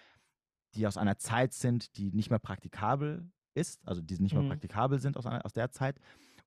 die 0.75 0.87
aus 0.87 0.97
einer 0.97 1.19
Zeit 1.19 1.53
sind, 1.53 1.97
die 1.97 2.13
nicht 2.13 2.31
mehr 2.31 2.39
praktikabel 2.39 3.31
ist, 3.55 3.87
also 3.87 4.01
die 4.01 4.19
nicht 4.19 4.35
mehr 4.35 4.43
mhm. 4.43 4.49
praktikabel 4.49 4.99
sind 4.99 5.17
aus, 5.17 5.27
einer, 5.27 5.45
aus 5.45 5.53
der 5.53 5.71
Zeit. 5.71 5.99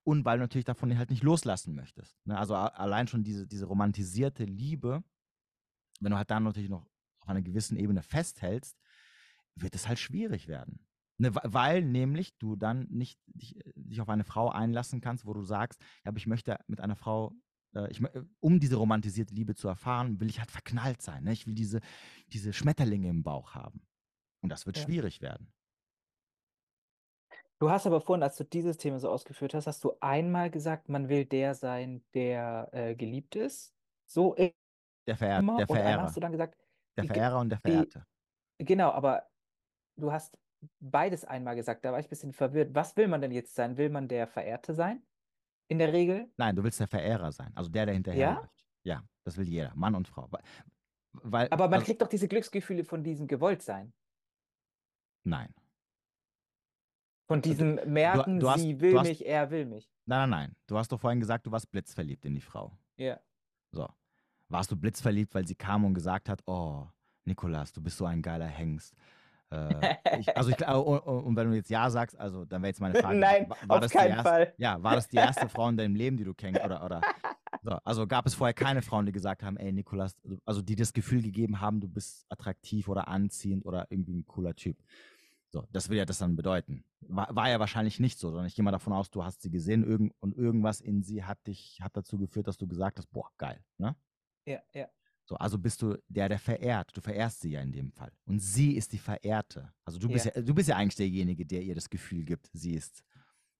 Und 0.03 0.25
weil 0.25 0.37
du 0.37 0.43
natürlich 0.43 0.65
davon 0.65 0.97
halt 0.97 1.09
nicht 1.09 1.23
loslassen 1.23 1.75
möchtest. 1.75 2.15
Ne? 2.25 2.37
Also 2.37 2.55
allein 2.55 3.07
schon 3.07 3.23
diese, 3.23 3.47
diese 3.47 3.65
romantisierte 3.65 4.43
Liebe, 4.43 5.03
wenn 5.99 6.11
du 6.11 6.17
halt 6.17 6.31
dann 6.31 6.43
natürlich 6.43 6.69
noch 6.69 6.85
auf 7.19 7.29
einer 7.29 7.41
gewissen 7.41 7.77
Ebene 7.77 8.01
festhältst, 8.01 8.77
wird 9.55 9.75
es 9.75 9.87
halt 9.87 9.99
schwierig 9.99 10.47
werden. 10.47 10.85
Ne, 11.17 11.35
weil 11.35 11.83
nämlich 11.83 12.37
du 12.37 12.55
dann 12.55 12.87
nicht 12.89 13.19
dich, 13.27 13.57
äh, 13.57 13.73
dich, 13.75 13.99
auf 13.99 14.07
eine 14.07 14.23
Frau 14.23 14.49
einlassen 14.49 15.01
kannst, 15.01 15.25
wo 15.25 15.33
du 15.33 15.43
sagst, 15.43 15.81
ja, 16.03 16.09
aber 16.09 16.17
ich 16.17 16.27
möchte 16.27 16.57
mit 16.67 16.79
einer 16.79 16.95
Frau 16.95 17.33
äh, 17.75 17.91
ich, 17.91 18.01
äh, 18.01 18.23
um 18.39 18.59
diese 18.59 18.75
romantisierte 18.77 19.33
Liebe 19.33 19.55
zu 19.55 19.67
erfahren, 19.67 20.19
will 20.19 20.29
ich 20.29 20.39
halt 20.39 20.51
verknallt 20.51 21.01
sein. 21.01 21.23
Ne? 21.23 21.33
Ich 21.33 21.47
will 21.47 21.55
diese, 21.55 21.81
diese 22.27 22.53
Schmetterlinge 22.53 23.09
im 23.09 23.23
Bauch 23.23 23.53
haben. 23.53 23.85
Und 24.41 24.49
das 24.49 24.65
wird 24.65 24.77
ja. 24.77 24.83
schwierig 24.83 25.21
werden. 25.21 25.51
Du 27.59 27.69
hast 27.69 27.85
aber 27.85 27.99
vorhin, 27.99 28.23
als 28.23 28.37
du 28.37 28.45
dieses 28.45 28.77
Thema 28.77 28.99
so 28.99 29.09
ausgeführt 29.09 29.53
hast, 29.53 29.67
hast 29.67 29.83
du 29.83 29.91
einmal 29.99 30.49
gesagt, 30.49 30.87
man 30.87 31.09
will 31.09 31.25
der 31.25 31.55
sein, 31.55 32.01
der 32.13 32.69
äh, 32.71 32.95
geliebt 32.95 33.35
ist. 33.35 33.75
So 34.05 34.33
der, 35.15 35.39
immer. 35.39 35.57
der 35.57 35.67
Verehrer. 35.67 35.99
Und 35.99 36.05
hast 36.05 36.15
du 36.15 36.21
dann 36.21 36.31
gesagt, 36.31 36.57
der 36.97 37.05
Verehrer 37.05 37.39
und 37.39 37.49
der 37.49 37.59
Verehrte. 37.59 38.05
Die, 38.59 38.65
genau, 38.65 38.91
aber 38.91 39.27
du 39.95 40.11
hast 40.11 40.37
beides 40.79 41.25
einmal 41.25 41.55
gesagt. 41.55 41.85
Da 41.85 41.91
war 41.91 41.99
ich 41.99 42.07
ein 42.07 42.09
bisschen 42.09 42.33
verwirrt. 42.33 42.75
Was 42.75 42.95
will 42.97 43.07
man 43.07 43.21
denn 43.21 43.31
jetzt 43.31 43.55
sein? 43.55 43.77
Will 43.77 43.89
man 43.89 44.07
der 44.07 44.27
Verehrte 44.27 44.73
sein? 44.73 45.01
in 45.69 45.79
der 45.79 45.93
Regel? 45.93 46.29
Nein, 46.35 46.55
du 46.55 46.63
willst 46.63 46.79
der 46.79 46.87
Verehrer 46.87 47.31
sein, 47.31 47.51
also 47.55 47.69
der, 47.69 47.85
der 47.85 47.95
hinterherläuft. 47.95 48.65
Ja? 48.83 48.95
ja, 48.95 49.03
das 49.23 49.37
will 49.37 49.47
jeder, 49.47 49.73
Mann 49.75 49.95
und 49.95 50.07
Frau. 50.07 50.29
Weil, 51.13 51.47
Aber 51.51 51.65
man 51.65 51.75
also, 51.75 51.85
kriegt 51.85 52.01
doch 52.01 52.07
diese 52.07 52.27
Glücksgefühle 52.27 52.83
von 52.83 53.03
diesem 53.03 53.27
Gewolltsein. 53.27 53.93
Nein. 55.23 55.53
Von 57.27 57.39
also 57.39 57.49
diesem 57.49 57.77
du, 57.77 57.85
Merken, 57.85 58.39
du 58.39 58.49
hast, 58.49 58.61
sie 58.61 58.79
will 58.81 58.97
hast, 58.97 59.07
mich, 59.07 59.25
er 59.25 59.49
will 59.51 59.65
mich. 59.65 59.89
Nein, 60.05 60.29
nein, 60.29 60.29
nein. 60.29 60.55
Du 60.65 60.77
hast 60.77 60.91
doch 60.91 60.99
vorhin 60.99 61.19
gesagt, 61.19 61.45
du 61.45 61.51
warst 61.51 61.71
blitzverliebt 61.71 62.25
in 62.25 62.33
die 62.33 62.41
Frau. 62.41 62.77
Ja. 62.97 63.15
So. 63.15 63.28
Warst 64.49 64.71
du 64.71 64.75
blitzverliebt, 64.75 65.33
weil 65.35 65.47
sie 65.47 65.55
kam 65.55 65.85
und 65.85 65.93
gesagt 65.93 66.27
hat, 66.27 66.41
oh, 66.45 66.87
Nikolas, 67.25 67.71
du 67.71 67.81
bist 67.81 67.97
so 67.97 68.05
ein 68.05 68.21
geiler 68.21 68.47
Hengst. 68.47 68.95
Äh, 69.51 69.95
ich, 70.19 70.35
also 70.35 70.49
ich, 70.49 70.67
und, 70.67 70.99
und, 70.99 71.35
wenn 71.35 71.49
du 71.49 71.55
jetzt 71.55 71.69
ja 71.69 71.89
sagst, 71.89 72.19
also 72.19 72.45
dann 72.45 72.61
wäre 72.61 72.69
jetzt 72.69 72.81
meine 72.81 72.99
Frage. 72.99 73.17
Nein, 73.17 73.49
war, 73.49 73.57
war 73.67 73.83
auf 73.83 73.91
keinen 73.91 74.11
erste, 74.11 74.23
Fall. 74.23 74.53
Ja, 74.57 74.81
war 74.83 74.95
das 74.95 75.07
die 75.07 75.17
erste 75.17 75.49
Frau 75.49 75.69
in 75.69 75.77
deinem 75.77 75.95
Leben, 75.95 76.17
die 76.17 76.23
du 76.23 76.33
kennst? 76.33 76.63
Oder, 76.63 76.83
oder 76.83 77.01
so, 77.63 77.71
also 77.83 78.07
gab 78.07 78.25
es 78.25 78.35
vorher 78.35 78.53
keine 78.53 78.81
Frauen, 78.81 79.05
die 79.05 79.11
gesagt 79.11 79.43
haben, 79.43 79.57
ey 79.57 79.71
Nikolas, 79.71 80.15
also 80.45 80.61
die 80.61 80.75
das 80.75 80.93
Gefühl 80.93 81.21
gegeben 81.21 81.61
haben, 81.61 81.81
du 81.81 81.87
bist 81.87 82.25
attraktiv 82.29 82.87
oder 82.87 83.07
anziehend 83.07 83.65
oder 83.65 83.87
irgendwie 83.89 84.13
ein 84.13 84.25
cooler 84.25 84.55
Typ. 84.55 84.77
So, 85.51 85.65
das 85.71 85.89
will 85.89 85.97
ja 85.97 86.05
das 86.05 86.19
dann 86.19 86.35
bedeuten. 86.35 86.83
War, 87.01 87.35
war 87.35 87.49
ja 87.49 87.59
wahrscheinlich 87.59 87.99
nicht 87.99 88.19
so, 88.19 88.29
sondern 88.29 88.45
ich 88.45 88.55
gehe 88.55 88.63
mal 88.63 88.71
davon 88.71 88.93
aus, 88.93 89.09
du 89.09 89.23
hast 89.23 89.41
sie 89.41 89.49
gesehen 89.49 89.83
irgend, 89.83 90.13
und 90.19 90.35
irgendwas 90.35 90.79
in 90.79 91.01
sie 91.01 91.23
hat 91.23 91.45
dich, 91.47 91.79
hat 91.81 91.97
dazu 91.97 92.19
geführt, 92.19 92.47
dass 92.47 92.57
du 92.57 92.67
gesagt 92.67 92.99
hast, 92.99 93.07
boah, 93.11 93.29
geil, 93.37 93.59
ne? 93.77 93.95
Ja, 94.49 94.61
ja. 94.73 94.87
So, 95.25 95.35
also 95.35 95.59
bist 95.59 95.81
du 95.83 95.95
der, 96.07 96.27
der 96.27 96.39
verehrt. 96.39 96.89
Du 96.95 97.01
verehrst 97.01 97.41
sie 97.41 97.51
ja 97.51 97.61
in 97.61 97.71
dem 97.71 97.91
Fall. 97.91 98.11
Und 98.25 98.39
sie 98.39 98.75
ist 98.75 98.91
die 98.93 98.97
Verehrte. 98.97 99.71
Also 99.85 99.99
du 99.99 100.09
bist 100.09 100.25
ja, 100.25 100.31
ja 100.35 100.41
du 100.41 100.55
bist 100.55 100.69
ja 100.69 100.75
eigentlich 100.75 100.95
derjenige, 100.95 101.45
der 101.45 101.61
ihr 101.61 101.75
das 101.75 101.87
Gefühl 101.87 102.25
gibt, 102.25 102.49
sie 102.51 102.73
ist 102.73 103.03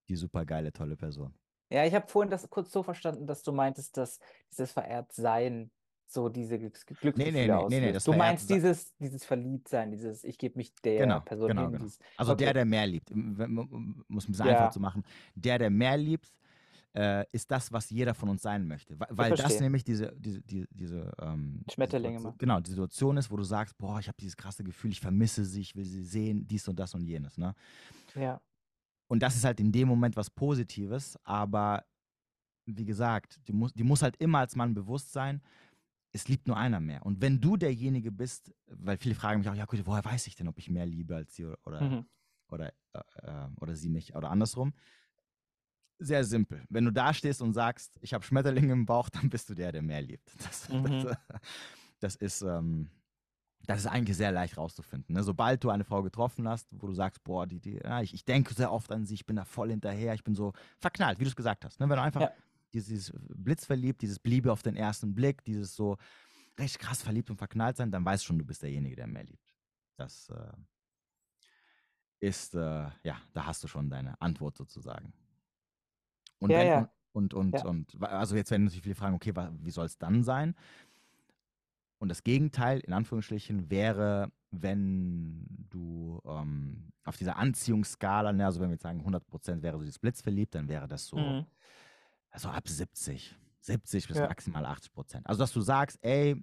die 0.07 0.15
supergeile, 0.15 0.73
tolle 0.73 0.97
Person. 0.97 1.35
Ja, 1.69 1.85
ich 1.85 1.93
habe 1.93 2.07
vorhin 2.07 2.31
das 2.31 2.49
kurz 2.49 2.71
so 2.71 2.81
verstanden, 2.81 3.27
dass 3.27 3.43
du 3.43 3.51
meintest, 3.51 3.95
dass 3.97 4.19
dieses 4.51 4.71
Verehrtsein 4.71 5.69
so 6.07 6.27
diese 6.27 6.57
Glücksgefühle 6.57 7.13
nee, 7.15 7.31
nee, 7.31 7.47
nee, 7.47 7.65
nee, 7.69 7.91
nee, 7.91 7.99
Du 8.03 8.13
meinst 8.13 8.49
dieses, 8.49 8.95
dieses 8.97 9.23
Verliebtsein, 9.23 9.91
dieses 9.91 10.23
Ich 10.23 10.39
gebe 10.39 10.57
mich 10.57 10.73
der 10.83 11.01
genau, 11.01 11.19
Person 11.19 11.49
genau, 11.49 11.69
hin. 11.69 11.73
Genau. 11.73 11.91
Also 12.17 12.31
okay. 12.31 12.45
der, 12.45 12.53
der 12.55 12.65
mehr 12.65 12.87
liebt. 12.87 13.11
Es 13.11 13.15
ein 13.15 14.05
bisschen 14.07 14.33
ja. 14.33 14.45
einfach 14.45 14.71
zu 14.71 14.79
machen. 14.79 15.03
Der, 15.35 15.59
der 15.59 15.69
mehr 15.69 15.97
liebt, 15.97 16.33
äh, 16.95 17.25
ist 17.31 17.51
das, 17.51 17.71
was 17.71 17.89
jeder 17.89 18.13
von 18.13 18.29
uns 18.29 18.41
sein 18.41 18.67
möchte. 18.67 18.99
Weil, 18.99 19.35
das 19.35 19.59
nämlich 19.59 19.83
diese, 19.83 20.13
diese, 20.17 20.41
diese, 20.41 20.67
diese 20.71 21.11
ähm, 21.21 21.63
Schmetterlinge 21.71 22.19
macht. 22.19 22.39
Genau, 22.39 22.59
die 22.59 22.71
Situation 22.71 23.17
ist, 23.17 23.29
wo 23.29 23.37
du 23.37 23.43
sagst, 23.43 23.77
boah, 23.77 23.99
ich 23.99 24.07
habe 24.07 24.17
dieses 24.19 24.35
krasse 24.35 24.63
Gefühl, 24.63 24.91
ich 24.91 24.99
vermisse 24.99 25.45
sie, 25.45 25.61
ich 25.61 25.75
will 25.75 25.85
sie 25.85 26.03
sehen, 26.03 26.47
dies 26.47 26.67
und 26.67 26.79
das 26.79 26.93
und 26.95 27.03
jenes. 27.03 27.37
Ne? 27.37 27.53
Ja. 28.15 28.41
und 29.07 29.21
das 29.21 29.35
ist 29.35 29.43
halt 29.43 29.59
in 29.59 29.71
dem 29.71 29.87
Moment 29.87 30.15
was 30.15 30.29
Positives, 30.29 31.17
aber 31.23 31.85
wie 32.65 32.85
gesagt, 32.85 33.39
die 33.47 33.53
muss, 33.53 33.73
die 33.73 33.83
muss 33.83 34.01
halt 34.01 34.15
immer 34.17 34.39
als 34.39 34.55
Mann 34.55 34.73
bewusst 34.73 35.11
sein, 35.11 35.41
es 36.11 36.27
liebt 36.27 36.47
nur 36.47 36.57
einer 36.57 36.79
mehr. 36.79 37.05
Und 37.05 37.21
wenn 37.21 37.39
du 37.39 37.55
derjenige 37.55 38.11
bist, 38.11 38.53
weil 38.67 38.97
viele 38.97 39.15
fragen 39.15 39.39
mich 39.39 39.49
auch, 39.49 39.55
ja 39.55 39.65
gut, 39.65 39.85
woher 39.85 40.03
weiß 40.03 40.27
ich 40.27 40.35
denn, 40.35 40.47
ob 40.47 40.57
ich 40.57 40.69
mehr 40.69 40.85
liebe 40.85 41.15
als 41.15 41.35
sie 41.35 41.45
oder, 41.65 41.81
mhm. 41.81 42.05
oder, 42.49 42.73
äh, 42.93 42.99
äh, 43.17 43.47
oder 43.59 43.75
sie 43.75 43.89
mich 43.89 44.15
oder 44.15 44.31
andersrum? 44.31 44.73
Sehr 45.99 46.23
simpel. 46.23 46.63
Wenn 46.69 46.85
du 46.85 46.91
da 46.91 47.13
stehst 47.13 47.41
und 47.41 47.53
sagst, 47.53 47.91
ich 48.01 48.13
habe 48.13 48.23
Schmetterlinge 48.23 48.71
im 48.71 48.85
Bauch, 48.85 49.09
dann 49.09 49.29
bist 49.29 49.49
du 49.49 49.53
der, 49.53 49.71
der 49.71 49.81
mehr 49.81 50.01
liebt. 50.01 50.31
Das, 50.43 50.69
mhm. 50.69 51.03
das, 51.03 51.17
das 51.99 52.15
ist, 52.15 52.41
ähm, 52.41 52.89
das 53.67 53.81
ist 53.81 53.87
eigentlich 53.87 54.15
sehr 54.15 54.31
leicht 54.31 54.57
rauszufinden. 54.57 55.13
Ne? 55.13 55.23
Sobald 55.23 55.63
du 55.63 55.69
eine 55.69 55.83
Frau 55.83 56.01
getroffen 56.01 56.47
hast, 56.47 56.67
wo 56.71 56.87
du 56.87 56.93
sagst, 56.93 57.23
boah, 57.23 57.45
die, 57.45 57.59
die, 57.59 57.75
ja, 57.75 58.01
ich, 58.01 58.13
ich 58.13 58.23
denke 58.23 58.53
sehr 58.53 58.71
oft 58.71 58.91
an 58.91 59.05
sie, 59.05 59.15
ich 59.15 59.25
bin 59.25 59.35
da 59.35 59.43
voll 59.43 59.69
hinterher, 59.69 60.13
ich 60.13 60.23
bin 60.23 60.35
so 60.35 60.53
verknallt, 60.79 61.19
wie 61.19 61.25
du 61.25 61.29
es 61.29 61.35
gesagt 61.35 61.65
hast. 61.65 61.79
Ne? 61.79 61.89
Wenn 61.89 61.97
du 61.97 62.01
einfach 62.01 62.21
ja. 62.21 62.31
dieses 62.73 63.11
Blitzverliebt, 63.35 64.01
dieses 64.01 64.19
Bliebe 64.19 64.51
auf 64.51 64.63
den 64.63 64.77
ersten 64.77 65.13
Blick, 65.13 65.43
dieses 65.43 65.75
so 65.75 65.97
recht 66.57 66.79
krass 66.79 67.01
verliebt 67.01 67.29
und 67.29 67.37
verknallt 67.37 67.77
sein, 67.77 67.91
dann 67.91 68.05
weißt 68.05 68.23
du 68.23 68.27
schon, 68.27 68.39
du 68.39 68.45
bist 68.45 68.63
derjenige, 68.63 68.95
der 68.95 69.07
mehr 69.07 69.23
liebt. 69.23 69.53
Das 69.97 70.29
äh, 70.29 70.53
ist, 72.21 72.55
äh, 72.55 72.89
ja, 73.03 73.21
da 73.33 73.45
hast 73.45 73.63
du 73.63 73.67
schon 73.67 73.89
deine 73.89 74.19
Antwort 74.21 74.57
sozusagen. 74.57 75.13
Und, 76.39 76.51
ja, 76.51 76.59
wenn, 76.59 76.67
ja. 76.67 76.91
und, 77.11 77.33
und, 77.33 77.53
ja. 77.53 77.65
und, 77.65 78.01
also 78.01 78.35
jetzt 78.35 78.51
werden 78.51 78.65
natürlich 78.65 78.83
viele 78.83 78.95
fragen, 78.95 79.15
okay, 79.15 79.33
wie 79.61 79.71
soll 79.71 79.85
es 79.85 79.97
dann 79.97 80.23
sein? 80.23 80.55
Und 81.99 82.09
das 82.09 82.23
Gegenteil, 82.23 82.79
in 82.79 82.93
Anführungsstrichen, 82.93 83.69
wäre, 83.69 84.31
wenn 84.51 85.45
du 85.69 86.21
ähm, 86.25 86.91
auf 87.03 87.17
dieser 87.17 87.35
Anziehungsskala, 87.35 88.31
ne, 88.31 88.45
also 88.45 88.61
wenn 88.61 88.69
wir 88.69 88.75
jetzt 88.75 88.83
sagen, 88.83 89.05
100% 89.05 89.61
wäre 89.61 89.77
so 89.77 89.83
dieses 89.83 89.99
Blitzverliebt, 89.99 90.55
dann 90.55 90.69
wäre 90.69 90.87
das 90.87 91.07
so, 91.07 91.17
mhm. 91.17 91.45
also 92.31 92.49
ab 92.49 92.67
70, 92.67 93.35
70 93.59 94.07
bis 94.07 94.17
maximal 94.17 94.65
80%. 94.65 95.25
Also, 95.25 95.39
dass 95.39 95.51
du 95.51 95.59
sagst, 95.59 95.99
ey, 96.01 96.41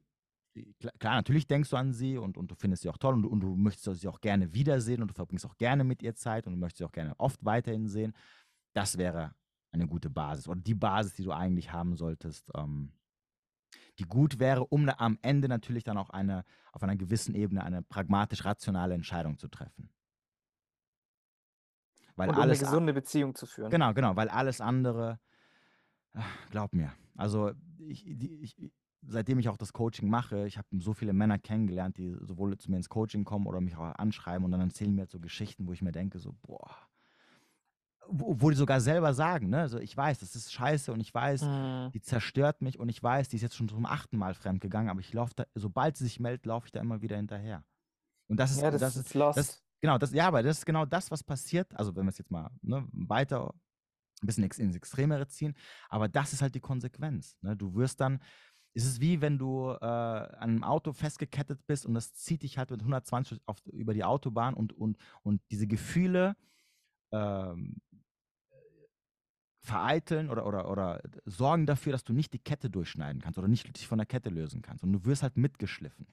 klar, 0.98 1.14
natürlich 1.14 1.46
denkst 1.46 1.70
du 1.70 1.76
an 1.76 1.92
sie 1.92 2.18
und, 2.18 2.36
und 2.36 2.50
du 2.50 2.54
findest 2.54 2.82
sie 2.82 2.90
auch 2.90 2.98
toll 2.98 3.14
und, 3.14 3.24
und 3.24 3.40
du 3.40 3.56
möchtest 3.56 4.00
sie 4.00 4.08
auch 4.08 4.20
gerne 4.20 4.52
wiedersehen 4.52 5.00
und 5.02 5.08
du 5.08 5.14
verbringst 5.14 5.46
auch 5.46 5.56
gerne 5.56 5.84
mit 5.84 6.02
ihr 6.02 6.14
Zeit 6.14 6.46
und 6.46 6.52
du 6.52 6.58
möchtest 6.58 6.78
sie 6.78 6.84
auch 6.84 6.92
gerne 6.92 7.18
oft 7.18 7.44
weiterhin 7.44 7.88
sehen. 7.88 8.14
Das 8.74 8.98
wäre 8.98 9.34
eine 9.76 9.88
gute 9.88 10.10
Basis 10.10 10.48
oder 10.48 10.60
die 10.60 10.74
Basis, 10.74 11.14
die 11.14 11.24
du 11.24 11.32
eigentlich 11.32 11.72
haben 11.72 11.96
solltest, 11.96 12.50
ähm, 12.54 12.92
die 13.98 14.04
gut 14.04 14.38
wäre, 14.38 14.66
um 14.66 14.88
am 14.88 15.18
Ende 15.22 15.48
natürlich 15.48 15.84
dann 15.84 15.98
auch 15.98 16.10
eine, 16.10 16.44
auf 16.72 16.82
einer 16.82 16.96
gewissen 16.96 17.34
Ebene 17.34 17.64
eine 17.64 17.82
pragmatisch-rationale 17.82 18.94
Entscheidung 18.94 19.38
zu 19.38 19.48
treffen. 19.48 19.90
Weil 22.14 22.30
Und 22.30 22.36
um 22.36 22.42
alles, 22.42 22.60
eine 22.60 22.70
gesunde 22.70 22.94
Beziehung 22.94 23.34
zu 23.34 23.46
führen. 23.46 23.70
Genau, 23.70 23.92
genau, 23.92 24.16
weil 24.16 24.28
alles 24.28 24.60
andere, 24.60 25.18
glaub 26.50 26.72
mir, 26.72 26.92
also 27.14 27.52
ich, 27.78 28.04
die, 28.06 28.40
ich, 28.42 28.72
seitdem 29.02 29.38
ich 29.38 29.48
auch 29.48 29.56
das 29.56 29.72
Coaching 29.72 30.08
mache, 30.08 30.46
ich 30.46 30.58
habe 30.58 30.68
so 30.78 30.94
viele 30.94 31.12
Männer 31.12 31.38
kennengelernt, 31.38 31.98
die 31.98 32.16
sowohl 32.20 32.56
zu 32.58 32.70
mir 32.70 32.78
ins 32.78 32.88
Coaching 32.88 33.24
kommen 33.24 33.46
oder 33.46 33.60
mich 33.60 33.76
auch 33.76 33.94
anschreiben 33.96 34.44
und 34.44 34.50
dann 34.50 34.60
erzählen 34.60 34.94
mir 34.94 35.06
so 35.06 35.20
Geschichten, 35.20 35.66
wo 35.66 35.72
ich 35.72 35.82
mir 35.82 35.92
denke, 35.92 36.18
so, 36.18 36.34
boah, 36.42 36.74
wo, 38.08 38.50
die 38.50 38.56
sogar 38.56 38.80
selber 38.80 39.14
sagen, 39.14 39.48
ne? 39.50 39.60
Also 39.60 39.78
ich 39.78 39.96
weiß, 39.96 40.18
das 40.20 40.36
ist 40.36 40.52
scheiße 40.52 40.92
und 40.92 41.00
ich 41.00 41.12
weiß, 41.12 41.42
mhm. 41.42 41.90
die 41.92 42.00
zerstört 42.00 42.62
mich 42.62 42.78
und 42.78 42.88
ich 42.88 43.02
weiß, 43.02 43.28
die 43.28 43.36
ist 43.36 43.42
jetzt 43.42 43.56
schon 43.56 43.68
zum 43.68 43.86
achten 43.86 44.16
Mal 44.16 44.34
fremdgegangen, 44.34 44.90
aber 44.90 45.00
ich 45.00 45.12
laufe 45.12 45.34
da, 45.36 45.44
sobald 45.54 45.96
sie 45.96 46.04
sich 46.04 46.20
meldet, 46.20 46.46
laufe 46.46 46.66
ich 46.66 46.72
da 46.72 46.80
immer 46.80 47.02
wieder 47.02 47.16
hinterher. 47.16 47.64
Und 48.28 48.38
das 48.38 48.50
ist, 48.50 48.60
ja, 48.60 48.70
das, 48.70 48.80
das 48.80 48.96
ist, 48.96 49.14
lost. 49.14 49.38
Das, 49.38 49.62
genau, 49.80 49.98
das, 49.98 50.12
ja, 50.12 50.26
aber 50.26 50.42
das 50.42 50.58
ist 50.58 50.66
genau 50.66 50.84
das, 50.84 51.10
was 51.10 51.22
passiert. 51.22 51.74
Also 51.76 51.94
wenn 51.94 52.04
wir 52.04 52.10
es 52.10 52.18
jetzt 52.18 52.30
mal 52.30 52.50
ne, 52.62 52.86
weiter 52.92 53.54
ein 54.22 54.26
bisschen 54.26 54.44
ins 54.44 54.76
Extremere 54.76 55.26
ziehen, 55.28 55.54
aber 55.88 56.08
das 56.08 56.32
ist 56.32 56.42
halt 56.42 56.54
die 56.54 56.60
Konsequenz. 56.60 57.36
Ne? 57.42 57.56
Du 57.56 57.74
wirst 57.74 58.00
dann, 58.00 58.20
es 58.74 58.84
ist 58.84 59.00
wie 59.00 59.20
wenn 59.20 59.38
du 59.38 59.70
äh, 59.70 59.84
an 59.84 60.50
einem 60.50 60.64
Auto 60.64 60.92
festgekettet 60.92 61.66
bist 61.66 61.86
und 61.86 61.94
das 61.94 62.14
zieht 62.14 62.42
dich 62.42 62.58
halt 62.58 62.70
mit 62.70 62.80
120 62.80 63.40
auf, 63.46 63.64
über 63.66 63.94
die 63.94 64.04
Autobahn 64.04 64.54
und, 64.54 64.72
und, 64.72 64.96
und 65.22 65.40
diese 65.50 65.66
Gefühle, 65.66 66.36
ähm, 67.12 67.76
vereiteln 69.66 70.30
oder, 70.30 70.46
oder, 70.46 70.70
oder 70.70 71.02
sorgen 71.24 71.66
dafür, 71.66 71.92
dass 71.92 72.04
du 72.04 72.12
nicht 72.12 72.32
die 72.32 72.38
Kette 72.38 72.70
durchschneiden 72.70 73.20
kannst 73.20 73.38
oder 73.38 73.48
nicht 73.48 73.76
dich 73.76 73.86
von 73.86 73.98
der 73.98 74.06
Kette 74.06 74.30
lösen 74.30 74.62
kannst. 74.62 74.84
Und 74.84 74.92
du 74.92 75.04
wirst 75.04 75.22
halt 75.22 75.36
mitgeschliffen. 75.36 76.06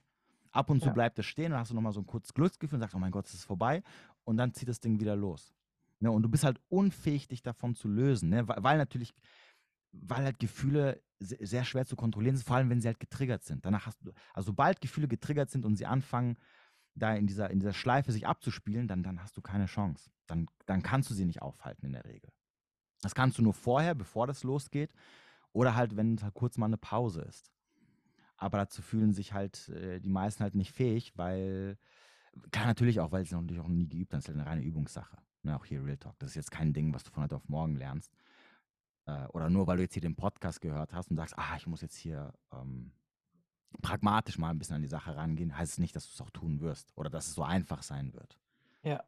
Ab 0.51 0.70
und 0.70 0.82
zu 0.82 0.88
ja. 0.88 0.93
bleibt 0.93 1.20
es 1.20 1.26
stehen 1.26 1.51
und 1.51 1.60
hast 1.60 1.72
du 1.72 1.76
nochmal 1.76 1.93
so 1.93 2.01
ein 2.01 2.08
kurzes 2.08 2.34
Glücksgefühl 2.34 2.78
und 2.78 2.82
sagst, 2.82 2.95
oh 2.95 2.99
mein 2.99 3.12
Gott, 3.12 3.28
es 3.28 3.34
ist 3.34 3.45
vorbei. 3.45 3.84
Und 4.24 4.38
dann 4.38 4.54
zieht 4.54 4.70
das 4.70 4.80
Ding 4.80 4.99
wieder 4.99 5.16
los. 5.16 5.54
Ne? 5.99 6.12
Und 6.12 6.24
du 6.24 6.30
bist 6.30 6.43
halt 6.43 6.60
unfähig, 6.70 7.28
dich 7.28 7.41
davon 7.41 7.76
zu 7.76 7.88
lösen. 7.88 8.30
Ne? 8.30 8.47
Weil, 8.47 8.64
weil 8.64 8.78
natürlich, 8.78 9.14
weil 9.91 10.24
halt 10.24 10.39
Gefühle 10.39 11.01
sehr 11.20 11.64
schwer 11.64 11.86
zu 11.86 11.95
kontrollieren 11.95 12.36
sind, 12.36 12.45
vor 12.45 12.58
allem 12.58 12.70
wenn 12.70 12.82
sie 12.82 12.88
halt 12.88 12.99
getriggert 12.99 13.43
sind. 13.43 13.66
Danach 13.66 13.86
hast 13.86 14.01
du, 14.04 14.12
also 14.34 14.47
sobald 14.47 14.82
Gefühle 14.82 15.08
getriggert 15.08 15.49
sind 15.49 15.64
und 15.66 15.76
sie 15.76 15.86
anfangen, 15.86 16.38
da 16.95 17.16
in 17.16 17.26
dieser, 17.28 17.49
in 17.49 17.60
dieser 17.60 17.74
Schleife 17.74 18.12
sich 18.12 18.28
abzuspielen, 18.28 18.88
dann, 18.88 19.04
dann 19.04 19.22
hast 19.22 19.38
du 19.38 19.41
keine 19.41 19.66
Chance. 19.66 20.12
Dann, 20.28 20.47
dann 20.66 20.84
kannst 20.84 21.10
du 21.10 21.14
sie 21.14 21.26
nicht 21.26 21.41
aufhalten 21.41 21.86
in 21.86 21.93
der 21.93 22.06
Regel. 22.06 22.32
Das 23.04 23.16
kannst 23.16 23.38
du 23.38 23.41
nur 23.41 23.54
vorher, 23.54 23.95
bevor 23.95 24.28
das 24.28 24.43
losgeht, 24.43 24.93
oder 25.51 25.76
halt, 25.76 25.95
wenn 25.95 26.22
halt 26.22 26.34
kurz 26.34 26.58
mal 26.58 26.66
eine 26.66 26.78
Pause 26.78 27.22
ist. 27.22 27.51
Aber 28.38 28.58
dazu 28.58 28.82
fühlen 28.82 29.14
sich 29.14 29.34
halt 29.34 29.70
äh, 29.70 29.99
die 29.99 30.10
meisten 30.10 30.43
halt 30.43 30.56
nicht 30.56 30.72
fähig, 30.72 31.14
weil, 31.16 31.78
kann 32.51 32.68
natürlich 32.68 32.99
auch, 32.99 33.12
weil 33.12 33.26
sie 33.26 33.36
natürlich 33.36 33.62
auch 33.62 33.68
nie 33.68 33.88
geübt 33.88 34.14
haben, 34.14 34.20
ist 34.20 34.28
halt 34.28 34.38
eine 34.38 34.47
reine 34.47 34.64
Übungssache. 34.64 35.18
Ne, 35.43 35.56
auch 35.56 35.66
hier 35.66 35.84
Real 35.84 35.97
Talk. 35.97 36.18
Das 36.20 36.32
ist 36.32 36.36
jetzt 36.36 36.51
kein 36.51 36.74
Ding, 36.74 36.93
was 36.93 37.04
du 37.04 37.12
von 37.12 37.24
heute 37.24 37.36
auf 37.36 37.47
morgen 37.49 37.76
lernst. 37.76 38.12
Äh, 39.06 39.26
oder 39.28 39.49
nur, 39.49 39.68
weil 39.68 39.78
du 39.78 39.84
jetzt 39.84 39.93
hier 39.93 40.01
den 40.01 40.16
Podcast 40.16 40.62
gehört 40.62 40.93
hast 40.93 41.12
und 41.12 41.18
sagst, 41.18 41.38
ah, 41.38 41.56
ich 41.58 41.68
muss 41.68 41.82
jetzt 41.82 41.97
hier 41.97 42.34
ähm, 42.51 42.93
pragmatisch 43.82 44.38
mal 44.38 44.49
ein 44.49 44.60
bisschen 44.60 44.78
an 44.78 44.82
die 44.82 44.88
Sache 44.88 45.16
rangehen, 45.16 45.58
heißt 45.58 45.74
es 45.74 45.80
nicht, 45.80 45.95
dass 45.95 46.06
du 46.08 46.14
es 46.14 46.22
auch 46.22 46.30
tun 46.30 46.62
wirst 46.62 46.91
oder 46.95 47.10
dass 47.10 47.28
es 47.28 47.36
so 47.36 47.43
einfach 47.43 47.84
sein 47.84 48.14
wird. 48.14 48.38
Ja. 48.84 49.04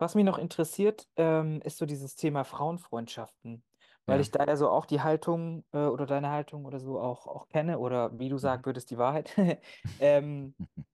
Was 0.00 0.14
mich 0.14 0.24
noch 0.24 0.38
interessiert, 0.38 1.08
ähm, 1.16 1.60
ist 1.62 1.76
so 1.78 1.84
dieses 1.86 2.16
Thema 2.16 2.44
Frauenfreundschaften, 2.44 3.64
weil 4.06 4.18
Ja. 4.18 4.20
ich 4.20 4.30
da 4.30 4.44
ja 4.46 4.56
so 4.56 4.70
auch 4.70 4.86
die 4.86 5.02
Haltung 5.02 5.64
äh, 5.72 5.78
oder 5.86 6.06
deine 6.06 6.30
Haltung 6.30 6.64
oder 6.64 6.80
so 6.80 6.98
auch, 7.00 7.26
auch 7.26 7.48
kenne 7.48 7.78
oder 7.78 8.18
wie 8.18 8.30
du 8.30 8.38
Mhm. 8.42 8.50
sagen 8.50 8.64
würdest, 8.64 8.90
die 8.90 8.96
Wahrheit. 8.98 9.36
ähm, 9.98 10.56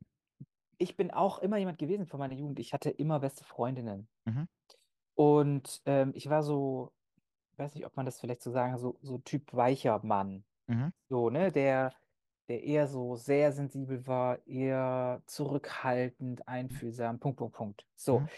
ich 0.79 0.97
bin 0.97 1.11
auch 1.11 1.39
immer 1.41 1.59
jemand 1.59 1.77
gewesen 1.79 2.07
von 2.07 2.19
meiner 2.19 2.33
Jugend. 2.35 2.59
Ich 2.61 2.73
hatte 2.73 2.89
immer 2.91 3.21
beste 3.21 3.45
Freundinnen. 3.45 4.09
Mhm. 4.27 4.47
Und 5.15 5.83
ähm, 5.87 6.13
ich 6.15 6.29
war 6.29 6.43
so, 6.43 6.93
ich 7.53 7.59
weiß 7.59 7.75
nicht, 7.75 7.87
ob 7.87 7.97
man 7.97 8.07
das 8.07 8.21
vielleicht 8.21 8.43
so 8.43 8.51
sagen, 8.51 8.79
so, 8.79 8.99
so 9.03 9.19
Typ 9.19 9.53
weicher 9.55 10.01
Mann. 10.05 10.47
Mhm. 10.69 10.91
So, 11.11 11.31
ne, 11.31 11.53
der, 11.53 11.95
der 12.49 12.65
eher 12.65 12.89
so 12.89 13.17
sehr 13.17 13.53
sensibel 13.53 14.07
war, 14.07 14.47
eher 14.47 15.23
zurückhaltend, 15.27 16.49
Mhm. 16.71 16.81
einfühlsam, 16.89 17.21
Punkt, 17.21 17.39
Punkt, 17.39 17.57
Punkt. 17.57 17.87
So. 17.97 18.25
Mhm 18.25 18.29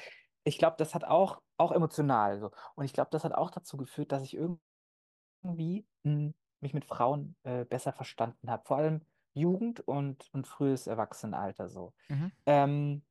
ich 0.49 0.59
glaube, 0.59 0.77
das 0.79 0.95
hat 0.95 1.05
auch, 1.05 1.41
auch 1.59 1.73
emotional 1.73 2.39
so. 2.41 2.51
Und 2.75 2.85
ich 2.85 2.93
glaube, 2.93 3.11
das 3.13 3.25
hat 3.25 3.33
auch 3.33 3.51
dazu 3.51 3.77
geführt, 3.77 4.13
dass 4.13 4.23
ich 4.23 4.35
irgendwie 4.35 5.87
mh, 6.03 6.13
hm, 6.13 6.35
mich 6.61 6.75
mit 6.75 6.85
Frauen 6.85 7.37
äh, 7.45 7.65
besser 7.65 7.93
verstanden 7.93 8.51
habe. 8.51 8.65
Vor 8.67 8.79
allem 8.79 9.03
Jugend 9.35 9.81
und, 9.81 10.29
und 10.33 10.47
frühes 10.47 10.87
Erwachsenenalter 10.87 11.69
so. 11.69 11.93
Mhm. 12.09 12.33
Ähm, 12.47 13.03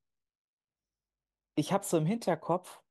ich 1.56 1.72
habe 1.72 1.86
so 1.86 1.98
im 1.98 2.06
Hinterkopf, 2.06 2.82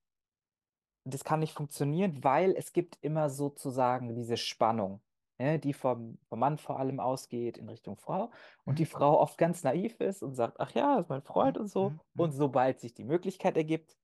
das 1.04 1.24
kann 1.24 1.40
nicht 1.40 1.52
funktionieren, 1.52 2.24
weil 2.24 2.54
es 2.56 2.72
gibt 2.72 2.98
immer 3.00 3.30
sozusagen 3.30 4.14
diese 4.14 4.36
Spannung, 4.36 5.00
ne, 5.38 5.58
die 5.58 5.72
vom, 5.72 6.18
vom 6.28 6.38
Mann 6.40 6.58
vor 6.58 6.80
allem 6.80 6.98
ausgeht 6.98 7.58
in 7.58 7.68
Richtung 7.68 7.96
Frau 7.96 8.30
und 8.64 8.74
Mhm. 8.74 8.76
die 8.76 8.86
Frau 8.86 9.20
oft 9.20 9.38
ganz 9.38 9.62
naiv 9.62 10.00
ist 10.00 10.22
und 10.22 10.34
sagt, 10.34 10.58
ach 10.58 10.72
ja, 10.72 10.96
das 10.96 11.06
ist 11.06 11.10
mein 11.10 11.22
Freund 11.22 11.56
Mhm. 11.56 11.62
und 11.62 11.68
so. 11.68 11.90
Mhm. 11.90 12.00
Und 12.16 12.32
sobald 12.32 12.80
sich 12.80 12.94
die 12.94 13.04
Möglichkeit 13.04 13.56
ergibt, 13.56 13.96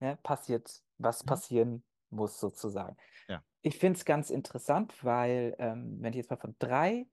ne, 0.00 0.18
passiert, 0.22 0.82
was 0.98 1.24
Mhm. 1.24 1.40
passieren 1.40 1.84
muss, 2.10 2.40
sozusagen. 2.40 2.96
Ja. 3.28 3.44
Ich 3.62 3.78
finde 3.78 3.98
es 3.98 4.04
ganz 4.04 4.30
interessant, 4.30 5.04
weil, 5.04 5.56
ähm, 5.58 5.98
wenn 6.00 6.12
ich 6.12 6.18
jetzt 6.18 6.30
mal 6.30 6.36
von 6.38 6.56
drei 6.58 7.08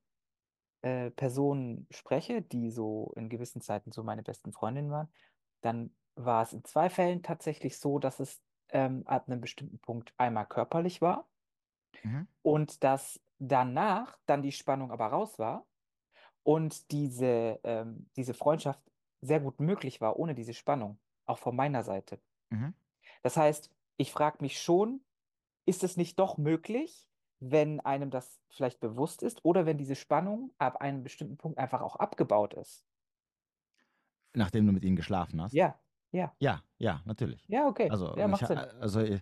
äh, 0.81 1.11
Personen 1.11 1.87
spreche, 1.91 2.41
die 2.41 2.71
so 2.71 3.13
in 3.15 3.29
gewissen 3.29 3.61
Zeiten 3.61 3.91
so 3.91 4.03
meine 4.03 4.23
besten 4.23 4.53
Freundinnen 4.53 4.91
waren, 4.91 5.11
dann 5.61 5.95
war 6.15 6.43
es 6.43 6.53
in 6.53 6.63
zwei 6.63 6.89
Fällen 6.89 7.23
tatsächlich 7.23 7.79
so, 7.79 7.99
dass 7.99 8.19
es 8.19 8.41
ähm, 8.69 9.03
ab 9.07 9.27
einem 9.29 9.41
bestimmten 9.41 9.79
Punkt 9.79 10.13
einmal 10.17 10.47
körperlich 10.47 11.01
war 11.01 11.29
Mhm. 12.03 12.27
und 12.41 12.83
dass 12.83 13.19
danach 13.39 14.17
dann 14.25 14.41
die 14.41 14.51
Spannung 14.51 14.91
aber 14.91 15.07
raus 15.07 15.37
war 15.39 15.67
und 16.43 16.91
diese, 16.91 17.59
ähm, 17.63 18.09
diese 18.17 18.33
Freundschaft 18.33 18.81
sehr 19.21 19.41
gut 19.41 19.59
möglich 19.61 20.01
war 20.01 20.17
ohne 20.19 20.35
diese 20.35 20.53
Spannung, 20.53 20.99
auch 21.25 21.39
von 21.39 21.55
meiner 21.55 21.83
Seite. 21.83 22.21
Mhm. 22.51 22.73
Das 23.23 23.37
heißt, 23.37 23.71
ich 23.97 24.11
frage 24.11 24.37
mich 24.41 24.59
schon, 24.61 25.01
ist 25.65 25.83
es 25.83 25.97
nicht 25.97 26.19
doch 26.19 26.37
möglich, 26.37 27.09
wenn 27.39 27.79
einem 27.81 28.11
das 28.11 28.41
vielleicht 28.49 28.79
bewusst 28.79 29.23
ist 29.23 29.45
oder 29.45 29.65
wenn 29.65 29.77
diese 29.77 29.95
Spannung 29.95 30.53
ab 30.59 30.77
einem 30.81 31.03
bestimmten 31.03 31.37
Punkt 31.37 31.59
einfach 31.59 31.81
auch 31.81 31.97
abgebaut 31.97 32.53
ist? 32.55 32.85
Nachdem 34.33 34.65
du 34.67 34.73
mit 34.73 34.83
ihnen 34.83 34.95
geschlafen 34.95 35.41
hast? 35.41 35.59
Ja. 35.59 35.81
Ja. 36.11 36.37
Ja, 36.41 36.63
ja, 36.79 37.01
natürlich. 37.05 37.49
Ja, 37.49 37.67
okay. 37.67 37.89
Also, 37.89 38.15
Ja, 38.15 38.27
ich, 38.27 38.27
macht 38.27 38.43
ha- 38.43 38.47
Sinn. 38.47 38.67
also 38.81 39.01
äh, 39.01 39.21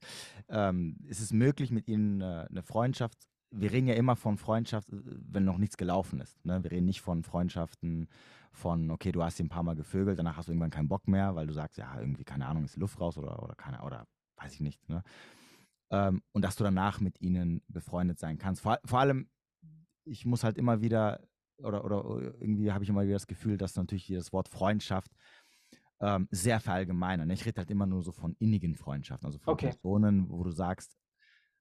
ähm, 0.50 0.98
es 1.10 1.22
ist 1.22 1.34
möglich, 1.34 1.72
mit 1.72 1.88
ihnen 1.90 2.22
äh, 2.22 2.48
eine 2.50 2.64
Freundschaft. 2.64 3.28
Wir 3.58 3.72
reden 3.72 3.88
ja 3.88 3.96
immer 3.96 4.16
von 4.16 4.38
Freundschaft, 4.38 4.90
äh, 4.90 4.98
wenn 5.04 5.46
noch 5.46 5.58
nichts 5.58 5.78
gelaufen 5.78 6.22
ist. 6.22 6.44
Ne? 6.46 6.64
Wir 6.64 6.72
reden 6.72 6.86
nicht 6.86 7.02
von 7.02 7.24
Freundschaften 7.24 8.08
von, 8.52 8.92
okay, 8.92 9.12
du 9.12 9.24
hast 9.24 9.40
ihn 9.40 9.48
ein 9.48 9.50
paar 9.50 9.64
Mal 9.64 9.76
gevögelt, 9.76 10.18
danach 10.18 10.38
hast 10.38 10.48
du 10.48 10.52
irgendwann 10.52 10.70
keinen 10.70 10.88
Bock 10.88 11.08
mehr, 11.08 11.36
weil 11.36 11.48
du 11.48 11.54
sagst, 11.54 11.78
ja, 11.78 12.00
irgendwie, 12.00 12.24
keine 12.24 12.48
Ahnung, 12.48 12.64
ist 12.64 12.76
die 12.76 12.80
Luft 12.80 13.00
raus 13.00 13.18
oder, 13.18 13.44
oder 13.44 13.56
keine, 13.56 13.82
oder 13.82 14.08
weiß 14.38 14.54
ich 14.54 14.62
nicht. 14.62 14.88
Ne? 14.90 15.04
Ähm, 15.92 16.22
und 16.32 16.42
dass 16.44 16.56
du 16.56 16.64
danach 16.64 17.00
mit 17.00 17.22
ihnen 17.22 17.62
befreundet 17.68 18.20
sein 18.20 18.38
kannst. 18.38 18.62
Vor, 18.62 18.80
vor 18.86 19.00
allem, 19.00 19.30
ich 20.06 20.26
muss 20.26 20.44
halt 20.44 20.58
immer 20.58 20.82
wieder, 20.82 21.22
oder, 21.58 21.84
oder 21.84 22.04
irgendwie 22.40 22.72
habe 22.72 22.84
ich 22.84 22.90
immer 22.90 23.04
wieder 23.04 23.14
das 23.14 23.28
Gefühl, 23.28 23.58
dass 23.58 23.76
natürlich 23.76 24.08
das 24.08 24.32
Wort 24.34 24.50
Freundschaft 24.50 25.12
ähm, 26.00 26.28
sehr 26.32 26.60
verallgemeinern. 26.60 27.30
Ich 27.30 27.46
rede 27.46 27.60
halt 27.60 27.72
immer 27.72 27.86
nur 27.86 28.04
so 28.04 28.12
von 28.12 28.36
innigen 28.40 28.76
Freundschaften, 28.76 29.26
also 29.26 29.40
von 29.40 29.54
Okay. 29.54 29.72
Personen, 29.72 30.30
wo 30.30 30.44
du 30.44 30.52
sagst, 30.52 30.98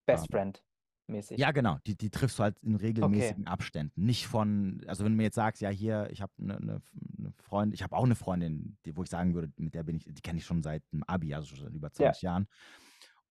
Best 0.06 0.24
ähm, 0.24 0.32
Friend 0.32 0.64
mäßig. 1.06 1.38
ja, 1.38 1.52
genau, 1.52 1.78
die, 1.86 1.96
die 1.96 2.10
triffst 2.10 2.38
du 2.38 2.42
halt 2.42 2.58
in 2.60 2.74
regelmäßigen 2.76 3.46
Abständen. 3.46 4.04
Nicht 4.04 4.26
von, 4.26 4.82
also 4.86 5.04
wenn 5.04 5.12
du 5.12 5.16
mir 5.16 5.24
jetzt 5.24 5.36
sagst, 5.36 5.60
ja, 5.62 5.70
hier, 5.70 6.08
ich 6.10 6.22
habe 6.22 6.32
eine 6.38 6.60
ne, 6.60 6.82
ne 7.16 7.32
Freundin, 7.38 7.74
ich 7.74 7.82
habe 7.82 7.96
auch 7.96 8.04
eine 8.04 8.14
Freundin, 8.14 8.76
die, 8.84 8.96
wo 8.96 9.02
ich 9.02 9.10
sagen 9.10 9.34
würde, 9.34 9.52
mit 9.56 9.74
der 9.74 9.82
bin 9.82 9.96
ich, 9.96 10.04
die 10.04 10.22
kenne 10.22 10.38
ich 10.38 10.46
schon 10.46 10.62
seit 10.62 10.82
dem 10.92 11.02
Abi, 11.04 11.34
also 11.34 11.46
schon 11.46 11.64
seit 11.64 11.74
über 11.74 11.90
20 11.90 12.22
Jahren. 12.22 12.46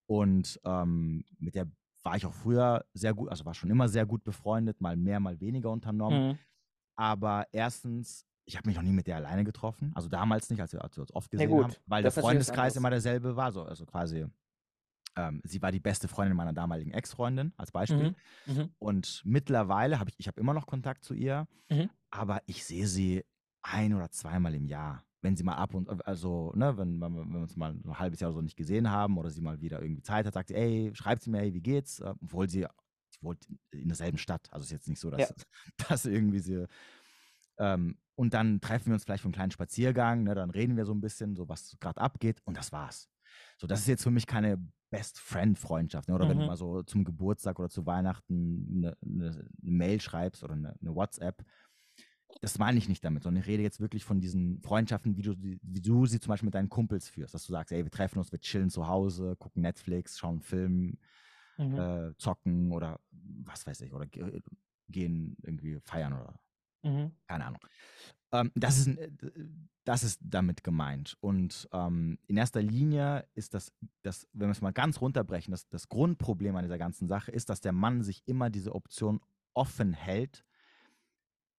Und 0.06 0.60
ähm, 0.64 1.24
mit 1.38 1.54
der 1.54 1.66
war 2.02 2.16
ich 2.16 2.26
auch 2.26 2.34
früher 2.34 2.84
sehr 2.92 3.14
gut, 3.14 3.30
also 3.30 3.44
war 3.44 3.54
schon 3.54 3.70
immer 3.70 3.88
sehr 3.88 4.06
gut 4.06 4.24
befreundet, 4.24 4.80
mal 4.80 4.96
mehr, 4.96 5.20
mal 5.20 5.40
weniger 5.40 5.70
unternommen. 5.70 6.28
Mhm. 6.28 6.38
Aber 6.96 7.46
erstens, 7.50 8.26
ich 8.44 8.56
habe 8.56 8.68
mich 8.68 8.76
noch 8.76 8.82
nie 8.82 8.92
mit 8.92 9.06
der 9.06 9.16
alleine 9.16 9.44
getroffen. 9.44 9.90
Also 9.94 10.08
damals 10.08 10.50
nicht, 10.50 10.60
als 10.60 10.72
wir, 10.72 10.84
als 10.84 10.96
wir 10.96 11.02
uns 11.02 11.14
oft 11.14 11.32
Ja, 11.32 11.38
gesehen 11.38 11.50
gut, 11.50 11.64
haben, 11.64 11.74
weil 11.86 12.02
das 12.02 12.14
der 12.14 12.22
Freundeskreis 12.22 12.76
immer 12.76 12.90
derselbe 12.90 13.36
war. 13.36 13.52
So, 13.52 13.62
also 13.62 13.86
quasi, 13.86 14.26
ähm, 15.16 15.40
sie 15.44 15.62
war 15.62 15.70
die 15.72 15.80
beste 15.80 16.08
Freundin 16.08 16.36
meiner 16.36 16.52
damaligen 16.52 16.90
Ex-Freundin, 16.92 17.52
als 17.56 17.70
Beispiel. 17.72 18.14
Mhm. 18.46 18.54
Mhm. 18.54 18.68
Und 18.78 19.22
mittlerweile 19.24 19.98
habe 20.00 20.10
ich, 20.10 20.16
ich 20.18 20.26
habe 20.28 20.40
immer 20.40 20.54
noch 20.54 20.66
Kontakt 20.66 21.04
zu 21.04 21.14
ihr, 21.14 21.46
Mhm. 21.70 21.90
aber 22.10 22.42
ich 22.46 22.64
sehe 22.64 22.86
sie 22.86 23.24
ein 23.62 23.94
oder 23.94 24.10
zweimal 24.10 24.54
im 24.54 24.66
Jahr. 24.66 25.04
Wenn 25.22 25.36
sie 25.36 25.44
mal 25.44 25.54
ab 25.54 25.72
und 25.74 25.88
also, 26.06 26.52
ne, 26.54 26.76
wenn, 26.76 27.00
wenn, 27.00 27.14
wir- 27.14 27.40
uns 27.40 27.56
mal 27.56 27.72
ein 27.72 27.98
halbes 27.98 28.20
Jahr 28.20 28.28
oder 28.30 28.36
so 28.36 28.42
nicht 28.42 28.56
gesehen 28.56 28.90
haben 28.90 29.16
oder 29.16 29.30
sie 29.30 29.40
mal 29.40 29.60
wieder 29.62 29.80
irgendwie 29.80 30.02
Zeit 30.02 30.26
hat, 30.26 30.34
sagt 30.34 30.48
sie, 30.48 30.54
ey, 30.54 30.90
schreibt 30.94 31.22
sie 31.22 31.30
mir, 31.30 31.38
hey, 31.38 31.54
wie 31.54 31.62
geht's? 31.62 32.00
Äh, 32.00 32.12
Obwohl 32.20 32.48
sie, 32.50 32.66
sie 33.08 33.22
wohnt 33.22 33.46
in 33.70 33.88
derselben 33.88 34.18
Stadt. 34.18 34.52
Also 34.52 34.64
ist 34.64 34.70
jetzt 34.72 34.88
nicht 34.88 35.00
so, 35.00 35.10
dass, 35.10 35.20
Ja. 35.20 35.34
dass 35.88 36.04
irgendwie 36.04 36.40
sie. 36.40 36.66
Ähm, 37.58 37.96
und 38.16 38.34
dann 38.34 38.60
treffen 38.60 38.86
wir 38.88 38.94
uns 38.94 39.04
vielleicht 39.04 39.22
für 39.22 39.26
einen 39.28 39.32
kleinen 39.34 39.50
Spaziergang, 39.50 40.24
ne, 40.24 40.34
dann 40.34 40.50
reden 40.50 40.76
wir 40.76 40.84
so 40.84 40.92
ein 40.92 41.00
bisschen, 41.00 41.34
so 41.36 41.48
was 41.48 41.76
gerade 41.80 42.00
abgeht 42.00 42.40
und 42.44 42.56
das 42.56 42.70
war's. 42.72 43.08
So, 43.58 43.66
das 43.66 43.80
ist 43.80 43.86
jetzt 43.88 44.02
für 44.02 44.10
mich 44.10 44.26
keine 44.26 44.58
Best 44.96 45.18
Friend 45.18 45.58
Freundschaft, 45.58 46.08
ne? 46.08 46.14
oder 46.14 46.28
wenn 46.28 46.36
du 46.36 46.42
Mhm. 46.42 46.46
mal 46.46 46.56
so 46.56 46.82
zum 46.84 47.02
Geburtstag 47.02 47.58
oder 47.58 47.68
zu 47.68 47.84
Weihnachten 47.84 48.68
eine, 48.76 48.96
eine, 49.04 49.28
eine 49.30 49.48
Mail 49.60 50.00
schreibst 50.00 50.44
oder 50.44 50.54
eine, 50.54 50.76
eine 50.80 50.94
WhatsApp. 50.94 51.44
Das 52.40 52.58
meine 52.58 52.78
ich 52.78 52.88
nicht 52.88 53.04
damit, 53.04 53.24
sondern 53.24 53.42
ich 53.42 53.48
rede 53.48 53.62
jetzt 53.64 53.80
wirklich 53.80 54.04
von 54.04 54.20
diesen 54.20 54.60
Freundschaften, 54.62 55.16
wie 55.16 55.22
du, 55.22 55.32
sie- 55.34 55.58
wie 55.62 55.80
du 55.80 56.06
sie 56.06 56.20
zum 56.20 56.28
Beispiel 56.30 56.46
mit 56.46 56.54
deinen 56.54 56.68
Kumpels 56.68 57.08
führst, 57.08 57.34
dass 57.34 57.44
du 57.44 57.52
sagst, 57.52 57.72
ey, 57.72 57.82
wir 57.84 57.90
treffen 57.90 58.18
uns, 58.18 58.30
wir 58.30 58.38
chillen 58.40 58.70
zu 58.70 58.86
Hause, 58.86 59.34
gucken 59.36 59.62
Netflix, 59.62 60.16
schauen 60.18 60.34
einen 60.34 60.40
Film, 60.42 60.98
Mhm. 61.58 61.78
äh, 61.78 62.12
zocken 62.18 62.70
oder 62.72 63.00
was 63.10 63.66
weiß 63.66 63.80
ich, 63.80 63.92
oder 63.92 64.06
ge 64.06 64.40
gehen 64.88 65.36
irgendwie 65.42 65.80
feiern 65.80 66.12
oder 66.12 66.38
Mhm. 66.84 67.12
keine 67.26 67.46
Ahnung. 67.46 67.60
Ähm, 68.32 68.52
das, 68.54 68.78
ist, 68.78 68.88
äh, 68.88 69.10
d- 69.10 69.32
das 69.84 70.04
ist 70.04 70.20
damit 70.22 70.64
gemeint. 70.64 71.16
Und 71.20 71.68
ähm, 71.72 72.18
in 72.26 72.36
erster 72.36 72.62
Linie 72.62 73.26
ist 73.34 73.54
das, 73.54 73.72
das 74.02 74.28
wenn 74.32 74.48
wir 74.48 74.52
es 74.52 74.60
mal 74.62 74.72
ganz 74.72 75.00
runterbrechen, 75.00 75.52
das, 75.52 75.68
das 75.68 75.88
Grundproblem 75.88 76.56
an 76.56 76.64
dieser 76.64 76.78
ganzen 76.78 77.08
Sache 77.08 77.30
ist, 77.30 77.48
dass 77.50 77.60
der 77.60 77.72
Mann 77.72 78.02
sich 78.02 78.22
immer 78.26 78.50
diese 78.50 78.74
Option 78.74 79.20
offen 79.54 79.92
hält, 79.92 80.44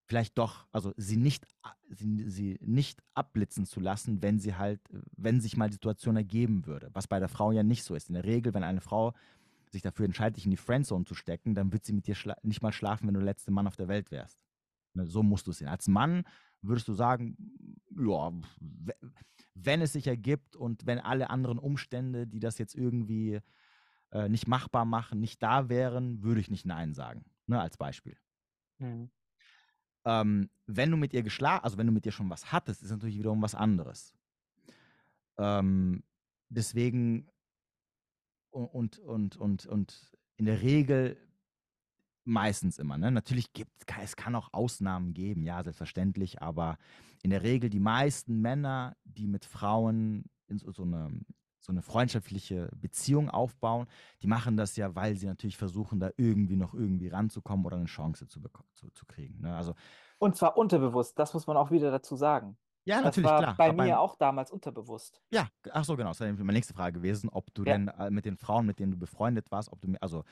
vielleicht 0.08 0.38
doch, 0.38 0.68
also 0.72 0.94
sie 0.98 1.18
nicht, 1.18 1.48
sie, 1.90 2.30
sie 2.30 2.58
nicht 2.62 3.02
abblitzen 3.16 3.66
zu 3.66 3.80
lassen, 3.80 4.22
wenn 4.22 4.40
sie 4.40 4.56
halt, 4.56 4.80
äh, 4.92 5.00
wenn 5.18 5.42
sich 5.42 5.58
mal 5.58 5.68
die 5.70 5.74
Situation 5.76 6.16
ergeben 6.16 6.66
würde. 6.66 6.90
Was 6.94 7.08
bei 7.08 7.20
der 7.20 7.30
Frau 7.30 7.52
ja 7.52 7.64
nicht 7.64 7.84
so 7.84 7.96
ist. 7.96 8.10
In 8.10 8.16
der 8.16 8.26
Regel, 8.26 8.54
wenn 8.54 8.64
eine 8.64 8.82
Frau 8.82 9.14
sich 9.72 9.82
dafür 9.82 10.06
entscheidet, 10.06 10.38
dich 10.38 10.46
in 10.46 10.52
die 10.52 10.58
Friendzone 10.58 11.06
zu 11.06 11.16
stecken, 11.16 11.56
dann 11.56 11.74
wird 11.74 11.86
sie 11.86 11.94
mit 11.94 12.08
dir 12.08 12.16
nicht 12.44 12.62
mal 12.62 12.72
schlafen, 12.72 13.08
wenn 13.08 13.16
du 13.16 13.20
der 13.22 13.26
letzte 13.26 13.52
Mann 13.52 13.68
auf 13.68 13.76
der 13.76 13.88
Welt 13.88 14.12
wärst. 14.12 14.45
Ne, 14.96 15.06
so 15.06 15.22
musst 15.22 15.46
du 15.46 15.52
es 15.52 15.58
sehen. 15.60 15.68
Als 15.68 15.88
Mann 15.88 16.24
würdest 16.62 16.88
du 16.88 16.94
sagen, 16.94 17.38
ja, 17.92 18.32
we- 18.60 18.96
wenn 19.54 19.82
es 19.82 19.94
sich 19.94 20.08
ergibt 20.08 20.56
und 20.56 20.86
wenn 20.86 21.00
alle 21.00 21.30
anderen 21.30 21.60
Umstände, 21.60 22.28
die 22.28 22.40
das 22.40 22.58
jetzt 22.58 22.76
irgendwie 22.76 23.40
äh, 24.12 24.30
nicht 24.30 24.48
machbar 24.48 24.86
machen, 24.86 25.20
nicht 25.20 25.44
da 25.44 25.70
wären, 25.70 26.24
würde 26.24 26.40
ich 26.42 26.50
nicht 26.50 26.66
Nein 26.66 26.94
sagen. 26.94 27.26
Ne, 27.48 27.60
als 27.62 27.78
Beispiel. 27.78 28.18
Mhm. 28.80 29.12
Ähm, 30.06 30.50
wenn 30.66 30.92
du 30.92 30.98
mit 30.98 31.14
ihr 31.14 31.24
geschlafen, 31.24 31.64
also 31.64 31.78
wenn 31.78 31.88
du 31.88 31.94
mit 31.94 32.06
ihr 32.06 32.12
schon 32.12 32.30
was 32.30 32.52
hattest, 32.52 32.84
ist 32.84 32.92
natürlich 32.92 33.18
wiederum 33.18 33.42
was 33.42 33.56
anderes. 33.56 34.16
Ähm, 35.38 36.04
deswegen 36.50 37.30
u- 38.54 38.64
und, 38.64 39.00
und, 39.00 39.36
und, 39.38 39.66
und 39.66 40.18
in 40.38 40.46
der 40.46 40.62
Regel 40.62 41.18
meistens 42.26 42.80
immer. 42.80 42.98
Ne? 42.98 43.12
Natürlich 43.12 43.54
gibt 43.54 43.72
es 44.02 44.16
kann 44.16 44.36
auch 44.36 44.50
Ausnahmen 44.52 45.14
geben, 45.14 45.44
ja, 45.44 45.64
selbstverständlich, 45.64 46.42
aber 46.42 46.78
in 47.24 47.30
der 47.30 47.44
Regel 47.44 47.70
die 47.70 47.80
meisten 47.80 48.42
Männer, 48.42 48.96
die 49.04 49.28
mit 49.28 49.46
Frauen 49.46 50.26
in 50.48 50.58
so, 50.58 50.72
so 50.72 50.84
eine 50.84 51.22
so 51.60 51.72
eine 51.72 51.82
freundschaftliche 51.82 52.70
Beziehung 52.76 53.32
aufbauen, 53.32 53.88
die 54.22 54.28
machen 54.28 54.56
das 54.56 54.76
ja, 54.76 54.94
weil 54.94 55.16
sie 55.18 55.26
natürlich 55.26 55.58
versuchen, 55.58 56.00
da 56.00 56.12
irgendwie 56.16 56.58
noch 56.58 56.76
irgendwie 56.76 57.08
ranzukommen 57.08 57.66
oder 57.66 57.78
eine 57.78 57.88
Chance 57.88 58.28
zu, 58.28 58.40
zu, 58.76 58.90
zu 58.92 59.06
kriegen. 59.08 59.42
Ne? 59.42 59.56
Also 59.56 59.74
Und 60.20 60.36
zwar 60.36 60.58
unterbewusst, 60.58 61.18
das 61.18 61.34
muss 61.34 61.48
man 61.48 61.58
auch 61.58 61.72
wieder 61.72 61.90
dazu 61.90 62.16
sagen. 62.16 62.56
ja, 62.84 62.98
Das 62.98 63.06
natürlich, 63.06 63.32
war 63.32 63.42
klar. 63.42 63.56
bei 63.58 63.70
aber 63.70 63.84
mir 63.84 63.90
beim- 63.94 63.98
auch 63.98 64.16
damals 64.16 64.52
unterbewusst. 64.52 65.24
Ja, 65.32 65.48
ach 65.72 65.84
so, 65.86 65.96
genau. 65.98 66.10
Das 66.12 66.20
wäre 66.20 66.34
meine 66.34 66.54
nächste 66.54 66.76
Frage 66.76 67.00
gewesen, 67.00 67.30
ob 67.30 67.52
du 67.56 67.64
Ja. 67.64 67.74
denn 67.74 67.88
äh, 67.88 68.12
mit 68.12 68.26
den 68.26 68.38
Frauen, 68.38 68.68
mit 68.68 68.78
denen 68.78 68.92
du 68.92 69.00
befreundet 69.00 69.50
warst, 69.52 69.72
ob 69.72 69.82
du 69.82 69.88
mir, 69.88 70.02
also 70.04 70.24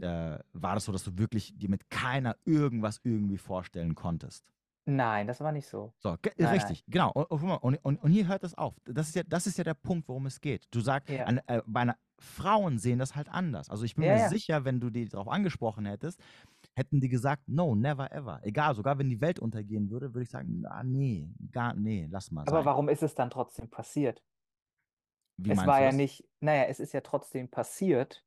äh, 0.00 0.38
war 0.52 0.74
das 0.74 0.84
so, 0.86 0.92
dass 0.92 1.04
du 1.04 1.18
wirklich 1.18 1.56
dir 1.56 1.68
mit 1.68 1.90
keiner 1.90 2.36
irgendwas 2.44 3.00
irgendwie 3.04 3.38
vorstellen 3.38 3.94
konntest? 3.94 4.44
Nein, 4.84 5.26
das 5.28 5.40
war 5.40 5.52
nicht 5.52 5.66
so. 5.68 5.94
So, 6.02 6.16
Nein, 6.36 6.48
richtig, 6.54 6.84
genau. 6.88 7.12
Und, 7.12 7.76
und, 7.84 7.96
und, 8.02 8.10
hier 8.10 8.26
hört 8.26 8.42
es 8.42 8.54
auf. 8.58 8.74
Das 8.84 9.08
ist, 9.08 9.14
ja, 9.14 9.22
das 9.22 9.46
ist 9.46 9.56
ja 9.56 9.62
der 9.62 9.74
Punkt, 9.74 10.08
worum 10.08 10.26
es 10.26 10.40
geht. 10.40 10.66
Du 10.72 10.80
sagst, 10.80 11.08
Ja. 11.08 11.24
an, 11.24 11.38
äh, 11.46 11.62
bei 11.64 11.80
einer 11.80 11.96
Frauen 12.18 12.78
sehen 12.78 12.98
das 12.98 13.14
halt 13.14 13.28
anders. 13.28 13.70
Also 13.70 13.84
ich 13.84 13.94
bin 13.94 14.06
Ja, 14.06 14.12
mir 14.12 14.18
ja. 14.18 14.28
sicher, 14.28 14.64
wenn 14.64 14.80
du 14.80 14.90
die 14.90 15.08
darauf 15.08 15.28
angesprochen 15.28 15.86
hättest, 15.86 16.20
hätten 16.74 17.00
die 17.00 17.08
gesagt, 17.08 17.44
no, 17.46 17.76
never 17.76 18.10
ever. 18.10 18.40
Egal, 18.42 18.74
sogar 18.74 18.98
wenn 18.98 19.10
die 19.10 19.20
Welt 19.20 19.38
untergehen 19.38 19.90
würde, 19.90 20.12
würde 20.12 20.24
ich 20.24 20.30
sagen, 20.30 20.64
ah, 20.66 20.82
nee, 20.82 21.32
gar, 21.52 21.74
nee, 21.74 22.08
lass 22.10 22.32
mal 22.32 22.46
Aber 22.46 22.58
sein. 22.58 22.64
warum 22.64 22.88
ist 22.88 23.02
es 23.02 23.14
dann 23.16 23.30
trotzdem 23.30 23.68
passiert? 23.68 24.22
Wie 25.36 25.50
es 25.50 25.66
war 25.66 25.80
ja 25.80 25.92
das? 25.92 25.96
nicht, 25.96 26.24
naja, 26.40 26.64
es 26.64 26.80
ist 26.80 26.92
ja 26.92 27.00
trotzdem 27.00 27.50
passiert, 27.50 28.24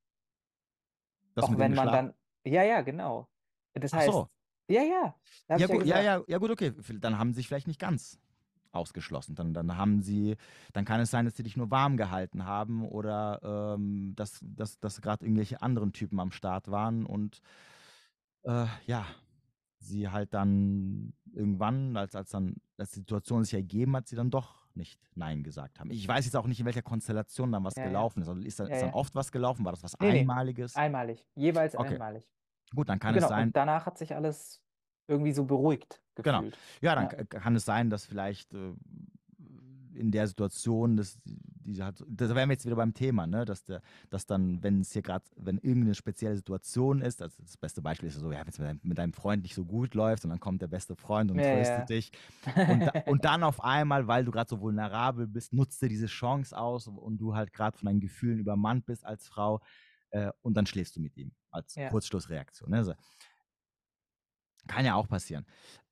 Das 1.35 1.45
auch 1.45 1.57
wenn 1.57 1.73
man 1.73 1.87
dann, 1.87 2.13
ja, 2.43 2.63
ja, 2.63 2.81
genau. 2.81 3.27
Das 3.73 3.93
heißt, 3.93 4.11
so. 4.11 4.29
ja, 4.67 4.81
ja, 4.81 5.15
Ja, 5.57 5.67
gut, 5.67 5.85
ja, 5.85 6.01
ja, 6.01 6.23
ja, 6.27 6.37
gut, 6.37 6.49
okay. 6.49 6.73
Dann 6.99 7.17
haben 7.19 7.33
sie 7.33 7.37
sich 7.37 7.47
vielleicht 7.47 7.67
nicht 7.67 7.79
ganz 7.79 8.19
ausgeschlossen. 8.71 9.35
Dann, 9.35 9.53
dann 9.53 9.77
haben 9.77 10.01
sie, 10.01 10.35
dann 10.73 10.85
kann 10.85 10.99
es 10.99 11.11
sein, 11.11 11.25
dass 11.25 11.35
sie 11.35 11.43
dich 11.43 11.57
nur 11.57 11.71
warm 11.71 11.97
gehalten 11.97 12.45
haben 12.45 12.87
oder 12.87 13.75
ähm, 13.75 14.13
dass, 14.15 14.39
dass, 14.41 14.79
dass 14.79 15.01
gerade 15.01 15.25
irgendwelche 15.25 15.61
anderen 15.61 15.93
Typen 15.93 16.19
am 16.19 16.31
Start 16.31 16.69
waren 16.69 17.05
und 17.05 17.41
äh, 18.43 18.65
ja, 18.85 19.05
sie 19.79 20.09
halt 20.09 20.33
dann 20.33 21.13
irgendwann, 21.33 21.97
als, 21.97 22.15
als 22.15 22.31
dann, 22.31 22.55
als 22.77 22.91
die 22.91 22.99
Situation 22.99 23.43
sich 23.43 23.53
ergeben 23.53 23.95
hat, 23.95 24.07
sie 24.07 24.15
dann 24.15 24.29
doch 24.29 24.64
nicht 24.77 24.99
Nein 25.15 25.43
gesagt 25.43 25.79
haben. 25.79 25.89
Ich 25.91 26.07
weiß 26.07 26.25
jetzt 26.25 26.35
auch 26.35 26.47
nicht, 26.47 26.59
in 26.59 26.65
welcher 26.65 26.81
Konstellation 26.81 27.51
dann 27.51 27.63
was 27.63 27.75
Ja, 27.75 27.83
gelaufen 27.83 28.21
ist. 28.21 28.27
Also 28.29 28.41
ist, 28.41 28.59
da, 28.59 28.65
Ja, 28.65 28.73
ist 28.73 28.81
dann 28.81 28.89
ja. 28.89 28.95
oft 28.95 29.15
was 29.15 29.31
gelaufen? 29.31 29.65
War 29.65 29.71
das 29.71 29.83
was 29.83 29.99
Nee, 29.99 30.11
nee. 30.11 30.19
Einmaliges? 30.19 30.75
Einmalig, 30.75 31.25
jeweils 31.35 31.75
Okay. 31.75 31.93
einmalig. 31.93 32.27
Gut, 32.75 32.89
dann 32.89 32.99
kann 32.99 33.13
genau, 33.13 33.27
es 33.27 33.29
sein. 33.29 33.47
und 33.47 33.55
danach 33.55 33.85
hat 33.85 33.97
sich 33.97 34.13
alles 34.15 34.61
irgendwie 35.07 35.31
so 35.33 35.45
beruhigt 35.45 36.01
Genau. 36.15 36.39
gefühlt. 36.39 36.57
Ja, 36.81 36.95
dann 36.95 37.05
Ja. 37.05 37.23
k- 37.23 37.25
kann 37.39 37.55
es 37.55 37.65
sein, 37.65 37.89
dass 37.89 38.05
vielleicht 38.05 38.53
äh, 38.53 38.73
in 39.95 40.11
der 40.11 40.27
Situation, 40.27 40.97
dass 40.97 41.17
die 41.23 41.81
halt, 41.81 41.97
so- 41.97 42.05
da 42.07 42.27
wären 42.35 42.49
wir 42.49 42.53
jetzt 42.53 42.65
wieder 42.65 42.75
beim 42.75 42.93
Thema, 42.93 43.25
ne? 43.27 43.45
dass, 43.45 43.63
der, 43.63 43.81
dass 44.09 44.25
dann, 44.25 44.61
wenn 44.63 44.81
es 44.81 44.91
hier 44.93 45.01
gerade, 45.01 45.25
wenn 45.37 45.57
irgendeine 45.57 45.95
spezielle 45.95 46.35
Situation 46.35 47.01
ist, 47.01 47.21
also 47.21 47.35
das 47.41 47.57
beste 47.57 47.81
Beispiel 47.81 48.09
ist 48.09 48.15
so, 48.15 48.31
ja, 48.31 48.39
wenn 48.41 48.47
es 48.49 48.59
mit, 48.59 48.67
deinem- 48.67 48.79
mit 48.83 48.97
deinem 48.97 49.13
Freund 49.13 49.43
nicht 49.43 49.55
so 49.55 49.65
gut 49.65 49.95
läuft 49.95 50.23
und 50.23 50.29
dann 50.29 50.39
kommt 50.39 50.61
der 50.61 50.67
beste 50.67 50.95
Freund 50.95 51.31
und 51.31 51.39
Ja, 51.39 51.51
tröstet 51.51 51.77
ja. 51.79 51.85
dich 51.85 52.11
und, 52.67 52.85
da, 52.85 52.91
und 53.05 53.25
dann 53.25 53.43
auf 53.43 53.63
einmal, 53.63 54.07
weil 54.07 54.25
du 54.25 54.31
gerade 54.31 54.49
so 54.49 54.59
vulnerabel 54.59 55.27
bist, 55.27 55.53
nutzt 55.53 55.81
er 55.81 55.89
diese 55.89 56.07
Chance 56.07 56.57
aus 56.57 56.87
und 56.87 57.17
du 57.17 57.35
halt 57.35 57.51
gerade 57.53 57.77
von 57.77 57.87
deinen 57.87 57.99
Gefühlen 57.99 58.39
übermannt 58.39 58.85
bist 58.85 59.05
als 59.05 59.27
Frau 59.27 59.61
äh, 60.11 60.31
und 60.41 60.55
dann 60.55 60.65
schläfst 60.65 60.95
du 60.95 61.01
mit 61.01 61.17
ihm 61.17 61.31
als 61.51 61.75
Ja. 61.75 61.89
Kurzschlussreaktion. 61.89 62.69
Ne? 62.69 62.77
Also, 62.77 62.93
kann 64.67 64.85
ja 64.85 64.95
auch 64.95 65.07
passieren. 65.07 65.45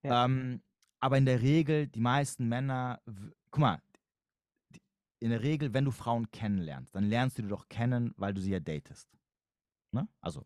Ähm, 0.04 0.62
aber 1.00 1.18
in 1.18 1.26
der 1.26 1.42
Regel, 1.42 1.88
die 1.88 2.00
meisten 2.00 2.48
Männer, 2.48 3.02
guck 3.52 3.60
mal, 3.60 3.82
in 5.24 5.30
der 5.30 5.42
Regel, 5.42 5.74
wenn 5.74 5.86
du 5.86 5.92
Frauen 5.92 6.30
kennenlernst, 6.32 6.94
dann 6.94 7.06
lernst 7.06 7.38
du 7.38 7.44
die 7.44 7.48
doch 7.48 7.70
kennen, 7.70 8.14
weil 8.18 8.34
du 8.34 8.42
sie 8.42 8.52
ja 8.52 8.60
datest. 8.60 9.10
Ne? 9.92 10.08
Also 10.20 10.46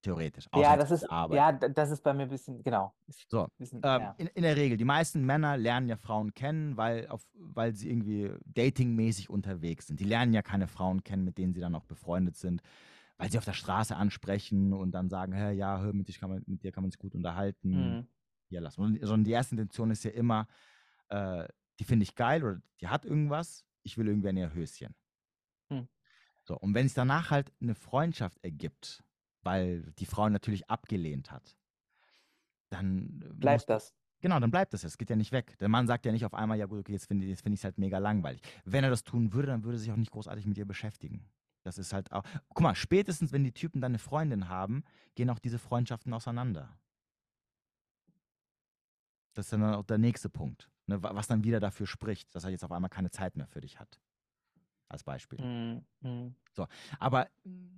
theoretisch. 0.00 0.48
Ja, 0.54 0.74
das 0.74 0.90
ist, 0.90 1.04
Arbeit. 1.10 1.36
ja, 1.36 1.68
das 1.68 1.90
ist 1.90 2.02
bei 2.02 2.14
mir 2.14 2.22
ein 2.22 2.30
bisschen, 2.30 2.62
genau. 2.62 2.94
So, 3.28 3.48
bisschen, 3.58 3.80
ähm, 3.84 4.00
ja. 4.00 4.14
in, 4.16 4.28
in 4.28 4.42
der 4.42 4.56
Regel, 4.56 4.78
die 4.78 4.86
meisten 4.86 5.26
Männer 5.26 5.58
lernen 5.58 5.86
ja 5.86 5.96
Frauen 5.96 6.32
kennen, 6.32 6.78
weil, 6.78 7.08
auf, 7.08 7.28
weil 7.34 7.74
sie 7.74 7.90
irgendwie 7.90 8.32
datingmäßig 8.46 9.28
unterwegs 9.28 9.88
sind. 9.88 10.00
Die 10.00 10.04
lernen 10.04 10.32
ja 10.32 10.40
keine 10.40 10.66
Frauen 10.66 11.04
kennen, 11.04 11.24
mit 11.24 11.36
denen 11.36 11.52
sie 11.52 11.60
dann 11.60 11.74
auch 11.74 11.84
befreundet 11.84 12.36
sind, 12.36 12.62
weil 13.18 13.30
sie 13.30 13.36
auf 13.36 13.44
der 13.44 13.52
Straße 13.52 13.94
ansprechen 13.94 14.72
und 14.72 14.92
dann 14.92 15.10
sagen, 15.10 15.34
hey, 15.34 15.54
ja, 15.54 15.78
hör, 15.78 15.92
mit, 15.92 16.08
dich 16.08 16.18
kann 16.18 16.30
man, 16.30 16.42
mit 16.46 16.62
dir 16.62 16.72
kann 16.72 16.82
man 16.82 16.90
sich 16.90 16.98
gut 16.98 17.14
unterhalten. 17.14 17.98
Mhm. 17.98 18.06
Lassen. 18.52 18.80
Und- 18.80 18.98
Sondern 19.00 19.22
die 19.22 19.30
erste 19.30 19.54
Intention 19.54 19.92
ist 19.92 20.02
ja 20.02 20.10
immer, 20.10 20.48
äh, 21.08 21.46
die 21.78 21.84
finde 21.84 22.02
ich 22.02 22.16
geil 22.16 22.42
oder 22.42 22.60
die 22.80 22.88
hat 22.88 23.04
irgendwas, 23.04 23.64
ich 23.82 23.98
will 23.98 24.08
irgendwie 24.08 24.38
ihr 24.38 24.52
Höschen. 24.52 24.94
Hm. 25.68 25.88
So, 26.42 26.56
und 26.58 26.74
wenn 26.74 26.86
es 26.86 26.94
danach 26.94 27.30
halt 27.30 27.52
eine 27.60 27.74
Freundschaft 27.74 28.38
ergibt, 28.42 29.04
weil 29.42 29.92
die 29.98 30.06
Frau 30.06 30.28
natürlich 30.28 30.68
abgelehnt 30.68 31.30
hat, 31.30 31.56
dann 32.70 33.22
äh, 33.22 33.34
Bleibt 33.34 33.68
das. 33.68 33.94
Genau, 34.20 34.38
dann 34.38 34.50
bleibt 34.50 34.74
das. 34.74 34.84
Es 34.84 34.98
geht 34.98 35.10
ja 35.10 35.16
nicht 35.16 35.32
weg. 35.32 35.56
Der 35.58 35.68
Mann 35.68 35.86
sagt 35.86 36.04
ja 36.04 36.12
nicht 36.12 36.26
auf 36.26 36.34
einmal, 36.34 36.58
ja 36.58 36.66
gut, 36.66 36.80
okay, 36.80 36.92
jetzt 36.92 37.06
finde 37.06 37.24
ich 37.24 37.32
es 37.32 37.40
find 37.40 37.62
halt 37.64 37.78
mega 37.78 37.98
langweilig. 37.98 38.42
Wenn 38.64 38.84
er 38.84 38.90
das 38.90 39.02
tun 39.02 39.32
würde, 39.32 39.48
dann 39.48 39.64
würde 39.64 39.76
er 39.76 39.80
sich 39.80 39.90
auch 39.90 39.96
nicht 39.96 40.10
großartig 40.10 40.46
mit 40.46 40.58
ihr 40.58 40.66
beschäftigen. 40.66 41.26
Das 41.62 41.78
ist 41.78 41.92
halt 41.92 42.12
auch. 42.12 42.22
Guck 42.48 42.60
mal, 42.60 42.74
spätestens, 42.74 43.32
wenn 43.32 43.44
die 43.44 43.52
Typen 43.52 43.80
dann 43.80 43.92
eine 43.92 43.98
Freundin 43.98 44.48
haben, 44.48 44.84
gehen 45.14 45.30
auch 45.30 45.38
diese 45.38 45.58
Freundschaften 45.58 46.12
auseinander. 46.12 46.78
Das 49.34 49.46
ist 49.46 49.52
dann 49.52 49.64
auch 49.64 49.84
der 49.84 49.98
nächste 49.98 50.28
Punkt. 50.28 50.70
Ne, 50.90 51.02
wa- 51.04 51.14
was 51.14 51.28
dann 51.28 51.44
wieder 51.44 51.60
dafür 51.60 51.86
spricht, 51.86 52.34
dass 52.34 52.42
er 52.44 52.50
jetzt 52.50 52.64
auf 52.64 52.72
einmal 52.72 52.90
keine 52.90 53.10
Zeit 53.10 53.36
mehr 53.36 53.46
für 53.46 53.60
dich 53.60 53.78
hat. 53.78 54.00
Als 54.88 55.04
Beispiel. 55.04 55.40
Mhm. 55.40 55.84
Mhm. 56.00 56.34
Aber 56.98 57.28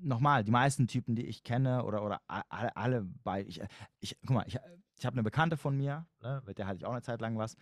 nochmal, 0.00 0.44
die 0.44 0.50
meisten 0.50 0.86
Typen, 0.88 1.14
die 1.14 1.26
ich 1.26 1.44
kenne, 1.44 1.84
oder, 1.84 2.02
oder 2.02 2.22
alle, 2.26 2.74
alle 2.74 3.02
bei, 3.22 3.44
ich, 3.44 3.60
ich, 4.00 4.16
guck 4.22 4.30
mal, 4.30 4.44
ich, 4.46 4.58
ich 4.98 5.04
habe 5.04 5.14
eine 5.14 5.22
Bekannte 5.22 5.58
von 5.58 5.76
mir, 5.76 6.06
ne, 6.22 6.42
mit 6.46 6.56
der 6.56 6.66
hatte 6.66 6.78
ich 6.78 6.86
auch 6.86 6.92
eine 6.92 7.02
Zeit 7.02 7.20
lang 7.20 7.36
was. 7.36 7.54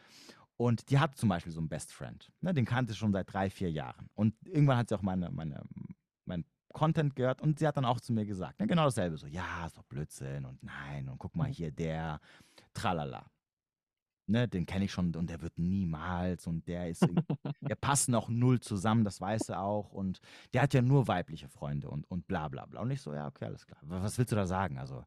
Und 0.57 0.91
die 0.91 0.99
hat 1.01 1.17
zum 1.17 1.29
Beispiel 1.29 1.53
so 1.53 1.59
einen 1.59 1.69
Best 1.69 1.93
Friend. 1.93 2.31
Ne, 2.41 2.55
den 2.55 2.65
kannte 2.65 2.93
ich 2.93 2.99
schon 2.99 3.13
seit 3.13 3.33
drei, 3.33 3.51
vier 3.51 3.73
Jahren. 3.73 4.09
Und 4.15 4.35
irgendwann 4.47 4.77
hat 4.79 4.89
sie 4.89 4.95
auch 4.95 5.03
meine, 5.03 5.31
meine, 5.33 5.65
mein 6.27 6.45
Content 6.73 7.17
gehört 7.17 7.43
und 7.43 7.59
sie 7.59 7.67
hat 7.67 7.77
dann 7.77 7.85
auch 7.85 7.99
zu 8.01 8.13
mir 8.13 8.25
gesagt, 8.25 8.61
ne, 8.61 8.69
genau 8.69 8.85
dasselbe, 8.85 9.17
so, 9.17 9.27
ja, 9.27 9.67
ist 9.67 9.77
doch 9.77 9.83
Blödsinn 9.83 10.45
und 10.45 10.63
nein, 10.63 11.09
und 11.09 11.19
guck 11.19 11.35
mal 11.35 11.49
Mhm. 11.49 11.53
hier, 11.55 11.73
der, 11.73 12.21
tralala. 12.73 13.27
Ne, 14.31 14.47
den 14.47 14.65
kenne 14.65 14.85
ich 14.85 14.93
schon 14.93 15.13
und 15.17 15.29
der 15.29 15.43
wird 15.43 15.59
niemals 15.59 16.47
und 16.47 16.69
der 16.69 16.89
ist, 16.89 17.05
der 17.63 17.75
passt 17.75 18.09
noch 18.09 18.29
null 18.29 18.61
zusammen, 18.61 19.03
das 19.03 19.21
weiß 19.21 19.49
er 19.49 19.61
auch 19.61 19.91
und 19.91 20.21
der 20.53 20.63
hat 20.63 20.73
ja 20.73 20.83
nur 20.83 21.09
weibliche 21.09 21.49
Freunde 21.49 21.91
und, 21.91 22.09
und 22.09 22.29
bla 22.29 22.47
bla 22.47 22.65
bla. 22.65 22.81
Und 22.81 22.93
ich 22.93 23.03
so, 23.03 23.13
ja, 23.13 23.27
okay, 23.27 23.47
alles 23.47 23.67
klar. 23.67 23.81
Was 23.83 24.19
willst 24.19 24.31
du 24.31 24.37
da 24.37 24.47
sagen? 24.47 24.79
Also, 24.79 25.05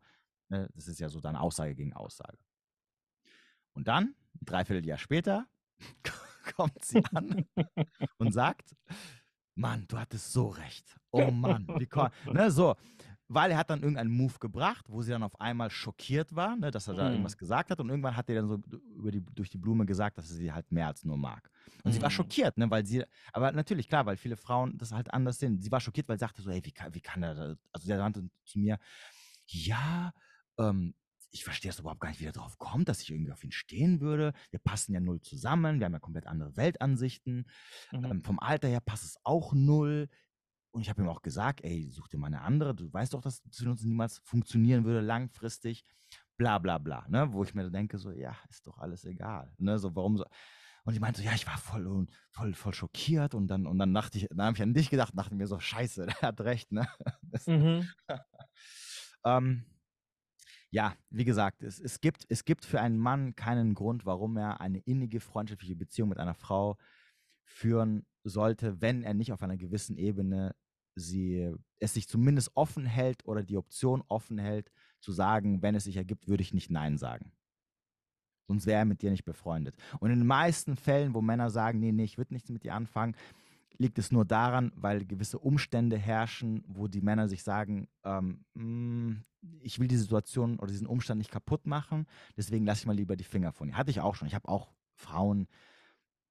ne, 0.49 0.67
das 0.76 0.89
ist 0.89 0.99
ja 0.99 1.07
so 1.07 1.21
dann 1.21 1.38
Aussage 1.38 1.74
gegen 1.74 1.93
Aussage. 1.93 2.38
Und 3.71 3.88
dann, 3.88 4.13
ein 4.41 4.45
Dreivierteljahr 4.45 4.97
später, 4.97 5.47
kommt 6.57 6.84
sie 6.84 7.01
an 7.13 7.45
und 8.17 8.34
sagt, 8.34 8.76
Mann, 9.55 9.86
du 9.88 9.99
hattest 9.99 10.34
so 10.34 10.47
recht. 10.47 10.97
Oh 11.11 11.32
Mann, 11.32 11.65
wie 11.78 11.88
ne, 12.34 12.51
so. 12.51 12.76
Weil 13.34 13.51
er 13.51 13.57
hat 13.57 13.69
dann 13.69 13.81
irgendeinen 13.81 14.11
Move 14.11 14.38
gebracht, 14.39 14.86
wo 14.89 15.01
sie 15.01 15.11
dann 15.11 15.23
auf 15.23 15.39
einmal 15.41 15.69
schockiert 15.69 16.36
war, 16.36 16.55
ne, 16.55 16.71
dass 16.71 16.88
er 16.88 16.93
da 16.95 17.07
Mhm. 17.07 17.11
irgendwas 17.11 17.38
gesagt 17.38 17.71
hat. 17.71 17.79
Und 17.79 17.89
irgendwann 17.89 18.15
hat 18.15 18.29
er 18.29 18.36
dann 18.36 18.47
so 18.47 18.59
über 18.97 19.11
die, 19.11 19.21
durch 19.21 19.49
die 19.49 19.57
Blume 19.57 19.86
gesagt, 19.86 20.17
dass 20.17 20.29
er 20.29 20.36
sie 20.38 20.51
halt 20.51 20.71
mehr 20.71 20.88
als 20.88 21.03
nur 21.03 21.17
mag. 21.17 21.49
Und 21.84 21.91
sie 21.93 22.01
war 22.01 22.09
Mhm. 22.09 22.13
schockiert, 22.13 22.57
ne, 22.57 22.69
weil 22.69 22.86
sie, 22.86 23.03
aber 23.31 23.51
natürlich, 23.51 23.88
klar, 23.89 24.05
weil 24.05 24.17
viele 24.17 24.38
Frauen 24.38 24.77
das 24.77 24.91
halt 24.91 25.13
anders 25.13 25.39
sehen. 25.39 25.59
Sie 25.61 25.71
war 25.71 25.79
schockiert, 25.81 26.07
weil 26.07 26.17
sie 26.17 26.21
sagte 26.21 26.41
so, 26.41 26.51
hey, 26.51 26.61
wie 26.63 26.71
kann, 26.71 26.93
wie 26.93 27.01
kann 27.01 27.23
er, 27.23 27.36
da- 27.36 27.55
also 27.71 27.88
der 27.88 27.97
sagte 27.97 28.29
zu 28.45 28.59
mir, 28.59 28.77
ja, 29.47 30.13
ähm, 30.57 30.95
ich 31.31 31.43
verstehe 31.43 31.71
das 31.71 31.79
überhaupt 31.79 31.99
gar 31.99 32.09
nicht, 32.09 32.21
wie 32.21 32.25
er 32.25 32.31
drauf 32.31 32.59
kommt, 32.59 32.88
dass 32.89 33.01
ich 33.01 33.09
irgendwie 33.09 33.31
auf 33.31 33.43
ihn 33.43 33.51
stehen 33.51 34.01
würde. 34.01 34.34
Wir 34.51 34.59
passen 34.59 34.93
ja 34.93 34.99
null 34.99 35.19
zusammen, 35.21 35.79
wir 35.79 35.86
haben 35.86 35.93
ja 35.93 35.99
komplett 35.99 36.27
andere 36.27 36.55
Weltansichten. 36.57 37.47
Mhm. 37.91 38.05
Ähm, 38.11 38.23
vom 38.23 38.39
Alter 38.39 38.67
her 38.67 38.81
passt 38.81 39.03
es 39.03 39.17
auch 39.23 39.53
null. 39.53 40.09
Und 40.74 40.82
ich 40.82 40.89
habe 40.89 41.01
ihm 41.03 41.07
auch 41.07 41.21
gesagt, 41.21 41.63
ey, 41.63 41.88
such 41.91 42.07
dir 42.07 42.17
mal 42.17 42.28
eine 42.28 42.41
andere. 42.41 42.74
Du 42.74 42.91
weißt 42.91 43.13
doch, 43.13 43.21
dass 43.21 43.43
zwischen 43.51 43.69
uns 43.69 43.84
niemals 43.84 44.17
funktionieren 44.19 44.86
würde 44.86 45.01
langfristig. 45.01 45.84
Bla 46.36 46.57
bla 46.57 46.80
bla. 46.80 47.05
Ne? 47.09 47.32
Wo 47.32 47.43
ich 47.43 47.53
mir 47.53 47.69
denke, 47.69 47.99
so, 47.99 48.11
ja, 48.11 48.36
ist 48.49 48.65
doch 48.65 48.80
alles 48.80 49.05
egal. 49.05 49.53
Ne? 49.59 49.78
So, 49.78 49.95
warum 49.95 50.17
so? 50.17 50.26
Und 50.84 50.95
ich 50.95 50.99
meinte 50.99 51.21
so, 51.21 51.26
ja, 51.28 51.34
ich 51.36 51.45
war 51.45 51.57
voll, 51.59 51.86
und- 51.88 52.11
voll, 52.32 52.53
voll 52.55 52.74
schockiert. 52.74 53.36
Und 53.36 53.47
dann, 53.49 53.67
und 53.67 53.78
dann 53.78 53.93
dachte 53.93 54.17
ich, 54.17 54.28
dann 54.30 54.47
habe 54.47 54.57
ich 54.57 54.63
an 54.63 54.74
dich 54.74 54.89
gedacht, 54.89 55.13
dachte 55.15 55.36
mir 55.36 55.45
so, 55.47 55.59
scheiße, 55.59 56.05
der 56.21 56.21
hat 56.21 56.41
recht, 56.41 56.71
ne? 56.71 56.88
Das, 57.21 57.45
Mhm. 57.47 57.88
ähm, 59.26 59.65
ja, 60.71 60.95
wie 61.11 61.24
gesagt, 61.24 61.61
es, 61.61 61.80
es, 61.80 62.01
gibt, 62.01 62.26
es 62.30 62.45
gibt 62.45 62.65
für 62.65 62.82
einen 62.82 62.97
Mann 62.97 63.36
keinen 63.36 63.76
Grund, 63.76 64.05
warum 64.07 64.38
er 64.38 64.59
eine 64.59 64.80
innige 64.80 65.19
freundschaftliche 65.19 65.76
Beziehung 65.76 66.09
mit 66.09 66.17
einer 66.17 66.34
Frau 66.34 66.78
führen 67.45 68.07
sollte, 68.24 68.82
wenn 68.82 69.03
er 69.03 69.13
nicht 69.13 69.32
auf 69.34 69.43
einer 69.43 69.57
gewissen 69.57 69.97
Ebene 69.97 70.55
sie, 70.95 71.53
es 71.79 71.93
sich 71.93 72.07
zumindest 72.07 72.51
offen 72.55 72.85
hält 72.85 73.25
oder 73.25 73.43
die 73.43 73.57
Option 73.57 74.03
offen 74.07 74.37
hält, 74.37 74.71
zu 74.99 75.11
sagen, 75.11 75.61
wenn 75.61 75.75
es 75.75 75.85
sich 75.85 75.97
ergibt, 75.97 76.27
würde 76.27 76.43
ich 76.43 76.53
nicht 76.53 76.69
Nein 76.71 76.97
sagen. 76.97 77.31
Sonst 78.47 78.65
wäre 78.65 78.79
er 78.79 78.85
mit 78.85 79.01
dir 79.01 79.11
nicht 79.11 79.25
befreundet. 79.25 79.75
Und 79.99 80.11
in 80.11 80.19
den 80.19 80.27
meisten 80.27 80.75
Fällen, 80.75 81.13
wo 81.13 81.21
Männer 81.21 81.49
sagen, 81.49 81.79
nee, 81.79 81.91
nee, 81.91 82.03
ich 82.03 82.17
würde 82.17 82.33
nichts 82.33 82.49
mit 82.49 82.63
dir 82.63 82.73
anfangen, 82.73 83.15
liegt 83.77 83.97
es 83.97 84.11
nur 84.11 84.25
daran, 84.25 84.71
weil 84.75 85.05
gewisse 85.05 85.39
Umstände 85.39 85.97
herrschen, 85.97 86.63
wo 86.67 86.87
die 86.87 87.01
Männer 87.01 87.27
sich 87.27 87.43
sagen, 87.43 87.87
ähm, 88.03 88.45
"Mm, 88.53 89.23
ich 89.61 89.79
will 89.79 89.87
die 89.87 89.97
Situation 89.97 90.59
oder 90.59 90.71
diesen 90.71 90.87
Umstand 90.87 91.17
nicht 91.17 91.31
kaputt 91.31 91.65
machen, 91.65 92.05
deswegen 92.37 92.65
lasse 92.65 92.81
ich 92.81 92.85
mal 92.85 92.95
lieber 92.95 93.15
die 93.15 93.23
Finger 93.23 93.51
von 93.51 93.69
ihr. 93.69 93.77
Hatte 93.77 93.91
ich 93.91 93.99
auch 93.99 94.15
schon. 94.15 94.27
Ich 94.27 94.35
habe 94.35 94.47
auch 94.47 94.71
Frauen, 94.93 95.47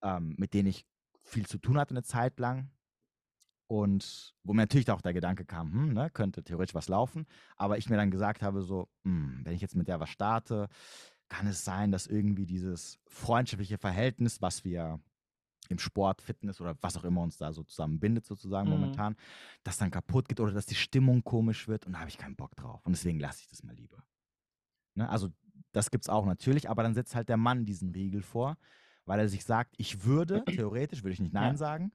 ähm, 0.02 0.34
mit 0.38 0.54
denen 0.54 0.68
ich 0.68 0.86
viel 1.22 1.46
zu 1.46 1.58
tun 1.58 1.78
hatte 1.78 1.92
eine 1.92 2.02
Zeit 2.02 2.38
lang. 2.38 2.70
Und 3.72 4.34
wo 4.44 4.52
mir 4.52 4.64
natürlich 4.64 4.90
auch 4.90 5.00
der 5.00 5.14
Gedanke 5.14 5.46
kam, 5.46 5.72
hm, 5.72 5.92
ne, 5.94 6.10
könnte 6.10 6.44
theoretisch 6.44 6.74
was 6.74 6.88
laufen. 6.90 7.24
Aber 7.56 7.78
ich 7.78 7.88
mir 7.88 7.96
dann 7.96 8.10
gesagt 8.10 8.42
habe, 8.42 8.60
so, 8.60 8.90
hm, 9.02 9.40
wenn 9.44 9.54
ich 9.54 9.62
jetzt 9.62 9.76
mit 9.76 9.88
der 9.88 9.98
was 9.98 10.10
starte, 10.10 10.68
kann 11.30 11.46
es 11.46 11.64
sein, 11.64 11.90
dass 11.90 12.06
irgendwie 12.06 12.44
dieses 12.44 12.98
freundschaftliche 13.06 13.78
Verhältnis, 13.78 14.42
was 14.42 14.62
wir 14.64 15.00
im 15.70 15.78
Sport, 15.78 16.20
Fitness 16.20 16.60
oder 16.60 16.76
was 16.82 16.98
auch 16.98 17.04
immer 17.04 17.22
uns 17.22 17.38
da 17.38 17.54
so 17.54 17.62
zusammenbindet, 17.62 18.26
sozusagen 18.26 18.66
Mhm. 18.66 18.74
momentan, 18.74 19.16
das 19.62 19.78
dann 19.78 19.90
kaputt 19.90 20.28
geht 20.28 20.40
oder 20.40 20.52
dass 20.52 20.66
die 20.66 20.74
Stimmung 20.74 21.24
komisch 21.24 21.66
wird 21.66 21.86
und 21.86 21.94
da 21.94 22.00
habe 22.00 22.10
ich 22.10 22.18
keinen 22.18 22.36
Bock 22.36 22.54
drauf. 22.56 22.84
Und 22.84 22.92
deswegen 22.92 23.20
lasse 23.20 23.40
ich 23.40 23.48
das 23.48 23.62
mal 23.62 23.74
lieber. 23.74 24.04
Ne? 24.96 25.08
Also, 25.08 25.30
das 25.72 25.90
gibt 25.90 26.04
es 26.04 26.10
auch 26.10 26.26
natürlich, 26.26 26.68
aber 26.68 26.82
dann 26.82 26.92
setzt 26.92 27.14
halt 27.14 27.30
der 27.30 27.38
Mann 27.38 27.64
diesen 27.64 27.88
Riegel 27.88 28.20
vor, 28.20 28.58
weil 29.06 29.18
er 29.18 29.28
sich 29.30 29.44
sagt, 29.46 29.74
ich 29.78 30.04
würde, 30.04 30.44
theoretisch 30.44 31.03
würde 31.03 31.14
ich 31.14 31.20
nicht 31.20 31.32
Nein 31.32 31.53
Ja. 31.53 31.57
sagen. 31.57 31.92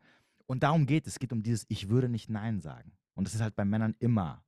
Und 0.47 0.63
darum 0.63 0.85
geht 0.85 1.05
es. 1.05 1.13
Es 1.13 1.19
geht 1.19 1.31
um 1.31 1.43
dieses, 1.43 1.65
ich 1.69 1.89
würde 1.89 2.09
nicht 2.09 2.29
Nein 2.29 2.61
sagen. 2.61 2.97
Und 3.13 3.27
das 3.27 3.35
ist 3.35 3.41
halt 3.41 3.55
bei 3.55 3.65
Männern 3.65 3.95
immer 3.99 4.43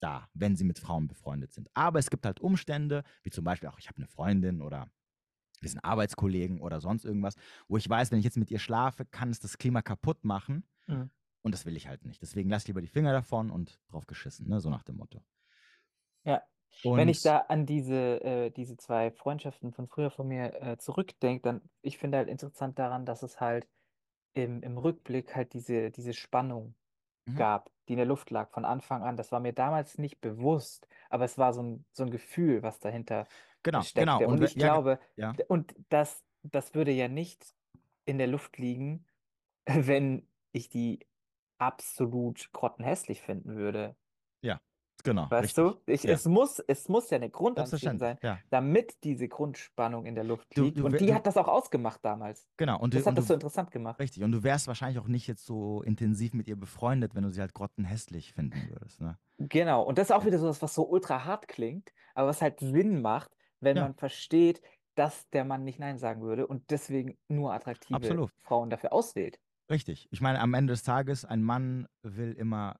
da, 0.00 0.28
wenn 0.34 0.56
sie 0.56 0.64
mit 0.64 0.78
Frauen 0.78 1.06
befreundet 1.06 1.52
sind. 1.52 1.68
Aber 1.74 1.98
es 1.98 2.10
gibt 2.10 2.24
halt 2.26 2.40
Umstände, 2.40 3.04
wie 3.22 3.30
zum 3.30 3.44
Beispiel 3.44 3.68
auch, 3.68 3.78
ich 3.78 3.88
habe 3.88 3.98
eine 3.98 4.06
Freundin 4.08 4.62
oder 4.62 4.90
wir 5.60 5.68
sind 5.68 5.84
Arbeitskollegen 5.84 6.60
oder 6.62 6.80
sonst 6.80 7.04
irgendwas, 7.04 7.36
wo 7.68 7.76
ich 7.76 7.88
weiß, 7.88 8.10
wenn 8.10 8.18
ich 8.18 8.24
jetzt 8.24 8.38
mit 8.38 8.50
ihr 8.50 8.58
schlafe, 8.58 9.04
kann 9.04 9.30
es 9.30 9.40
das 9.40 9.58
Klima 9.58 9.82
kaputt 9.82 10.24
machen. 10.24 10.64
Mhm. 10.86 11.10
Und 11.42 11.52
das 11.52 11.66
will 11.66 11.76
ich 11.76 11.86
halt 11.86 12.04
nicht. 12.04 12.20
Deswegen 12.22 12.50
lass 12.50 12.66
lieber 12.66 12.80
die 12.80 12.86
Finger 12.86 13.12
davon 13.12 13.50
und 13.50 13.78
drauf 13.88 14.06
geschissen, 14.06 14.48
ne? 14.48 14.60
so 14.60 14.70
nach 14.70 14.82
dem 14.82 14.96
Motto. 14.96 15.22
Ja. 16.24 16.42
Und 16.84 16.96
Wenn 16.96 17.08
ich 17.08 17.22
da 17.22 17.38
an 17.38 17.66
diese, 17.66 18.22
äh, 18.22 18.50
diese 18.50 18.76
zwei 18.76 19.10
Freundschaften 19.10 19.72
von 19.72 19.88
früher 19.88 20.10
von 20.10 20.28
mir 20.28 20.54
äh, 20.62 20.78
zurückdenke, 20.78 21.42
dann, 21.42 21.62
ich 21.82 21.98
finde 21.98 22.18
halt 22.18 22.28
interessant 22.28 22.78
daran, 22.78 23.04
dass 23.04 23.22
es 23.22 23.40
halt 23.40 23.66
im, 24.34 24.62
im 24.62 24.78
Rückblick 24.78 25.34
halt 25.36 25.52
diese, 25.54 25.90
diese 25.90 26.12
Spannung 26.14 26.74
Mhm. 27.26 27.36
gab, 27.36 27.70
die 27.88 27.94
in 27.94 27.98
der 27.98 28.06
Luft 28.06 28.30
lag 28.30 28.50
von 28.50 28.64
Anfang 28.64 29.02
an. 29.02 29.16
Das 29.16 29.32
war 29.32 29.40
mir 29.40 29.52
damals 29.52 29.98
nicht 29.98 30.20
bewusst, 30.20 30.88
aber 31.10 31.24
es 31.24 31.38
war 31.38 31.52
so 31.54 31.62
ein, 31.62 31.86
so 31.92 32.04
ein 32.04 32.10
Gefühl, 32.10 32.62
was 32.62 32.80
dahinter 32.80 33.28
genau, 33.62 33.86
steckte. 33.86 33.94
genau. 33.94 34.28
Und 34.28 34.40
we- 34.40 34.52
ich 34.52 34.56
ja, 34.56 34.68
ge- 34.68 34.82
glaube, 34.82 35.00
ja. 35.16 35.36
d- 35.38 35.44
und 35.48 35.74
das, 35.90 36.24
das 36.42 36.74
würde 36.74 36.92
ja 36.92 37.08
nicht 37.08 37.54
in 38.06 38.18
der 38.18 38.26
Luft 38.28 38.58
liegen, 38.58 39.06
wenn 39.66 40.28
ich 40.52 40.68
die 40.70 41.00
absolut 41.58 42.52
grottenhässlich 42.52 43.22
finden 43.22 43.56
würde. 43.56 43.96
Genau, 45.02 45.30
Weißt 45.30 45.56
richtig. 45.58 45.84
du? 45.86 45.92
Ich, 45.92 46.02
Ja. 46.04 46.12
es 46.12 46.26
muss, 46.26 46.58
es 46.60 46.88
muss 46.88 47.10
ja 47.10 47.16
eine 47.16 47.30
Grundanziehung 47.30 47.98
sein, 47.98 48.18
ja. 48.22 48.38
damit 48.50 49.02
diese 49.04 49.28
Grundspannung 49.28 50.06
in 50.06 50.14
der 50.14 50.24
Luft 50.24 50.46
Du- 50.56 50.64
liegt. 50.64 50.78
du 50.78 50.86
Und 50.86 50.92
we- 50.92 50.96
die 50.98 51.06
du- 51.06 51.14
hat 51.14 51.26
das 51.26 51.36
auch 51.36 51.48
ausgemacht 51.48 52.00
damals. 52.04 52.46
Genau. 52.56 52.78
Und 52.80 52.94
du, 52.94 52.98
Das 52.98 53.06
hat 53.06 53.10
und 53.12 53.18
das 53.18 53.24
du, 53.24 53.28
so 53.28 53.34
interessant 53.34 53.70
gemacht. 53.70 53.98
richtig. 54.00 54.22
Und 54.22 54.32
du 54.32 54.42
wärst 54.42 54.66
wahrscheinlich 54.68 54.98
auch 54.98 55.08
nicht 55.08 55.26
jetzt 55.26 55.44
so 55.46 55.82
intensiv 55.82 56.34
mit 56.34 56.48
ihr 56.48 56.56
befreundet, 56.56 57.14
wenn 57.14 57.22
du 57.22 57.30
sie 57.30 57.40
halt 57.40 57.54
grottenhässlich 57.54 58.32
finden 58.32 58.68
würdest. 58.70 59.00
Ne? 59.00 59.18
Genau. 59.38 59.82
Und 59.82 59.98
das 59.98 60.08
ist 60.10 60.12
auch 60.12 60.24
wieder 60.24 60.38
so 60.38 60.48
was, 60.48 60.60
was 60.62 60.74
so 60.74 60.86
ultra 60.88 61.24
hart 61.24 61.48
klingt, 61.48 61.92
aber 62.14 62.28
was 62.28 62.42
halt 62.42 62.60
Sinn 62.60 63.00
macht, 63.02 63.30
wenn 63.60 63.76
Ja. 63.76 63.82
man 63.84 63.94
versteht, 63.94 64.60
dass 64.96 65.28
der 65.30 65.44
Mann 65.44 65.64
nicht 65.64 65.78
Nein 65.78 65.98
sagen 65.98 66.20
würde 66.22 66.46
und 66.46 66.70
deswegen 66.70 67.16
nur 67.28 67.52
attraktive 67.54 67.94
Absolut. 67.96 68.30
Frauen 68.42 68.70
dafür 68.70 68.92
auswählt. 68.92 69.38
Richtig. 69.70 70.08
Ich 70.10 70.20
meine, 70.20 70.40
am 70.40 70.52
Ende 70.52 70.72
des 70.72 70.82
Tages, 70.82 71.24
ein 71.24 71.42
Mann 71.42 71.86
will 72.02 72.32
immer, 72.32 72.76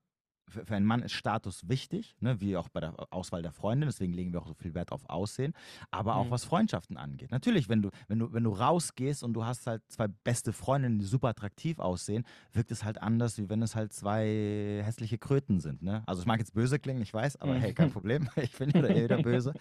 für, 0.50 0.66
für 0.66 0.76
einen 0.76 0.86
Mann 0.86 1.02
ist 1.02 1.12
Status 1.12 1.68
wichtig, 1.68 2.14
ne, 2.20 2.40
wie 2.40 2.56
auch 2.56 2.68
bei 2.68 2.80
der 2.80 2.94
Auswahl 3.12 3.42
der 3.42 3.52
Freundin, 3.52 3.88
deswegen 3.88 4.12
legen 4.12 4.32
wir 4.32 4.42
auch 4.42 4.46
so 4.48 4.54
viel 4.54 4.74
Wert 4.74 4.92
auf 4.92 5.08
Aussehen, 5.08 5.54
aber 5.90 6.16
auch 6.16 6.26
Mhm. 6.26 6.30
was 6.30 6.44
Freundschaften 6.44 6.96
angeht. 6.96 7.30
Natürlich, 7.30 7.68
wenn 7.68 7.82
du, 7.82 7.90
wenn 8.08 8.18
du, 8.18 8.32
wenn 8.32 8.44
du 8.44 8.50
rausgehst 8.52 9.22
und 9.22 9.32
du 9.34 9.44
hast 9.44 9.66
halt 9.66 9.82
zwei 9.88 10.08
beste 10.08 10.52
Freundinnen, 10.52 10.98
die 10.98 11.04
super 11.06 11.28
attraktiv 11.28 11.78
aussehen, 11.78 12.24
wirkt 12.52 12.70
es 12.70 12.84
halt 12.84 13.00
anders, 13.00 13.38
wie 13.38 13.48
wenn 13.48 13.62
es 13.62 13.74
halt 13.76 13.92
zwei 13.92 14.82
hässliche 14.84 15.18
Kröten 15.18 15.60
sind. 15.60 15.82
Ne? 15.82 16.02
Also 16.06 16.20
es 16.22 16.26
mag 16.26 16.38
jetzt 16.40 16.54
böse 16.54 16.78
klingen, 16.78 17.02
ich 17.02 17.14
weiß, 17.14 17.36
aber 17.40 17.54
hey, 17.56 17.72
kein 17.74 17.88
Mhm. 17.88 17.92
Problem. 17.92 18.28
Ich 18.36 18.56
bin 18.58 18.70
ja 18.70 18.84
eh 18.84 19.04
wieder 19.04 19.18
böse. 19.22 19.52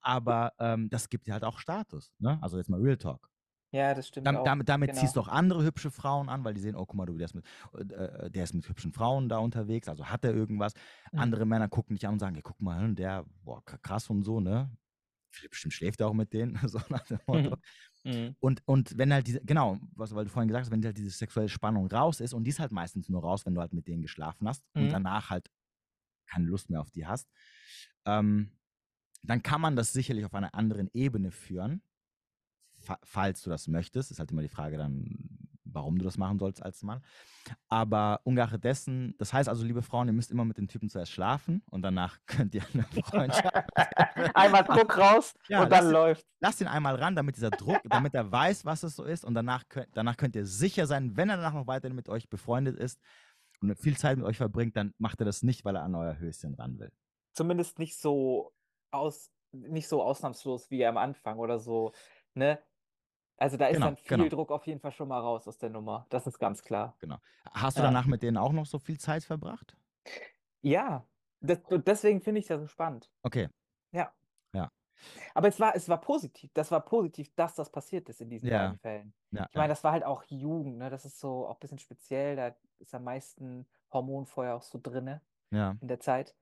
Aber 0.00 0.52
ähm, 0.58 0.88
das 0.90 1.08
gibt 1.08 1.26
dir 1.26 1.32
halt 1.34 1.44
auch 1.44 1.58
Status. 1.58 2.12
Ne? 2.18 2.38
Also 2.42 2.58
jetzt 2.58 2.68
mal 2.70 2.80
Real 2.80 2.96
Talk. 2.96 3.30
Ja, 3.76 3.94
das 3.94 4.08
stimmt 4.08 4.26
Damit, 4.26 4.34
auch. 4.34 4.46
damit, 4.46 4.68
damit 4.68 4.92
Genau. 4.92 4.96
ziehst 4.96 5.16
du 5.16 5.20
auch 5.20 5.28
andere 5.28 5.62
hübsche 5.64 5.90
Frauen 5.90 6.28
an, 6.28 6.44
weil 6.44 6.54
die 6.54 6.60
sehen, 6.60 6.74
oh, 6.74 6.84
guck 6.86 6.96
mal, 6.96 7.06
du, 7.06 7.16
der 7.16 7.26
ist 7.26 7.34
mit, 7.34 7.44
äh, 7.92 8.30
der 8.30 8.44
ist 8.44 8.54
mit 8.54 8.68
hübschen 8.68 8.92
Frauen 8.92 9.28
da 9.28 9.38
unterwegs, 9.38 9.88
also 9.88 10.06
hat 10.06 10.24
er 10.24 10.34
irgendwas. 10.34 10.72
Mhm. 11.12 11.20
Andere 11.22 11.46
Männer 11.46 11.68
gucken 11.68 11.96
dich 11.96 12.06
an 12.06 12.14
und 12.14 12.18
sagen, 12.18 12.34
ja, 12.34 12.42
guck 12.42 12.60
mal, 12.60 12.92
der, 12.94 13.24
boah, 13.44 13.62
krass 13.64 14.10
und 14.10 14.24
so, 14.24 14.40
ne? 14.40 14.70
Bestimmt 15.50 15.74
schläft 15.74 16.00
er 16.00 16.08
auch 16.08 16.14
mit 16.14 16.32
denen, 16.32 16.58
so 16.68 16.80
nach 16.88 17.04
dem 17.06 17.20
Motto. 17.26 17.56
Mhm. 18.04 18.36
Und, 18.40 18.62
und 18.66 18.98
wenn 18.98 19.12
halt 19.12 19.26
diese, 19.26 19.40
genau, 19.44 19.78
was, 19.94 20.14
weil 20.14 20.24
du 20.24 20.30
vorhin 20.30 20.48
gesagt 20.48 20.66
hast, 20.66 20.72
wenn 20.72 20.84
halt 20.84 20.98
diese 20.98 21.10
sexuelle 21.10 21.48
Spannung 21.48 21.86
raus 21.88 22.20
ist, 22.20 22.34
und 22.34 22.44
die 22.44 22.50
ist 22.50 22.60
halt 22.60 22.72
meistens 22.72 23.08
nur 23.08 23.22
raus, 23.22 23.46
wenn 23.46 23.54
du 23.54 23.60
halt 23.60 23.72
mit 23.72 23.88
denen 23.88 24.02
geschlafen 24.02 24.48
hast 24.48 24.64
und 24.76 24.92
Mhm. 24.92 24.92
danach 24.92 25.30
halt 25.30 25.50
keine 26.26 26.46
Lust 26.46 26.70
mehr 26.70 26.80
auf 26.80 26.90
die 26.90 27.06
hast, 27.06 27.28
ähm, 28.06 28.52
dann 29.22 29.42
kann 29.42 29.60
man 29.60 29.76
das 29.76 29.92
sicherlich 29.92 30.24
auf 30.24 30.34
einer 30.34 30.54
anderen 30.54 30.90
Ebene 30.94 31.30
führen, 31.32 31.82
falls 33.02 33.42
du 33.42 33.50
das 33.50 33.68
möchtest. 33.68 34.10
Ist 34.10 34.18
halt 34.18 34.30
immer 34.30 34.42
die 34.42 34.48
Frage 34.48 34.76
dann, 34.76 35.46
warum 35.76 35.98
du 35.98 36.04
das 36.04 36.16
machen 36.16 36.38
sollst 36.38 36.62
als 36.62 36.82
Mann. 36.82 37.02
Aber 37.68 38.20
ungeachtet 38.24 38.64
dessen, 38.64 39.14
das 39.18 39.32
heißt 39.32 39.48
also, 39.48 39.64
liebe 39.64 39.82
Frauen, 39.82 40.08
ihr 40.08 40.12
müsst 40.12 40.30
immer 40.30 40.44
mit 40.44 40.58
den 40.58 40.68
Typen 40.68 40.88
zuerst 40.88 41.12
schlafen 41.12 41.62
und 41.70 41.82
danach 41.82 42.18
könnt 42.26 42.54
ihr 42.54 42.62
eine 42.72 42.82
Freundschaft. 42.84 43.54
Einmal 44.34 44.64
Druck 44.64 44.96
raus 44.96 45.34
Ja, 45.48 45.62
und 45.62 45.70
dann 45.70 45.90
läuft. 45.90 46.26
Lasst 46.40 46.60
ihn 46.60 46.66
einmal 46.66 46.96
ran, 46.96 47.14
damit 47.14 47.36
dieser 47.36 47.50
Druck, 47.50 47.80
damit 47.84 48.14
er 48.14 48.30
weiß, 48.30 48.64
was 48.64 48.82
es 48.82 48.96
so 48.96 49.04
ist. 49.04 49.24
Und 49.24 49.34
danach 49.34 49.68
könnt, 49.68 49.88
danach 49.92 50.16
könnt 50.16 50.34
ihr 50.34 50.46
sicher 50.46 50.86
sein, 50.86 51.16
wenn 51.16 51.30
er 51.30 51.36
danach 51.36 51.54
noch 51.54 51.66
weiterhin 51.66 51.94
mit 51.94 52.08
euch 52.08 52.28
befreundet 52.28 52.76
ist 52.76 53.00
und 53.60 53.74
viel 53.78 53.96
Zeit 53.96 54.16
mit 54.16 54.26
euch 54.26 54.36
verbringt, 54.38 54.76
dann 54.76 54.94
macht 54.98 55.20
er 55.20 55.26
das 55.26 55.42
nicht, 55.42 55.64
weil 55.64 55.76
er 55.76 55.82
an 55.82 55.94
euer 55.94 56.18
Höschen 56.18 56.54
ran 56.54 56.78
will. 56.78 56.90
Zumindest 57.32 57.78
nicht 57.78 57.98
so 57.98 58.52
aus, 58.90 59.30
nicht 59.52 59.88
so 59.88 60.02
ausnahmslos 60.02 60.70
wie 60.70 60.84
am 60.84 60.96
Anfang 60.96 61.38
oder 61.38 61.58
so, 61.58 61.92
ne? 62.34 62.58
Also 63.38 63.56
da 63.56 63.66
ist 63.66 63.74
Genau, 63.74 63.86
dann 63.86 63.96
viel 63.96 64.16
genau. 64.16 64.28
Druck 64.28 64.50
auf 64.50 64.66
jeden 64.66 64.80
Fall 64.80 64.92
schon 64.92 65.08
mal 65.08 65.20
raus 65.20 65.46
aus 65.46 65.58
der 65.58 65.70
Nummer. 65.70 66.06
Das 66.08 66.26
ist 66.26 66.38
ganz 66.38 66.62
klar. 66.62 66.96
Genau. 67.00 67.18
Hast 67.52 67.76
du 67.76 67.82
Ja. 67.82 67.88
danach 67.88 68.06
mit 68.06 68.22
denen 68.22 68.36
auch 68.38 68.52
noch 68.52 68.66
so 68.66 68.78
viel 68.78 68.98
Zeit 68.98 69.24
verbracht? 69.24 69.76
Ja, 70.62 71.06
das, 71.40 71.58
und 71.68 71.86
deswegen 71.86 72.20
finde 72.20 72.40
ich 72.40 72.46
das 72.46 72.60
so 72.60 72.66
spannend. 72.66 73.10
Okay. 73.22 73.48
Ja. 73.92 74.12
Ja. 74.54 74.72
Aber 75.34 75.48
es 75.48 75.60
war, 75.60 75.76
es 75.76 75.88
war 75.88 76.00
positiv. 76.00 76.50
Das 76.54 76.70
war 76.70 76.80
positiv, 76.80 77.34
dass 77.34 77.54
das 77.54 77.70
passiert 77.70 78.08
ist 78.08 78.20
in 78.22 78.30
diesen 78.30 78.48
Ja. 78.48 78.64
beiden 78.64 78.78
Fällen. 78.78 79.14
Ja, 79.30 79.46
Ich 79.50 79.54
meine, 79.54 79.64
ja. 79.64 79.68
das 79.68 79.84
war 79.84 79.92
halt 79.92 80.04
auch 80.04 80.24
Jugend, 80.24 80.78
ne? 80.78 80.88
Das 80.88 81.04
ist 81.04 81.20
so 81.20 81.46
auch 81.46 81.56
ein 81.56 81.60
bisschen 81.60 81.78
speziell. 81.78 82.36
Da 82.36 82.56
ist 82.78 82.94
am 82.94 83.04
meisten 83.04 83.66
Hormonfeuer 83.92 84.54
auch 84.56 84.62
so 84.62 84.80
drinne 84.82 85.20
ja. 85.50 85.76
in 85.80 85.88
der 85.88 86.00
Zeit. 86.00 86.34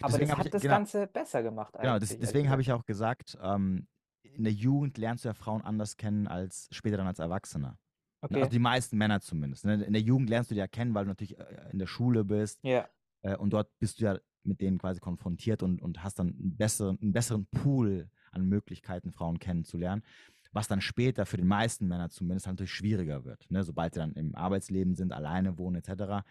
Aber 0.00 0.10
Deswegen 0.12 0.28
das 0.30 0.38
hat 0.38 0.46
ich- 0.46 0.52
das 0.52 0.62
genau. 0.62 0.74
Ganze 0.74 1.06
besser 1.06 1.42
gemacht 1.42 1.72
Genau, 1.74 1.94
eigentlich. 1.94 2.10
ehrlich 2.10 2.20
deswegen 2.26 2.50
habe 2.50 2.62
gesagt. 2.62 2.76
ich 2.78 2.82
auch 2.82 2.86
gesagt, 2.86 3.38
ähm, 3.42 3.88
in 4.34 4.44
der 4.44 4.52
Jugend 4.52 4.98
lernst 4.98 5.24
du 5.24 5.28
ja 5.28 5.34
Frauen 5.34 5.62
anders 5.62 5.96
kennen 5.96 6.26
als 6.26 6.68
später 6.72 6.96
dann 6.96 7.06
als 7.06 7.18
Erwachsener. 7.18 7.70
Ne? 7.70 7.78
Okay. 8.22 8.38
Also 8.40 8.50
die 8.50 8.58
meisten 8.58 8.96
Männer 8.96 9.20
zumindest. 9.20 9.64
Ne? 9.64 9.82
In 9.84 9.92
der 9.92 10.02
Jugend 10.02 10.30
lernst 10.30 10.50
du 10.50 10.54
die 10.54 10.60
ja 10.60 10.68
kennen, 10.68 10.94
weil 10.94 11.04
du 11.04 11.08
natürlich 11.10 11.38
äh, 11.38 11.70
in 11.72 11.78
der 11.78 11.86
Schule 11.86 12.24
bist 12.24 12.60
Ja. 12.62 12.88
äh, 13.22 13.36
und 13.36 13.52
dort 13.52 13.70
bist 13.78 14.00
du 14.00 14.04
ja 14.04 14.18
mit 14.44 14.60
denen 14.60 14.78
quasi 14.78 15.00
konfrontiert 15.00 15.62
und, 15.62 15.80
und 15.82 16.02
hast 16.02 16.18
dann 16.18 16.28
einen 16.28 16.56
besseren, 16.56 16.98
einen 17.00 17.12
besseren 17.12 17.46
Pool 17.46 18.08
an 18.32 18.44
Möglichkeiten, 18.48 19.12
Frauen 19.12 19.38
kennenzulernen, 19.38 20.02
was 20.52 20.66
dann 20.68 20.80
später 20.80 21.26
für 21.26 21.36
die 21.36 21.44
meisten 21.44 21.86
Männer 21.86 22.10
zumindest 22.10 22.46
halt 22.46 22.54
natürlich 22.54 22.72
schwieriger 22.72 23.24
wird. 23.24 23.50
Ne? 23.50 23.62
Sobald 23.62 23.94
sie 23.94 24.00
dann 24.00 24.12
im 24.14 24.34
Arbeitsleben 24.34 24.94
sind, 24.94 25.12
alleine 25.12 25.58
wohnen 25.58 25.76
etc., 25.82 26.24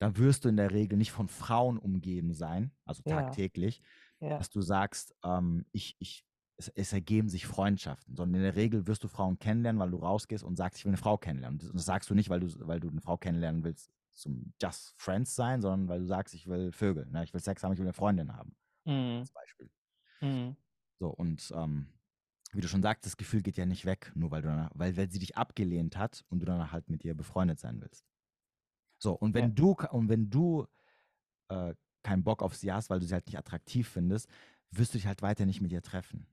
dann 0.00 0.16
wirst 0.16 0.44
du 0.44 0.48
in 0.48 0.56
der 0.56 0.70
Regel 0.70 0.96
nicht 0.96 1.10
von 1.10 1.28
Frauen 1.28 1.78
umgeben 1.78 2.32
sein, 2.32 2.70
also 2.84 3.02
Ja. 3.04 3.16
tagtäglich, 3.22 3.82
Ja. 4.20 4.38
dass 4.38 4.50
du 4.50 4.60
sagst, 4.60 5.14
ähm, 5.24 5.64
ich, 5.72 5.96
ich, 5.98 6.24
es, 6.58 6.68
es 6.68 6.92
ergeben 6.92 7.28
sich 7.28 7.46
Freundschaften, 7.46 8.16
sondern 8.16 8.36
in 8.36 8.42
der 8.42 8.56
Regel 8.56 8.86
wirst 8.86 9.04
du 9.04 9.08
Frauen 9.08 9.38
kennenlernen, 9.38 9.80
weil 9.80 9.90
du 9.90 9.98
rausgehst 9.98 10.44
und 10.44 10.56
sagst, 10.56 10.78
ich 10.78 10.84
will 10.84 10.90
eine 10.90 10.96
Frau 10.98 11.16
kennenlernen. 11.16 11.60
Und 11.60 11.74
das 11.74 11.84
sagst 11.84 12.10
du 12.10 12.14
nicht, 12.14 12.28
weil 12.28 12.40
du, 12.40 12.48
weil 12.66 12.80
du 12.80 12.88
eine 12.88 13.00
Frau 13.00 13.16
kennenlernen 13.16 13.64
willst, 13.64 13.90
zum 14.12 14.52
Just 14.60 14.94
Friends 14.96 15.34
sein, 15.36 15.62
sondern 15.62 15.88
weil 15.88 16.00
du 16.00 16.06
sagst, 16.06 16.34
ich 16.34 16.48
will 16.48 16.72
Vögel, 16.72 17.06
ne? 17.06 17.22
ich 17.22 17.32
will 17.32 17.40
Sex 17.40 17.62
haben, 17.62 17.72
ich 17.72 17.78
will 17.78 17.86
eine 17.86 17.92
Freundin 17.92 18.34
haben, 18.36 18.56
Mhm. 18.84 19.20
als 19.20 19.30
Beispiel. 19.30 19.70
Mhm. 20.20 20.56
So, 20.98 21.08
und 21.10 21.52
ähm, 21.54 21.86
wie 22.52 22.60
du 22.60 22.66
schon 22.66 22.82
sagst, 22.82 23.06
das 23.06 23.16
Gefühl 23.16 23.42
geht 23.42 23.56
ja 23.56 23.66
nicht 23.66 23.84
weg, 23.84 24.10
nur 24.16 24.32
weil 24.32 24.42
du 24.42 24.48
danach, 24.48 24.70
weil, 24.74 24.96
weil 24.96 25.10
sie 25.12 25.20
dich 25.20 25.36
abgelehnt 25.36 25.96
hat 25.96 26.24
und 26.28 26.40
du 26.40 26.46
danach 26.46 26.72
halt 26.72 26.90
mit 26.90 27.04
ihr 27.04 27.14
befreundet 27.14 27.60
sein 27.60 27.80
willst. 27.80 28.04
So, 29.00 29.12
und 29.12 29.34
wenn 29.34 29.50
Ja. 29.50 29.54
du 29.54 29.76
und 29.92 30.08
wenn 30.08 30.28
du 30.28 30.66
äh, 31.48 31.74
keinen 32.02 32.24
Bock 32.24 32.42
auf 32.42 32.56
sie 32.56 32.72
hast, 32.72 32.90
weil 32.90 32.98
du 32.98 33.06
sie 33.06 33.14
halt 33.14 33.26
nicht 33.26 33.38
attraktiv 33.38 33.88
findest, 33.88 34.28
wirst 34.72 34.94
du 34.94 34.98
dich 34.98 35.06
halt 35.06 35.22
weiter 35.22 35.46
nicht 35.46 35.60
mit 35.60 35.70
ihr 35.70 35.82
treffen. 35.82 36.26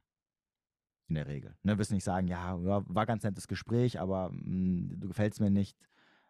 In 1.07 1.15
der 1.15 1.27
Regel. 1.27 1.56
Ne, 1.61 1.77
wirst 1.77 1.91
nicht 1.91 2.03
sagen, 2.03 2.27
ja, 2.27 2.56
war 2.64 3.06
ganz 3.06 3.23
nettes 3.23 3.48
Gespräch, 3.48 3.99
aber 3.99 4.32
mh, 4.32 4.95
du 4.98 5.07
gefällst 5.07 5.40
mir 5.40 5.52
nicht. 5.52 5.77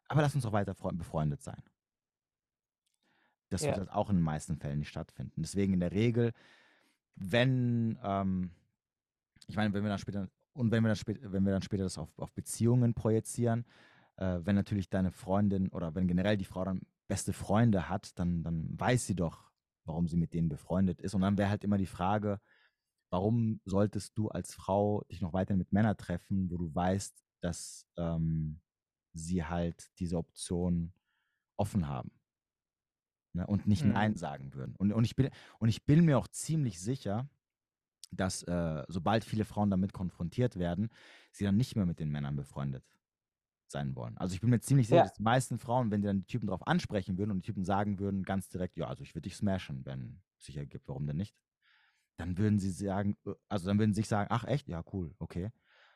Aber 0.07 0.21
lass 0.21 0.35
uns 0.35 0.43
doch 0.43 0.51
weiter 0.51 0.75
freu- 0.75 0.91
befreundet 0.93 1.41
sein. 1.41 1.63
Das 3.49 3.61
Ja. 3.61 3.67
wird 3.69 3.77
halt 3.77 3.91
auch 3.91 4.09
in 4.09 4.17
den 4.17 4.23
meisten 4.23 4.57
Fällen 4.57 4.79
nicht 4.79 4.89
stattfinden. 4.89 5.41
Deswegen 5.41 5.73
in 5.73 5.79
der 5.79 5.91
Regel, 5.91 6.33
wenn, 7.15 7.97
ähm, 8.03 8.51
ich 9.47 9.55
meine, 9.55 9.73
wenn 9.73 9.83
wir 9.83 9.89
dann 9.89 9.99
später, 9.99 10.27
und 10.53 10.71
wenn 10.71 10.83
wir 10.83 10.89
dann 10.89 10.95
später, 10.97 11.31
wenn 11.31 11.45
wir 11.45 11.53
dann 11.53 11.61
später 11.61 11.83
das 11.83 11.97
auf, 11.97 12.17
auf 12.19 12.33
Beziehungen 12.33 12.93
projizieren, 12.93 13.65
äh, 14.17 14.39
wenn 14.41 14.55
natürlich 14.55 14.89
deine 14.89 15.11
Freundin 15.11 15.69
oder 15.69 15.95
wenn 15.95 16.07
generell 16.07 16.37
die 16.37 16.45
Frau 16.45 16.65
dann 16.65 16.81
beste 17.07 17.33
Freunde 17.33 17.87
hat, 17.89 18.17
dann, 18.19 18.43
dann 18.43 18.79
weiß 18.79 19.05
sie 19.07 19.15
doch, 19.15 19.51
warum 19.85 20.07
sie 20.07 20.17
mit 20.17 20.33
denen 20.33 20.49
befreundet 20.49 21.01
ist. 21.01 21.13
Und 21.13 21.21
dann 21.21 21.37
wäre 21.37 21.49
halt 21.49 21.63
immer 21.63 21.77
die 21.77 21.85
Frage, 21.85 22.39
warum 23.15 23.61
solltest 23.63 24.17
du 24.17 24.27
als 24.27 24.53
Frau 24.53 25.03
dich 25.09 25.21
noch 25.21 25.31
weiter 25.31 25.55
mit 25.55 25.71
Männern 25.71 25.95
treffen, 25.95 26.51
wo 26.51 26.57
du 26.57 26.75
weißt, 26.75 27.23
dass 27.39 27.87
ähm, 27.97 28.59
sie 29.13 29.45
halt 29.45 29.89
diese 29.99 30.17
Option 30.17 30.91
offen 31.57 31.87
haben 31.87 32.11
ne, 33.33 33.47
und 33.47 33.67
nicht 33.67 33.85
Mhm. 33.85 33.91
Nein 33.93 34.15
sagen 34.15 34.53
würden. 34.53 34.75
Und, 34.75 34.91
und, 34.91 35.05
ich 35.05 35.15
bin, 35.15 35.29
und 35.59 35.69
ich 35.69 35.85
bin 35.85 36.05
mir 36.05 36.17
auch 36.17 36.27
ziemlich 36.27 36.79
sicher, 36.81 37.29
dass 38.11 38.43
äh, 38.43 38.83
sobald 38.87 39.25
viele 39.25 39.45
Frauen 39.45 39.69
damit 39.71 39.93
konfrontiert 39.93 40.57
werden, 40.57 40.89
sie 41.31 41.45
dann 41.45 41.57
nicht 41.57 41.75
mehr 41.75 41.85
mit 41.85 41.99
den 41.99 42.11
Männern 42.11 42.35
befreundet 42.35 42.83
sein 43.67 43.95
wollen. 43.95 44.17
Also 44.17 44.35
ich 44.35 44.41
bin 44.41 44.51
mir 44.51 44.61
ziemlich 44.61 44.87
sicher, 44.87 44.99
Ja. 44.99 45.03
dass 45.03 45.13
die 45.13 45.23
meisten 45.23 45.59
Frauen, 45.59 45.91
wenn 45.91 46.01
die 46.01 46.07
dann 46.07 46.19
die 46.19 46.27
Typen 46.27 46.47
darauf 46.47 46.67
ansprechen 46.67 47.17
würden 47.17 47.31
und 47.31 47.37
die 47.39 47.47
Typen 47.47 47.65
sagen 47.65 47.99
würden 47.99 48.23
ganz 48.23 48.49
direkt, 48.49 48.77
ja, 48.77 48.87
also 48.87 49.03
ich 49.03 49.15
würde 49.15 49.23
dich 49.29 49.37
smashen, 49.37 49.85
wenn 49.85 50.21
es 50.39 50.45
sich 50.45 50.57
ergibt, 50.57 50.87
warum 50.87 51.07
denn 51.07 51.17
nicht? 51.17 51.35
Dann 52.17 52.37
würden 52.37 52.59
sie 52.59 52.71
sagen, 52.71 53.17
äh, 53.25 53.33
also 53.49 53.67
dann 53.67 53.79
würden 53.79 53.93
sie 53.93 54.01
sich 54.01 54.07
sagen, 54.07 54.27
ach 54.31 54.45
echt, 54.45 54.67
ja 54.67 54.83
cool, 54.93 55.13
okay. 55.19 55.51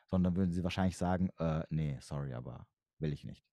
Sondern 0.06 0.36
würden 0.36 0.52
sie 0.52 0.64
wahrscheinlich 0.64 0.96
sagen, 0.96 1.30
äh, 1.38 1.62
nee, 1.70 1.98
sorry, 2.00 2.34
aber 2.34 2.66
will 2.98 3.12
ich 3.12 3.24
nicht. 3.24 3.44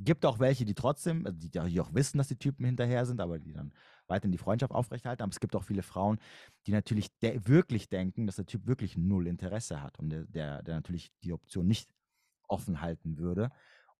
Gibt 0.00 0.24
auch 0.24 0.38
welche, 0.38 0.64
die 0.64 0.74
trotzdem, 0.74 1.26
also 1.26 1.38
die, 1.38 1.80
auch 1.80 1.92
wissen, 1.92 2.18
dass 2.18 2.28
die 2.28 2.38
Typen 2.38 2.64
hinterher 2.64 3.04
sind, 3.04 3.20
aber 3.20 3.40
die 3.40 3.52
dann 3.52 3.72
weiterhin 4.06 4.30
die 4.30 4.38
Freundschaft 4.38 4.72
aufrechterhalten. 4.72 5.22
Aber 5.22 5.32
es 5.32 5.40
gibt 5.40 5.56
auch 5.56 5.64
viele 5.64 5.82
Frauen, 5.82 6.18
die 6.66 6.72
natürlich 6.72 7.08
de 7.18 7.40
wirklich 7.46 7.88
denken, 7.88 8.26
dass 8.26 8.36
der 8.36 8.46
Typ 8.46 8.66
wirklich 8.66 8.96
null 8.96 9.26
Interesse 9.26 9.82
hat 9.82 9.98
und 9.98 10.10
der, 10.10 10.24
der, 10.24 10.62
der 10.62 10.76
natürlich 10.76 11.10
die 11.24 11.32
Option 11.32 11.66
nicht 11.66 11.90
offen 12.46 12.80
halten 12.80 13.18
würde 13.18 13.50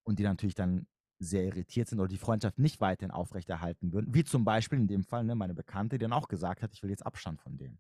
und 0.05 0.21
die 0.21 0.23
natürlich 0.23 0.55
dann 0.55 0.87
sehr 1.19 1.45
irritiert 1.45 1.89
sind 1.89 1.99
oder 1.99 2.09
die 2.09 2.17
Freundschaft 2.17 2.59
nicht 2.59 2.81
weiterhin 2.81 3.11
aufrechterhalten 3.11 3.93
würden. 3.93 4.15
Wie 4.15 4.25
zum 4.25 4.45
Beispiel 4.45 4.79
in 4.79 4.87
dem 4.87 5.03
Fall 5.03 5.25
ne, 5.25 5.35
meine 5.35 5.55
Bekannte, 5.55 5.99
die 5.99 6.05
dann 6.05 6.13
auch 6.13 6.29
gesagt 6.29 6.63
hat, 6.63 6.73
ich 6.73 6.83
will 6.83 6.91
jetzt 6.91 7.05
Abstand 7.05 7.41
von 7.41 7.59
dem. 7.59 7.79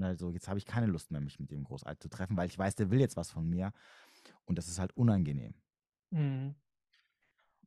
Also 0.00 0.30
jetzt 0.30 0.48
habe 0.48 0.58
ich 0.58 0.66
keine 0.66 0.86
Lust 0.86 1.10
mehr, 1.10 1.20
mich 1.20 1.40
mit 1.40 1.50
dem 1.50 1.64
großartig 1.64 2.00
zu 2.00 2.08
treffen, 2.08 2.36
weil 2.36 2.48
ich 2.48 2.58
weiß, 2.58 2.74
der 2.76 2.90
will 2.90 3.00
jetzt 3.00 3.16
was 3.16 3.30
von 3.30 3.48
mir 3.48 3.72
und 4.46 4.58
das 4.58 4.68
ist 4.68 4.78
halt 4.78 4.96
unangenehm. 4.96 5.54
Mhm. 6.12 6.56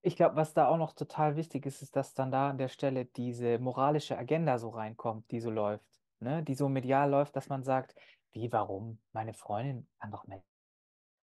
Ich 0.02 0.16
glaube, 0.16 0.36
was 0.36 0.54
da 0.54 0.68
auch 0.68 0.78
noch 0.78 0.94
total 0.94 1.36
wichtig 1.36 1.66
ist, 1.66 1.82
ist, 1.82 1.96
dass 1.96 2.14
dann 2.14 2.32
da 2.32 2.50
an 2.50 2.58
der 2.58 2.70
Stelle 2.70 3.06
diese 3.06 3.60
moralische 3.60 4.18
Agenda 4.18 4.58
so 4.58 4.70
reinkommt, 4.70 5.30
die 5.32 5.40
so 5.42 5.50
läuft, 5.52 6.02
ne? 6.20 6.44
Die 6.44 6.56
so 6.56 6.70
medial 6.70 7.10
läuft, 7.10 7.36
dass 7.36 7.50
man 7.50 7.64
sagt, 7.64 7.96
wie, 8.32 8.52
warum? 8.52 9.02
Meine 9.12 9.34
Freundin 9.34 9.88
kann 10.00 10.12
doch 10.12 10.26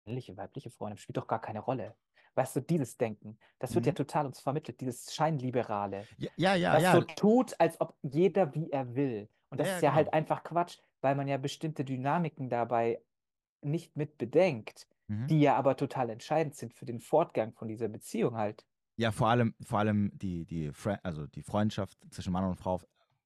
männliche, 0.06 0.38
weibliche 0.38 0.70
Freundin, 0.70 0.98
spielt 0.98 1.18
doch 1.18 1.28
gar 1.28 1.42
keine 1.42 1.60
Rolle. 1.60 1.96
Weißt 2.36 2.56
du, 2.56 2.62
dieses 2.62 2.98
Denken, 2.98 3.38
das 3.60 3.76
wird 3.76 3.86
ja 3.86 3.92
Mhm. 3.92 3.94
total 3.94 4.26
uns 4.26 4.40
vermittelt, 4.40 4.80
dieses 4.82 5.14
Scheinliberale, 5.14 6.10
Ja, 6.18 6.30
ja, 6.38 6.56
ja. 6.56 6.78
das 6.78 6.92
ja. 6.92 6.92
so 6.92 7.02
tut, 7.04 7.56
als 7.60 7.82
ob 7.82 7.98
jeder 8.04 8.54
wie 8.56 8.72
er 8.72 8.96
will. 8.96 9.30
Und 9.50 9.60
das 9.60 9.70
Ja, 9.70 9.76
ja, 9.76 9.82
ist 9.82 9.82
ja 9.82 9.94
halt 9.96 10.14
genau. 10.14 10.14
einfach 10.14 10.44
Quatsch, 10.44 10.80
weil 11.02 11.16
man 11.16 11.28
ja 11.28 11.38
bestimmte 11.38 11.86
Dynamiken 11.86 12.50
dabei 12.50 13.02
nicht 13.62 13.96
mit 13.98 14.18
bedenkt, 14.18 14.88
Mhm. 15.10 15.28
die 15.30 15.42
ja 15.42 15.56
aber 15.58 15.78
total 15.78 16.10
entscheidend 16.12 16.56
sind 16.56 16.74
für 16.76 16.86
den 16.86 17.00
Fortgang 17.02 17.54
von 17.54 17.68
dieser 17.68 17.90
Beziehung 17.90 18.36
halt. 18.38 18.66
Ja, 18.98 19.12
vor 19.12 19.30
allem, 19.30 19.56
vor 19.64 19.80
allem 19.80 20.12
die, 20.14 20.46
die, 20.46 20.72
also 21.04 21.26
die 21.28 21.42
Freundschaft 21.44 21.98
zwischen 22.12 22.34
Mann 22.34 22.44
und 22.46 22.56
Frau 22.58 22.82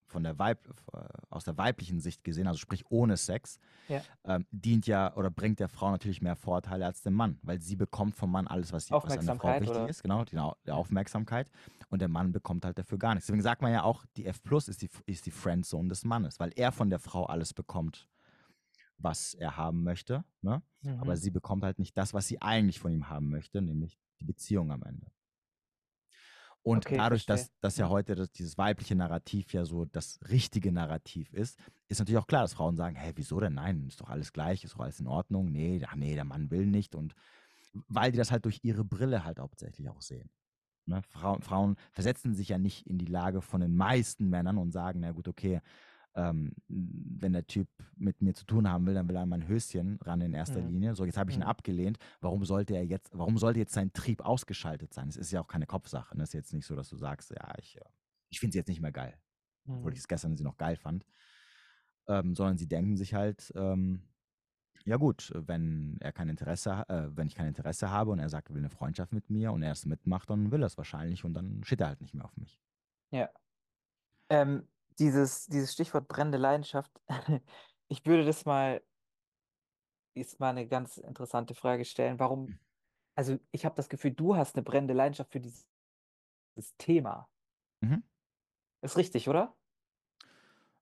von 0.07 0.23
der 0.23 0.37
Weib, 0.39 0.59
äh, 0.93 0.99
aus 1.29 1.43
der 1.45 1.57
weiblichen 1.57 1.99
Sicht 1.99 2.23
gesehen, 2.23 2.47
also 2.47 2.57
sprich 2.59 2.85
ohne 2.89 3.17
Sex, 3.17 3.59
Ja. 3.87 4.01
ähm, 4.23 4.45
dient 4.51 4.87
ja 4.87 5.15
oder 5.15 5.29
bringt 5.29 5.59
der 5.59 5.67
Frau 5.69 5.91
natürlich 5.91 6.21
mehr 6.21 6.35
Vorteile 6.35 6.85
als 6.85 7.01
dem 7.01 7.13
Mann, 7.13 7.39
weil 7.43 7.59
sie 7.59 7.75
bekommt 7.75 8.15
vom 8.15 8.31
Mann 8.31 8.47
alles, 8.47 8.71
was, 8.73 8.87
sie, 8.87 8.93
was 8.93 9.17
einer 9.17 9.35
Frau 9.35 9.59
wichtig 9.61 9.77
oder? 9.77 9.89
ist, 9.89 10.01
genau, 10.03 10.23
die, 10.25 10.37
die 10.65 10.71
Aufmerksamkeit. 10.71 11.49
Und 11.89 11.99
der 11.99 12.07
Mann 12.07 12.31
bekommt 12.31 12.65
halt 12.65 12.77
dafür 12.77 12.97
gar 12.97 13.13
nichts. 13.13 13.27
Deswegen 13.27 13.43
sagt 13.43 13.61
man 13.61 13.71
ja 13.71 13.83
auch, 13.83 14.05
die 14.17 14.25
F 14.25 14.41
Plus 14.43 14.67
ist 14.67 14.81
die, 14.81 14.89
ist 15.05 15.25
die 15.25 15.31
Friendzone 15.31 15.89
des 15.89 16.03
Mannes, 16.03 16.39
weil 16.39 16.51
er 16.55 16.71
von 16.71 16.89
der 16.89 16.99
Frau 16.99 17.25
alles 17.25 17.53
bekommt, 17.53 18.07
was 18.97 19.33
er 19.33 19.57
haben 19.57 19.83
möchte. 19.83 20.23
Ne? 20.41 20.61
Aber 20.97 21.11
Mhm. 21.13 21.17
sie 21.17 21.31
bekommt 21.31 21.63
halt 21.63 21.79
nicht 21.79 21.97
das, 21.97 22.13
was 22.13 22.27
sie 22.27 22.41
eigentlich 22.41 22.79
von 22.79 22.91
ihm 22.91 23.09
haben 23.09 23.29
möchte, 23.29 23.61
nämlich 23.61 23.99
die 24.19 24.25
Beziehung 24.25 24.71
am 24.71 24.83
Ende. 24.83 25.07
Und 26.65 26.85
Okay, 26.85 26.97
dadurch, 26.97 27.25
dass, 27.27 27.41
verstehe. 27.41 27.57
dass 27.61 27.77
ja 27.77 27.85
Ja. 27.85 27.89
heute 27.91 28.15
das, 28.15 28.31
dieses 28.31 28.57
weibliche 28.57 28.95
Narrativ 28.95 29.53
ja 29.53 29.65
so 29.65 29.85
das 29.85 30.19
richtige 30.29 30.71
Narrativ 30.71 31.31
ist, 31.31 31.59
ist 31.89 31.99
natürlich 31.99 32.17
auch 32.17 32.25
klar, 32.27 32.41
dass 32.41 32.53
Frauen 32.55 32.75
sagen, 32.75 32.95
hä, 32.95 33.11
wieso 33.15 33.39
denn? 33.39 33.53
Nein, 33.53 33.85
ist 33.87 34.01
doch 34.01 34.09
alles 34.09 34.33
gleich, 34.33 34.63
ist 34.63 34.73
doch 34.73 34.79
alles 34.79 34.99
in 34.99 35.07
Ordnung. 35.07 35.51
Nee, 35.51 35.81
ach 35.87 35.95
nee, 35.95 36.15
der 36.15 36.25
Mann 36.25 36.49
will 36.49 36.65
nicht. 36.65 36.95
Und 36.95 37.13
weil 37.87 38.11
die 38.11 38.17
das 38.17 38.31
halt 38.31 38.45
durch 38.45 38.61
ihre 38.63 38.83
Brille 38.83 39.23
halt 39.23 39.39
hauptsächlich 39.39 39.89
auch 39.89 40.01
sehen. 40.01 40.31
Ne? 40.87 41.01
Frauen, 41.03 41.41
Frauen 41.43 41.75
versetzen 41.91 42.33
sich 42.33 42.49
ja 42.49 42.57
nicht 42.57 42.87
in 42.87 42.97
die 42.97 43.05
Lage 43.05 43.41
von 43.41 43.61
den 43.61 43.75
meisten 43.75 44.29
Männern 44.29 44.57
und 44.57 44.71
sagen, 44.71 45.01
na 45.01 45.11
gut, 45.11 45.27
okay, 45.27 45.61
ähm, 46.15 46.53
wenn 46.67 47.33
der 47.33 47.47
Typ 47.47 47.67
mit 47.97 48.21
mir 48.21 48.33
zu 48.33 48.45
tun 48.45 48.69
haben 48.69 48.85
will, 48.85 48.93
dann 48.93 49.07
will 49.09 49.15
er 49.15 49.23
an 49.23 49.29
mein 49.29 49.47
Höschen 49.47 49.99
ran 50.01 50.21
in 50.21 50.33
erster 50.33 50.61
Mhm. 50.61 50.67
Linie. 50.67 50.95
So, 50.95 51.05
jetzt 51.05 51.17
habe 51.17 51.31
ich 51.31 51.37
ihn 51.37 51.43
Mhm. 51.43 51.47
abgelehnt. 51.47 51.97
Warum 52.21 52.45
sollte 52.45 52.75
er 52.75 52.85
jetzt, 52.85 53.09
warum 53.17 53.37
sollte 53.37 53.59
jetzt 53.59 53.73
sein 53.73 53.93
Trieb 53.93 54.21
ausgeschaltet 54.21 54.93
sein? 54.93 55.09
Es 55.09 55.17
ist 55.17 55.31
ja 55.31 55.41
auch 55.41 55.47
keine 55.47 55.65
Kopfsache. 55.67 56.15
Ne? 56.17 56.23
Es 56.23 56.29
ist 56.29 56.33
jetzt 56.33 56.53
nicht 56.53 56.65
so, 56.65 56.75
dass 56.75 56.89
du 56.89 56.97
sagst, 56.97 57.31
ja, 57.31 57.53
ich, 57.59 57.77
äh, 57.77 57.85
ich 58.29 58.39
finde 58.39 58.53
sie 58.53 58.59
jetzt 58.59 58.67
nicht 58.69 58.81
mehr 58.81 58.91
geil, 58.93 59.17
obwohl 59.73 59.93
ich 59.93 59.99
Mhm. 59.99 59.99
es 59.99 60.07
gestern 60.07 60.37
sie 60.37 60.43
noch 60.43 60.57
geil 60.57 60.77
fand. 60.77 61.05
Ähm, 62.07 62.35
sondern 62.35 62.57
sie 62.57 62.67
denken 62.67 62.97
sich 62.97 63.13
halt, 63.15 63.51
ähm, 63.55 64.03
ja 64.85 64.97
gut, 64.97 65.31
wenn 65.35 65.97
er 66.01 66.11
kein 66.13 66.29
Interesse, 66.29 66.85
äh, 66.89 67.09
wenn 67.17 67.27
ich 67.27 67.35
kein 67.35 67.47
Interesse 67.47 67.89
habe 67.91 68.11
und 68.11 68.19
er 68.19 68.29
sagt, 68.29 68.49
er 68.49 68.55
will 68.55 68.61
eine 68.61 68.69
Freundschaft 68.69 69.13
mit 69.13 69.29
mir 69.31 69.51
und 69.53 69.63
er 69.63 69.71
es 69.73 69.85
mitmacht, 69.85 70.29
dann 70.29 70.51
will 70.51 70.63
er 70.63 70.67
es 70.67 70.77
wahrscheinlich 70.77 71.25
und 71.25 71.33
dann 71.33 71.63
steht 71.63 71.81
er 71.81 71.87
halt 71.87 72.01
nicht 72.01 72.13
mehr 72.15 72.25
auf 72.25 72.37
mich. 72.37 72.59
Ja. 73.11 73.29
Ähm, 74.29 74.67
dieses, 74.99 75.45
dieses 75.47 75.73
Stichwort 75.73 76.07
brennende 76.07 76.37
Leidenschaft, 76.37 76.91
ich 77.87 78.05
würde 78.05 78.25
das 78.25 78.45
mal, 78.45 78.83
ist 80.13 80.39
mal 80.39 80.49
eine 80.49 80.67
ganz 80.67 80.97
interessante 80.97 81.55
Frage 81.55 81.85
stellen. 81.85 82.19
Warum, 82.19 82.53
also 83.15 83.37
ich 83.51 83.65
habe 83.65 83.75
das 83.75 83.89
Gefühl, 83.89 84.11
du 84.13 84.35
hast 84.35 84.55
eine 84.55 84.63
brennende 84.63 84.93
Leidenschaft 84.93 85.31
für 85.31 85.39
dieses, 85.41 85.67
dieses 86.57 86.75
Thema. 86.77 87.29
Mhm. 87.81 88.03
Ist 88.81 88.95
richtig, 88.97 89.27
oder? 89.27 89.57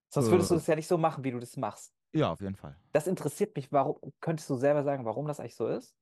Sonst 0.09 0.29
würdest 0.31 0.49
du 0.51 0.55
Äh, 0.55 0.59
das 0.59 0.67
ja 0.67 0.75
nicht 0.75 0.87
so 0.87 0.97
machen, 0.97 1.23
wie 1.23 1.31
du 1.31 1.39
das 1.39 1.57
machst. 1.57 1.93
ja, 2.13 2.31
auf 2.31 2.41
jeden 2.41 2.55
Fall. 2.55 2.79
Das 2.93 3.07
interessiert 3.07 3.55
mich. 3.55 3.71
Warum, 3.71 3.99
könntest 4.21 4.49
du 4.49 4.55
selber 4.55 4.83
sagen, 4.83 5.05
warum 5.05 5.27
das 5.27 5.39
eigentlich 5.39 5.55
so 5.55 5.67
ist? 5.67 5.95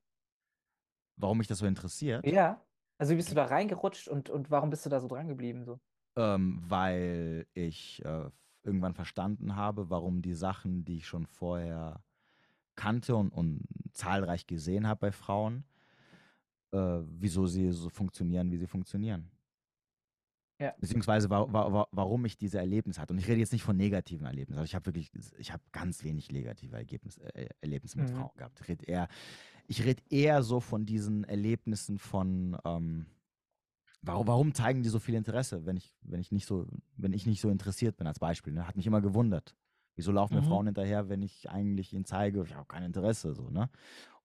Warum 1.16 1.38
mich 1.38 1.48
das 1.48 1.60
so 1.60 1.66
interessiert? 1.66 2.26
Ja. 2.26 2.66
Also 2.98 3.14
wie 3.14 3.18
bist 3.18 3.32
du 3.32 3.36
da 3.36 3.46
reingerutscht 3.46 4.08
und, 4.08 4.30
und 4.30 4.52
warum 4.52 4.70
bist 4.70 4.86
du 4.86 4.90
da 4.90 5.00
so 5.00 5.08
dran 5.08 5.28
geblieben? 5.28 5.66
So? 5.66 5.80
Ähm, 6.18 6.62
weil 6.68 7.48
ich 7.54 8.04
äh, 8.04 8.30
irgendwann 8.64 8.94
verstanden 8.94 9.56
habe, 9.56 9.90
warum 9.90 10.22
die 10.22 10.34
Sachen, 10.34 10.84
die 10.84 10.98
ich 10.98 11.08
schon 11.08 11.26
vorher 11.26 12.04
kannte 12.76 13.16
und, 13.16 13.30
und 13.30 13.64
zahlreich 13.94 14.46
gesehen 14.46 14.88
habe 14.88 15.00
bei 15.00 15.12
Frauen, 15.12 15.64
äh, 16.72 17.00
wieso 17.04 17.46
sie 17.48 17.72
so 17.72 17.90
funktionieren, 17.90 18.52
wie 18.52 18.58
sie 18.58 18.68
funktionieren. 18.68 19.30
Ja. 20.60 20.76
Beziehungsweise 20.80 21.30
wa 21.30 21.52
wa 21.52 21.74
wa 21.74 21.88
warum 21.92 22.24
ich 22.26 22.38
diese 22.38 22.60
Erlebnisse 22.60 23.02
hatte. 23.02 23.14
Und 23.14 23.20
ich 23.20 23.28
rede 23.28 23.40
jetzt 23.40 23.52
nicht 23.52 23.64
von 23.64 23.76
negativen 23.76 24.28
Erlebnissen. 24.28 24.60
Also 24.60 24.66
ich 24.66 24.76
habe 24.76 24.86
wirklich, 24.86 25.12
ich 25.40 25.52
habe 25.52 25.64
ganz 25.72 26.04
wenig 26.04 26.32
negative 26.32 26.76
Ergebnis, 26.76 27.18
äh, 27.18 27.50
Erlebnisse 27.62 27.98
mit 27.98 28.10
Mhm. 28.12 28.16
Frauen 28.16 28.38
gehabt. 28.38 28.60
Ich 28.62 28.68
rede 28.68 28.86
eher, 28.86 29.08
ich 29.68 29.84
rede 29.84 30.04
eher 30.10 30.44
so 30.44 30.60
von 30.60 30.86
diesen 30.86 31.24
Erlebnissen 31.24 31.98
von, 31.98 32.58
ähm, 32.64 33.08
warum, 34.02 34.28
warum 34.28 34.54
zeigen 34.54 34.84
die 34.84 34.90
so 34.90 35.00
viel 35.00 35.16
Interesse, 35.16 35.66
wenn 35.66 35.78
ich, 35.78 35.94
wenn 36.02 36.20
ich 36.22 36.32
nicht 36.32 36.46
so, 36.48 36.68
wenn 36.98 37.14
ich 37.14 37.26
nicht 37.26 37.42
so 37.42 37.50
interessiert 37.50 37.98
bin, 37.98 38.08
als 38.08 38.20
Beispiel. 38.20 38.54
Ne? 38.54 38.68
Hat 38.68 38.76
mich 38.76 38.88
immer 38.88 39.02
gewundert. 39.02 39.56
Wieso 39.96 40.12
laufen 40.12 40.36
mir 40.36 40.42
Mhm. 40.42 40.46
Frauen 40.48 40.66
hinterher, 40.68 41.10
wenn 41.10 41.22
ich 41.22 41.50
eigentlich 41.50 41.94
ihnen 41.94 42.06
zeige, 42.06 42.44
ich 42.44 42.56
habe 42.56 42.66
kein 42.68 42.84
Interesse, 42.84 43.34
so, 43.36 43.50
ne? 43.50 43.70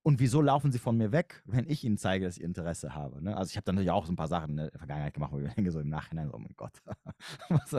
Und 0.03 0.21
wieso 0.21 0.41
laufen 0.41 0.71
sie 0.71 0.79
von 0.79 0.97
mir 0.97 1.11
weg, 1.11 1.43
wenn 1.47 1.69
ich 1.69 1.83
ihnen 1.85 1.99
zeige, 1.99 2.25
dass 2.27 2.37
ich 2.37 2.43
Interesse 2.45 2.95
habe? 2.95 3.21
Ne? 3.23 3.37
Also 3.37 3.51
ich 3.51 3.57
habe 3.57 3.65
dann 3.65 3.75
natürlich 3.75 3.91
auch 3.91 4.07
so 4.07 4.13
ein 4.13 4.17
paar 4.17 4.29
Sachen 4.29 4.51
in 4.51 4.57
der 4.59 4.71
Vergangenheit 4.79 5.15
gemacht, 5.15 5.33
wo 5.33 5.39
ich 5.39 5.45
mir 5.45 5.55
denke, 5.55 5.73
so 5.73 5.81
im 5.81 5.89
Nachhinein, 5.89 6.31
oh 6.33 6.39
mein 6.39 6.55
Gott, 6.57 6.81
was, 7.49 7.77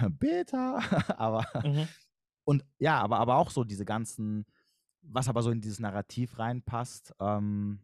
bitter, 0.18 0.80
aber 1.20 1.46
Mhm. 1.62 1.88
und 2.44 2.64
ja, 2.78 3.00
aber, 3.00 3.18
aber 3.18 3.36
auch 3.36 3.50
so 3.50 3.64
diese 3.64 3.84
ganzen, 3.84 4.46
was 5.02 5.28
aber 5.28 5.42
so 5.42 5.50
in 5.50 5.60
dieses 5.60 5.80
Narrativ 5.80 6.38
reinpasst, 6.38 7.14
ähm, 7.18 7.80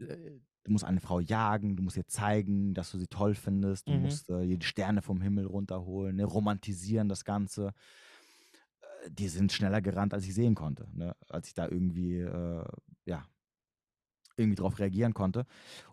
äh, 0.00 0.40
du 0.64 0.72
musst 0.72 0.84
eine 0.84 1.00
Frau 1.00 1.20
jagen, 1.20 1.76
du 1.76 1.82
musst 1.82 1.96
ihr 1.96 2.06
zeigen, 2.06 2.74
dass 2.74 2.90
du 2.92 2.98
sie 2.98 3.06
toll 3.08 3.34
findest, 3.34 3.88
du 3.88 3.92
Mhm. 3.92 4.00
musst 4.02 4.28
äh, 4.30 4.42
ihr 4.42 4.58
die 4.58 4.66
Sterne 4.66 5.02
vom 5.02 5.20
Himmel 5.22 5.46
runterholen, 5.46 6.16
ne? 6.16 6.24
romantisieren 6.24 7.08
das 7.08 7.24
Ganze. 7.24 7.72
Äh, 8.80 9.10
Die 9.10 9.28
sind 9.28 9.52
schneller 9.52 9.80
gerannt, 9.80 10.14
als 10.14 10.24
ich 10.24 10.34
sehen 10.34 10.54
konnte, 10.54 10.88
ne? 10.92 11.14
als 11.28 11.48
ich 11.48 11.54
da 11.54 11.66
irgendwie, 11.68 12.18
äh, 12.18 12.64
ja, 13.06 13.24
irgendwie 14.36 14.56
drauf 14.56 14.78
reagieren 14.78 15.12
konnte. 15.12 15.44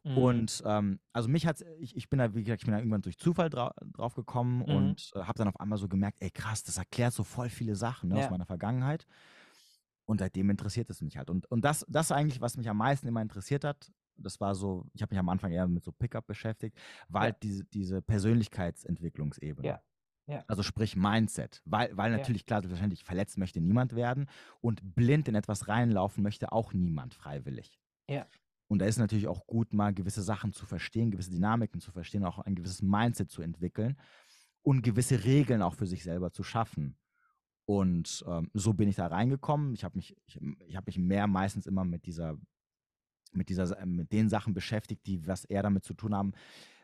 Mhm. 0.05 0.15
Und 0.15 0.63
ähm, 0.65 0.99
also 1.11 1.27
mich 1.27 1.45
hat 1.45 1.61
ich, 1.79 1.97
ich 1.97 2.07
bin 2.09 2.19
da, 2.19 2.33
wie 2.33 2.43
gesagt, 2.43 2.61
ich 2.61 2.65
bin 2.65 2.71
da 2.73 2.79
irgendwann 2.79 3.01
durch 3.01 3.17
Zufall 3.17 3.49
drau 3.49 3.71
drauf 3.93 4.15
gekommen 4.15 4.61
Mhm. 4.61 4.67
und 4.75 5.11
äh, 5.15 5.19
habe 5.19 5.37
dann 5.37 5.49
auf 5.49 5.59
einmal 5.59 5.77
so 5.77 5.89
gemerkt, 5.89 6.17
ey 6.21 6.29
krass, 6.29 6.63
das 6.63 6.77
erklärt 6.77 7.13
so 7.13 7.23
voll 7.23 7.49
viele 7.49 7.75
Sachen 7.75 8.09
ne, 8.09 8.15
aus 8.15 8.23
Ja. 8.23 8.29
meiner 8.29 8.45
Vergangenheit. 8.45 9.05
Und 10.05 10.19
seitdem 10.19 10.49
interessiert 10.49 10.89
es 10.89 11.01
mich 11.01 11.17
halt. 11.17 11.29
Und, 11.29 11.45
und 11.51 11.65
das, 11.65 11.85
das 11.89 12.13
eigentlich, 12.13 12.39
was 12.39 12.55
mich 12.55 12.69
am 12.69 12.77
meisten 12.77 13.07
immer 13.07 13.21
interessiert 13.21 13.65
hat, 13.65 13.91
das 14.17 14.39
war 14.39 14.55
so, 14.55 14.85
ich 14.93 15.01
habe 15.01 15.13
mich 15.13 15.19
am 15.19 15.29
Anfang 15.29 15.51
eher 15.51 15.67
mit 15.67 15.83
so 15.83 15.91
Pickup 15.91 16.27
beschäftigt, 16.27 16.77
war 17.09 17.21
Ja. 17.21 17.25
halt 17.31 17.43
diese, 17.43 17.63
diese 17.65 18.01
Persönlichkeitsentwicklungsebene. 18.01 19.67
Ja. 19.67 19.81
Ja. 20.29 20.43
Also 20.47 20.61
sprich 20.61 20.97
Mindset. 20.97 21.61
Weil, 21.63 21.95
weil 21.95 22.11
natürlich, 22.11 22.45
klar, 22.45 22.59
selbstverständlich 22.59 23.05
verletzt 23.05 23.37
möchte 23.37 23.61
niemand 23.61 23.95
werden 23.95 24.29
und 24.59 24.93
blind 24.93 25.29
in 25.29 25.35
etwas 25.35 25.69
reinlaufen 25.69 26.21
möchte 26.21 26.51
auch 26.51 26.73
niemand 26.73 27.13
freiwillig. 27.13 27.79
Ja. 28.09 28.27
Und 28.67 28.79
da 28.79 28.85
ist 28.85 28.97
natürlich 28.97 29.29
auch 29.29 29.47
gut, 29.47 29.73
mal 29.73 29.93
gewisse 29.93 30.21
Sachen 30.21 30.51
zu 30.51 30.65
verstehen, 30.65 31.11
gewisse 31.11 31.31
Dynamiken 31.31 31.79
zu 31.79 31.91
verstehen, 31.91 32.25
auch 32.25 32.39
ein 32.39 32.55
gewisses 32.55 32.81
Mindset 32.81 33.31
zu 33.31 33.41
entwickeln 33.41 33.97
und 34.63 34.81
gewisse 34.81 35.23
Regeln 35.23 35.61
auch 35.61 35.75
für 35.75 35.87
sich 35.87 36.03
selber 36.03 36.31
zu 36.33 36.43
schaffen. 36.43 36.97
Und 37.63 38.25
ähm, 38.27 38.51
so 38.53 38.73
bin 38.73 38.89
ich 38.89 38.97
da 38.97 39.07
reingekommen. 39.07 39.73
Ich 39.73 39.85
habe 39.85 39.95
mich, 39.95 40.17
ich, 40.25 40.41
ich 40.59 40.75
habe 40.75 40.85
mich 40.87 40.97
mehr 40.97 41.27
meistens 41.27 41.65
immer 41.67 41.85
mit 41.85 42.05
dieser, 42.05 42.37
mit 43.35 43.49
dieser, 43.49 43.67
Sa- 43.67 43.85
mit 43.85 44.11
den 44.11 44.29
Sachen 44.29 44.53
beschäftigt, 44.53 45.05
die 45.07 45.25
was 45.27 45.45
eher 45.45 45.63
damit 45.63 45.83
zu 45.83 45.93
tun 45.93 46.15
haben. 46.15 46.33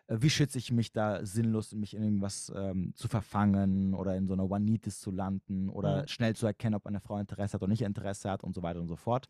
Äh, 0.07 0.17
Wie 0.19 0.29
schütze 0.29 0.57
ich 0.57 0.71
mich 0.71 0.91
da 0.91 1.25
sinnlos, 1.25 1.73
mich 1.73 1.93
in 1.95 2.03
irgendwas 2.03 2.51
ähm, 2.55 2.93
zu 2.95 3.07
verfangen 3.07 3.93
oder 3.93 4.15
in 4.15 4.27
so 4.27 4.33
einer 4.33 4.49
One-Nitis 4.49 4.99
zu 4.99 5.11
landen 5.11 5.69
oder 5.69 6.01
Mhm. 6.01 6.07
schnell 6.07 6.35
zu 6.35 6.45
erkennen, 6.45 6.75
ob 6.75 6.85
eine 6.85 6.99
Frau 6.99 7.17
Interesse 7.17 7.53
hat 7.53 7.61
oder 7.61 7.69
nicht 7.69 7.81
Interesse 7.81 8.29
hat 8.29 8.43
und 8.43 8.53
so 8.53 8.63
weiter 8.63 8.81
und 8.81 8.87
so 8.87 8.95
fort. 8.95 9.27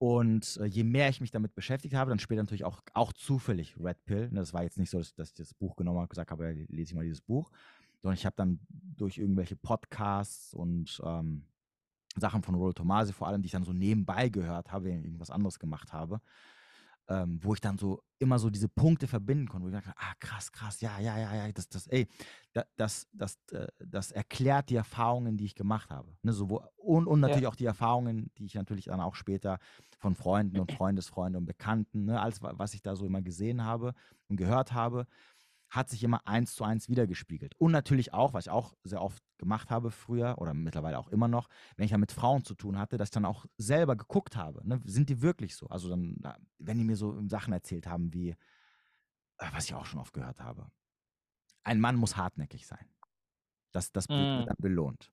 Und 0.00 0.58
äh, 0.58 0.66
je 0.66 0.84
mehr 0.84 1.08
ich 1.08 1.20
mich 1.20 1.32
damit 1.32 1.56
beschäftigt 1.56 1.94
habe, 1.94 2.10
dann 2.10 2.20
später 2.20 2.42
natürlich 2.42 2.64
auch, 2.64 2.80
auch 2.94 3.12
zufällig 3.12 3.76
Red 3.80 4.04
Pill. 4.04 4.28
Ne, 4.30 4.38
das 4.40 4.54
war 4.54 4.62
jetzt 4.62 4.78
nicht 4.78 4.90
so, 4.90 4.98
dass, 4.98 5.12
dass 5.14 5.30
ich 5.30 5.34
das 5.34 5.54
Buch 5.54 5.74
genommen 5.74 5.96
habe 5.96 6.04
und 6.04 6.10
gesagt 6.10 6.30
habe, 6.30 6.44
ja, 6.46 6.66
lese 6.68 6.92
ich 6.92 6.94
mal 6.94 7.02
dieses 7.04 7.20
Buch, 7.20 7.50
sondern 8.00 8.14
ich 8.14 8.24
habe 8.24 8.36
dann 8.36 8.60
durch 8.70 9.18
irgendwelche 9.18 9.56
Podcasts 9.56 10.54
und 10.54 11.02
ähm, 11.04 11.46
Sachen 12.16 12.42
von 12.42 12.54
Rollo 12.54 12.72
Tomasi 12.72 13.12
vor 13.12 13.28
allem, 13.28 13.42
die 13.42 13.46
ich 13.46 13.52
dann 13.52 13.64
so 13.64 13.72
nebenbei 13.72 14.28
gehört 14.28 14.72
habe, 14.72 14.86
wenn 14.86 14.98
ich 15.00 15.04
irgendwas 15.04 15.30
anderes 15.30 15.58
gemacht 15.58 15.92
habe, 15.92 16.20
ähm, 17.08 17.38
wo 17.42 17.54
ich 17.54 17.60
dann 17.60 17.78
so 17.78 18.02
immer 18.18 18.38
so 18.38 18.50
diese 18.50 18.68
Punkte 18.68 19.06
verbinden 19.06 19.48
konnte, 19.48 19.64
wo 19.64 19.68
ich 19.68 19.74
dachte, 19.74 19.94
ah 19.96 20.12
krass, 20.20 20.52
krass, 20.52 20.80
ja, 20.80 20.98
ja, 20.98 21.18
ja, 21.18 21.34
ja, 21.34 21.52
das, 21.52 21.68
das, 21.68 21.86
ey, 21.86 22.06
da- 22.52 22.66
das, 22.76 23.06
das, 23.12 23.38
äh, 23.52 23.66
das 23.78 24.10
erklärt 24.12 24.68
die 24.68 24.76
Erfahrungen, 24.76 25.36
die 25.38 25.44
ich 25.46 25.54
gemacht 25.54 25.90
habe. 25.90 26.16
Ne, 26.22 26.32
so 26.32 26.50
wo, 26.50 26.62
und, 26.76 27.06
und 27.06 27.20
natürlich 27.20 27.46
auch 27.46 27.56
die 27.56 27.64
Erfahrungen, 27.64 28.30
die 28.36 28.44
ich 28.46 28.54
natürlich 28.54 28.86
dann 28.86 29.00
auch 29.00 29.14
später 29.14 29.58
von 29.98 30.14
Freunden 30.14 30.60
und 30.60 30.70
Freundesfreunden 30.72 31.40
und 31.40 31.46
Bekannten, 31.46 32.04
ne, 32.04 32.20
alles, 32.20 32.42
wa- 32.42 32.54
was 32.56 32.74
ich 32.74 32.82
da 32.82 32.94
so 32.94 33.06
immer 33.06 33.22
gesehen 33.22 33.64
habe 33.64 33.94
und 34.28 34.36
gehört 34.36 34.72
habe, 34.72 35.06
hat 35.70 35.88
sich 35.90 36.02
immer 36.02 36.26
eins 36.26 36.54
zu 36.54 36.64
eins 36.64 36.88
wiedergespiegelt. 36.88 37.54
Und 37.58 37.72
natürlich 37.72 38.12
auch, 38.14 38.32
was 38.32 38.46
ich 38.46 38.50
auch 38.50 38.74
sehr 38.84 39.02
oft 39.02 39.22
gemacht 39.38 39.70
habe 39.70 39.90
früher 39.90 40.36
oder 40.38 40.54
mittlerweile 40.54 40.98
auch 40.98 41.08
immer 41.08 41.28
noch, 41.28 41.48
wenn 41.76 41.84
ich 41.84 41.90
dann 41.90 42.00
mit 42.00 42.12
Frauen 42.12 42.44
zu 42.44 42.54
tun 42.54 42.78
hatte, 42.78 42.96
dass 42.98 43.08
ich 43.08 43.12
dann 43.12 43.24
auch 43.24 43.46
selber 43.56 43.96
geguckt 43.96 44.36
habe. 44.36 44.66
Ne? 44.66 44.80
Sind 44.84 45.08
die 45.08 45.22
wirklich 45.22 45.56
so? 45.56 45.66
Also 45.68 45.88
dann, 45.88 46.16
wenn 46.58 46.78
die 46.78 46.84
mir 46.84 46.96
so 46.96 47.20
Sachen 47.28 47.52
erzählt 47.52 47.86
haben 47.86 48.12
wie, 48.12 48.30
äh, 48.30 48.36
was 49.52 49.64
ich 49.64 49.74
auch 49.74 49.86
schon 49.86 50.00
oft 50.00 50.12
gehört 50.12 50.40
habe, 50.40 50.70
ein 51.64 51.80
Mann 51.80 51.96
muss 51.96 52.16
hartnäckig 52.16 52.66
sein. 52.66 52.86
Das, 53.72 53.92
das 53.92 54.06
wird 54.14 54.30
Mhm. 54.30 54.46
dann 54.46 54.56
belohnt. 54.58 55.12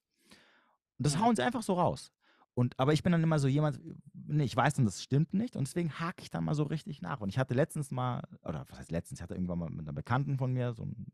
Und 0.97 1.06
das 1.06 1.15
Mhm. 1.15 1.22
hauen 1.22 1.35
sie 1.35 1.43
einfach 1.43 1.64
so 1.64 1.73
raus. 1.73 2.11
Und, 2.53 2.80
aber 2.80 2.93
ich 2.93 3.03
bin 3.03 3.11
dann 3.11 3.23
immer 3.23 3.38
so 3.38 3.49
jemand, 3.49 3.81
nee, 4.14 4.45
ich 4.45 4.56
weiß 4.56 4.76
dann, 4.76 4.85
das 4.85 5.03
stimmt 5.03 5.34
nicht 5.34 5.57
und 5.57 5.68
deswegen 5.68 5.99
hake 5.99 6.22
ich 6.22 6.30
dann 6.30 6.45
mal 6.45 6.56
so 6.56 6.64
richtig 6.64 7.02
nach. 7.02 7.19
Und 7.19 7.27
ich 7.27 7.38
hatte 7.38 7.53
letztens 7.53 7.91
mal, 7.91 8.23
oder 8.43 8.65
was 8.69 8.80
heißt 8.80 8.91
letztens, 8.91 9.19
ich 9.19 9.23
hatte 9.23 9.34
irgendwann 9.35 9.60
mal 9.60 9.69
mit 9.69 9.81
einer 9.81 9.93
Bekannten 9.93 10.38
von 10.38 10.53
mir 10.53 10.73
so 10.73 10.84
ein, 10.84 11.07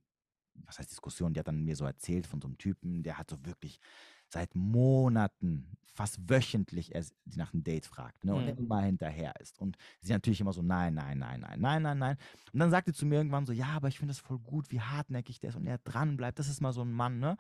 was 0.65 0.79
heißt 0.79 0.91
Diskussion, 0.91 1.33
die 1.33 1.39
hat 1.39 1.47
dann 1.47 1.63
mir 1.63 1.75
so 1.75 1.85
erzählt 1.85 2.27
von 2.27 2.41
so 2.41 2.47
einem 2.47 2.57
Typen, 2.57 3.03
der 3.03 3.17
hat 3.17 3.29
so 3.29 3.45
wirklich 3.45 3.79
seit 4.27 4.55
Monaten, 4.55 5.77
fast 5.93 6.29
wöchentlich 6.29 6.95
er 6.95 7.03
sie 7.03 7.13
nach 7.35 7.53
einem 7.53 7.63
Date 7.63 7.85
fragt 7.85 8.23
ne, 8.23 8.33
und 8.35 8.47
Mhm. 8.47 8.57
immer 8.57 8.81
hinterher 8.81 9.33
ist. 9.41 9.59
Und 9.59 9.77
sie 10.01 10.13
natürlich 10.13 10.39
immer 10.39 10.53
so, 10.53 10.61
nein, 10.61 10.93
nein, 10.93 11.17
nein, 11.19 11.41
nein, 11.41 11.59
nein, 11.59 11.81
nein, 11.81 11.97
nein. 11.97 12.17
Und 12.53 12.59
dann 12.59 12.71
sagt 12.71 12.87
sie 12.87 12.93
zu 12.93 13.05
mir 13.05 13.15
irgendwann 13.15 13.45
so, 13.45 13.51
ja, 13.53 13.67
aber 13.67 13.89
ich 13.89 13.97
finde 13.99 14.11
das 14.13 14.19
voll 14.19 14.39
gut, 14.39 14.71
wie 14.71 14.79
hartnäckig 14.79 15.39
der 15.39 15.49
ist 15.49 15.55
und 15.57 15.67
er 15.67 15.79
dran 15.79 16.15
bleibt. 16.15 16.39
Das 16.39 16.47
ist 16.47 16.61
mal 16.61 16.71
so 16.73 16.81
ein 16.81 16.91
Mann, 16.91 17.19
ne? 17.19 17.35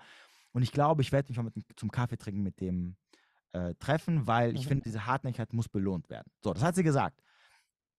Und 0.53 0.63
ich 0.63 0.71
glaube, 0.71 1.01
ich 1.01 1.11
werde 1.11 1.29
mich 1.29 1.37
mal 1.37 1.43
mit, 1.43 1.55
zum 1.77 1.91
Kaffee 1.91 2.17
trinken 2.17 2.43
mit 2.43 2.59
dem 2.61 2.97
äh, 3.53 3.75
treffen, 3.75 4.27
weil 4.27 4.55
ich 4.55 4.63
Mhm. 4.63 4.67
finde, 4.67 4.83
diese 4.83 5.05
Hartnäckigkeit 5.05 5.53
muss 5.53 5.69
belohnt 5.69 6.09
werden. 6.09 6.31
So, 6.43 6.53
das 6.53 6.63
hat 6.63 6.75
sie 6.75 6.83
gesagt. 6.83 7.21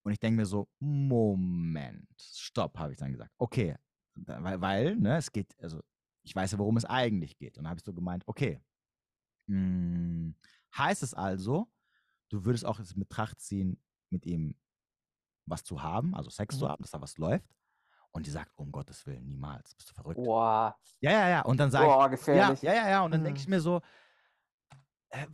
Und 0.05 0.13
ich 0.13 0.21
denke 0.21 0.39
mir 0.39 0.47
so, 0.47 0.69
Moment, 0.81 2.09
stopp, 2.21 2.79
habe 2.79 2.93
ich 2.93 2.99
dann 2.99 3.13
gesagt. 3.13 3.33
Okay, 3.39 3.77
weil, 4.15 4.61
weil, 4.61 4.97
ne, 4.97 5.17
es 5.17 5.33
geht, 5.33 5.57
also 5.63 5.81
ich 6.23 6.35
weiß 6.35 6.53
ja, 6.53 6.59
worum 6.59 6.77
es 6.77 6.85
eigentlich 6.85 7.39
geht. 7.39 7.59
Und 7.59 7.65
dann 7.65 7.71
habe 7.71 7.79
ich 7.81 7.85
so 7.85 7.95
gemeint, 7.95 8.25
okay, 8.27 8.61
mh, 9.49 10.35
heißt 10.77 11.03
es 11.03 11.15
also, 11.15 11.73
du 12.31 12.45
würdest 12.45 12.67
auch 12.67 12.79
jetzt 12.81 12.93
in 12.95 13.01
Betracht 13.01 13.41
ziehen, 13.41 13.83
mit 14.11 14.27
ihm 14.27 14.57
was 15.47 15.65
zu 15.65 15.83
haben, 15.83 16.15
also 16.15 16.31
Sex 16.31 16.59
zu 16.59 16.69
Mhm. 16.69 16.69
haben, 16.69 16.83
dass 16.83 16.93
da 16.93 17.01
was 17.01 17.19
läuft? 17.19 17.57
Und 18.13 18.27
die 18.27 18.31
sagt, 18.31 18.53
um 18.59 18.73
Gottes 18.73 19.07
Willen, 19.07 19.27
niemals, 19.29 19.75
bist 19.77 19.91
du 19.91 19.95
verrückt. 19.95 20.25
Boah, 20.25 20.77
Ja, 21.01 21.13
ja, 21.13 21.29
ja. 21.31 21.43
Und 21.43 21.59
dann 21.61 21.71
sage 21.71 21.93
ich, 21.93 21.97
boah, 21.97 22.09
ja, 22.31 22.55
gefährlich. 22.55 22.63
ja, 22.63 22.75
ja, 22.75 22.89
ja. 22.91 23.05
Und 23.05 23.13
dann 23.13 23.25
denke 23.25 23.39
Mhm. 23.39 23.41
ich 23.41 23.49
mir 23.49 23.61
so, 23.61 23.81
äh, 25.11 25.27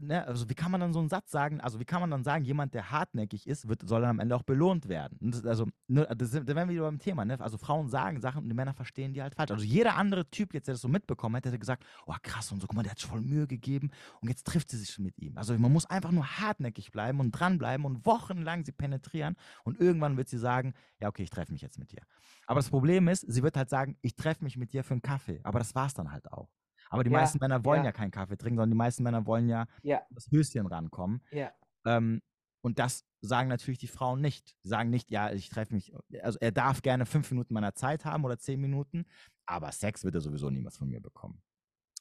ne, 0.00 0.26
also 0.26 0.48
wie 0.48 0.54
kann 0.54 0.70
man 0.70 0.80
dann 0.80 0.92
so 0.92 0.98
einen 0.98 1.08
Satz 1.08 1.30
sagen, 1.30 1.60
also 1.60 1.80
wie 1.80 1.84
kann 1.84 2.00
man 2.00 2.10
dann 2.10 2.24
sagen, 2.24 2.44
jemand, 2.44 2.74
der 2.74 2.90
hartnäckig 2.90 3.46
ist, 3.46 3.68
wird, 3.68 3.86
soll 3.88 4.00
dann 4.00 4.10
am 4.10 4.20
Ende 4.20 4.36
auch 4.36 4.42
belohnt 4.42 4.88
werden. 4.88 5.18
Das, 5.20 5.44
also, 5.44 5.66
ne, 5.86 6.06
das, 6.16 6.30
da 6.30 6.46
wären 6.46 6.68
wir 6.68 6.74
wieder 6.74 6.84
beim 6.84 6.98
Thema, 6.98 7.24
ne? 7.24 7.40
Also 7.40 7.58
Frauen 7.58 7.88
sagen 7.88 8.20
Sachen 8.20 8.42
und 8.42 8.48
die 8.48 8.54
Männer 8.54 8.74
verstehen 8.74 9.12
die 9.12 9.22
halt 9.22 9.34
falsch. 9.34 9.50
Also 9.50 9.64
jeder 9.64 9.96
andere 9.96 10.28
Typ 10.30 10.54
jetzt, 10.54 10.68
der 10.68 10.74
das 10.74 10.82
so 10.82 10.88
mitbekommen 10.88 11.34
hätte, 11.36 11.48
hätte 11.48 11.58
gesagt, 11.58 11.84
oh 12.06 12.14
krass 12.22 12.52
und 12.52 12.60
so, 12.60 12.66
guck 12.66 12.76
mal, 12.76 12.82
der 12.82 12.92
hat 12.92 12.98
sich 12.98 13.08
voll 13.08 13.20
Mühe 13.20 13.46
gegeben 13.46 13.90
und 14.20 14.28
jetzt 14.28 14.46
trifft 14.46 14.70
sie 14.70 14.78
sich 14.78 14.98
mit 14.98 15.18
ihm. 15.18 15.36
Also 15.38 15.56
man 15.58 15.72
muss 15.72 15.86
einfach 15.86 16.10
nur 16.10 16.26
hartnäckig 16.26 16.90
bleiben 16.90 17.20
und 17.20 17.32
dranbleiben 17.32 17.86
und 17.86 18.04
wochenlang 18.06 18.64
sie 18.64 18.72
penetrieren 18.72 19.36
und 19.64 19.80
irgendwann 19.80 20.16
wird 20.16 20.28
sie 20.28 20.38
sagen, 20.38 20.74
ja 21.00 21.08
okay, 21.08 21.22
ich 21.22 21.30
treffe 21.30 21.52
mich 21.52 21.62
jetzt 21.62 21.78
mit 21.78 21.92
dir. 21.92 22.02
Aber 22.46 22.58
das 22.58 22.70
Problem 22.70 23.08
ist, 23.08 23.20
sie 23.20 23.42
wird 23.42 23.56
halt 23.56 23.68
sagen, 23.68 23.96
ich 24.00 24.16
treffe 24.16 24.42
mich 24.44 24.56
mit 24.56 24.72
dir 24.72 24.82
für 24.82 24.94
einen 24.94 25.02
Kaffee. 25.02 25.40
Aber 25.42 25.58
das 25.58 25.74
war's 25.74 25.94
dann 25.94 26.10
halt 26.12 26.32
auch. 26.32 26.48
Aber 26.90 27.04
die 27.04 27.10
Ja, 27.10 27.18
meisten 27.18 27.38
Männer 27.38 27.64
wollen 27.64 27.80
ja. 27.80 27.86
ja. 27.86 27.92
keinen 27.92 28.10
Kaffee 28.10 28.36
trinken, 28.36 28.56
sondern 28.56 28.70
die 28.70 28.76
meisten 28.76 29.02
Männer 29.02 29.26
wollen 29.26 29.48
ja 29.48 29.66
Ja, 29.82 30.02
das 30.10 30.30
Höschen 30.30 30.66
rankommen. 30.66 31.22
ja, 31.30 31.52
Ähm, 31.84 32.20
und 32.60 32.78
das 32.78 33.04
sagen 33.20 33.48
natürlich 33.48 33.78
die 33.78 33.86
Frauen 33.86 34.20
nicht. 34.20 34.56
Sie 34.62 34.68
sagen 34.68 34.90
nicht, 34.90 35.10
ja, 35.10 35.30
ich 35.32 35.48
treffe 35.48 35.74
mich, 35.74 35.92
also 36.22 36.38
er 36.40 36.52
darf 36.52 36.82
gerne 36.82 37.06
fünf 37.06 37.30
Minuten 37.30 37.54
meiner 37.54 37.74
Zeit 37.74 38.04
haben 38.04 38.24
oder 38.24 38.38
zehn 38.38 38.60
Minuten, 38.60 39.04
aber 39.46 39.70
Sex 39.72 40.04
wird 40.04 40.14
er 40.16 40.20
sowieso 40.20 40.50
niemals 40.50 40.76
von 40.76 40.88
mir 40.88 41.00
bekommen. 41.00 41.40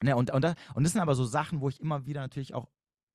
Ne, 0.03 0.15
und, 0.15 0.31
und, 0.31 0.43
das, 0.43 0.55
und 0.76 0.84
das 0.84 0.93
sind 0.93 1.01
aber 1.01 1.15
so 1.15 1.26
Sachen, 1.26 1.61
wo 1.61 1.69
ich 1.69 1.80
immer 1.80 2.05
wieder 2.05 2.22
natürlich 2.22 2.53
auch, 2.53 2.68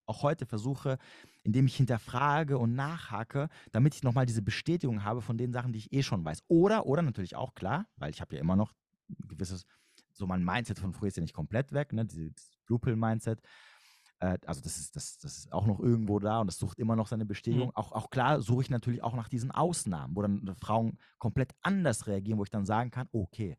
auch 0.07 0.23
heute 0.23 0.47
versuche, 0.47 0.99
indem 1.45 1.67
ich 1.67 1.77
hinterfrage 1.77 2.59
und 2.59 2.75
nachhake, 2.75 3.49
damit 3.71 3.95
ich 3.95 4.03
nochmal 4.03 4.27
diese 4.27 4.43
Bestätigung 4.43 5.05
habe 5.05 5.21
von 5.21 5.37
den 5.39 5.53
Sachen, 5.53 5.73
die 5.73 5.79
ich 5.79 5.93
eh 5.93 6.03
schon 6.03 6.25
weiß. 6.25 6.43
Oder, 6.49 6.87
oder 6.87 7.03
natürlich 7.03 7.37
auch 7.37 7.55
klar, 7.55 7.87
weil 7.97 8.11
ich 8.11 8.21
habe 8.21 8.35
ja 8.35 8.41
immer 8.41 8.57
noch 8.57 8.73
ein 9.09 9.29
gewisses, 9.29 9.65
so 10.13 10.27
mein 10.27 10.45
Mindset 10.45 10.79
von 10.79 10.93
früher 10.93 11.09
ist 11.09 11.17
ja 11.17 11.23
nicht 11.23 11.35
komplett 11.35 11.73
weg, 11.73 11.93
ne, 11.93 12.05
dieses 12.05 12.59
Blue 12.67 12.79
Pill 12.79 12.97
Mindset. 12.97 13.41
Äh, 14.23 14.39
also 14.47 14.61
das 14.61 14.79
ist, 14.79 14.95
das, 14.97 15.19
das 15.19 15.39
ist 15.39 15.53
auch 15.53 15.67
noch 15.67 15.81
irgendwo 15.81 16.19
da 16.19 16.41
und 16.41 16.47
das 16.47 16.59
sucht 16.59 16.79
immer 16.79 16.97
noch 16.97 17.09
seine 17.09 17.27
Bestätigung. 17.27 17.69
Mhm. 17.69 17.77
Auch, 17.77 17.93
auch 17.93 18.11
klar 18.11 18.41
suche 18.41 18.63
ich 18.63 18.71
natürlich 18.71 19.03
auch 19.03 19.15
nach 19.15 19.29
diesen 19.29 19.51
Ausnahmen, 19.51 20.15
wo 20.17 20.23
dann 20.23 20.55
Frauen 20.61 20.99
komplett 21.19 21.53
anders 21.63 22.07
reagieren, 22.07 22.39
wo 22.39 22.45
ich 22.45 22.51
dann 22.51 22.65
sagen 22.65 22.91
kann, 22.91 23.09
okay, 23.13 23.57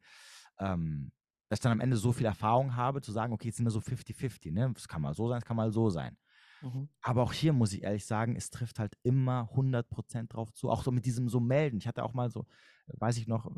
ähm, 0.59 1.11
dass 1.49 1.59
ich 1.59 1.63
dann 1.63 1.73
am 1.73 1.81
Ende 1.81 1.97
so 1.97 2.11
viel 2.13 2.25
Erfahrung 2.25 2.75
habe, 2.75 3.01
zu 3.01 3.11
sagen, 3.11 3.33
okay, 3.33 3.49
jetzt 3.49 3.57
sind 3.57 3.65
wir 3.65 3.71
so 3.71 3.79
50-50, 3.79 4.51
ne? 4.51 4.71
Das 4.73 4.87
kann 4.87 5.01
mal 5.01 5.13
so 5.13 5.27
sein, 5.27 5.39
es 5.39 5.45
kann 5.45 5.57
mal 5.57 5.71
so 5.71 5.89
sein. 5.89 6.17
mhm. 6.61 6.87
Aber 7.01 7.23
auch 7.23 7.33
hier 7.33 7.53
muss 7.53 7.73
ich 7.73 7.83
ehrlich 7.83 8.05
sagen, 8.05 8.35
es 8.35 8.49
trifft 8.49 8.79
halt 8.79 8.97
immer 9.03 9.49
100% 9.53 10.29
drauf 10.29 10.51
zu. 10.53 10.69
Auch 10.69 10.83
so 10.83 10.91
mit 10.91 11.05
diesem 11.05 11.27
so 11.27 11.39
melden. 11.39 11.77
Ich 11.77 11.87
hatte 11.87 12.03
auch 12.03 12.13
mal 12.13 12.29
so, 12.29 12.47
weiß 12.87 13.17
ich 13.17 13.27
noch, 13.27 13.51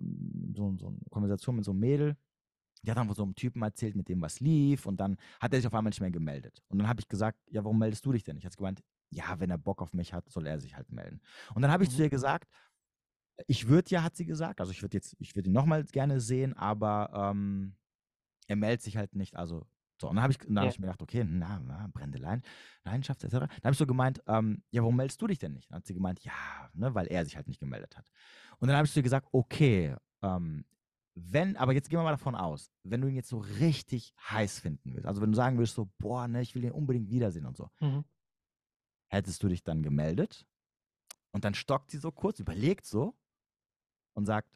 so, 0.53 0.75
so 0.77 0.87
eine 0.87 0.97
Konversation 1.09 1.55
mit 1.55 1.65
so 1.65 1.71
einem 1.71 1.79
Mädel. 1.79 2.17
Die 2.85 2.91
hat 2.91 2.97
dann 2.97 3.07
von 3.07 3.15
so 3.15 3.23
einem 3.23 3.35
Typen 3.35 3.61
erzählt, 3.61 3.95
mit 3.95 4.07
dem 4.09 4.21
was 4.21 4.39
lief. 4.39 4.85
Und 4.85 4.97
dann 4.97 5.17
hat 5.39 5.53
er 5.53 5.59
sich 5.59 5.67
auf 5.67 5.73
einmal 5.73 5.89
nicht 5.89 6.01
mehr 6.01 6.11
gemeldet. 6.11 6.61
Und 6.69 6.77
dann 6.79 6.87
habe 6.87 7.01
ich 7.01 7.07
gesagt, 7.07 7.39
ja, 7.49 7.63
warum 7.63 7.79
meldest 7.79 8.05
du 8.05 8.11
dich 8.11 8.23
denn 8.23 8.35
nicht? 8.35 8.45
Hat 8.45 8.53
sie 8.53 8.57
gemeint, 8.57 8.83
ja, 9.09 9.39
wenn 9.39 9.49
er 9.49 9.57
Bock 9.57 9.81
auf 9.81 9.93
mich 9.93 10.13
hat, 10.13 10.29
soll 10.29 10.47
er 10.47 10.59
sich 10.59 10.75
halt 10.75 10.91
melden. 10.91 11.21
Und 11.53 11.61
dann 11.61 11.71
habe 11.71 11.83
ich 11.83 11.89
zu 11.89 11.97
Mhm. 11.97 12.03
ihr 12.03 12.09
gesagt, 12.09 12.49
ich 13.47 13.67
würde 13.67 13.89
ja, 13.91 14.03
hat 14.03 14.15
sie 14.15 14.25
gesagt, 14.25 14.59
also 14.61 14.71
ich 14.71 14.81
würde 14.81 14.97
jetzt, 14.97 15.15
ich 15.19 15.35
würde 15.35 15.49
ihn 15.49 15.53
nochmal 15.53 15.83
gerne 15.85 16.19
sehen, 16.21 16.53
aber 16.53 17.09
ähm, 17.13 17.75
er 18.47 18.55
meldet 18.55 18.81
sich 18.81 18.97
halt 18.97 19.15
nicht. 19.15 19.35
Also, 19.35 19.67
so, 19.99 20.09
und 20.09 20.15
dann 20.15 20.23
habe 20.23 20.31
ich, 20.31 20.37
dann 20.39 20.57
hab 20.59 20.65
Ja. 20.65 20.69
ich 20.69 20.79
mir 20.79 20.87
gedacht, 20.87 21.01
okay, 21.01 21.23
na, 21.27 21.59
na 21.59 21.87
brennende 21.93 22.17
Lein, 22.19 22.41
Leidenschaft 22.83 23.23
etc. 23.23 23.31
Dann 23.31 23.49
habe 23.63 23.71
ich 23.71 23.77
so 23.77 23.85
gemeint, 23.87 24.21
ähm, 24.27 24.63
ja, 24.71 24.81
warum 24.81 24.95
meldest 24.95 25.21
du 25.21 25.27
dich 25.27 25.39
denn 25.39 25.53
nicht? 25.53 25.69
Dann 25.71 25.77
hat 25.77 25.85
sie 25.85 25.93
gemeint, 25.93 26.19
ja, 26.21 26.33
ne, 26.73 26.93
weil 26.95 27.07
er 27.07 27.23
sich 27.25 27.35
halt 27.35 27.47
nicht 27.47 27.59
gemeldet 27.59 27.97
hat. 27.97 28.09
Und 28.59 28.67
dann 28.67 28.77
habe 28.77 28.85
ich 28.85 28.93
zu 28.93 28.99
ihr 28.99 29.03
gesagt, 29.03 29.27
okay, 29.31 29.95
ähm, 30.21 30.65
wenn, 31.15 31.55
aber 31.55 31.73
jetzt 31.73 31.89
gehen 31.89 31.99
wir 31.99 32.03
mal 32.03 32.11
davon 32.11 32.35
aus, 32.35 32.71
wenn 32.83 33.01
du 33.01 33.07
ihn 33.07 33.15
jetzt 33.15 33.29
so 33.29 33.37
richtig 33.37 34.13
heiß 34.29 34.59
finden 34.59 34.93
willst, 34.93 35.07
also 35.07 35.21
wenn 35.21 35.31
du 35.31 35.35
sagen 35.35 35.57
willst, 35.57 35.75
so, 35.75 35.89
boah, 35.97 36.27
ne, 36.27 36.41
ich 36.41 36.55
will 36.55 36.63
ihn 36.63 36.71
unbedingt 36.71 37.09
wiedersehen 37.09 37.45
und 37.45 37.55
so, 37.57 37.69
Mhm. 37.79 38.03
hättest 39.07 39.41
du 39.41 39.47
dich 39.47 39.63
dann 39.63 39.81
gemeldet? 39.81 40.45
Und 41.31 41.43
dann 41.45 41.53
stockt 41.53 41.91
sie 41.91 41.97
so 41.97 42.11
kurz, 42.11 42.39
überlegt 42.39 42.85
so 42.85 43.17
und 44.13 44.25
sagt, 44.25 44.49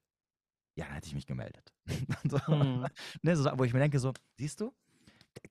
ja, 0.76 0.86
dann 0.86 0.95
hätte 0.95 1.07
ich 1.07 1.14
mich 1.15 1.27
gemeldet. 1.27 1.73
so, 2.30 2.40
Mhm. 2.53 2.88
ne, 3.22 3.36
so, 3.36 3.49
wo 3.57 3.64
ich 3.64 3.73
mir 3.73 3.80
denke, 3.80 3.99
so, 3.99 4.14
siehst 4.38 4.61
du, 4.61 4.73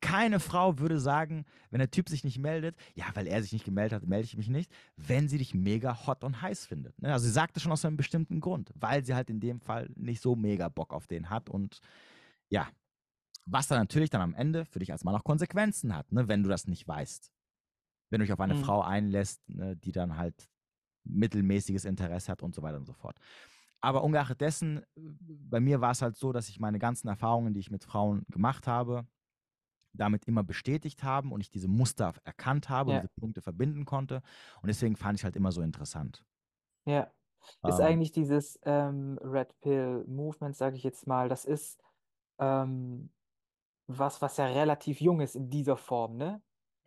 keine 0.00 0.40
Frau 0.40 0.78
würde 0.78 0.98
sagen, 1.00 1.44
wenn 1.70 1.80
der 1.80 1.90
Typ 1.90 2.08
sich 2.08 2.24
nicht 2.24 2.38
meldet, 2.38 2.76
ja, 2.94 3.06
weil 3.14 3.26
er 3.26 3.42
sich 3.42 3.52
nicht 3.52 3.64
gemeldet 3.64 3.94
hat, 3.94 4.08
melde 4.08 4.24
ich 4.24 4.36
mich 4.36 4.48
nicht, 4.48 4.72
wenn 4.96 5.28
sie 5.28 5.38
dich 5.38 5.54
mega 5.54 6.06
hot 6.06 6.24
und 6.24 6.40
heiß 6.42 6.66
findet. 6.66 7.00
Ne? 7.02 7.12
Also 7.12 7.26
sie 7.26 7.32
sagte 7.32 7.60
schon 7.60 7.72
aus 7.72 7.84
einem 7.84 7.96
bestimmten 7.96 8.40
Grund, 8.40 8.72
weil 8.76 9.04
sie 9.04 9.14
halt 9.14 9.30
in 9.30 9.40
dem 9.40 9.60
Fall 9.60 9.90
nicht 9.96 10.22
so 10.22 10.36
mega 10.36 10.68
Bock 10.68 10.92
auf 10.92 11.06
den 11.06 11.30
hat 11.30 11.50
und 11.50 11.80
ja, 12.48 12.68
was 13.46 13.68
dann 13.68 13.78
natürlich 13.78 14.10
dann 14.10 14.20
am 14.20 14.34
Ende 14.34 14.64
für 14.64 14.78
dich 14.78 14.92
als 14.92 15.04
Mann 15.04 15.14
auch 15.14 15.24
Konsequenzen 15.24 15.94
hat, 15.96 16.12
ne, 16.12 16.28
wenn 16.28 16.42
du 16.42 16.48
das 16.48 16.66
nicht 16.66 16.86
weißt. 16.86 17.32
Wenn 18.10 18.20
du 18.20 18.26
dich 18.26 18.32
auf 18.32 18.40
eine 18.40 18.54
Mhm. 18.54 18.62
Frau 18.62 18.82
einlässt, 18.82 19.48
ne, 19.48 19.76
die 19.76 19.92
dann 19.92 20.16
halt 20.16 20.48
mittelmäßiges 21.04 21.84
Interesse 21.84 22.30
hat 22.32 22.42
und 22.42 22.54
so 22.54 22.62
weiter 22.62 22.76
und 22.76 22.86
so 22.86 22.92
fort. 22.92 23.18
Aber 23.80 24.04
ungeachtet 24.04 24.40
dessen, 24.40 24.78
äh, 24.78 24.84
bei 25.50 25.60
mir 25.60 25.80
war 25.80 25.92
es 25.92 26.02
halt 26.02 26.16
so, 26.16 26.32
dass 26.32 26.48
ich 26.48 26.60
meine 26.60 26.78
ganzen 26.78 27.08
Erfahrungen, 27.08 27.54
die 27.54 27.60
ich 27.60 27.70
mit 27.70 27.84
Frauen 27.84 28.24
gemacht 28.30 28.66
habe, 28.66 29.06
damit 29.92 30.24
immer 30.26 30.44
bestätigt 30.44 31.02
haben 31.02 31.32
und 31.32 31.40
ich 31.40 31.50
diese 31.50 31.68
Muster 31.68 32.14
erkannt 32.24 32.68
habe 32.68 32.92
Ja. 32.92 32.96
und 32.98 33.02
diese 33.04 33.20
Punkte 33.20 33.42
verbinden 33.42 33.84
konnte. 33.84 34.22
Und 34.62 34.68
deswegen 34.68 34.96
fand 34.96 35.18
ich 35.18 35.24
halt 35.24 35.36
immer 35.36 35.52
so 35.52 35.62
interessant. 35.62 36.24
Ja. 36.86 37.10
Ist 37.62 37.78
Ähm, 37.78 37.84
eigentlich 37.86 38.12
dieses 38.12 38.58
ähm, 38.64 39.18
Red 39.22 39.58
Pill 39.60 40.04
Movement, 40.06 40.56
sage 40.56 40.76
ich 40.76 40.82
jetzt 40.82 41.06
mal, 41.06 41.28
das 41.28 41.44
ist 41.44 41.80
ähm, 42.38 43.10
was, 43.86 44.20
was 44.20 44.36
ja 44.36 44.46
relativ 44.46 45.00
jung 45.00 45.20
ist 45.20 45.34
in 45.36 45.48
dieser 45.50 45.76
Form, 45.76 46.16
ne? 46.16 46.42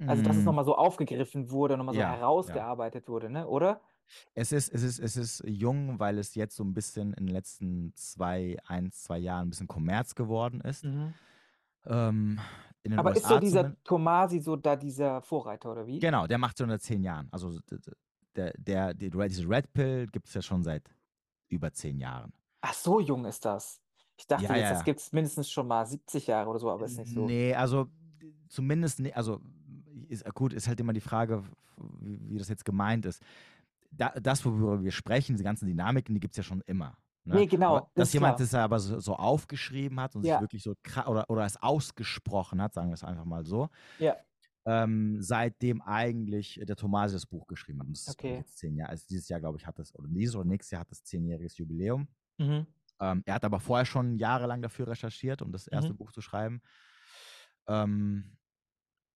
Also, 0.08 0.24
dass 0.24 0.36
es 0.36 0.44
nochmal 0.46 0.66
so 0.66 0.76
aufgegriffen 0.76 1.52
wurde, 1.52 1.78
nochmal 1.78 1.94
so 1.94 2.02
ja, 2.02 2.12
ja. 2.12 2.18
herausgearbeitet 2.18 3.08
wurde, 3.08 3.30
ne? 3.30 3.48
Oder? 3.48 3.82
Es 4.34 4.52
ist, 4.52 4.70
es, 4.74 4.82
ist, 4.82 5.00
es 5.00 5.16
ist 5.16 5.44
jung, 5.46 6.00
weil 6.00 6.18
es 6.18 6.34
jetzt 6.34 6.56
so 6.56 6.64
ein 6.64 6.74
bisschen 6.74 7.14
in 7.14 7.28
den 7.28 7.34
letzten 7.36 7.94
zwei, 7.96 8.58
eins, 8.66 9.04
zwei 9.04 9.20
Jahren 9.20 9.48
ein 9.48 9.50
bisschen 9.52 9.68
Kommerz 9.68 10.16
geworden 10.16 10.62
ist. 10.62 10.84
Mhm. 10.86 11.14
Ähm, 11.86 12.40
in 12.84 12.92
den 12.92 13.00
Aber 13.00 13.12
ist 13.12 13.24
USA 13.24 13.36
so 13.36 13.40
dieser. 13.40 13.84
Tomasi 13.84 14.40
so 14.40 14.56
da 14.56 14.76
dieser 14.76 15.22
Vorreiter, 15.22 15.72
oder 15.72 15.86
wie? 15.86 16.00
Genau, 16.00 16.28
der 16.28 16.38
macht 16.38 16.58
schon 16.58 16.70
seit 16.70 16.82
zehn 16.82 17.04
Jahren. 17.04 17.28
Also 17.32 17.60
der, 18.36 18.54
der, 18.58 18.94
die, 18.94 19.10
diese 19.10 19.48
Red 19.48 19.72
Pill 19.74 20.08
gibt 20.08 20.28
es 20.28 20.34
ja 20.34 20.42
schon 20.42 20.64
seit 20.64 20.90
über 21.50 21.72
zehn 21.72 22.00
Jahren. 22.00 22.34
Ach, 22.62 22.74
so 22.74 23.00
jung 23.00 23.26
ist 23.26 23.46
das. 23.46 23.82
Ich 24.18 24.28
dachte 24.28 24.46
Ja, 24.46 24.56
jetzt, 24.56 24.64
ja, 24.64 24.74
das 24.74 24.84
gibt 24.84 25.00
es 25.00 25.12
mindestens 25.12 25.50
schon 25.50 25.68
mal 25.68 25.86
70 25.86 26.28
Jahre 26.28 26.50
oder 26.50 26.60
so, 26.60 26.70
aber 26.70 26.86
ist 26.86 26.98
nicht 26.98 27.14
so. 27.14 27.26
Nee, 27.26 27.54
also 27.56 27.88
zumindest, 28.50 29.02
also 29.16 29.42
ist 30.08 30.24
gut, 30.36 30.54
ist 30.54 30.68
halt 30.68 30.80
immer 30.80 30.94
die 30.94 31.02
Frage, 31.02 31.44
wie, 32.00 32.20
wie 32.30 32.38
das 32.38 32.50
jetzt 32.50 32.66
gemeint 32.66 33.06
ist. 33.06 33.22
Da, 33.92 34.10
das, 34.10 34.46
worüber 34.46 34.82
wir 34.84 34.92
sprechen, 34.92 35.34
diese 35.34 35.44
ganzen 35.44 35.66
Dynamiken, 35.66 36.14
die 36.14 36.22
gibt 36.22 36.34
es 36.34 36.38
ja 36.38 36.44
schon 36.44 36.62
immer. 36.66 36.98
Ne? 37.26 37.36
Nee, 37.36 37.48
genau, 37.48 37.80
aber, 37.80 37.90
das 37.96 38.08
dass 38.08 38.12
ist 38.12 38.14
jemand 38.14 38.40
klar. 38.40 38.40
das 38.40 38.54
aber 38.56 38.80
so, 38.80 39.00
so 39.00 39.16
aufgeschrieben 39.16 40.00
hat 40.00 40.16
und 40.16 40.24
sich 40.26 40.40
Ja. 40.40 40.40
wirklich 40.40 40.64
so 40.64 40.74
oder, 41.06 41.30
oder 41.30 41.46
es 41.46 41.58
ausgesprochen 41.62 42.62
hat, 42.62 42.74
sagen 42.74 42.90
wir 42.90 42.96
es 42.96 43.04
einfach 43.04 43.26
mal 43.26 43.46
so, 43.46 43.70
Ja, 43.98 44.26
ähm, 44.66 45.18
seitdem 45.22 45.82
eigentlich 45.82 46.60
der 46.64 46.76
Tomasi 46.76 47.16
das 47.16 47.26
Buch 47.28 47.48
geschrieben 47.48 47.82
hat. 47.82 47.88
Und 47.88 47.98
das 47.98 48.08
ist 48.10 48.20
Okay. 48.20 48.34
jetzt 48.38 48.58
zehn 48.60 48.78
Jahre. 48.78 48.92
Also 48.92 49.06
dieses 49.10 49.30
Jahr, 49.30 49.40
glaube 49.40 49.58
ich, 49.58 49.68
hat 49.68 49.80
das, 49.80 49.96
oder 49.96 50.08
dieses 50.10 50.36
oder 50.36 50.46
nächstes 50.46 50.72
Jahr 50.72 50.82
hat 50.82 50.92
das 50.92 51.04
zehnjähriges 51.04 51.58
Jubiläum. 51.58 52.08
mhm. 52.40 52.66
Ähm, 53.02 53.24
er 53.26 53.36
hat 53.36 53.46
aber 53.46 53.60
vorher 53.60 53.86
schon 53.86 54.18
jahrelang 54.18 54.62
dafür 54.62 54.88
recherchiert, 54.90 55.42
um 55.42 55.52
das 55.52 55.68
erste 55.68 55.94
Mhm. 55.94 55.96
Buch 55.96 56.12
zu 56.12 56.22
schreiben. 56.22 56.62
Ähm, 57.68 58.38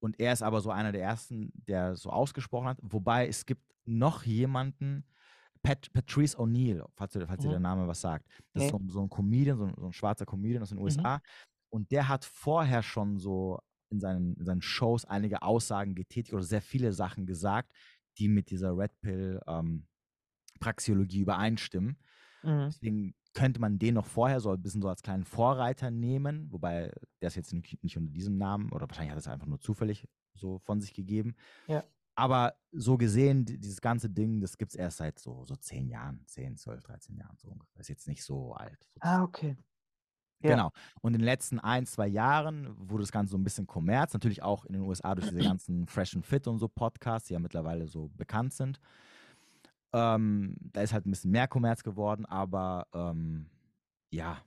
Und 0.01 0.19
er 0.19 0.33
ist 0.33 0.43
aber 0.43 0.61
so 0.61 0.71
einer 0.71 0.91
der 0.93 1.01
ersten, 1.03 1.51
der 1.55 1.95
so 1.95 2.11
ausgesprochen 2.11 2.67
hat. 2.69 2.79
Wobei 2.83 3.27
es 3.27 3.45
gibt 3.47 3.73
noch 3.85 4.23
jemanden, 4.23 5.05
Pat, 5.65 5.91
Patrice 5.93 6.37
O'Neill, 6.37 6.85
falls, 6.95 7.13
dir- 7.13 7.27
falls 7.27 7.41
dir 7.41 7.47
Mhm. 7.47 7.51
der 7.51 7.59
Name 7.59 7.87
was 7.87 8.01
sagt. 8.01 8.27
Das 8.53 8.63
ist 8.63 8.73
Nee. 8.73 8.79
so, 8.87 8.93
so 8.93 9.01
ein 9.01 9.09
Comedian, 9.09 9.57
so 9.57 9.65
ein, 9.65 9.73
so 9.77 9.85
ein 9.87 9.93
schwarzer 9.93 10.25
Comedian 10.25 10.61
aus 10.63 10.69
den 10.69 10.77
Mhm. 10.77 10.83
USA. 10.85 11.21
Und 11.69 11.91
der 11.91 12.07
hat 12.07 12.23
vorher 12.25 12.83
schon 12.83 13.17
so 13.19 13.59
in 13.89 13.99
seinen, 13.99 14.35
in 14.35 14.45
seinen 14.45 14.61
Shows 14.61 15.05
einige 15.05 15.41
Aussagen 15.41 15.95
getätigt 15.95 16.33
oder 16.33 16.43
sehr 16.43 16.61
viele 16.61 16.93
Sachen 16.93 17.25
gesagt, 17.25 17.71
die 18.17 18.27
mit 18.27 18.49
dieser 18.49 18.77
Red 18.77 18.91
Pill 19.01 19.41
ähm, 19.47 19.85
übereinstimmen. 21.21 21.97
Mhm. 22.43 22.65
Deswegen 22.67 23.15
könnte 23.33 23.59
man 23.59 23.77
den 23.79 23.95
noch 23.95 24.05
vorher 24.05 24.39
so 24.39 24.51
ein 24.51 24.61
bisschen 24.61 24.81
so 24.81 24.87
als 24.87 25.01
kleinen 25.01 25.25
Vorreiter 25.25 25.91
nehmen, 25.91 26.51
wobei 26.51 26.91
der 27.21 27.27
ist 27.27 27.35
jetzt 27.35 27.51
nicht, 27.53 27.83
nicht 27.83 27.97
unter 27.97 28.11
diesem 28.13 28.37
Namen 28.37 28.71
oder 28.71 28.87
wahrscheinlich 28.87 29.11
hat 29.11 29.17
er 29.17 29.19
es 29.19 29.27
einfach 29.27 29.47
nur 29.47 29.59
zufällig 29.59 30.07
so 30.33 30.59
von 30.59 30.79
sich 30.79 30.93
gegeben. 30.93 31.35
Ja. 31.67 31.83
Aber 32.15 32.55
so 32.71 32.97
gesehen, 32.97 33.45
die- 33.45 33.57
dieses 33.59 33.81
ganze 33.81 34.09
Ding, 34.09 34.39
das 34.41 34.57
gibt 34.57 34.71
es 34.71 34.75
erst 34.75 34.97
seit 34.97 35.19
so, 35.19 35.43
so 35.45 35.55
zehn 35.55 35.87
Jahren, 35.89 36.23
10, 36.27 36.55
12, 36.57 36.83
13 36.83 37.15
Jahren 37.17 37.35
so 37.37 37.49
ungefähr. 37.49 37.81
Ist 37.81 37.89
jetzt 37.89 38.07
nicht 38.07 38.23
so 38.23 38.53
alt. 38.53 38.87
Ah, 39.01 39.23
okay. 39.23 39.57
Ja. 40.41 40.51
Genau. 40.51 40.71
Und 41.01 41.13
in 41.13 41.19
den 41.19 41.25
letzten 41.25 41.59
ein, 41.59 41.85
zwei 41.85 42.07
Jahren 42.07 42.67
wurde 42.89 43.03
das 43.03 43.11
Ganze 43.11 43.31
so 43.31 43.37
ein 43.37 43.43
bisschen 43.43 43.67
Kommerz. 43.67 44.13
Natürlich 44.13 44.43
auch 44.43 44.65
in 44.65 44.73
den 44.73 44.81
USA 44.83 45.15
durch 45.15 45.29
diese 45.29 45.39
ganzen 45.59 45.87
Fresh 45.87 46.15
and 46.15 46.25
Fit 46.25 46.47
und 46.47 46.59
so 46.59 46.67
Podcasts, 46.67 47.27
die 47.27 47.33
ja 47.33 47.39
mittlerweile 47.39 47.87
so 47.87 48.09
bekannt 48.09 48.53
sind. 48.53 48.79
Ähm, 49.93 50.55
da 50.59 50.81
ist 50.81 50.93
halt 50.93 51.05
ein 51.05 51.11
bisschen 51.11 51.31
mehr 51.31 51.47
Kommerz 51.47 51.83
geworden, 51.83 52.25
aber 52.25 52.87
ähm, 52.93 53.49
ja, 54.11 54.41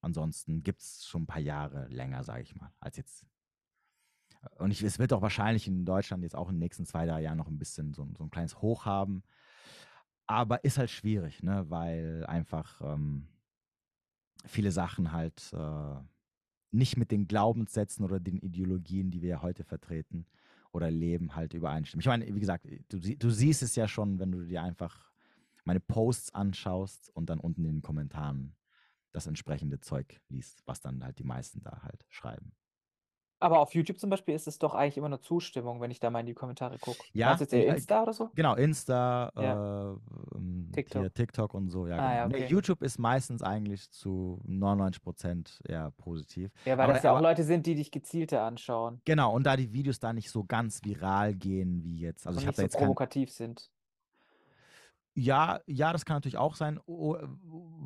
ansonsten 0.00 0.62
gibt 0.62 0.80
es 0.80 1.06
schon 1.06 1.22
ein 1.22 1.26
paar 1.26 1.40
Jahre 1.40 1.86
länger, 1.88 2.24
sage 2.24 2.42
ich 2.42 2.54
mal, 2.56 2.72
als 2.80 2.96
jetzt. 2.96 3.26
Und 4.58 4.70
ich, 4.70 4.82
es 4.82 4.98
wird 4.98 5.12
auch 5.12 5.22
wahrscheinlich 5.22 5.66
in 5.68 5.84
Deutschland 5.84 6.22
jetzt 6.22 6.34
auch 6.36 6.48
in 6.48 6.56
den 6.56 6.60
nächsten 6.60 6.86
zwei, 6.86 7.06
drei 7.06 7.22
Jahren 7.22 7.38
noch 7.38 7.48
ein 7.48 7.58
bisschen 7.58 7.94
so, 7.94 8.02
ein- 8.02 8.14
so 8.16 8.24
ein 8.24 8.30
kleines 8.30 8.60
Hoch 8.62 8.84
haben. 8.84 9.22
Aber 10.26 10.64
ist 10.64 10.78
halt 10.78 10.90
schwierig, 10.90 11.42
ne? 11.42 11.66
weil 11.70 12.24
einfach 12.26 12.80
ähm, 12.80 13.28
viele 14.44 14.72
Sachen 14.72 15.12
halt 15.12 15.52
äh, 15.52 15.96
nicht 16.72 16.96
mit 16.96 17.10
den 17.10 17.26
Glaubenssätzen 17.28 18.04
oder 18.04 18.20
den 18.20 18.38
Ideologien, 18.38 19.10
die 19.10 19.22
wir 19.22 19.28
ja 19.30 19.42
heute 19.42 19.64
vertreten 19.64 20.26
oder 20.72 20.90
leben, 20.90 21.34
halt 21.36 21.54
übereinstimmen. 21.54 22.00
Ich 22.00 22.06
meine, 22.06 22.26
wie 22.34 22.40
gesagt, 22.40 22.66
du, 22.88 22.98
du 22.98 23.30
siehst 23.30 23.62
es 23.62 23.76
ja 23.76 23.88
schon, 23.88 24.18
wenn 24.18 24.32
du 24.32 24.44
dir 24.44 24.62
einfach 24.62 25.12
meine 25.64 25.80
Posts 25.80 26.34
anschaust 26.34 27.10
und 27.14 27.30
dann 27.30 27.40
unten 27.40 27.64
in 27.64 27.76
den 27.76 27.82
Kommentaren 27.82 28.54
das 29.12 29.26
entsprechende 29.26 29.80
Zeug 29.80 30.20
liest, 30.28 30.62
was 30.66 30.80
dann 30.80 31.02
halt 31.02 31.18
die 31.18 31.24
meisten 31.24 31.62
da 31.62 31.82
halt 31.82 32.04
schreiben. 32.08 32.52
Aber 33.38 33.60
auf 33.60 33.74
YouTube 33.74 33.98
zum 33.98 34.08
Beispiel 34.10 34.34
ist 34.34 34.46
es 34.48 34.58
doch 34.58 34.74
eigentlich 34.74 34.96
immer 34.96 35.08
nur 35.10 35.20
Zustimmung, 35.20 35.80
wenn 35.80 35.90
ich 35.90 36.00
da 36.00 36.10
mal 36.10 36.20
in 36.20 36.26
die 36.26 36.34
Kommentare 36.34 36.78
gucke. 36.78 36.98
Ja, 37.12 37.26
Meinst 37.28 37.40
du 37.40 37.44
jetzt 37.44 37.52
eher 37.52 37.66
ja, 37.66 37.74
Insta 37.74 38.02
oder 38.02 38.12
so? 38.14 38.30
Genau, 38.34 38.54
Insta, 38.54 39.30
Ja. 39.36 39.90
äh, 39.92 39.96
ähm, 40.36 40.70
TikTok. 40.72 41.02
Hier, 41.02 41.12
TikTok 41.12 41.54
und 41.54 41.68
so, 41.68 41.86
ja, 41.86 41.96
Ah, 41.96 41.98
genau. 41.98 42.14
ja, 42.14 42.28
Nee, 42.28 42.34
okay. 42.44 42.46
YouTube 42.46 42.82
ist 42.82 42.98
meistens 42.98 43.42
eigentlich 43.42 43.90
zu 43.90 44.40
99 44.44 45.02
Prozent 45.02 45.60
eher 45.68 45.90
positiv. 45.98 46.50
Ja, 46.64 46.78
weil 46.78 46.84
Aber- 46.84 46.92
das 46.94 47.02
ja 47.02 47.10
auch 47.12 47.16
aber- 47.18 47.28
Leute 47.28 47.44
sind, 47.44 47.66
die 47.66 47.74
dich 47.74 47.90
gezielter 47.90 48.42
anschauen 48.42 49.00
Genau, 49.04 49.34
und 49.34 49.44
da 49.44 49.56
die 49.56 49.72
Videos 49.72 50.00
da 50.00 50.12
nicht 50.12 50.30
so 50.30 50.44
ganz 50.44 50.82
viral 50.84 51.34
gehen 51.34 51.82
wie 51.84 51.98
jetzt. 51.98 52.26
Also 52.26 52.38
und 52.38 52.42
ich 52.42 52.46
habe 52.46 52.52
nicht 52.52 52.58
da 52.58 52.62
so 52.62 52.62
jetzt 52.66 52.72
kein, 52.74 52.84
provokativ 52.84 53.30
sind. 53.30 53.70
Ja, 55.18 55.60
ja, 55.66 55.92
das 55.94 56.04
kann 56.04 56.16
natürlich 56.16 56.36
auch 56.36 56.54
sein. 56.56 56.78
O 56.86 57.16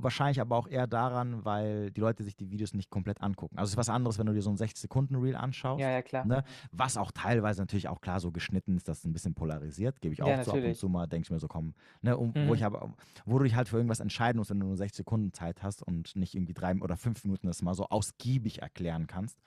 wahrscheinlich 0.03 0.41
aber 0.41 0.57
auch 0.57 0.67
eher 0.67 0.87
daran, 0.87 1.45
weil 1.45 1.91
die 1.91 2.01
Leute 2.01 2.25
sich 2.25 2.35
die 2.35 2.51
Videos 2.51 2.73
nicht 2.75 2.91
komplett 2.91 3.21
angucken. 3.21 3.57
Also 3.59 3.69
es 3.69 3.73
ist 3.75 3.77
was 3.77 3.89
anderes, 3.89 4.19
wenn 4.19 4.27
du 4.27 4.33
dir 4.33 4.43
so 4.43 4.51
ein 4.51 4.57
60-Sekunden-Reel 4.57 5.37
anschaust. 5.37 5.81
Ja, 5.81 5.91
ja, 5.91 6.03
klar. 6.03 6.25
Ne? 6.25 6.43
Was 6.73 6.97
auch 6.97 7.13
teilweise 7.13 7.61
natürlich 7.61 7.87
auch 7.89 8.01
klar 8.01 8.19
so 8.19 8.33
geschnitten 8.33 8.77
ist, 8.77 8.89
dass 8.89 8.99
es 8.99 9.05
ein 9.05 9.13
bisschen 9.13 9.35
polarisiert, 9.35 10.01
gebe 10.01 10.13
ich 10.15 10.23
auch 10.23 10.29
Ja, 10.29 10.43
zu. 10.43 10.53
Ab 10.53 10.65
und 10.65 10.75
zu 10.75 10.89
mal 10.89 11.07
denke 11.07 11.27
ich 11.27 11.31
mir 11.31 11.39
so, 11.39 11.49
komm, 11.49 11.75
ne, 12.03 12.17
um, 12.17 12.35
wo 12.35 12.41
Mhm. 12.41 12.55
ich 12.55 12.65
aber, 12.65 12.95
wo 13.27 13.39
du 13.39 13.45
dich 13.45 13.55
halt 13.55 13.69
für 13.69 13.77
irgendwas 13.77 14.01
entscheiden 14.01 14.39
musst, 14.39 14.51
wenn 14.51 14.59
du 14.61 14.67
nur 14.67 14.77
60 14.77 14.97
Sekunden 14.97 15.33
Zeit 15.33 15.63
hast 15.63 15.83
und 15.83 16.17
nicht 16.17 16.35
irgendwie 16.35 16.55
drei 16.55 16.75
oder 16.77 16.97
fünf 16.97 17.23
Minuten 17.25 17.47
das 17.47 17.63
mal 17.63 17.75
so 17.75 17.85
ausgiebig 17.87 18.63
erklären 18.63 19.07
kannst. 19.07 19.39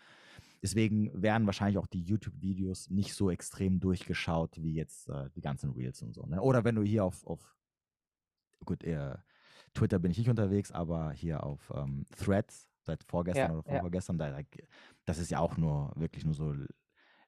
Deswegen 0.62 1.10
werden 1.22 1.46
wahrscheinlich 1.46 1.78
auch 1.78 1.88
die 1.88 2.02
YouTube-Videos 2.02 2.90
nicht 2.90 3.14
so 3.16 3.30
extrem 3.30 3.80
durchgeschaut 3.80 4.62
wie 4.62 4.74
jetzt 4.74 5.10
äh, 5.10 5.30
die 5.36 5.42
ganzen 5.42 5.72
Reels 5.72 6.02
und 6.02 6.14
so. 6.14 6.26
Ne? 6.26 6.42
Oder 6.42 6.64
wenn 6.64 6.76
du 6.76 6.84
hier 6.84 7.04
auf, 7.04 7.26
auf 7.28 7.54
gut, 8.64 8.84
äh, 8.84 9.16
Twitter 9.74 10.00
bin 10.00 10.12
ich 10.12 10.18
nicht 10.18 10.30
unterwegs, 10.30 10.72
aber 10.72 11.12
hier 11.12 11.44
auf 11.44 11.72
ähm, 11.76 12.06
Threads 12.18 12.70
seit 12.82 13.04
vorgestern 13.04 13.52
Ja, 13.52 13.58
oder 13.58 13.74
ja. 13.74 13.80
vorgestern, 13.80 14.18
da, 14.18 14.30
da, 14.30 14.40
das 15.06 15.18
ist 15.18 15.32
ja 15.32 15.40
auch 15.40 15.58
nur 15.58 15.92
wirklich 15.96 16.26
nur 16.26 16.34
so 16.34 16.54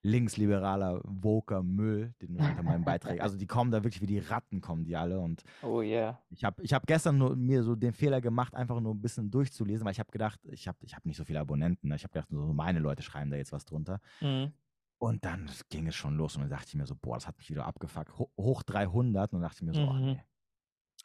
linksliberaler, 0.01 1.01
woker 1.03 1.63
Müll, 1.63 2.13
den 2.21 2.35
unter 2.37 2.61
meinen 2.61 2.83
Beiträgen. 2.85 3.21
Also 3.21 3.37
die 3.37 3.47
kommen 3.47 3.71
da 3.71 3.83
wirklich 3.83 4.01
wie 4.01 4.05
die 4.05 4.19
Ratten, 4.19 4.61
kommen 4.61 4.83
die 4.85 4.95
alle. 4.95 5.19
Und 5.19 5.43
Oh 5.63 5.81
yeah. 5.81 6.21
ich 6.29 6.43
habe 6.43 6.61
ich 6.61 6.73
hab 6.73 6.85
gestern 6.85 7.17
nur, 7.17 7.35
mir 7.35 7.63
so 7.63 7.75
den 7.75 7.93
Fehler 7.93 8.21
gemacht, 8.21 8.53
einfach 8.53 8.79
nur 8.79 8.93
ein 8.93 9.01
bisschen 9.01 9.31
durchzulesen, 9.31 9.83
weil 9.85 9.93
ich 9.93 9.99
habe 9.99 10.11
gedacht, 10.11 10.39
ich 10.45 10.67
habe 10.67 10.77
ich 10.81 10.95
hab 10.95 11.05
nicht 11.05 11.17
so 11.17 11.23
viele 11.25 11.39
Abonnenten. 11.39 11.89
Ne? 11.89 11.95
Ich 11.95 12.03
habe 12.03 12.13
gedacht, 12.13 12.29
so 12.29 12.53
meine 12.53 12.79
Leute 12.79 13.01
schreiben 13.01 13.31
da 13.31 13.37
jetzt 13.37 13.51
was 13.51 13.65
drunter. 13.65 13.99
Mhm. 14.21 14.53
Und 14.97 15.25
dann 15.25 15.49
ging 15.69 15.87
es 15.87 15.95
schon 15.95 16.15
los 16.15 16.35
und 16.35 16.43
dann 16.43 16.49
dachte 16.51 16.67
ich 16.69 16.75
mir 16.75 16.85
so, 16.85 16.95
boah, 16.95 17.15
das 17.15 17.27
hat 17.27 17.37
mich 17.37 17.49
wieder 17.49 17.65
abgefuckt. 17.65 18.17
Ho 18.17 18.29
hoch 18.37 18.63
300 18.63 19.33
und 19.33 19.41
dann 19.41 19.49
dachte 19.49 19.57
ich 19.63 19.67
mir 19.67 19.73
so, 19.73 19.81
oh, 19.81 19.93
Mhm. 19.93 20.05
nee. 20.05 20.21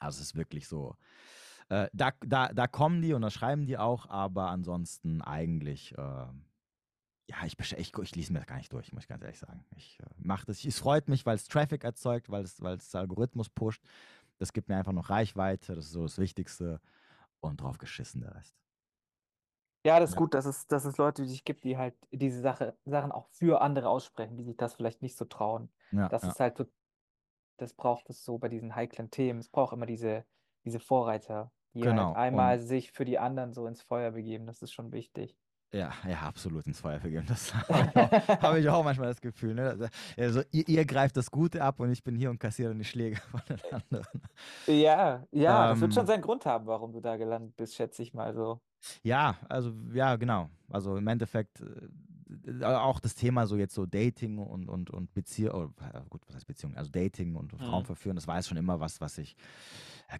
Also 0.01 0.19
es 0.21 0.29
ist 0.29 0.37
wirklich 0.37 0.69
so. 0.69 0.97
Äh, 1.69 1.89
da, 1.93 2.13
da, 2.27 2.49
da 2.49 2.67
kommen 2.69 3.03
die 3.03 3.15
und 3.15 3.23
da 3.23 3.31
schreiben 3.31 3.67
die 3.67 3.79
auch, 3.79 4.09
aber 4.09 4.49
ansonsten 4.51 5.23
eigentlich, 5.23 5.97
äh, 5.99 5.99
ja, 5.99 7.45
ich, 7.47 7.57
ich, 7.79 7.97
ich 7.97 8.17
lese 8.17 8.33
mir 8.33 8.41
das 8.41 8.47
gar 8.49 8.57
nicht 8.57 8.73
durch, 8.73 8.93
muss 8.93 9.05
ich 9.05 9.09
ganz 9.09 9.23
ehrlich 9.23 9.39
sagen. 9.39 9.65
Ich 9.77 9.99
äh, 10.01 10.07
mache 10.19 10.47
das. 10.47 10.65
Es 10.65 10.79
freut 10.81 11.09
mich, 11.09 11.25
weil 11.27 11.37
es 11.37 11.45
Traffic 11.47 11.85
erzeugt, 11.85 12.31
weil 12.31 12.43
es, 12.45 12.61
weil 12.61 12.77
es 12.77 12.95
Algorithmus 12.95 13.49
pusht. 13.51 13.83
Das 14.39 14.53
gibt 14.53 14.69
mir 14.69 14.77
einfach 14.77 14.93
noch 14.93 15.11
Reichweite, 15.11 15.75
das 15.77 15.87
ist 15.87 15.93
so 15.93 16.03
das 16.03 16.19
Wichtigste. 16.19 16.81
Und 17.41 17.61
drauf 17.61 17.79
geschissen 17.79 18.23
der 18.23 18.35
Rest. 18.37 18.57
Ja, 19.87 19.99
das 19.99 20.11
ist 20.11 20.17
Ja. 20.17 20.17
gut, 20.17 20.35
dass 20.35 20.45
es, 20.45 20.67
dass 20.67 20.85
es 20.85 20.99
Leute 20.99 21.23
wie 21.23 21.29
dich 21.29 21.45
gibt, 21.45 21.65
die 21.65 21.79
halt 21.79 21.97
diese 22.13 22.41
Sache, 22.43 22.77
Sachen 22.85 23.13
auch 23.13 23.29
für 23.31 23.63
andere 23.63 23.89
aussprechen, 23.89 24.37
die 24.37 24.45
sich 24.45 24.57
das 24.59 24.75
vielleicht 24.75 25.01
nicht 25.01 25.17
so 25.17 25.25
trauen. 25.25 25.73
Ja, 25.93 26.09
Das 26.09 26.23
ja. 26.23 26.35
ist 26.35 26.39
halt 26.39 26.59
so, 26.59 26.67
das 27.61 27.75
braucht 27.75 28.11
es 28.11 28.25
so 28.25 28.39
bei 28.39 28.49
diesen 28.49 28.75
heiklen 28.75 29.11
Themen. 29.11 29.41
Es 29.41 29.49
braucht 29.49 29.73
immer 29.73 29.87
diese, 29.87 30.27
diese 30.65 30.81
Vorreiter, 30.81 31.53
die 31.75 31.83
Genau, 31.83 32.15
halt 32.15 32.17
einmal 32.17 32.59
sich 32.61 32.93
für 32.93 33.05
die 33.05 33.19
anderen 33.19 33.53
so 33.53 33.67
ins 33.67 33.83
Feuer 33.83 34.13
begeben. 34.13 34.47
Das 34.47 34.63
ist 34.63 34.73
schon 34.73 34.93
wichtig. 34.93 35.37
Ja, 35.73 35.93
ja, 36.09 36.23
absolut 36.23 36.67
ins 36.67 36.81
Feuer 36.81 36.99
vergeben. 37.01 37.27
Das 37.29 37.55
habe 37.71 37.85
ich, 37.85 37.97
auch- 38.43 38.57
ich 38.57 38.69
auch 38.69 38.83
manchmal 38.85 39.07
das 39.09 39.21
Gefühl. 39.21 39.55
Ne? 39.55 39.89
Also, 40.17 40.43
ihr, 40.51 40.69
ihr 40.69 40.85
greift 40.85 41.17
das 41.17 41.31
Gute 41.31 41.63
ab 41.63 41.79
und 41.79 41.93
ich 41.93 42.03
bin 42.03 42.17
hier 42.17 42.31
und 42.31 42.41
kassiere 42.41 42.75
die 42.75 42.85
Schläge 42.85 43.17
von 43.31 43.41
den 43.49 43.61
anderen. 43.71 44.21
Ja, 44.67 45.27
ja, 45.33 45.67
das 45.67 45.81
wird 45.83 45.93
Ähm, 45.93 45.95
schon 45.95 46.07
seinen 46.07 46.23
Grund 46.23 46.47
haben, 46.47 46.67
warum 46.67 46.93
du 46.93 47.01
da 47.01 47.17
gelandet 47.17 47.57
bist, 47.57 47.75
schätze 47.75 48.03
ich 48.03 48.15
mal 48.15 48.33
so. 48.35 48.63
Ja, 49.03 49.37
also 49.49 49.73
ja, 49.93 50.17
genau. 50.17 50.51
Also 50.69 50.97
im 50.97 51.07
Endeffekt 51.07 51.61
äh, 51.61 51.89
auch 52.63 53.01
das 53.01 53.15
Thema 53.15 53.47
so 53.47 53.57
jetzt 53.57 53.75
so 53.75 53.87
Dating 53.87 54.39
und, 54.39 54.69
und, 54.69 54.91
und 54.91 55.13
Beziehung, 55.15 55.75
oh, 55.79 55.85
äh, 55.85 56.03
gut, 56.09 56.23
was 56.27 56.37
heißt 56.37 56.47
Beziehung? 56.47 56.77
Also 56.77 56.91
Dating 56.91 57.35
und 57.37 57.53
Frauen 57.63 57.85
Mhm. 57.85 57.87
verführen, 57.87 58.17
das 58.17 58.27
war 58.27 58.37
jetzt 58.37 58.49
schon 58.49 58.57
immer 58.57 58.81
was, 58.81 59.01
was 59.01 59.19
ich 59.19 59.37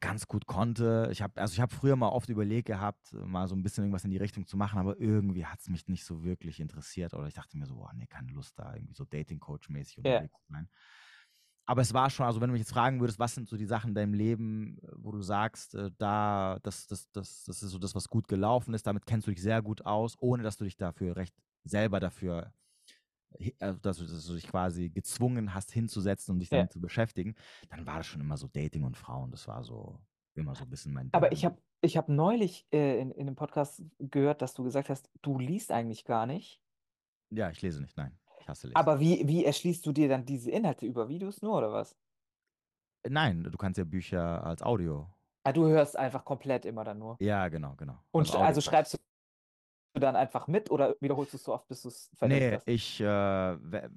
ganz 0.01 0.27
gut 0.27 0.47
konnte. 0.47 1.09
Ich 1.13 1.23
habe 1.23 1.41
also 1.41 1.53
ich 1.55 1.61
habe 1.61 1.75
früher 1.75 1.97
mal 1.97 2.09
oft 2.09 2.29
überlegt 2.29 2.67
gehabt, 2.67 3.13
mal 3.13 3.49
so 3.49 3.55
ein 3.55 3.63
bisschen 3.63 3.85
irgendwas 3.85 4.05
in 4.05 4.11
die 4.11 4.17
Richtung 4.17 4.47
zu 4.47 4.57
machen, 4.57 4.79
aber 4.79 4.99
irgendwie 5.01 5.47
hat 5.47 5.61
es 5.61 5.69
mich 5.69 5.89
nicht 5.89 6.05
so 6.05 6.25
wirklich 6.25 6.61
interessiert 6.61 7.15
oder 7.15 7.27
ich 7.27 7.35
dachte 7.35 7.57
mir 7.59 7.67
so, 7.67 7.77
boah, 7.77 7.93
nee, 7.95 8.07
keine 8.07 8.33
Lust 8.33 8.59
da 8.59 8.75
irgendwie 8.75 8.95
so 8.95 9.05
Dating-Coach-mäßig 9.05 9.99
Ja. 10.05 10.21
unterwegs 10.21 10.35
zu 10.47 10.53
sein. 10.53 10.69
Aber 11.67 11.83
es 11.83 11.95
war 11.95 12.11
schon, 12.11 12.27
also 12.27 12.41
wenn 12.41 12.49
du 12.49 12.53
mich 12.53 12.61
jetzt 12.63 12.73
fragen 12.73 13.01
würdest, 13.01 13.19
was 13.21 13.35
sind 13.35 13.49
so 13.49 13.57
die 13.57 13.67
Sachen 13.67 13.91
in 13.91 13.95
deinem 13.95 14.15
Leben, 14.15 14.79
äh, 14.83 14.89
wo 14.97 15.13
du 15.13 15.23
sagst, 15.23 15.75
äh, 15.75 15.91
da, 15.99 16.59
das, 16.63 16.87
das, 16.89 17.11
das, 17.13 17.45
das 17.45 17.63
ist 17.63 17.71
so 17.71 17.79
das, 17.79 17.95
was 17.95 18.09
gut 18.09 18.27
gelaufen 18.27 18.75
ist, 18.75 18.87
damit 18.87 19.07
kennst 19.07 19.27
du 19.29 19.31
dich 19.31 19.41
sehr 19.43 19.63
gut 19.63 19.87
aus, 19.87 20.17
ohne 20.21 20.43
dass 20.43 20.57
du 20.57 20.65
dich 20.65 20.77
dafür 20.77 21.15
recht 21.17 21.35
selber 21.65 22.01
dafür, 22.01 22.53
hi- 23.39 23.55
also 23.59 23.79
dass 23.81 23.99
du, 23.99 24.05
dass 24.07 24.27
du 24.27 24.35
dich 24.35 24.47
quasi 24.49 24.91
gezwungen 24.91 25.55
hast, 25.55 25.73
hinzusetzen 25.73 26.33
und 26.35 26.41
dich 26.41 26.51
Ja. 26.51 26.59
damit 26.59 26.73
zu 26.73 26.81
beschäftigen, 26.81 27.35
dann 27.69 27.87
war 27.87 27.99
das 27.99 28.07
schon 28.07 28.21
immer 28.21 28.37
so 28.37 28.49
Dating 28.49 28.85
und 28.85 28.97
Frauen. 28.97 29.31
Das 29.31 29.47
war 29.49 29.63
so 29.65 29.99
immer 30.35 30.55
so 30.55 30.65
ein 30.65 30.71
bisschen 30.71 30.93
mein 30.93 31.09
Aber 31.13 31.29
Ding. 31.29 31.37
ich 31.37 31.45
habe 31.45 31.59
ich 31.83 31.97
hab 31.97 32.09
neulich 32.09 32.67
äh, 32.73 33.01
in, 33.01 33.11
in 33.11 33.27
dem 33.27 33.37
Podcast 33.37 33.83
gehört, 33.99 34.43
dass 34.43 34.55
du 34.55 34.63
gesagt 34.65 34.89
hast, 34.91 35.11
du 35.23 35.39
liest 35.39 35.73
eigentlich 35.73 36.05
gar 36.05 36.27
nicht. 36.27 36.63
Ja, 37.31 37.51
ich 37.51 37.63
lese 37.63 37.81
nicht, 37.81 37.97
nein. 37.97 38.19
Ich 38.41 38.49
hasse 38.49 38.67
Lesen. 38.69 38.77
Aber 38.77 39.01
wie, 39.01 39.27
wie 39.29 39.45
erschließt 39.45 39.85
du 39.87 39.93
dir 39.93 40.09
dann 40.09 40.25
diese 40.27 40.51
Inhalte 40.51 40.87
über 40.87 41.09
Videos 41.09 41.43
nur 41.43 41.57
oder 41.59 41.73
was? 41.73 41.97
nein, 43.09 43.45
du 43.45 43.57
kannst 43.57 43.79
ja 43.79 43.85
Bücher 43.85 44.45
als 44.45 44.63
Audio. 44.63 45.09
Ah, 45.45 45.53
du 45.53 45.67
hörst 45.67 45.97
einfach 45.97 46.23
komplett 46.25 46.67
immer 46.67 46.85
dann 46.85 46.99
nur. 46.99 47.17
Ja, 47.19 47.49
genau, 47.49 47.75
genau. 47.77 47.99
Und 48.11 48.27
Also 48.27 48.39
also 48.39 48.61
schreibst 48.61 48.95
du 48.95 48.99
dann 49.95 50.17
einfach 50.17 50.47
mit 50.47 50.71
oder 50.71 50.95
wiederholst 51.01 51.33
du 51.33 51.37
es 51.37 51.45
so 51.45 51.53
oft, 51.55 51.67
bis 51.69 51.83
du 51.83 51.89
es 51.89 52.11
verinnerlicht 52.17 52.51
Nee, 52.51 52.57
hast? 52.57 52.69
ich, 52.69 53.01
äh, 53.01 53.89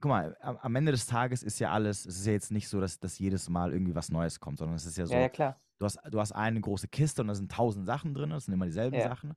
guck 0.00 0.08
mal, 0.08 0.36
am, 0.40 0.76
Ende 0.76 0.92
des 0.92 1.06
Tages 1.06 1.42
ist 1.42 1.58
ja 1.60 1.70
alles, 1.70 2.04
es 2.04 2.18
ist 2.18 2.26
ja 2.26 2.32
jetzt 2.32 2.50
nicht 2.50 2.68
so, 2.68 2.80
dass, 2.80 2.98
dass 2.98 3.18
jedes 3.18 3.48
Mal 3.48 3.72
irgendwie 3.72 3.94
was 3.94 4.10
Neues 4.10 4.40
kommt, 4.40 4.58
sondern 4.58 4.76
es 4.76 4.86
ist 4.86 4.98
ja 4.98 5.06
so, 5.06 5.14
Ja, 5.14 5.20
ja, 5.20 5.28
klar. 5.28 5.56
du 5.78 5.86
hast, 5.86 5.98
du 6.10 6.20
hast 6.20 6.32
eine 6.32 6.60
große 6.60 6.88
Kiste 6.88 7.22
und 7.22 7.28
da 7.28 7.34
sind 7.34 7.50
tausend 7.50 7.86
Sachen 7.86 8.14
drin, 8.14 8.30
das 8.30 8.46
sind 8.46 8.54
immer 8.54 8.66
dieselben 8.66 8.98
Ja. 8.98 9.08
Sachen. 9.08 9.34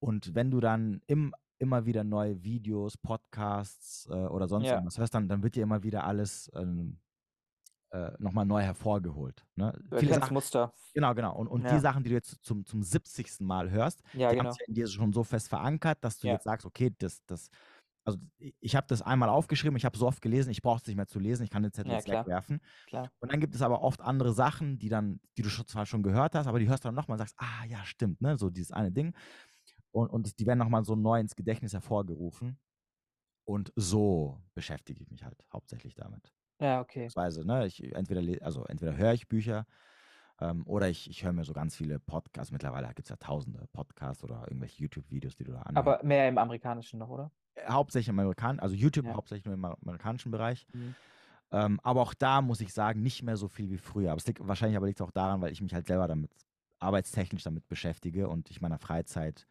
Und 0.00 0.34
wenn 0.34 0.50
du 0.50 0.60
dann 0.60 1.00
im 1.06 1.34
immer 1.58 1.86
wieder 1.86 2.04
neue 2.04 2.42
Videos, 2.42 2.96
Podcasts 2.96 4.06
äh, 4.10 4.12
oder 4.12 4.48
sonst 4.48 4.66
irgendwas 4.70 4.98
hörst, 4.98 5.14
dann, 5.14 5.28
dann 5.28 5.42
wird 5.42 5.54
dir 5.54 5.62
immer 5.62 5.82
wieder 5.82 6.04
alles 6.04 6.50
ähm, 6.54 6.98
äh, 7.94 8.12
nochmal 8.18 8.44
neu 8.44 8.62
hervorgeholt. 8.62 9.46
Ne? 9.56 9.72
Du 9.90 9.98
Viele 9.98 10.14
Sachen, 10.14 10.34
Muster. 10.34 10.72
genau, 10.94 11.14
genau. 11.14 11.36
Und, 11.36 11.48
und 11.48 11.62
die 11.70 11.74
Ja. 11.74 11.80
Sachen, 11.80 12.02
die 12.02 12.10
du 12.10 12.14
jetzt 12.16 12.44
zum, 12.44 12.64
zum 12.66 12.82
70. 12.82 13.44
Mal 13.44 13.70
hörst, 13.70 14.02
Ja, 14.12 14.18
die 14.18 14.24
haben 14.26 14.36
genau. 14.38 14.50
sich 14.50 14.60
ja 14.60 14.66
in 14.68 14.74
dir 14.74 14.86
schon 14.88 15.12
so 15.12 15.24
fest 15.24 15.48
verankert, 15.48 15.98
dass 16.02 16.18
du 16.18 16.26
Ja. 16.26 16.34
jetzt 16.34 16.44
sagst, 16.44 16.66
okay, 16.66 16.94
das, 16.98 17.24
das, 17.26 17.48
also 18.06 18.18
ich- 18.38 18.76
habe 18.76 18.86
das 18.88 19.02
einmal 19.02 19.28
aufgeschrieben, 19.28 19.76
ich 19.76 19.84
habe 19.84 19.96
so 19.96 20.06
oft 20.06 20.20
gelesen, 20.20 20.50
ich 20.50 20.62
brauche 20.62 20.78
es 20.80 20.86
nicht 20.86 20.96
mehr 20.96 21.06
zu 21.06 21.18
lesen, 21.20 21.44
ich 21.44 21.50
kann 21.50 21.62
den 21.62 21.72
Zettel 21.72 21.92
Ja, 21.92 21.96
jetzt 21.98 22.06
klar. 22.06 22.20
wegwerfen. 22.22 22.60
Klar. 22.86 23.10
Und 23.20 23.32
dann 23.32 23.40
gibt 23.40 23.54
es 23.54 23.62
aber 23.62 23.80
oft 23.82 24.00
andere 24.00 24.32
Sachen, 24.34 24.78
die 24.78 24.88
dann, 24.90 25.20
die 25.38 25.42
du 25.42 25.48
schon, 25.48 25.66
zwar 25.66 25.86
schon 25.86 26.02
gehört 26.02 26.34
hast, 26.34 26.46
aber 26.48 26.58
die 26.58 26.68
hörst 26.68 26.84
du 26.84 26.88
dann 26.88 26.94
nochmal 26.96 27.14
und 27.14 27.18
sagst, 27.20 27.36
ah 27.38 27.64
ja, 27.68 27.84
stimmt, 27.84 28.20
ne? 28.20 28.36
So 28.36 28.50
dieses 28.50 28.72
eine 28.72 28.92
Ding. 28.92 29.14
Und, 29.92 30.10
und 30.10 30.38
die 30.40 30.46
werden 30.46 30.58
nochmal 30.58 30.84
so 30.84 30.96
neu 30.96 31.20
ins 31.20 31.36
Gedächtnis 31.36 31.72
hervorgerufen. 31.72 32.58
Und 33.46 33.72
so 33.76 34.40
beschäftige 34.54 35.02
ich 35.02 35.10
mich 35.10 35.24
halt 35.24 35.44
hauptsächlich 35.52 35.94
damit. 35.94 36.32
Ja, 36.60 36.80
okay. 36.80 37.08
Ne, 37.44 37.66
ich 37.66 37.94
entweder, 37.94 38.22
le- 38.22 38.40
also 38.42 38.64
entweder 38.64 38.96
höre 38.96 39.12
ich 39.12 39.28
Bücher 39.28 39.66
ähm, 40.40 40.66
oder 40.66 40.88
ich, 40.88 41.08
ich 41.10 41.24
höre 41.24 41.32
mir 41.32 41.44
so 41.44 41.52
ganz 41.52 41.76
viele 41.76 41.98
Podcasts. 42.00 42.52
Mittlerweile 42.52 42.88
gibt 42.88 43.00
es 43.02 43.08
ja 43.08 43.16
tausende 43.16 43.66
Podcasts 43.72 44.24
oder 44.24 44.42
irgendwelche 44.48 44.82
YouTube-Videos, 44.82 45.36
die 45.36 45.44
du 45.44 45.52
da 45.52 45.62
anhörst. 45.62 46.00
Aber 46.00 46.04
mehr 46.04 46.28
im 46.28 46.38
Amerikanischen 46.38 46.98
noch, 46.98 47.08
oder? 47.08 47.30
Äh, 47.54 47.70
Hauptsächlich 47.70 48.08
im 48.08 48.18
Amerikanischen, 48.18 48.60
also 48.60 48.74
YouTube 48.74 49.06
Ja. 49.06 49.14
hauptsächlich 49.14 49.44
nur 49.44 49.54
im 49.54 49.64
Amer- 49.64 49.78
amerikanischen 49.82 50.30
Bereich. 50.32 50.66
Mhm. 50.72 50.94
Ähm, 51.52 51.80
aber 51.82 52.02
auch 52.02 52.14
da 52.14 52.42
muss 52.42 52.60
ich 52.60 52.72
sagen, 52.72 53.02
nicht 53.02 53.22
mehr 53.22 53.36
so 53.36 53.48
viel 53.48 53.70
wie 53.70 53.78
früher. 53.78 54.10
Aber 54.10 54.18
es 54.18 54.26
liegt, 54.26 54.46
wahrscheinlich 54.46 54.76
aber 54.76 54.86
liegt 54.86 55.00
es 55.00 55.06
auch 55.06 55.12
daran, 55.12 55.40
weil 55.40 55.52
ich 55.52 55.60
mich 55.62 55.74
halt 55.74 55.86
selber 55.86 56.08
damit, 56.08 56.30
arbeitstechnisch 56.80 57.44
damit 57.44 57.68
beschäftige 57.68 58.28
und 58.28 58.50
ich 58.50 58.60
meiner 58.60 58.78
Freizeit 58.78 59.46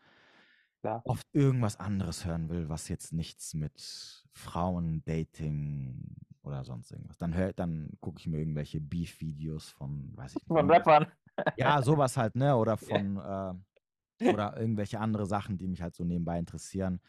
Klar. 0.84 1.01
oft 1.05 1.26
irgendwas 1.31 1.80
anderes 1.80 2.26
hören 2.26 2.49
will, 2.49 2.68
was 2.68 2.89
jetzt 2.89 3.14
nichts 3.14 3.53
mit 3.53 4.26
Frauen, 4.34 5.01
Dating 5.05 6.18
oder 6.41 6.65
sonst 6.65 6.91
irgendwas. 6.91 7.18
Dann 7.18 7.34
hör, 7.34 7.53
dann 7.53 7.89
gucke 8.01 8.19
ich 8.19 8.27
mir 8.27 8.39
irgendwelche 8.39 8.81
Beef-Videos 8.81 9.69
von, 9.69 10.11
weiß 10.18 10.31
ich 10.31 10.35
nicht. 10.35 10.47
Von 10.47 10.69
Rappern. 10.69 11.07
Ja, 11.55 11.81
sowas 11.81 12.18
halt, 12.18 12.35
ne? 12.35 12.57
Oder 12.57 12.76
von, 12.77 13.15
äh, 13.15 14.30
oder 14.30 14.60
irgendwelche 14.60 14.99
andere 14.99 15.26
Sachen, 15.26 15.57
die 15.57 15.69
mich 15.69 15.81
halt 15.81 15.95
so 15.95 16.03
nebenbei 16.03 16.38
interessieren, 16.38 16.99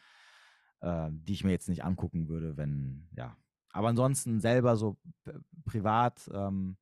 äh, 0.79 1.09
die 1.11 1.33
ich 1.33 1.43
mir 1.43 1.51
jetzt 1.51 1.67
nicht 1.67 1.83
angucken 1.83 2.29
würde, 2.29 2.55
wenn, 2.55 3.09
ja. 3.11 3.35
Aber 3.73 3.89
ansonsten 3.89 4.39
selber 4.39 4.77
so 4.77 4.97
privat, 5.65 6.29
ähm, 6.33 6.77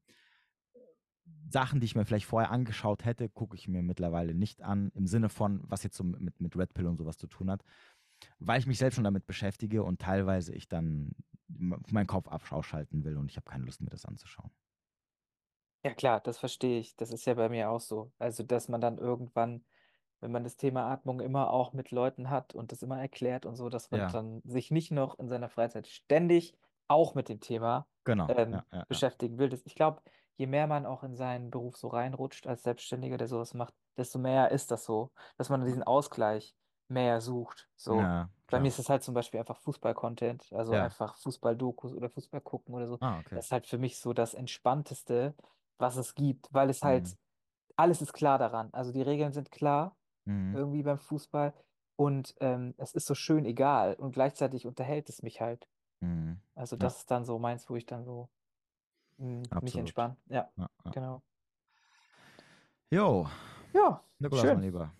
Sachen, 1.49 1.80
die 1.80 1.85
ich 1.85 1.95
mir 1.95 2.05
vielleicht 2.05 2.26
vorher 2.26 2.51
angeschaut 2.51 3.05
hätte, 3.05 3.30
gucke 3.30 3.55
ich 3.55 3.68
mir 3.68 3.84
mittlerweile 3.84 4.34
nicht 4.34 4.64
an, 4.64 4.91
im 4.95 5.07
Sinne 5.07 5.30
von, 5.30 5.61
was 5.68 5.84
jetzt 5.84 5.97
so 5.97 6.03
mit, 6.03 6.39
mit 6.41 6.57
Red 6.57 6.73
Pill 6.73 6.88
und 6.88 6.97
sowas 6.97 7.18
zu 7.18 7.27
tun 7.27 7.51
hat, 7.51 7.64
weil 8.39 8.60
ich 8.60 8.68
mich 8.68 8.77
selbst 8.80 8.95
schon 8.95 9.03
damit 9.05 9.27
beschäftige 9.27 9.84
und 9.84 10.01
teilweise 10.01 10.53
ich 10.55 10.68
dann 10.69 11.11
meinen 11.47 12.07
Kopf 12.07 12.27
abschalten 12.30 13.03
will 13.05 13.18
und 13.18 13.31
ich 13.31 13.38
habe 13.38 13.49
keine 13.49 13.65
Lust, 13.65 13.81
mir 13.81 13.89
das 13.89 14.05
anzuschauen. 14.05 14.51
Ja, 15.85 15.93
klar, 15.93 16.22
das 16.22 16.38
verstehe 16.39 16.80
ich. 16.80 16.95
Das 16.95 17.11
ist 17.11 17.26
ja 17.26 17.34
bei 17.34 17.49
mir 17.49 17.69
auch 17.69 17.80
so. 17.81 18.14
Also, 18.18 18.43
dass 18.43 18.69
man 18.69 18.80
dann 18.80 18.97
irgendwann, 18.97 19.65
wenn 20.22 20.31
man 20.31 20.43
das 20.43 20.55
Thema 20.55 20.89
Atmung 20.89 21.19
immer 21.19 21.51
auch 21.51 21.73
mit 21.73 21.91
Leuten 21.91 22.30
hat 22.30 22.55
und 22.55 22.72
das 22.72 22.84
immer 22.84 22.99
erklärt 22.99 23.45
und 23.45 23.55
so, 23.57 23.68
dass 23.69 23.91
man 23.91 23.99
Ja. 23.99 24.07
dann 24.07 24.41
sich 24.45 24.72
nicht 24.72 24.91
noch 24.91 25.19
in 25.19 25.27
seiner 25.27 25.49
Freizeit 25.49 25.88
ständig 25.88 26.57
auch 26.88 27.15
mit 27.15 27.27
dem 27.27 27.41
Thema 27.41 27.88
Genau. 28.05 28.27
ähm, 28.27 28.51
ja, 28.51 28.65
ja. 28.72 28.85
beschäftigen 28.88 29.38
will. 29.39 29.49
Das, 29.49 29.61
ich 29.65 29.76
glaube, 29.76 30.01
je 30.38 30.47
mehr 30.47 30.68
man 30.68 30.85
auch 30.85 31.03
in 31.03 31.15
seinen 31.15 31.49
Beruf 31.51 31.77
so 31.77 31.88
reinrutscht 31.89 32.47
als 32.47 32.64
Selbstständiger, 32.64 33.18
der 33.18 33.27
sowas 33.27 33.53
macht, 33.53 33.73
desto 33.97 34.19
mehr 34.19 34.51
ist 34.51 34.72
das 34.72 34.85
so, 34.85 35.11
dass 35.38 35.49
man 35.49 35.65
diesen 35.65 35.84
Ausgleich 35.84 36.55
mehr 36.88 37.22
sucht. 37.22 37.69
So. 37.76 38.10
ja, 38.10 38.30
Bei 38.49 38.60
mir 38.60 38.68
klar. 38.68 38.69
ist 38.69 38.80
es 38.80 38.89
halt 38.89 39.03
zum 39.03 39.14
Beispiel 39.15 39.39
einfach 39.39 39.57
Fußball-Content, 39.61 40.53
also 40.53 40.76
Ja. 40.76 40.77
einfach 40.77 41.18
Fußball-Dokus 41.18 41.93
oder 41.93 42.10
Fußball 42.10 42.41
gucken 42.41 42.76
oder 42.76 42.88
so. 42.88 42.99
Ah, 42.99 43.19
okay. 43.19 43.38
Das 43.38 43.45
ist 43.45 43.51
halt 43.51 43.68
für 43.68 43.77
mich 43.80 43.99
so 43.99 44.14
das 44.14 44.34
Entspannteste, 44.35 45.35
was 45.80 45.95
es 45.97 46.14
gibt, 46.15 46.53
weil 46.53 46.69
es 46.69 46.84
halt, 46.84 47.10
Mhm. 47.10 47.18
alles 47.76 48.01
ist 48.01 48.14
klar 48.14 48.38
daran. 48.39 48.69
Also 48.73 48.91
die 48.91 49.01
Regeln 49.01 49.34
sind 49.34 49.51
klar, 49.51 49.97
Mhm. 50.26 50.57
irgendwie 50.57 50.84
beim 50.84 50.99
Fußball 50.99 51.53
und 51.97 52.35
ähm, 52.41 52.76
es 52.77 52.93
ist 52.93 53.07
so 53.07 53.15
schön 53.15 53.45
egal 53.45 53.95
und 53.95 54.14
gleichzeitig 54.14 54.68
unterhält 54.68 55.10
es 55.10 55.23
mich 55.23 55.41
halt. 55.41 55.68
Mhm. 56.01 56.41
Also 56.55 56.76
Ja. 56.80 56.93
das 56.93 56.99
ist 56.99 57.11
dann 57.11 57.26
so 57.26 57.39
meins, 57.39 57.69
wo 57.69 57.76
ich 57.76 57.85
dann 57.85 58.05
so 58.05 58.30
mich 59.24 59.52
Absolut. 59.52 59.76
entspanne. 59.80 60.18
Ja, 60.28 60.50
Ja, 60.58 60.70
ja. 60.86 60.91
genau. 60.91 61.22
Jo, 62.91 63.28
Ja, 63.74 64.04
Nikolas, 64.20 64.44
mein 64.45 64.56
schön. 64.56 64.62
Lieber. 64.64 64.91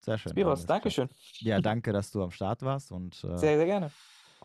Sehr 0.00 0.18
schön. 0.18 0.30
Spiros, 0.32 0.66
Dankeschön. 0.66 1.08
Ja, 1.38 1.60
danke, 1.60 1.92
dass 1.92 2.10
du 2.10 2.22
am 2.22 2.30
Start 2.30 2.62
warst 2.62 2.90
und 2.90 3.22
äh, 3.24 3.36
Sehr, 3.36 3.56
sehr 3.56 3.66
gerne. 3.66 3.90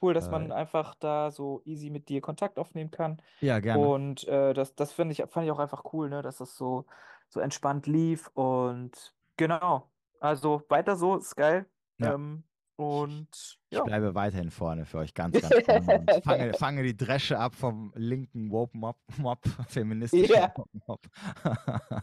Cool, 0.02 0.14
dass 0.14 0.30
man 0.30 0.52
äh, 0.52 0.54
einfach 0.54 0.94
da 0.96 1.32
so 1.32 1.62
easy 1.66 1.90
mit 1.90 2.10
dir 2.10 2.22
Kontakt 2.22 2.60
aufnehmen 2.60 2.92
kann. 2.92 3.22
ja, 3.40 3.60
gerne. 3.60 3.88
Und 3.88 4.28
äh, 4.28 4.54
das, 4.54 4.76
das 4.76 4.92
finde 4.92 5.14
ich, 5.14 5.24
fand 5.30 5.46
ich 5.46 5.52
auch 5.52 5.58
einfach 5.60 5.84
cool, 5.94 6.10
ne, 6.10 6.22
dass 6.22 6.38
das 6.38 6.56
so, 6.56 6.86
so 7.30 7.40
entspannt 7.40 7.88
lief. 7.88 8.28
Und 8.36 9.16
genau, 9.38 9.90
also 10.20 10.62
weiter 10.70 10.96
so, 10.96 11.16
ist 11.16 11.36
geil. 11.36 11.66
Ja. 11.98 12.14
Ähm, 12.14 12.44
und 12.78 13.28
Ich 13.70 13.78
ja. 13.78 13.84
bleibe 13.84 14.16
weiterhin 14.16 14.50
vorne 14.52 14.86
für 14.86 15.00
euch 15.00 15.14
ganz, 15.14 15.40
ganz 15.42 15.54
vorne 15.66 16.00
und 16.00 16.24
fange, 16.24 16.54
fange 16.58 16.84
die 16.84 16.96
Dresche 16.96 17.38
ab 17.40 17.54
vom 17.56 17.92
linken 17.96 18.50
Woke-Mob, 18.52 18.98
Mob, 19.18 19.40
feministischen 19.68 20.34
Ja. 20.34 20.54
Woke-Mob. 20.56 21.02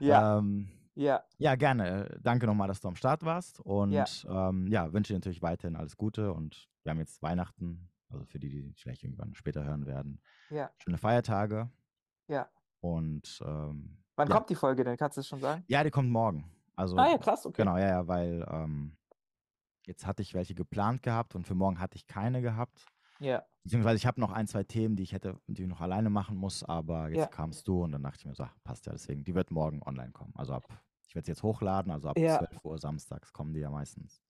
Ja. 0.00 0.38
ähm, 0.38 0.68
Ja, 0.96 1.22
ja, 1.38 1.54
gerne. 1.54 2.18
Danke 2.22 2.46
nochmal, 2.46 2.68
dass 2.68 2.80
du 2.80 2.88
am 2.88 2.96
Start 2.96 3.24
warst 3.24 3.60
und 3.60 3.92
Ja. 3.92 4.04
ähm, 4.28 4.66
ja, 4.66 4.92
wünsche 4.92 5.12
dir 5.12 5.18
natürlich 5.18 5.42
weiterhin 5.42 5.76
alles 5.76 5.96
Gute 5.96 6.32
und 6.32 6.68
wir 6.82 6.90
haben 6.90 6.98
jetzt 6.98 7.22
Weihnachten, 7.22 7.88
also 8.10 8.24
für 8.26 8.38
die, 8.38 8.48
die 8.50 8.72
vielleicht 8.76 9.02
irgendwann 9.04 9.34
später 9.34 9.64
hören 9.64 9.86
werden, 9.86 10.20
ja, 10.50 10.70
schöne 10.78 10.98
Feiertage 10.98 11.70
ja. 12.28 12.48
und 12.80 13.40
ähm, 13.46 13.98
Wann 14.16 14.28
ja. 14.28 14.34
kommt 14.34 14.50
die 14.50 14.54
Folge 14.54 14.84
denn? 14.84 14.96
Kannst 14.96 15.16
du 15.16 15.20
es 15.22 15.28
schon 15.28 15.40
sagen? 15.40 15.64
Ja, 15.68 15.82
die 15.82 15.90
kommt 15.90 16.10
morgen. 16.10 16.44
Also 16.76 16.96
Ah 16.96 17.08
ja, 17.10 17.18
krass, 17.18 17.46
okay. 17.46 17.62
Genau, 17.62 17.76
ja, 17.78 17.88
ja, 17.88 18.06
weil 18.08 18.44
ähm, 18.50 18.96
jetzt 19.86 20.06
hatte 20.06 20.22
ich 20.22 20.34
welche 20.34 20.54
geplant 20.54 21.02
gehabt 21.02 21.34
und 21.34 21.46
für 21.46 21.54
morgen 21.54 21.80
hatte 21.80 21.96
ich 21.96 22.06
keine 22.06 22.42
gehabt. 22.42 22.86
Ja, 23.20 23.46
Beziehungsweise 23.64 23.96
ich 23.96 24.06
habe 24.06 24.20
noch 24.20 24.32
ein, 24.32 24.46
zwei 24.46 24.64
Themen, 24.64 24.96
die 24.96 25.02
ich 25.04 25.12
hätte, 25.12 25.40
die 25.46 25.62
ich 25.62 25.68
noch 25.68 25.80
alleine 25.80 26.10
machen 26.10 26.36
muss, 26.36 26.62
aber 26.64 27.08
jetzt 27.10 27.18
Ja. 27.18 27.26
kamst 27.30 27.66
du 27.68 27.82
und 27.84 27.92
dann 27.92 28.02
dachte 28.02 28.18
ich 28.20 28.26
mir 28.26 28.34
so, 28.34 28.44
ach, 28.44 28.54
passt 28.64 28.86
ja, 28.86 28.92
deswegen, 28.92 29.24
die 29.24 29.34
wird 29.34 29.50
morgen 29.50 29.82
online 29.82 30.12
kommen. 30.12 30.34
Also 30.36 30.54
ab, 30.54 30.64
ich 31.08 31.14
werde 31.14 31.26
sie 31.26 31.32
jetzt 31.32 31.42
hochladen, 31.42 31.90
also 31.92 32.08
ab 32.10 32.18
Ja. 32.18 32.38
12 32.38 32.64
Uhr 32.64 32.78
samstags 32.78 33.32
kommen 33.32 33.54
die 33.54 33.60
ja 33.60 33.70
meistens. 33.70 34.22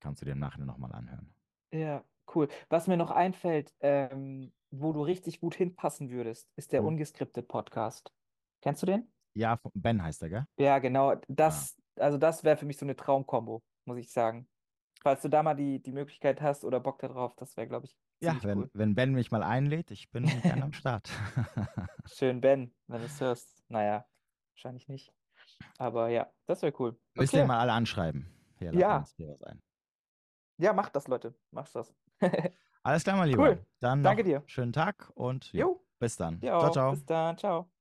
Kannst 0.00 0.22
du 0.22 0.26
dir 0.26 0.32
im 0.32 0.38
Nachhinein 0.40 0.68
nochmal 0.68 0.92
anhören. 0.92 1.34
ja, 1.72 2.04
cool. 2.34 2.48
Was 2.70 2.86
mir 2.86 2.96
noch 2.96 3.10
einfällt, 3.10 3.74
ähm, 3.80 4.52
wo 4.70 4.92
du 4.92 5.02
richtig 5.02 5.40
gut 5.40 5.54
hinpassen 5.54 6.10
würdest, 6.10 6.50
ist 6.56 6.72
der 6.72 6.80
Hm. 6.80 6.88
ungeskriptet 6.88 7.48
Podcast. 7.48 8.12
Kennst 8.62 8.82
du 8.82 8.86
den? 8.86 9.12
Ja, 9.34 9.58
Ben 9.74 10.02
heißt 10.02 10.22
er, 10.22 10.28
gell? 10.30 10.46
Ja, 10.58 10.78
genau. 10.78 11.14
Das, 11.28 11.76
also 11.96 12.18
das 12.18 12.44
wäre 12.44 12.56
für 12.56 12.66
mich 12.66 12.78
so 12.78 12.86
eine 12.86 12.96
Traumkombo, 12.96 13.62
muss 13.84 13.98
ich 13.98 14.10
sagen. 14.10 14.48
Falls 15.04 15.20
du 15.20 15.28
da 15.28 15.42
mal 15.42 15.54
die, 15.54 15.82
die 15.82 15.92
Möglichkeit 15.92 16.40
hast 16.40 16.64
oder 16.64 16.80
Bock 16.80 16.98
darauf, 16.98 17.36
das 17.36 17.56
wäre, 17.58 17.68
glaube 17.68 17.84
ich, 17.84 17.94
Ja, 18.20 18.38
wenn, 18.42 18.58
cool. 18.60 18.70
wenn 18.72 18.94
Ben 18.94 19.12
mich 19.12 19.30
mal 19.30 19.42
einlädt, 19.42 19.90
ich 19.90 20.10
bin 20.10 20.24
gerne 20.40 20.62
am 20.64 20.72
Start. 20.72 21.10
Schön, 22.06 22.40
Ben, 22.40 22.74
wenn 22.86 23.00
du 23.00 23.04
es 23.06 23.20
hörst. 23.20 23.62
Naja, 23.68 24.06
wahrscheinlich 24.54 24.88
nicht. 24.88 25.12
Aber 25.78 26.08
ja, 26.08 26.32
das 26.46 26.62
wäre 26.62 26.72
cool. 26.80 26.98
Müsst 27.14 27.34
ihr 27.34 27.40
Okay. 27.40 27.48
mal 27.48 27.58
alle 27.60 27.72
anschreiben. 27.72 28.26
Hier, 28.58 28.72
Ja. 28.74 29.04
Ja, 30.56 30.72
macht 30.72 30.96
das, 30.96 31.06
Leute. 31.06 31.34
Macht 31.50 31.74
das. 31.74 31.94
Alles 32.82 33.02
klar, 33.04 33.16
mein 33.16 33.28
Lieber. 33.28 33.42
Cool. 33.42 33.66
Dann 33.80 34.02
Danke 34.02 34.22
dir. 34.24 34.42
schönen 34.46 34.72
Tag 34.72 35.10
und 35.14 35.52
ja, 35.52 35.60
Jo, 35.66 35.84
bis 35.98 36.16
dann. 36.16 36.40
Ciao, 36.40 36.70
ciao. 36.70 36.90
Bis 36.92 37.04
dann. 37.04 37.36
Ciao. 37.36 37.73